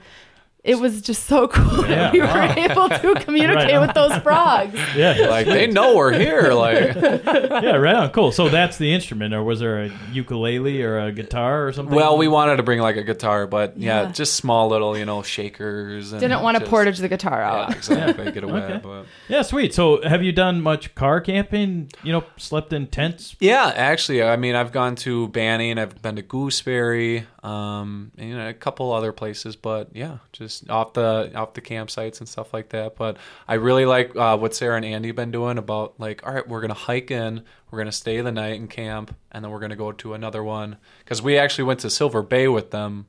it 0.64 0.80
was 0.80 1.02
just 1.02 1.26
so 1.26 1.48
cool 1.50 1.82
Yeah. 1.90 1.96
that 1.96 2.14
we 2.14 2.22
Wow. 2.22 2.48
were 2.48 2.60
able 2.60 2.90
to 2.90 3.16
communicate 3.26 3.72
Right 3.74 3.82
with 3.82 3.94
those 3.94 4.16
frogs 4.22 4.80
Yeah, 4.96 5.28
Like, 5.30 5.46
they 5.48 5.68
know 5.68 5.96
we're 5.96 6.14
here, 6.14 6.54
like- 6.54 6.96
yeah, 6.96 7.76
right 7.76 7.96
on. 7.96 8.10
Cool. 8.12 8.32
So 8.32 8.48
that's 8.50 8.78
the 8.78 8.94
instrument, 8.94 9.34
or 9.34 9.44
was 9.44 9.60
there 9.60 9.84
a 9.84 9.92
ukulele 10.12 10.82
or 10.84 11.00
a 11.00 11.12
guitar 11.12 11.68
or 11.68 11.74
something? 11.74 11.94
Well, 11.96 12.18
we 12.18 12.28
wanted 12.28 12.58
to 12.58 12.64
bring 12.64 12.80
like 12.80 12.96
a 12.96 13.04
guitar, 13.04 13.46
but 13.48 13.78
yeah, 13.78 14.04
Yeah. 14.04 14.12
just 14.12 14.36
small 14.36 14.70
little, 14.70 14.98
you 14.98 15.06
know, 15.06 15.22
shakers. 15.22 16.12
And 16.12 16.22
didn't 16.22 16.42
want 16.42 16.58
to 16.58 16.66
portage 16.66 17.00
the 17.00 17.10
guitar 17.10 17.42
out 17.42 17.70
Yeah, 17.72 17.76
exactly. 17.78 18.32
Get 18.32 18.44
away. 18.44 18.62
Okay. 18.62 18.80
But 18.84 19.06
Yeah, 19.28 19.42
sweet. 19.42 19.74
So, 19.74 20.02
have 20.08 20.24
you 20.24 20.32
done 20.32 20.62
much 20.62 20.96
car 20.96 21.20
camping? 21.22 21.90
You 22.04 22.14
know, 22.14 22.24
slept 22.38 22.72
in 22.74 22.88
tents? 22.88 23.36
yeah, 23.40 23.72
actually, 23.76 24.24
I 24.24 24.36
mean, 24.38 24.56
I've 24.56 24.72
gone 24.72 24.96
to 24.98 25.28
Banning, 25.30 25.78
I've 25.78 26.02
been 26.02 26.16
to 26.16 26.22
Gooseberry, 26.22 27.26
um, 27.44 28.12
and, 28.18 28.30
you 28.30 28.38
know, 28.38 28.48
a 28.48 28.54
couple 28.54 28.92
other 28.94 29.12
places, 29.12 29.56
but 29.56 29.90
yeah, 29.94 30.18
just 30.32 30.53
off 30.70 30.94
the 30.94 31.32
off 31.36 31.54
the 31.54 31.62
campsites 31.62 32.20
and 32.20 32.28
stuff 32.28 32.54
like 32.54 32.70
that. 32.70 32.96
But 32.96 33.18
I 33.48 33.56
really 33.56 33.86
like 33.86 34.16
uh, 34.16 34.38
what 34.38 34.54
Sarah 34.54 34.76
and 34.78 34.86
Andy 34.86 35.12
been 35.12 35.32
doing 35.32 35.58
about 35.58 36.00
like, 36.00 36.26
all 36.26 36.34
right, 36.34 36.48
we're 36.48 36.62
gonna 36.62 36.74
hike 36.74 37.12
in, 37.12 37.44
we're 37.72 37.80
gonna 37.80 37.92
stay 37.92 38.22
the 38.22 38.32
night 38.32 38.56
in 38.56 38.68
camp, 38.68 39.16
and 39.32 39.44
then 39.44 39.52
we're 39.52 39.60
gonna 39.60 39.76
go 39.76 39.92
to 39.92 40.14
another 40.14 40.44
one 40.44 40.78
because 41.00 41.22
we 41.22 41.38
actually 41.38 41.64
went 41.66 41.80
to 41.82 41.90
Silver 41.90 42.22
Bay 42.22 42.48
with 42.48 42.72
them 42.72 43.06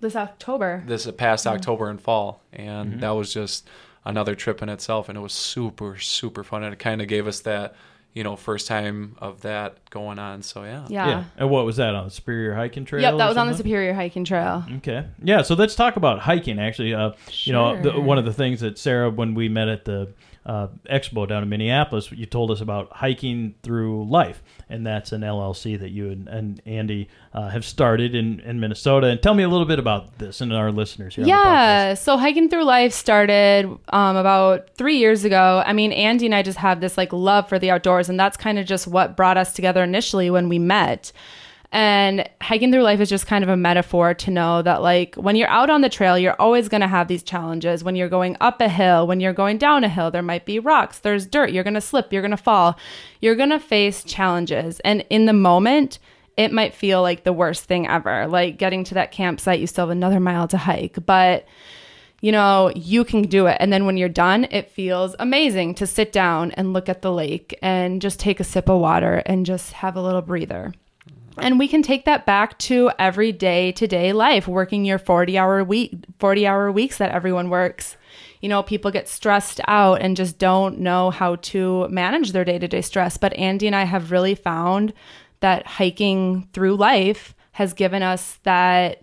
this 0.00 0.14
october 0.16 0.82
this 0.86 1.10
past 1.12 1.46
Mm. 1.46 1.52
October 1.52 1.88
and 1.90 2.00
fall, 2.00 2.42
and 2.52 2.90
Mm-hmm. 2.92 3.00
that 3.00 3.10
was 3.10 3.32
just 3.32 3.66
another 4.04 4.34
trip 4.34 4.62
in 4.62 4.68
itself, 4.68 5.08
and 5.08 5.16
it 5.18 5.20
was 5.20 5.32
super 5.32 5.98
super 5.98 6.44
fun, 6.44 6.62
and 6.62 6.72
it 6.72 6.78
kind 6.78 7.00
of 7.02 7.08
gave 7.08 7.26
us 7.26 7.40
that 7.40 7.74
you 8.16 8.24
know 8.24 8.34
first 8.34 8.66
time 8.66 9.14
of 9.18 9.42
that 9.42 9.90
going 9.90 10.18
on. 10.18 10.40
So 10.40 10.64
yeah, 10.64 10.86
Yeah. 10.88 11.24
And 11.36 11.50
what 11.50 11.66
was 11.66 11.76
that 11.76 11.94
on 11.94 12.06
the 12.06 12.10
Superior 12.10 12.54
Hiking 12.54 12.86
Trail? 12.86 13.02
yep 13.02 13.18
that 13.18 13.28
was 13.28 13.36
on 13.36 13.46
the 13.46 13.54
superior 13.54 13.92
hiking 13.92 14.24
trail 14.24 14.64
Okay. 14.78 15.06
Yeah. 15.22 15.42
So 15.42 15.54
let's 15.54 15.74
talk 15.74 15.96
about 15.96 16.20
hiking. 16.20 16.58
Actually, 16.58 16.94
uh, 16.94 17.12
you 17.42 17.52
know, 17.52 17.80
the, 17.80 18.00
one 18.00 18.16
of 18.16 18.24
the 18.24 18.32
things 18.32 18.60
that 18.60 18.78
Sarah, 18.78 19.10
when 19.10 19.34
we 19.34 19.50
met 19.50 19.68
at 19.68 19.84
the 19.84 20.14
uh, 20.46 20.68
expo 20.88 21.28
down 21.28 21.42
in 21.42 21.48
Minneapolis, 21.48 22.10
you 22.12 22.24
told 22.24 22.52
us 22.52 22.60
about 22.60 22.88
hiking 22.92 23.56
through 23.64 24.08
life, 24.08 24.42
and 24.68 24.86
that's 24.86 25.10
an 25.10 25.22
LLC 25.22 25.78
that 25.78 25.90
you 25.90 26.10
and, 26.10 26.28
and 26.28 26.62
Andy 26.64 27.08
uh, 27.34 27.48
have 27.48 27.64
started 27.64 28.14
in, 28.14 28.38
in 28.40 28.60
Minnesota. 28.60 29.08
And 29.08 29.20
tell 29.20 29.34
me 29.34 29.42
a 29.42 29.48
little 29.48 29.66
bit 29.66 29.80
about 29.80 30.18
this 30.18 30.40
and 30.40 30.52
our 30.52 30.70
listeners 30.70 31.16
here. 31.16 31.26
Yeah, 31.26 31.94
so 31.94 32.16
hiking 32.16 32.48
through 32.48 32.64
life 32.64 32.92
started 32.92 33.66
um, 33.88 34.16
about 34.16 34.70
three 34.76 34.98
years 34.98 35.24
ago. 35.24 35.64
I 35.66 35.72
mean, 35.72 35.90
Andy 35.90 36.26
and 36.26 36.34
I 36.34 36.42
just 36.42 36.58
have 36.58 36.80
this 36.80 36.96
like 36.96 37.12
love 37.12 37.48
for 37.48 37.58
the 37.58 37.72
outdoors, 37.72 38.08
and 38.08 38.18
that's 38.18 38.36
kind 38.36 38.58
of 38.58 38.66
just 38.66 38.86
what 38.86 39.16
brought 39.16 39.36
us 39.36 39.52
together 39.52 39.82
initially 39.82 40.30
when 40.30 40.48
we 40.48 40.60
met. 40.60 41.10
And 41.72 42.28
hiking 42.40 42.72
through 42.72 42.82
life 42.82 43.00
is 43.00 43.08
just 43.08 43.26
kind 43.26 43.42
of 43.42 43.50
a 43.50 43.56
metaphor 43.56 44.14
to 44.14 44.30
know 44.30 44.62
that, 44.62 44.82
like, 44.82 45.14
when 45.16 45.36
you're 45.36 45.48
out 45.48 45.68
on 45.68 45.80
the 45.80 45.88
trail, 45.88 46.18
you're 46.18 46.40
always 46.40 46.68
going 46.68 46.80
to 46.80 46.86
have 46.86 47.08
these 47.08 47.22
challenges. 47.22 47.82
When 47.82 47.96
you're 47.96 48.08
going 48.08 48.36
up 48.40 48.60
a 48.60 48.68
hill, 48.68 49.06
when 49.06 49.20
you're 49.20 49.32
going 49.32 49.58
down 49.58 49.84
a 49.84 49.88
hill, 49.88 50.10
there 50.10 50.22
might 50.22 50.46
be 50.46 50.58
rocks, 50.58 51.00
there's 51.00 51.26
dirt, 51.26 51.50
you're 51.50 51.64
going 51.64 51.74
to 51.74 51.80
slip, 51.80 52.12
you're 52.12 52.22
going 52.22 52.30
to 52.30 52.36
fall, 52.36 52.78
you're 53.20 53.34
going 53.34 53.50
to 53.50 53.58
face 53.58 54.04
challenges. 54.04 54.80
And 54.80 55.04
in 55.10 55.26
the 55.26 55.32
moment, 55.32 55.98
it 56.36 56.52
might 56.52 56.74
feel 56.74 57.02
like 57.02 57.24
the 57.24 57.32
worst 57.32 57.64
thing 57.64 57.86
ever. 57.86 58.26
Like 58.26 58.58
getting 58.58 58.84
to 58.84 58.94
that 58.94 59.10
campsite, 59.10 59.60
you 59.60 59.66
still 59.66 59.86
have 59.86 59.90
another 59.90 60.20
mile 60.20 60.48
to 60.48 60.58
hike, 60.58 61.04
but 61.04 61.46
you 62.20 62.32
know, 62.32 62.72
you 62.74 63.04
can 63.04 63.22
do 63.22 63.46
it. 63.46 63.58
And 63.60 63.72
then 63.72 63.84
when 63.84 63.96
you're 63.96 64.08
done, 64.08 64.46
it 64.50 64.70
feels 64.70 65.14
amazing 65.18 65.74
to 65.76 65.86
sit 65.86 66.12
down 66.12 66.50
and 66.52 66.72
look 66.72 66.88
at 66.88 67.02
the 67.02 67.12
lake 67.12 67.58
and 67.60 68.00
just 68.00 68.18
take 68.18 68.40
a 68.40 68.44
sip 68.44 68.68
of 68.68 68.80
water 68.80 69.22
and 69.26 69.44
just 69.44 69.72
have 69.74 69.96
a 69.96 70.02
little 70.02 70.22
breather. 70.22 70.72
And 71.38 71.58
we 71.58 71.68
can 71.68 71.82
take 71.82 72.04
that 72.04 72.26
back 72.26 72.58
to 72.60 72.90
everyday 72.98 73.72
to 73.72 73.86
day 73.86 74.12
life, 74.12 74.48
working 74.48 74.84
your 74.84 74.98
40 74.98 75.36
hour 75.38 75.62
week, 75.64 75.94
40 76.18 76.46
hour 76.46 76.72
weeks 76.72 76.98
that 76.98 77.10
everyone 77.10 77.50
works. 77.50 77.96
You 78.40 78.48
know, 78.48 78.62
people 78.62 78.90
get 78.90 79.08
stressed 79.08 79.60
out 79.66 80.00
and 80.00 80.16
just 80.16 80.38
don't 80.38 80.78
know 80.78 81.10
how 81.10 81.36
to 81.36 81.88
manage 81.88 82.32
their 82.32 82.44
day 82.44 82.58
to 82.58 82.68
day 82.68 82.82
stress. 82.82 83.16
But 83.16 83.34
Andy 83.34 83.66
and 83.66 83.76
I 83.76 83.84
have 83.84 84.10
really 84.10 84.34
found 84.34 84.92
that 85.40 85.66
hiking 85.66 86.48
through 86.52 86.76
life 86.76 87.34
has 87.52 87.72
given 87.72 88.02
us 88.02 88.38
that 88.42 89.02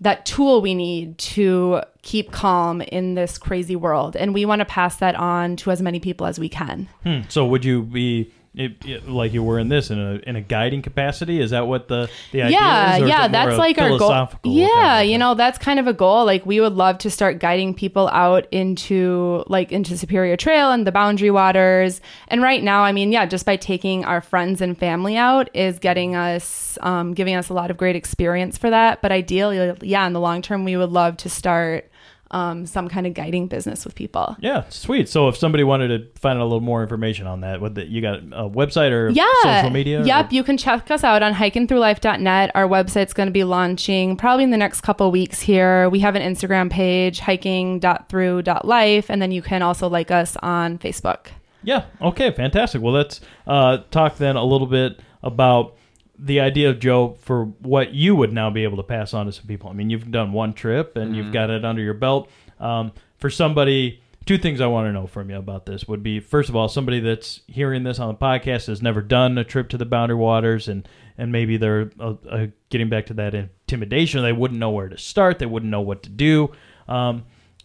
that 0.00 0.24
tool 0.24 0.62
we 0.62 0.74
need 0.74 1.18
to 1.18 1.82
keep 2.02 2.32
calm 2.32 2.80
in 2.80 3.14
this 3.14 3.36
crazy 3.36 3.76
world 3.76 4.16
and 4.16 4.32
we 4.32 4.46
want 4.46 4.60
to 4.60 4.64
pass 4.64 4.96
that 4.96 5.14
on 5.14 5.56
to 5.56 5.70
as 5.70 5.82
many 5.82 6.00
people 6.00 6.26
as 6.26 6.38
we 6.38 6.48
can 6.48 6.88
Hmm. 7.02 7.20
So, 7.28 7.44
would 7.44 7.64
you 7.64 7.82
be 7.82 8.32
it, 8.54 8.84
it- 8.84 9.08
like 9.08 9.32
you 9.32 9.42
were 9.42 9.58
in 9.58 9.68
this 9.68 9.90
in 9.90 9.98
a 9.98 10.14
in 10.28 10.36
a 10.36 10.40
guiding 10.40 10.82
capacity? 10.82 11.40
Is 11.40 11.50
that 11.50 11.66
what 11.66 11.88
the 11.88 12.10
the 12.32 12.42
idea 12.42 12.58
yeah 12.58 12.96
is? 12.96 13.08
yeah 13.08 13.28
that's 13.28 13.56
like 13.58 13.78
our 13.78 13.90
goal 13.98 14.28
yeah 14.44 15.00
you 15.00 15.18
know 15.18 15.34
that's 15.34 15.58
kind 15.58 15.78
of 15.78 15.86
a 15.86 15.92
goal 15.92 16.24
like 16.24 16.44
we 16.46 16.60
would 16.60 16.72
love 16.74 16.98
to 16.98 17.10
start 17.10 17.38
guiding 17.38 17.74
people 17.74 18.08
out 18.08 18.46
into 18.52 19.44
like 19.48 19.70
into 19.72 19.96
superior 19.96 20.36
trail 20.36 20.72
and 20.72 20.86
the 20.86 20.92
boundary 20.92 21.30
waters 21.30 22.00
and 22.28 22.42
right 22.42 22.62
now 22.62 22.82
i 22.82 22.92
mean 22.92 23.12
yeah 23.12 23.26
just 23.26 23.46
by 23.46 23.56
taking 23.56 24.04
our 24.04 24.20
friends 24.20 24.60
and 24.60 24.78
family 24.78 25.16
out 25.16 25.48
is 25.54 25.78
getting 25.78 26.16
us 26.16 26.78
um, 26.82 27.14
giving 27.14 27.34
us 27.34 27.48
a 27.48 27.54
lot 27.54 27.70
of 27.70 27.76
great 27.76 27.96
experience 27.96 28.56
for 28.56 28.70
that 28.70 29.02
but 29.02 29.10
ideally 29.12 29.72
yeah 29.82 30.06
in 30.06 30.12
the 30.12 30.20
long 30.20 30.40
term 30.42 30.64
we 30.64 30.76
would 30.76 30.90
love 30.90 31.16
to 31.16 31.28
start 31.28 31.89
um, 32.32 32.66
some 32.66 32.88
kind 32.88 33.06
of 33.06 33.14
guiding 33.14 33.48
business 33.48 33.84
with 33.84 33.94
people 33.94 34.36
Yeah, 34.40 34.64
sweet. 34.68 35.08
So 35.08 35.28
if 35.28 35.36
somebody 35.36 35.64
wanted 35.64 35.88
to 35.88 36.20
find 36.20 36.38
out 36.38 36.42
a 36.42 36.44
little 36.44 36.60
more 36.60 36.82
information 36.82 37.26
on 37.26 37.40
that, 37.40 37.60
what 37.60 37.74
the, 37.74 37.86
you 37.86 38.00
got 38.00 38.18
a 38.18 38.48
website 38.48 38.92
or 38.92 39.08
yeah. 39.10 39.24
social 39.42 39.70
media? 39.70 40.04
Yep, 40.04 40.32
you 40.32 40.44
can 40.44 40.56
check 40.56 40.90
us 40.90 41.02
out 41.02 41.22
on 41.22 41.34
hikingthroughlife.net. 41.34 42.52
Our 42.54 42.68
website's 42.68 43.12
going 43.12 43.26
to 43.26 43.32
be 43.32 43.44
launching 43.44 44.16
probably 44.16 44.44
in 44.44 44.50
the 44.50 44.56
next 44.56 44.82
couple 44.82 45.10
weeks 45.10 45.40
here. 45.40 45.88
We 45.90 46.00
have 46.00 46.14
an 46.14 46.22
Instagram 46.22 46.70
page, 46.70 47.20
hiking.through.life, 47.20 49.10
and 49.10 49.22
then 49.22 49.32
you 49.32 49.42
can 49.42 49.62
also 49.62 49.88
like 49.88 50.10
us 50.10 50.36
on 50.36 50.78
Facebook. 50.78 51.28
Yeah. 51.62 51.84
Okay. 52.00 52.30
Fantastic. 52.30 52.80
Well, 52.80 52.92
let's 52.92 53.20
uh, 53.46 53.78
talk 53.90 54.16
then 54.16 54.36
a 54.36 54.44
little 54.44 54.66
bit 54.66 55.00
about 55.22 55.76
the 56.22 56.40
idea 56.40 56.68
of 56.70 56.78
Joe 56.80 57.16
for 57.20 57.46
what 57.60 57.94
you 57.94 58.14
would 58.14 58.32
now 58.32 58.50
be 58.50 58.64
able 58.64 58.76
to 58.76 58.82
pass 58.82 59.14
on 59.14 59.26
to 59.26 59.32
some 59.32 59.46
people. 59.46 59.70
I 59.70 59.72
mean, 59.72 59.88
you've 59.88 60.10
done 60.10 60.32
one 60.32 60.52
trip 60.52 60.96
and 60.96 61.16
you've 61.16 61.26
Mhm. 61.26 61.32
got 61.32 61.50
it 61.50 61.64
under 61.64 61.80
your 61.82 61.94
belt. 61.94 62.28
Um, 62.58 62.92
for 63.16 63.30
somebody, 63.30 64.00
two 64.26 64.36
things 64.36 64.60
I 64.60 64.66
want 64.66 64.86
to 64.86 64.92
know 64.92 65.06
from 65.06 65.30
you 65.30 65.36
about 65.36 65.64
this 65.66 65.88
would 65.88 66.02
be 66.02 66.20
first 66.20 66.48
of 66.50 66.56
all, 66.56 66.68
somebody 66.68 67.00
that's 67.00 67.40
hearing 67.46 67.84
this 67.84 67.98
on 67.98 68.08
the 68.08 68.14
podcast 68.14 68.66
has 68.66 68.82
never 68.82 69.00
done 69.00 69.38
a 69.38 69.44
trip 69.44 69.68
to 69.70 69.78
the 69.78 69.86
Boundary 69.86 70.16
Waters 70.16 70.68
and 70.68 70.86
and 71.16 71.32
maybe 71.32 71.56
they're 71.58 71.90
uh, 72.00 72.14
uh, 72.30 72.46
getting 72.70 72.88
back 72.88 73.06
to 73.06 73.14
that 73.14 73.34
intimidation. 73.34 74.22
They 74.22 74.32
wouldn't 74.32 74.58
know 74.60 74.70
where 74.70 74.88
to 74.88 74.96
start. 74.98 75.38
They 75.38 75.46
wouldn't 75.46 75.70
know 75.70 75.80
what 75.82 76.02
to 76.04 76.10
do. 76.10 76.50
Um, 76.88 77.24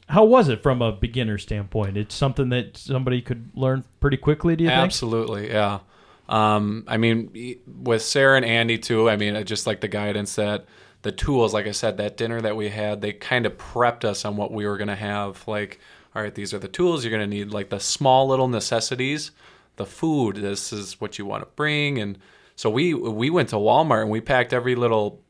how 0.10 0.24
was 0.26 0.50
it 0.50 0.62
from 0.62 0.82
a 0.82 0.92
beginner 0.92 1.38
standpoint? 1.38 1.96
It's 1.98 2.14
something 2.14 2.50
that 2.50 2.78
somebody 2.78 3.22
could 3.22 3.50
learn 3.56 3.84
pretty 4.02 4.18
quickly. 4.18 4.56
Do 4.56 4.64
you 4.66 4.70
think? 4.70 4.80
Absolutely, 4.80 5.48
yeah. 5.50 5.80
Um, 6.28 6.86
I 6.88 6.98
mean, 6.98 7.60
with 7.68 8.02
Sarah 8.02 8.38
and 8.38 8.46
Andy 8.46 8.78
too. 8.78 9.10
I 9.10 9.18
mean, 9.18 9.44
just 9.46 9.68
like 9.68 9.82
the 9.82 9.88
guidance 9.88 10.36
that 10.36 10.66
the 11.04 11.12
tools, 11.12 11.54
like 11.54 11.68
I 11.68 11.72
said, 11.72 11.98
that 11.98 12.18
dinner 12.18 12.42
that 12.42 12.56
we 12.56 12.70
had, 12.70 13.02
they 13.02 13.14
kind 13.14 13.46
of 13.46 13.58
prepped 13.58 14.04
us 14.04 14.26
on 14.26 14.38
what 14.38 14.52
we 14.52 14.66
were 14.66 14.78
gonna 14.78 14.96
have. 14.96 15.48
Like, 15.48 15.80
all 16.16 16.22
right, 16.22 16.34
these 16.34 16.54
are 16.54 16.60
the 16.60 16.68
tools 16.68 17.04
you're 17.04 17.12
gonna 17.12 17.28
need. 17.28 17.52
Like 17.52 17.70
the 17.70 17.80
small 17.80 18.28
little 18.28 18.48
necessities, 18.48 19.32
the 19.76 19.86
food. 19.86 20.38
This 20.38 20.74
is 20.74 21.00
what 21.00 21.20
you 21.20 21.26
want 21.26 21.44
to 21.44 21.50
bring, 21.56 22.00
and 22.00 22.18
so 22.56 22.70
we 22.70 22.94
we 22.94 23.30
went 23.30 23.50
to 23.50 23.58
Walmart 23.58 24.02
and 24.02 24.10
we 24.10 24.22
packed 24.22 24.54
every 24.54 24.76
little 24.76 25.22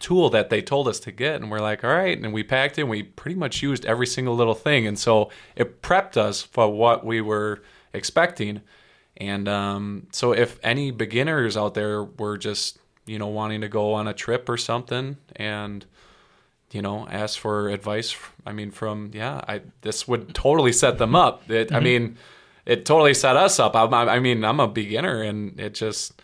tool 0.00 0.28
that 0.28 0.50
they 0.50 0.60
told 0.60 0.88
us 0.88 1.00
to 1.00 1.12
get 1.12 1.40
and 1.40 1.50
we're 1.50 1.60
like 1.60 1.82
all 1.82 1.88
right 1.88 2.18
and 2.18 2.32
we 2.34 2.42
packed 2.42 2.76
it 2.76 2.82
and 2.82 2.90
we 2.90 3.02
pretty 3.02 3.36
much 3.36 3.62
used 3.62 3.86
every 3.86 4.06
single 4.06 4.34
little 4.34 4.54
thing 4.54 4.86
and 4.86 4.98
so 4.98 5.30
it 5.56 5.80
prepped 5.80 6.16
us 6.16 6.42
for 6.42 6.68
what 6.68 7.06
we 7.06 7.20
were 7.20 7.62
expecting 7.94 8.60
and 9.16 9.48
um, 9.48 10.06
so 10.12 10.32
if 10.32 10.58
any 10.62 10.90
beginners 10.90 11.56
out 11.56 11.74
there 11.74 12.02
were 12.04 12.36
just 12.38 12.78
you 13.06 13.18
know 13.18 13.28
wanting 13.28 13.60
to 13.60 13.68
go 13.68 13.92
on 13.94 14.08
a 14.08 14.14
trip 14.14 14.48
or 14.48 14.56
something 14.56 15.16
and 15.36 15.84
you 16.72 16.80
know 16.82 17.06
ask 17.08 17.38
for 17.38 17.68
advice 17.68 18.16
i 18.46 18.52
mean 18.52 18.70
from 18.70 19.10
yeah 19.14 19.40
i 19.46 19.60
this 19.82 20.08
would 20.08 20.34
totally 20.34 20.72
set 20.72 20.98
them 20.98 21.14
up 21.14 21.48
it, 21.50 21.70
i 21.72 21.78
Mhm. 21.78 21.82
mean 21.82 22.16
it 22.66 22.84
totally 22.86 23.14
set 23.14 23.36
us 23.36 23.60
up 23.60 23.76
I, 23.76 23.84
I 23.84 24.18
mean 24.20 24.42
i'm 24.44 24.58
a 24.58 24.66
beginner 24.66 25.22
and 25.22 25.60
it 25.60 25.74
just 25.74 26.20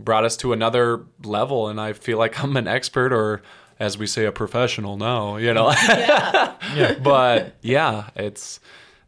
brought 0.00 0.24
us 0.24 0.36
to 0.38 0.52
another 0.52 1.04
level 1.22 1.68
and 1.68 1.78
i 1.80 1.92
feel 1.92 2.18
like 2.18 2.42
i'm 2.42 2.56
an 2.56 2.66
expert 2.66 3.12
or 3.12 3.42
as 3.78 3.98
we 3.98 4.06
say 4.06 4.24
a 4.24 4.32
professional 4.32 4.96
now 4.96 5.36
you 5.36 5.52
know 5.54 5.70
Yeah. 5.70 6.98
but 7.02 7.54
yeah 7.62 8.08
it's 8.16 8.58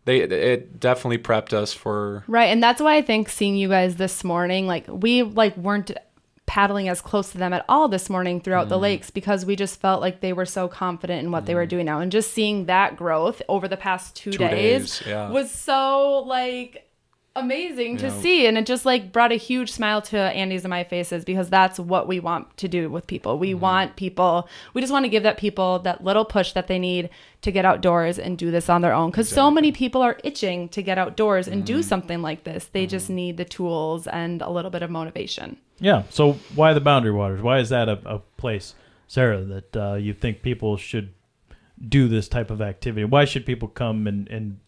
they 0.05 0.21
it 0.21 0.79
definitely 0.81 1.19
prepped 1.19 1.53
us 1.53 1.73
for 1.73 2.25
Right, 2.27 2.47
and 2.47 2.63
that's 2.63 2.81
why 2.81 2.97
I 2.97 3.03
think 3.03 3.29
seeing 3.29 3.57
you 3.57 3.69
guys 3.69 3.97
this 3.97 4.23
morning, 4.25 4.67
like 4.67 4.85
we 4.89 5.23
like 5.23 5.57
weren't 5.57 5.91
paddling 6.47 6.89
as 6.91 7.01
close 7.01 7.31
to 7.33 7.39
them 7.39 7.55
at 7.55 7.65
all 7.71 7.89
this 7.89 8.11
morning 8.11 8.39
throughout 8.39 8.69
the 8.69 8.77
Mm. 8.77 8.83
lakes 8.83 9.11
because 9.11 9.47
we 9.47 9.57
just 9.57 9.81
felt 9.81 10.03
like 10.03 10.21
they 10.21 10.33
were 10.35 10.45
so 10.45 10.69
confident 10.69 11.25
in 11.25 11.31
what 11.33 11.47
they 11.47 11.55
were 11.55 11.65
doing 11.65 11.87
now. 11.87 12.01
And 12.01 12.13
just 12.13 12.33
seeing 12.33 12.67
that 12.67 12.97
growth 12.97 13.41
over 13.49 13.67
the 13.67 13.79
past 13.79 14.15
two, 14.15 14.31
Two 14.33 14.39
days, 14.39 14.99
days, 14.99 15.03
yeah. 15.09 15.31
was 15.31 15.51
so 15.51 16.23
like 16.27 16.87
amazing 17.37 17.97
to 17.97 18.11
see 18.23 18.47
and 18.47 18.57
it 18.57 18.65
just 18.65 18.87
like 18.87 19.11
brought 19.11 19.33
a 19.33 19.37
huge 19.37 19.73
smile 19.73 20.01
to 20.01 20.17
Andy's 20.17 20.63
and 20.63 20.71
my 20.71 20.85
faces 20.85 21.25
because 21.25 21.51
that's 21.51 21.81
what 21.81 22.07
we 22.07 22.21
want 22.21 22.57
to 22.59 22.69
do 22.69 22.89
with 22.89 23.09
people. 23.09 23.33
Mm-hmm. 23.33 23.41
We 23.41 23.55
want 23.55 23.97
people 23.97 24.49
we 24.73 24.81
just 24.81 24.93
want 24.93 25.05
to 25.05 25.09
give 25.09 25.25
that 25.25 25.37
people 25.37 25.81
that 25.81 26.05
little 26.05 26.25
push 26.25 26.53
that 26.53 26.69
they 26.69 26.79
need 26.79 27.11
to 27.43 27.51
get 27.51 27.65
outdoors 27.65 28.19
and 28.21 28.39
do 28.39 28.53
this 28.53 28.69
on 28.69 28.83
their 28.83 28.93
own 28.93 29.11
cuz 29.11 29.29
so 29.29 29.51
many 29.51 29.73
people 29.73 30.01
are 30.01 30.19
itching 30.23 30.69
to 30.69 30.83
get 30.83 30.97
outdoors 30.99 31.49
and 31.49 31.65
Mm-hmm. 31.65 31.77
do 31.77 31.83
something 31.83 32.23
like 32.23 32.45
this. 32.45 32.67
They 32.67 32.87
just 32.87 33.11
need 33.11 33.37
the 33.37 33.45
tools 33.45 34.07
and 34.07 34.41
a 34.41 34.51
little 34.51 34.71
bit 34.71 34.83
of 34.83 34.91
motivation. 34.91 35.57
Yeah. 35.81 36.05
So 36.11 36.35
why 36.55 36.73
the 36.73 36.81
Boundary 36.81 37.11
Waters? 37.13 37.43
Why 37.43 37.59
is 37.59 37.69
that 37.71 37.89
a, 37.89 37.99
a 38.05 38.19
place, 38.37 38.75
Sarah, 39.09 39.43
that 39.43 39.77
uh, 39.77 39.95
you 39.95 40.15
think 40.15 40.43
people 40.43 40.77
should 40.77 41.13
do 41.89 42.07
this 42.07 42.29
type 42.29 42.51
of 42.51 42.63
activity? 42.63 43.05
Why 43.05 43.25
should 43.25 43.45
people 43.45 43.69
come 43.69 44.07
and, 44.07 44.29
and 44.29 44.59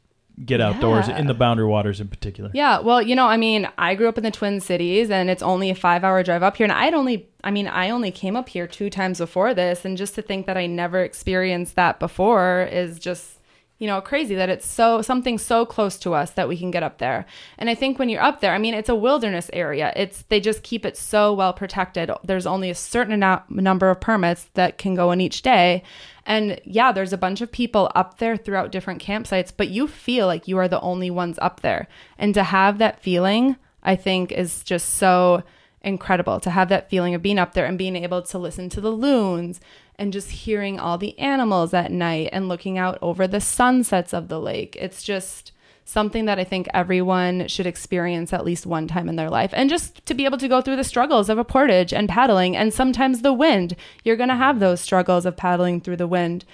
get 0.45 0.61
outdoors 0.61 1.09
Yeah. 1.09 1.19
in 1.19 1.27
the 1.27 1.35
Boundary 1.35 1.67
Waters 1.67 2.01
in 2.01 2.09
particular? 2.09 2.51
Yeah, 2.53 2.81
well, 2.81 3.01
you 3.01 3.15
know, 3.17 3.27
I 3.27 3.37
mean, 3.37 3.69
I 3.79 3.95
grew 3.95 4.09
up 4.09 4.19
in 4.19 4.25
the 4.25 4.31
Twin 4.31 4.61
Cities 4.61 5.11
and 5.11 5.31
it's 5.31 5.43
only 5.43 5.71
a 5.71 5.75
five 5.75 6.05
hour 6.05 6.23
drive 6.23 6.43
up 6.43 6.57
here. 6.57 6.65
And 6.65 6.73
I'd 6.73 6.95
only, 6.95 7.29
I 7.43 7.51
mean, 7.51 7.69
I 7.69 7.91
only 7.91 8.11
came 8.11 8.37
up 8.37 8.49
here 8.49 8.67
two 8.67 8.91
times 8.91 9.19
before 9.19 9.55
this. 9.55 9.85
And 9.85 9.97
just 9.97 10.15
to 10.17 10.23
think 10.23 10.47
that 10.47 10.57
I 10.57 10.67
never 10.67 11.03
experienced 11.03 11.75
that 11.77 11.99
before 11.99 12.69
is 12.71 12.99
just, 12.99 13.36
you 13.78 13.86
know, 13.86 14.01
crazy 14.01 14.35
that 14.35 14.48
it's 14.48 14.66
so, 14.66 15.03
something 15.03 15.36
so 15.36 15.66
close 15.66 15.98
to 15.98 16.15
us 16.15 16.31
that 16.31 16.48
we 16.48 16.57
can 16.57 16.70
get 16.70 16.82
up 16.82 16.98
there. 16.98 17.27
And 17.59 17.69
I 17.69 17.74
think 17.74 17.98
when 17.98 18.09
you're 18.09 18.23
up 18.23 18.40
there, 18.40 18.55
I 18.55 18.59
mean, 18.59 18.73
it's 18.73 18.89
a 18.89 18.94
wilderness 18.94 19.51
area. 19.53 19.93
It's, 19.94 20.23
they 20.23 20.40
just 20.40 20.62
keep 20.62 20.86
it 20.86 20.97
so 20.97 21.35
well 21.35 21.53
protected. 21.53 22.11
There's 22.24 22.47
only 22.47 22.70
a 22.70 22.74
certain 22.74 23.12
eno- 23.12 23.43
number 23.51 23.90
of 23.90 24.01
permits 24.01 24.48
that 24.55 24.78
can 24.78 24.94
go 24.94 25.11
in 25.11 25.20
each 25.20 25.43
day. 25.43 25.82
And 26.24 26.59
yeah, 26.65 26.90
there's 26.90 27.12
a 27.12 27.19
bunch 27.19 27.43
of 27.43 27.53
people 27.53 27.90
up 27.94 28.19
there 28.19 28.36
throughout 28.36 28.73
different 28.73 29.03
campsites, 29.03 29.53
but 29.55 29.69
you 29.69 29.86
feel 29.86 30.27
like 30.27 30.48
you 30.48 30.57
are 30.59 30.69
the 30.69 30.81
only 30.81 31.11
ones 31.11 31.39
up 31.43 31.61
there. 31.61 31.86
And 32.19 32.32
to 32.35 32.44
have 32.44 32.78
that 32.78 33.01
feeling, 33.01 33.57
I 33.82 33.94
think, 33.94 34.32
is 34.32 34.65
just 34.65 34.94
so 34.94 35.44
incredible 35.82 36.40
to 36.40 36.51
have 36.51 36.69
that 36.69 36.90
feeling 36.90 37.15
of 37.15 37.23
being 37.23 37.39
up 37.39 37.55
there 37.55 37.65
and 37.65 37.78
being 37.78 37.94
able 37.94 38.20
to 38.20 38.39
listen 38.39 38.69
to 38.70 38.81
the 38.81 38.90
loons 38.90 39.61
and 39.98 40.12
just 40.12 40.31
hearing 40.31 40.78
all 40.78 40.98
the 40.98 41.18
animals 41.18 41.74
at 41.74 41.90
night 41.90 42.28
and 42.32 42.48
looking 42.48 42.78
out 42.78 42.98
over 43.02 43.27
the 43.27 43.40
sunsets 43.40 44.12
of 44.12 44.28
the 44.28 44.40
lake. 44.40 44.77
It's 44.78 45.02
just 45.02 45.52
something 45.85 46.24
that 46.24 46.39
I 46.39 46.44
think 46.44 46.66
everyone 46.74 47.47
should 47.47 47.66
experience 47.66 48.32
at 48.32 48.44
least 48.44 48.66
one 48.66 48.89
time 48.89 49.09
in 49.09 49.16
their 49.16 49.31
life. 49.31 49.51
And 49.55 49.70
just 49.70 50.05
to 50.06 50.14
be 50.14 50.24
able 50.24 50.39
to 50.39 50.48
go 50.48 50.60
through 50.60 50.77
the 50.77 50.85
struggles 50.85 51.28
of 51.28 51.39
a 51.39 51.44
portage 51.44 51.93
and 51.93 52.09
paddling 52.09 52.56
and 52.56 52.74
sometimes 52.74 53.23
the 53.23 53.32
wind. 53.32 53.77
You're 54.02 54.16
going 54.16 54.28
to 54.28 54.35
have 54.35 54.59
those 54.59 54.81
struggles 54.81 55.24
of 55.24 55.36
paddling 55.36 55.81
through 55.81 55.97
the 55.97 56.09
wind. 56.09 56.44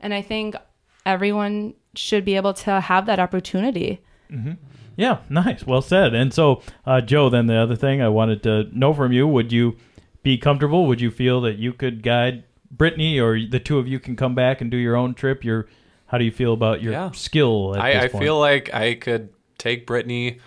And 0.00 0.12
I 0.12 0.22
think 0.22 0.56
everyone 1.06 1.74
should 1.94 2.24
be 2.24 2.36
able 2.36 2.52
to 2.54 2.80
have 2.80 3.06
that 3.06 3.20
opportunity. 3.20 4.00
hmm 4.28 4.52
Yeah, 4.96 5.18
nice. 5.28 5.64
Well 5.66 5.82
said. 5.82 6.12
And 6.12 6.34
so, 6.34 6.60
uh, 6.84 7.00
Joe, 7.00 7.30
then 7.30 7.46
the 7.46 7.56
other 7.56 7.76
thing 7.76 8.02
I 8.02 8.08
wanted 8.08 8.42
to 8.42 8.64
know 8.76 8.92
from 8.92 9.12
you 9.12 9.26
would 9.26 9.52
you 9.52 9.76
be 10.24 10.36
comfortable? 10.36 10.86
Would 10.86 11.00
you 11.00 11.10
feel 11.12 11.40
that 11.42 11.58
you 11.58 11.72
could 11.72 12.02
guide 12.02 12.42
Brittany 12.70 13.18
or 13.18 13.38
the 13.44 13.60
two 13.60 13.78
of 13.78 13.88
you 13.88 13.98
can 13.98 14.16
come 14.16 14.34
back 14.34 14.60
and 14.60 14.70
do 14.70 14.76
your 14.76 14.96
own 14.96 15.14
trip? 15.14 15.44
Your, 15.44 15.68
how 16.06 16.18
do 16.18 16.24
you 16.24 16.30
feel 16.30 16.52
about 16.52 16.82
your 16.82 16.92
Yeah. 16.92 17.10
skill 17.12 17.74
at 17.74 17.82
I, 17.82 18.04
I 18.04 18.08
feel 18.08 18.38
like 18.38 18.72
I 18.72 18.94
could 18.94 19.30
take 19.58 19.86
Brittany 19.86 20.38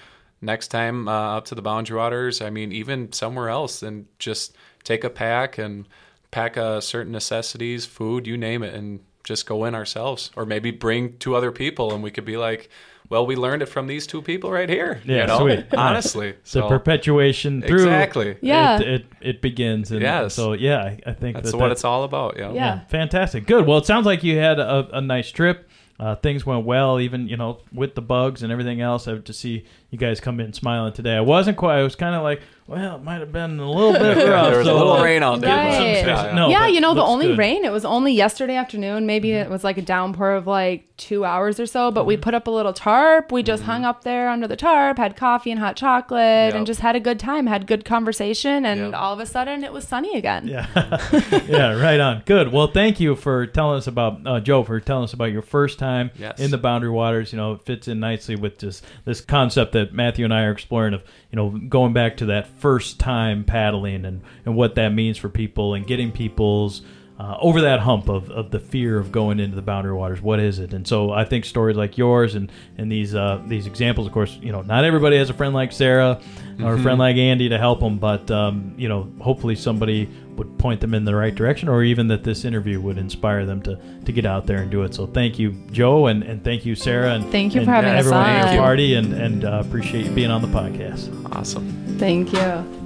next 0.41 0.69
time 0.69 1.07
uh, 1.07 1.37
up 1.37 1.45
to 1.45 1.55
the 1.55 1.61
Boundary 1.61 1.97
Waters. 1.97 2.41
I 2.41 2.49
mean, 2.49 2.71
even 2.71 3.11
somewhere 3.11 3.49
else, 3.49 3.83
and 3.83 4.05
just 4.19 4.55
take 4.83 5.03
a 5.03 5.09
pack 5.09 5.57
and 5.57 5.87
pack 6.31 6.57
uh, 6.57 6.81
certain 6.81 7.11
necessities, 7.11 7.85
food, 7.85 8.27
you 8.27 8.37
name 8.37 8.63
it, 8.63 8.73
and 8.73 9.01
just 9.23 9.45
go 9.45 9.65
in 9.65 9.75
ourselves. 9.75 10.31
Or 10.35 10.45
maybe 10.45 10.71
bring 10.71 11.17
two 11.17 11.35
other 11.35 11.51
people, 11.51 11.93
and 11.93 12.03
we 12.03 12.11
could 12.11 12.25
be 12.25 12.37
like, 12.37 12.69
"Well, 13.13 13.25
we 13.25 13.35
learned 13.35 13.61
it 13.61 13.67
from 13.67 13.87
these 13.87 14.05
two 14.05 14.21
people 14.21 14.51
right 14.51 14.67
here." 14.67 15.01
Yeah, 15.05 15.21
you 15.21 15.27
know? 15.27 15.39
sweet. 15.39 15.65
Honestly, 15.77 16.31
the 16.31 16.37
so 16.43 16.67
perpetuation 16.67 17.61
through 17.61 17.83
exactly. 17.83 18.37
Yeah. 18.41 18.79
it, 18.79 18.87
it, 18.87 19.05
it 19.21 19.41
begins. 19.41 19.91
And 19.91 20.01
Yes. 20.01 20.33
So 20.33 20.53
yeah, 20.53 20.79
I, 20.79 20.99
I 21.05 21.13
think 21.13 21.37
That's 21.37 21.51
that 21.51 21.57
what 21.57 21.71
it's 21.71 21.85
all 21.85 22.03
about. 22.03 22.37
Yeah. 22.37 22.51
Yeah. 22.51 22.79
Fantastic. 22.85 23.45
Good. 23.45 23.65
Well, 23.67 23.77
it 23.77 23.85
sounds 23.85 24.05
like 24.05 24.23
you 24.23 24.37
had 24.37 24.59
a, 24.59 24.89
a 24.97 25.01
nice 25.01 25.29
trip. 25.29 25.69
Uh, 25.99 26.15
things 26.15 26.45
went 26.45 26.65
well, 26.65 26.99
even 26.99 27.27
you 27.27 27.37
know 27.37 27.59
with 27.71 27.95
the 27.95 28.01
bugs 28.01 28.41
and 28.43 28.51
everything 28.51 28.81
else. 28.81 29.07
I 29.07 29.17
to 29.17 29.33
see 29.33 29.63
you 29.91 29.97
guys 29.97 30.19
come 30.19 30.39
in 30.39 30.51
smiling 30.51 30.93
today. 30.93 31.15
I 31.15 31.21
wasn't 31.21 31.55
quite. 31.55 31.77
I 31.77 31.83
was 31.83 31.95
kind 31.95 32.15
of 32.15 32.23
like, 32.23 32.41
well, 32.73 32.95
it 32.97 33.03
might 33.03 33.19
have 33.19 33.31
been 33.31 33.59
a 33.59 33.69
little 33.69 33.93
bit 33.93 34.17
rough. 34.29 34.49
There 34.49 34.57
was 34.59 34.67
a 34.67 34.73
little 34.73 35.01
rain 35.03 35.23
out 35.23 35.41
there. 35.41 35.55
Right. 35.55 35.73
space. 35.73 36.05
Yeah, 36.05 36.31
No, 36.33 36.49
yeah, 36.49 36.67
you 36.67 36.81
know, 36.81 36.93
the 36.93 37.01
only 37.03 37.25
good. 37.27 37.31
Mm-hmm. 37.33 37.39
rain, 37.39 37.65
it 37.65 37.71
was 37.71 37.85
only 37.85 38.13
yesterday 38.13 38.55
afternoon. 38.55 39.05
Maybe 39.05 39.31
it 39.31 39.49
was 39.49 39.63
like 39.63 39.77
a 39.77 39.81
downpour 39.81 40.33
of 40.33 40.47
like 40.47 40.87
two 40.97 41.25
hours 41.25 41.59
or 41.59 41.65
so, 41.65 41.89
but 41.91 42.05
we 42.05 42.15
put 42.17 42.33
up 42.33 42.45
a 42.47 42.51
little 42.51 42.71
tarp. 42.73 43.31
We 43.31 43.41
just 43.43 43.63
hung 43.63 43.83
up 43.83 44.03
there 44.03 44.29
under 44.29 44.47
the 44.47 44.55
tarp, 44.55 44.97
had 44.97 45.15
coffee 45.15 45.49
and 45.51 45.59
hot 45.59 45.75
chocolate, 45.75 46.53
and 46.55 46.65
just 46.67 46.81
had 46.81 46.95
a 46.95 46.99
good 46.99 47.19
time, 47.19 47.47
had 47.47 47.65
good 47.67 47.83
conversation, 47.85 48.65
and 48.65 48.79
Yep. 48.79 48.93
all 48.93 49.13
of 49.13 49.19
a 49.19 49.25
sudden 49.25 49.63
it 49.63 49.73
was 49.73 49.87
sunny 49.87 50.17
again. 50.17 50.47
Yeah, 50.47 50.67
yeah, 51.47 51.73
right 51.81 51.99
on. 51.99 52.23
Good. 52.25 52.51
Well, 52.51 52.67
thank 52.67 52.99
you 52.99 53.15
for 53.15 53.47
telling 53.47 53.77
us 53.77 53.87
about 53.87 54.21
uh, 54.25 54.39
Joe 54.39 54.63
for 54.63 54.79
telling 54.79 55.05
us 55.05 55.13
about 55.13 55.31
your 55.31 55.41
first 55.41 55.79
time 55.79 56.11
Yes. 56.17 56.39
in 56.39 56.51
the 56.51 56.57
Boundary 56.57 56.89
Waters. 56.91 57.31
You 57.33 57.37
know, 57.37 57.53
it 57.53 57.63
fits 57.65 57.87
in 57.87 57.99
nicely 57.99 58.35
with 58.35 58.59
this 58.59 58.81
this 59.05 59.19
concept 59.21 59.73
that 59.73 59.93
Matthew 59.93 60.25
and 60.25 60.33
I 60.33 60.43
are 60.43 60.51
exploring 60.51 60.93
of 60.93 61.03
you 61.33 61.35
know 61.35 61.49
going 61.49 61.93
back 61.93 62.17
to 62.17 62.27
that 62.27 62.45
first 62.59 62.99
time 62.99 63.43
paddling 63.43 64.05
and 64.05 64.21
and 64.45 64.55
what 64.55 64.75
that 64.75 64.89
means 64.89 65.17
for 65.17 65.27
people 65.29 65.73
and 65.73 65.85
getting 65.87 66.11
people's. 66.11 66.83
Uh, 67.19 67.37
over 67.41 67.61
that 67.61 67.79
hump 67.79 68.09
of, 68.09 68.29
of 68.31 68.49
the 68.49 68.59
fear 68.59 68.97
of 68.97 69.11
going 69.11 69.39
into 69.39 69.55
the 69.55 69.61
boundary 69.61 69.93
waters, 69.93 70.19
what 70.19 70.39
is 70.39 70.57
it? 70.57 70.73
And 70.73 70.85
so 70.85 71.11
I 71.11 71.23
think 71.25 71.45
stories 71.45 71.77
like 71.77 71.95
yours 71.95 72.33
and 72.33 72.51
and 72.75 72.91
these 72.91 73.13
uh, 73.13 73.39
these 73.47 73.67
examples, 73.67 74.07
of 74.07 74.13
course, 74.13 74.37
you 74.41 74.51
know, 74.51 74.63
not 74.63 74.83
everybody 74.83 75.17
has 75.17 75.29
a 75.29 75.33
friend 75.33 75.53
like 75.53 75.71
Sarah 75.71 76.19
or 76.59 76.73
a 76.73 76.77
Mhm. 76.77 76.81
friend 76.81 76.99
like 76.99 77.15
Andy 77.15 77.49
to 77.49 77.57
help 77.59 77.79
them, 77.81 77.99
but 77.99 78.29
um, 78.31 78.73
you 78.77 78.89
know, 78.89 79.07
hopefully 79.21 79.55
somebody 79.55 80.09
would 80.35 80.57
point 80.57 80.81
them 80.81 80.93
in 80.93 81.05
the 81.05 81.15
right 81.15 81.33
direction, 81.33 81.69
or 81.69 81.83
even 81.83 82.07
that 82.07 82.23
this 82.23 82.45
interview 82.45 82.81
would 82.81 82.97
inspire 82.97 83.45
them 83.45 83.61
to 83.63 83.77
to 84.05 84.11
get 84.11 84.25
out 84.25 84.45
there 84.45 84.57
and 84.57 84.71
do 84.71 84.83
it. 84.83 84.93
So 84.93 85.05
thank 85.05 85.37
you, 85.39 85.51
Joe, 85.71 86.07
and, 86.07 86.23
and 86.23 86.43
thank 86.43 86.65
you, 86.65 86.75
Sarah, 86.75 87.13
and 87.13 87.29
Thank 87.31 87.53
you 87.53 87.61
and 87.61 87.67
for 87.67 87.71
having 87.71 87.91
us 87.91 87.99
everyone 88.05 88.25
at 88.25 88.47
on. 88.47 88.53
your 88.53 88.63
party, 88.63 88.95
and 88.95 89.13
and 89.13 89.45
uh, 89.45 89.61
appreciate 89.65 90.05
you 90.05 90.11
being 90.11 90.31
on 90.31 90.41
the 90.41 90.47
podcast. 90.47 91.35
Awesome. 91.35 91.97
Thank 91.97 92.33
you. 92.33 92.83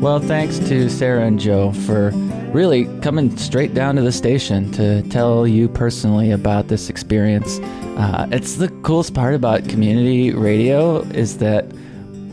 Well, 0.00 0.20
thanks 0.20 0.58
to 0.60 0.88
Sarah 0.88 1.26
and 1.26 1.40
Joe 1.40 1.72
for 1.72 2.12
really 2.52 2.86
coming 3.00 3.36
straight 3.36 3.74
down 3.74 3.96
to 3.96 4.02
the 4.02 4.12
station 4.12 4.72
to 4.72 5.02
tell 5.08 5.46
you 5.46 5.68
personally 5.68 6.30
about 6.30 6.68
this 6.68 6.88
experience. 6.88 7.58
Uh, 7.98 8.26
it's 8.30 8.56
the 8.56 8.68
coolest 8.82 9.14
part 9.14 9.34
about 9.34 9.68
community 9.68 10.32
radio 10.32 11.00
is 11.10 11.38
that 11.38 11.66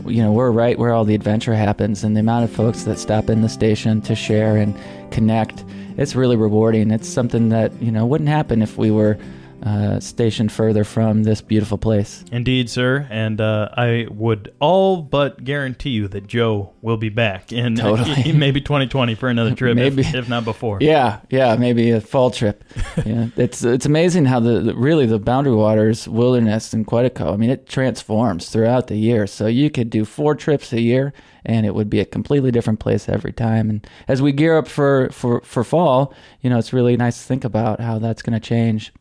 you 0.06 0.22
know 0.22 0.32
we're 0.32 0.50
right 0.50 0.78
where 0.78 0.92
all 0.92 1.04
the 1.04 1.14
adventure 1.14 1.54
happens, 1.54 2.04
and 2.04 2.16
the 2.16 2.20
amount 2.20 2.44
of 2.44 2.50
folks 2.50 2.84
that 2.84 2.98
stop 2.98 3.28
in 3.28 3.42
the 3.42 3.48
station 3.48 4.00
to 4.02 4.14
share 4.14 4.56
and 4.56 4.74
connect. 5.10 5.64
It's 5.96 6.14
really 6.14 6.36
rewarding. 6.36 6.90
It's 6.90 7.08
something 7.08 7.48
that 7.50 7.72
you 7.82 7.90
know 7.90 8.06
wouldn't 8.06 8.28
happen 8.30 8.62
if 8.62 8.78
we 8.78 8.90
were 8.90 9.18
uh, 9.66 9.98
stationed 9.98 10.52
further 10.52 10.84
from 10.84 11.24
this 11.24 11.40
beautiful 11.40 11.76
place. 11.76 12.24
Indeed, 12.30 12.70
sir. 12.70 13.04
And 13.10 13.40
uh, 13.40 13.68
I 13.76 14.06
would 14.08 14.54
all 14.60 15.02
but 15.02 15.42
guarantee 15.42 15.90
you 15.90 16.06
that 16.08 16.28
Joe 16.28 16.72
will 16.82 16.96
be 16.96 17.08
back 17.08 17.52
in 17.52 17.74
Totally. 17.76 18.30
maybe 18.32 18.60
2020 18.60 19.16
for 19.16 19.28
another 19.28 19.56
trip, 19.56 19.74
Maybe. 19.74 20.02
if, 20.02 20.14
if 20.14 20.28
not 20.28 20.44
before. 20.44 20.78
Yeah, 20.80 21.18
yeah, 21.30 21.56
maybe 21.56 21.90
a 21.90 22.00
fall 22.00 22.30
trip. 22.30 22.62
yeah, 23.04 23.26
it's 23.36 23.64
it's 23.64 23.86
amazing 23.86 24.26
how 24.26 24.38
the, 24.38 24.60
the 24.60 24.74
really 24.76 25.04
the 25.04 25.18
Boundary 25.18 25.56
Waters 25.56 26.06
Wilderness 26.06 26.72
in 26.72 26.84
Quetico. 26.84 27.32
I 27.32 27.36
mean, 27.36 27.50
it 27.50 27.68
transforms 27.68 28.48
throughout 28.48 28.86
the 28.86 28.96
year. 28.96 29.26
So 29.26 29.48
you 29.48 29.68
could 29.70 29.90
do 29.90 30.04
four 30.04 30.36
trips 30.36 30.72
a 30.72 30.80
year, 30.80 31.12
and 31.44 31.66
it 31.66 31.74
would 31.74 31.90
be 31.90 31.98
a 31.98 32.04
completely 32.04 32.52
different 32.52 32.78
place 32.78 33.08
every 33.08 33.32
time. 33.32 33.68
And 33.68 33.84
as 34.06 34.22
we 34.22 34.30
gear 34.30 34.56
up 34.58 34.68
for 34.68 35.08
for 35.10 35.40
for 35.40 35.64
fall, 35.64 36.14
you 36.40 36.50
know, 36.50 36.58
it's 36.58 36.72
really 36.72 36.96
nice 36.96 37.18
to 37.18 37.24
think 37.26 37.42
about 37.42 37.80
how 37.80 37.98
that's 37.98 38.22
going 38.22 38.40
to 38.40 38.48
change. 38.48 38.92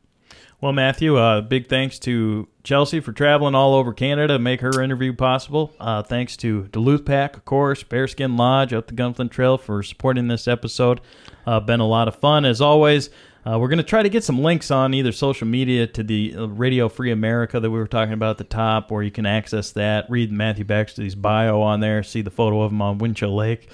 Well, 0.62 0.72
Matthew, 0.72 1.18
uh, 1.18 1.42
big 1.42 1.68
thanks 1.68 2.00
to 2.00 2.48
Chelsea 2.64 3.00
for 3.00 3.12
traveling 3.12 3.56
all 3.56 3.76
over 3.76 3.94
Canada 3.94 4.36
to 4.36 4.40
make 4.40 4.62
her 4.62 4.82
interview 4.82 5.14
possible. 5.14 5.74
Uh, 5.80 6.02
thanks 6.02 6.38
to 6.38 6.64
Duluth 6.70 7.06
Pack, 7.06 7.36
of 7.36 7.46
course, 7.46 7.84
Bearskin 7.84 8.38
Lodge 8.38 8.74
up 8.74 8.88
the 8.88 8.94
Gunflint 8.94 9.32
Trail 9.32 9.58
for 9.58 9.84
supporting 9.84 10.28
this 10.28 10.48
episode. 10.48 11.02
Uh, 11.46 11.60
been 11.60 11.82
a 11.82 11.88
lot 11.88 12.08
of 12.08 12.16
fun 12.16 12.46
as 12.46 12.62
always. 12.62 13.10
Uh, 13.46 13.60
we're 13.60 13.68
going 13.68 13.78
to 13.78 13.84
try 13.84 14.02
to 14.02 14.10
get 14.10 14.24
some 14.24 14.42
links 14.42 14.72
on 14.72 14.96
either 14.96 15.12
social 15.12 15.46
media 15.46 15.86
to 15.86 16.02
the 16.02 16.34
uh, 16.36 16.48
Radio 16.48 16.90
Free 16.90 17.12
America 17.12 17.60
that 17.60 17.70
we 17.70 17.78
were 17.78 17.86
talking 17.86 18.14
about 18.14 18.32
at 18.32 18.38
the 18.40 18.44
top, 18.44 18.90
where 18.90 19.04
you 19.04 19.12
can 19.12 19.28
access 19.28 19.72
that. 19.74 20.10
Read 20.10 20.32
Matthew 20.32 20.66
Baxley's 20.66 21.14
bio 21.14 21.62
on 21.62 21.80
there, 21.80 22.02
see 22.02 22.22
the 22.22 22.32
photo 22.32 22.62
of 22.64 22.72
him 22.72 22.82
on 22.82 22.98
Winchell 22.98 23.36
Lake. 23.36 23.70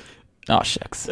Oh 0.50 0.64
shucks. 0.64 1.10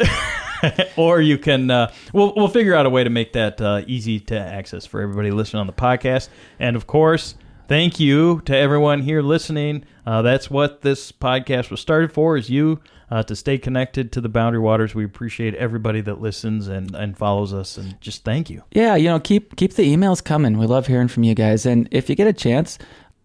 or 0.96 1.20
you 1.20 1.38
can 1.38 1.70
uh, 1.70 1.92
we'll 2.12 2.32
we'll 2.36 2.48
figure 2.48 2.74
out 2.74 2.86
a 2.86 2.90
way 2.90 3.04
to 3.04 3.10
make 3.10 3.32
that 3.32 3.60
uh, 3.60 3.82
easy 3.86 4.20
to 4.20 4.38
access 4.38 4.86
for 4.86 5.00
everybody 5.00 5.30
listening 5.30 5.60
on 5.60 5.66
the 5.66 5.72
podcast. 5.72 6.28
And 6.58 6.76
of 6.76 6.86
course, 6.86 7.34
thank 7.68 8.00
you 8.00 8.40
to 8.46 8.56
everyone 8.56 9.02
here 9.02 9.22
listening. 9.22 9.84
Uh, 10.04 10.22
that's 10.22 10.50
what 10.50 10.82
this 10.82 11.12
podcast 11.12 11.70
was 11.70 11.80
started 11.80 12.12
for, 12.12 12.36
is 12.36 12.50
you 12.50 12.80
uh, 13.10 13.22
to 13.24 13.36
stay 13.36 13.58
connected 13.58 14.12
to 14.12 14.20
the 14.20 14.28
Boundary 14.28 14.60
Waters. 14.60 14.94
We 14.94 15.04
appreciate 15.04 15.54
everybody 15.54 16.00
that 16.02 16.20
listens 16.20 16.68
and, 16.68 16.94
and 16.94 17.16
follows 17.16 17.52
us, 17.52 17.76
and 17.76 18.00
just 18.00 18.24
thank 18.24 18.50
you. 18.50 18.62
Yeah, 18.72 18.96
you 18.96 19.08
know, 19.08 19.20
keep 19.20 19.56
keep 19.56 19.74
the 19.74 19.94
emails 19.94 20.22
coming. 20.22 20.58
We 20.58 20.66
love 20.66 20.86
hearing 20.86 21.08
from 21.08 21.24
you 21.24 21.34
guys, 21.34 21.66
and 21.66 21.88
if 21.90 22.08
you 22.08 22.16
get 22.16 22.26
a 22.26 22.32
chance, 22.32 22.78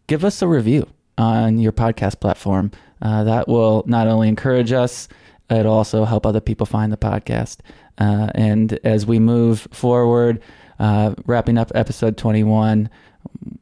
give 0.07 0.23
us 0.23 0.41
a 0.41 0.47
review 0.47 0.87
on 1.17 1.57
your 1.59 1.71
podcast 1.71 2.19
platform. 2.19 2.71
Uh, 3.01 3.23
that 3.23 3.47
will 3.47 3.83
not 3.87 4.07
only 4.07 4.27
encourage 4.27 4.71
us, 4.71 5.07
it'll 5.49 5.73
also 5.73 6.05
help 6.05 6.25
other 6.25 6.41
people 6.41 6.65
find 6.65 6.91
the 6.91 6.97
podcast. 6.97 7.57
Uh, 7.97 8.29
and 8.35 8.79
as 8.83 9.05
we 9.05 9.19
move 9.19 9.67
forward, 9.71 10.41
uh, 10.79 11.15
wrapping 11.25 11.57
up 11.57 11.71
episode 11.75 12.17
21, 12.17 12.89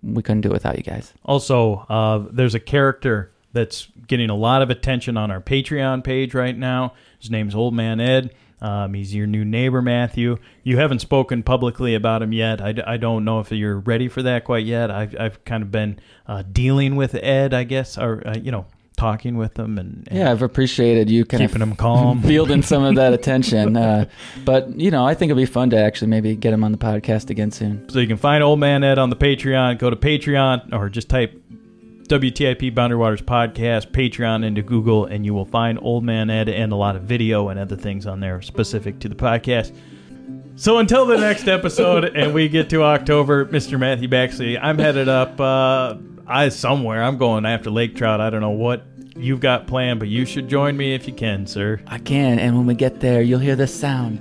we 0.01 0.23
couldn't 0.23 0.41
do 0.41 0.49
it 0.49 0.53
without 0.53 0.77
you 0.77 0.83
guys. 0.83 1.13
Also, 1.25 1.85
uh, 1.89 2.25
there's 2.31 2.55
a 2.55 2.59
character 2.59 3.31
that's 3.53 3.87
getting 4.07 4.29
a 4.29 4.35
lot 4.35 4.61
of 4.61 4.69
attention 4.69 5.15
on 5.17 5.31
our 5.31 5.41
Patreon 5.41 6.03
page 6.03 6.33
right 6.33 6.57
now. 6.57 6.93
His 7.19 7.29
name's 7.29 7.55
Old 7.55 7.73
Man 7.73 7.99
Ed. 7.99 8.33
Um, 8.61 8.93
he's 8.93 9.13
your 9.13 9.27
new 9.27 9.43
neighbor, 9.43 9.81
Matthew. 9.81 10.37
You 10.63 10.77
haven't 10.77 10.99
spoken 10.99 11.43
publicly 11.43 11.95
about 11.95 12.21
him 12.21 12.31
yet. 12.31 12.61
I, 12.61 12.73
I 12.87 12.97
don't 12.97 13.25
know 13.25 13.41
if 13.41 13.51
you're 13.51 13.79
ready 13.79 14.07
for 14.07 14.23
that 14.23 14.45
quite 14.45 14.65
yet. 14.65 14.89
I've, 14.89 15.15
I've 15.19 15.43
kind 15.43 15.63
of 15.63 15.69
been 15.69 15.99
uh, 16.25 16.43
dealing 16.49 16.95
with 16.95 17.13
Ed, 17.13 17.53
I 17.53 17.65
guess, 17.65 17.97
or, 17.97 18.25
uh, 18.25 18.37
you 18.37 18.51
know, 18.51 18.65
talking 18.95 19.37
with 19.37 19.55
them 19.55 19.77
and, 19.77 20.07
and 20.09 20.19
Yeah, 20.19 20.31
I've 20.31 20.41
appreciated 20.41 21.09
you 21.09 21.25
kind 21.25 21.41
keeping 21.41 21.61
of 21.61 21.69
him 21.69 21.75
calm. 21.75 22.21
fielding 22.23 22.61
some 22.61 22.83
of 22.83 22.95
that 22.95 23.13
attention. 23.19 23.75
Uh, 23.75 24.05
but, 24.45 24.79
you 24.79 24.91
know, 24.91 25.05
I 25.05 25.13
think 25.13 25.29
it'd 25.29 25.41
be 25.41 25.45
fun 25.45 25.69
to 25.71 25.77
actually 25.77 26.07
maybe 26.09 26.35
get 26.35 26.53
him 26.53 26.63
on 26.63 26.71
the 26.71 26.77
podcast 26.77 27.29
again 27.29 27.51
soon. 27.51 27.89
So 27.89 27.99
you 27.99 28.07
can 28.07 28.17
find 28.17 28.43
Old 28.43 28.59
Man 28.59 28.83
Ed 28.83 28.97
on 28.97 29.09
the 29.09 29.15
Patreon. 29.15 29.79
Go 29.79 29.89
to 29.89 29.95
Patreon 29.95 30.73
or 30.73 30.89
just 30.89 31.09
type 31.09 31.39
WTIP 32.07 32.75
Boundary 32.75 32.97
Waters 32.97 33.21
Podcast 33.21 33.91
Patreon 33.91 34.43
into 34.45 34.61
Google, 34.61 35.05
and 35.05 35.25
you 35.25 35.33
will 35.33 35.45
find 35.45 35.79
Old 35.81 36.03
Man 36.03 36.29
Ed 36.29 36.49
and 36.49 36.71
a 36.71 36.75
lot 36.75 36.95
of 36.95 37.03
video 37.03 37.49
and 37.49 37.59
other 37.59 37.75
things 37.75 38.05
on 38.05 38.19
there 38.19 38.41
specific 38.41 38.99
to 38.99 39.09
the 39.09 39.15
podcast. 39.15 39.75
So 40.55 40.77
until 40.77 41.05
the 41.05 41.17
next 41.17 41.47
episode, 41.47 42.05
and 42.15 42.33
we 42.33 42.47
get 42.49 42.69
to 42.71 42.83
October, 42.83 43.45
Mr. 43.45 43.79
Matthew 43.79 44.07
Baxley, 44.07 44.59
I'm 44.61 44.77
headed 44.77 45.09
up 45.09 45.39
uh, 45.39 45.95
I 46.25 46.49
somewhere. 46.49 47.03
I'm 47.03 47.17
going 47.17 47.45
after 47.45 47.69
lake 47.69 47.95
trout. 47.95 48.21
I 48.21 48.29
don't 48.29 48.41
know 48.41 48.51
what 48.51 48.85
you've 49.15 49.39
got 49.39 49.67
planned, 49.67 49.99
but 49.99 50.07
you 50.07 50.25
should 50.25 50.47
join 50.47 50.77
me 50.77 50.93
if 50.95 51.07
you 51.07 51.13
can, 51.13 51.45
sir. 51.47 51.81
I 51.87 51.99
can, 51.99 52.39
and 52.39 52.55
when 52.55 52.65
we 52.65 52.75
get 52.75 52.99
there, 52.99 53.21
you'll 53.21 53.39
hear 53.39 53.55
this 53.55 53.77
sound. 53.77 54.19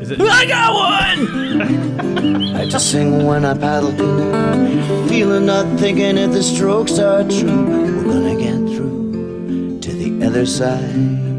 Is 0.00 0.10
it? 0.12 0.20
I 0.20 0.46
got 0.46 0.72
one! 0.74 2.56
I 2.56 2.66
just 2.66 2.90
sing 2.90 3.26
when 3.26 3.44
I 3.44 3.54
paddle 3.54 3.92
canoe, 3.92 5.08
feeling 5.08 5.46
not 5.46 5.78
thinking 5.78 6.16
if 6.16 6.32
the 6.32 6.42
strokes 6.42 6.98
are 6.98 7.24
true. 7.24 7.66
We're 8.06 8.12
gonna 8.14 8.36
get 8.36 8.56
through 8.74 9.80
to 9.80 9.92
the 9.92 10.26
other 10.26 10.46
side. 10.46 11.37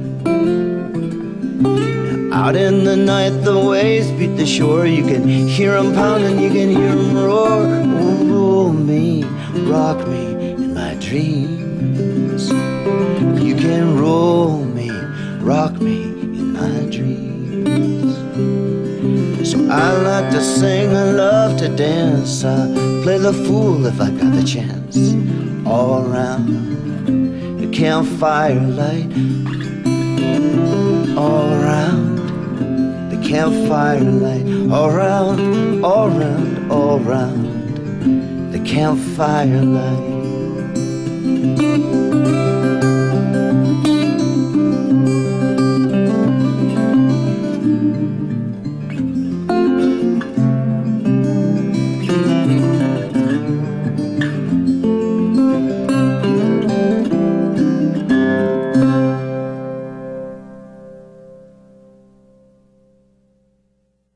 Out 2.32 2.56
in 2.56 2.84
the 2.84 2.96
night, 2.96 3.44
the 3.44 3.60
waves 3.60 4.12
beat 4.12 4.38
the 4.38 4.46
shore. 4.46 4.86
You 4.86 5.04
can 5.04 5.28
hear 5.28 5.74
'em 5.74 5.94
pounding, 5.96 6.40
you 6.40 6.52
can 6.52 6.70
hear 6.70 6.90
'em 6.90 7.16
roar. 7.16 7.66
Oh, 8.02 8.26
roll 8.34 8.72
me, 8.72 9.26
rock 9.66 10.08
me 10.08 10.26
in 10.64 10.76
my 10.76 10.94
dreams. 11.00 12.52
You 13.48 13.56
can 13.56 13.98
roll 14.00 14.60
me, 14.78 14.92
rock 15.42 15.82
me 15.82 16.04
in 16.40 16.54
my 16.54 16.78
dreams. 16.96 18.14
So 19.50 19.58
I 19.68 19.88
like 20.10 20.30
to 20.30 20.42
sing, 20.42 20.96
I 20.96 21.12
love 21.12 21.58
to 21.58 21.68
dance. 21.68 22.46
I 22.46 22.58
play 23.04 23.18
the 23.18 23.34
fool 23.34 23.88
if 23.88 24.00
I 24.00 24.12
got 24.12 24.34
the 24.40 24.44
chance. 24.44 24.98
All 25.66 26.06
around 26.06 26.48
the 27.62 27.68
campfire 27.68 28.62
light. 28.82 29.12
All 31.18 31.50
around 31.60 31.99
campfire 33.30 34.00
light. 34.00 34.72
All 34.72 34.90
around, 34.90 35.86
all 35.86 36.08
around, 36.08 36.72
all 36.72 37.00
around 37.00 38.52
the 38.52 38.60
campfire 38.60 39.62
light. 39.62 40.10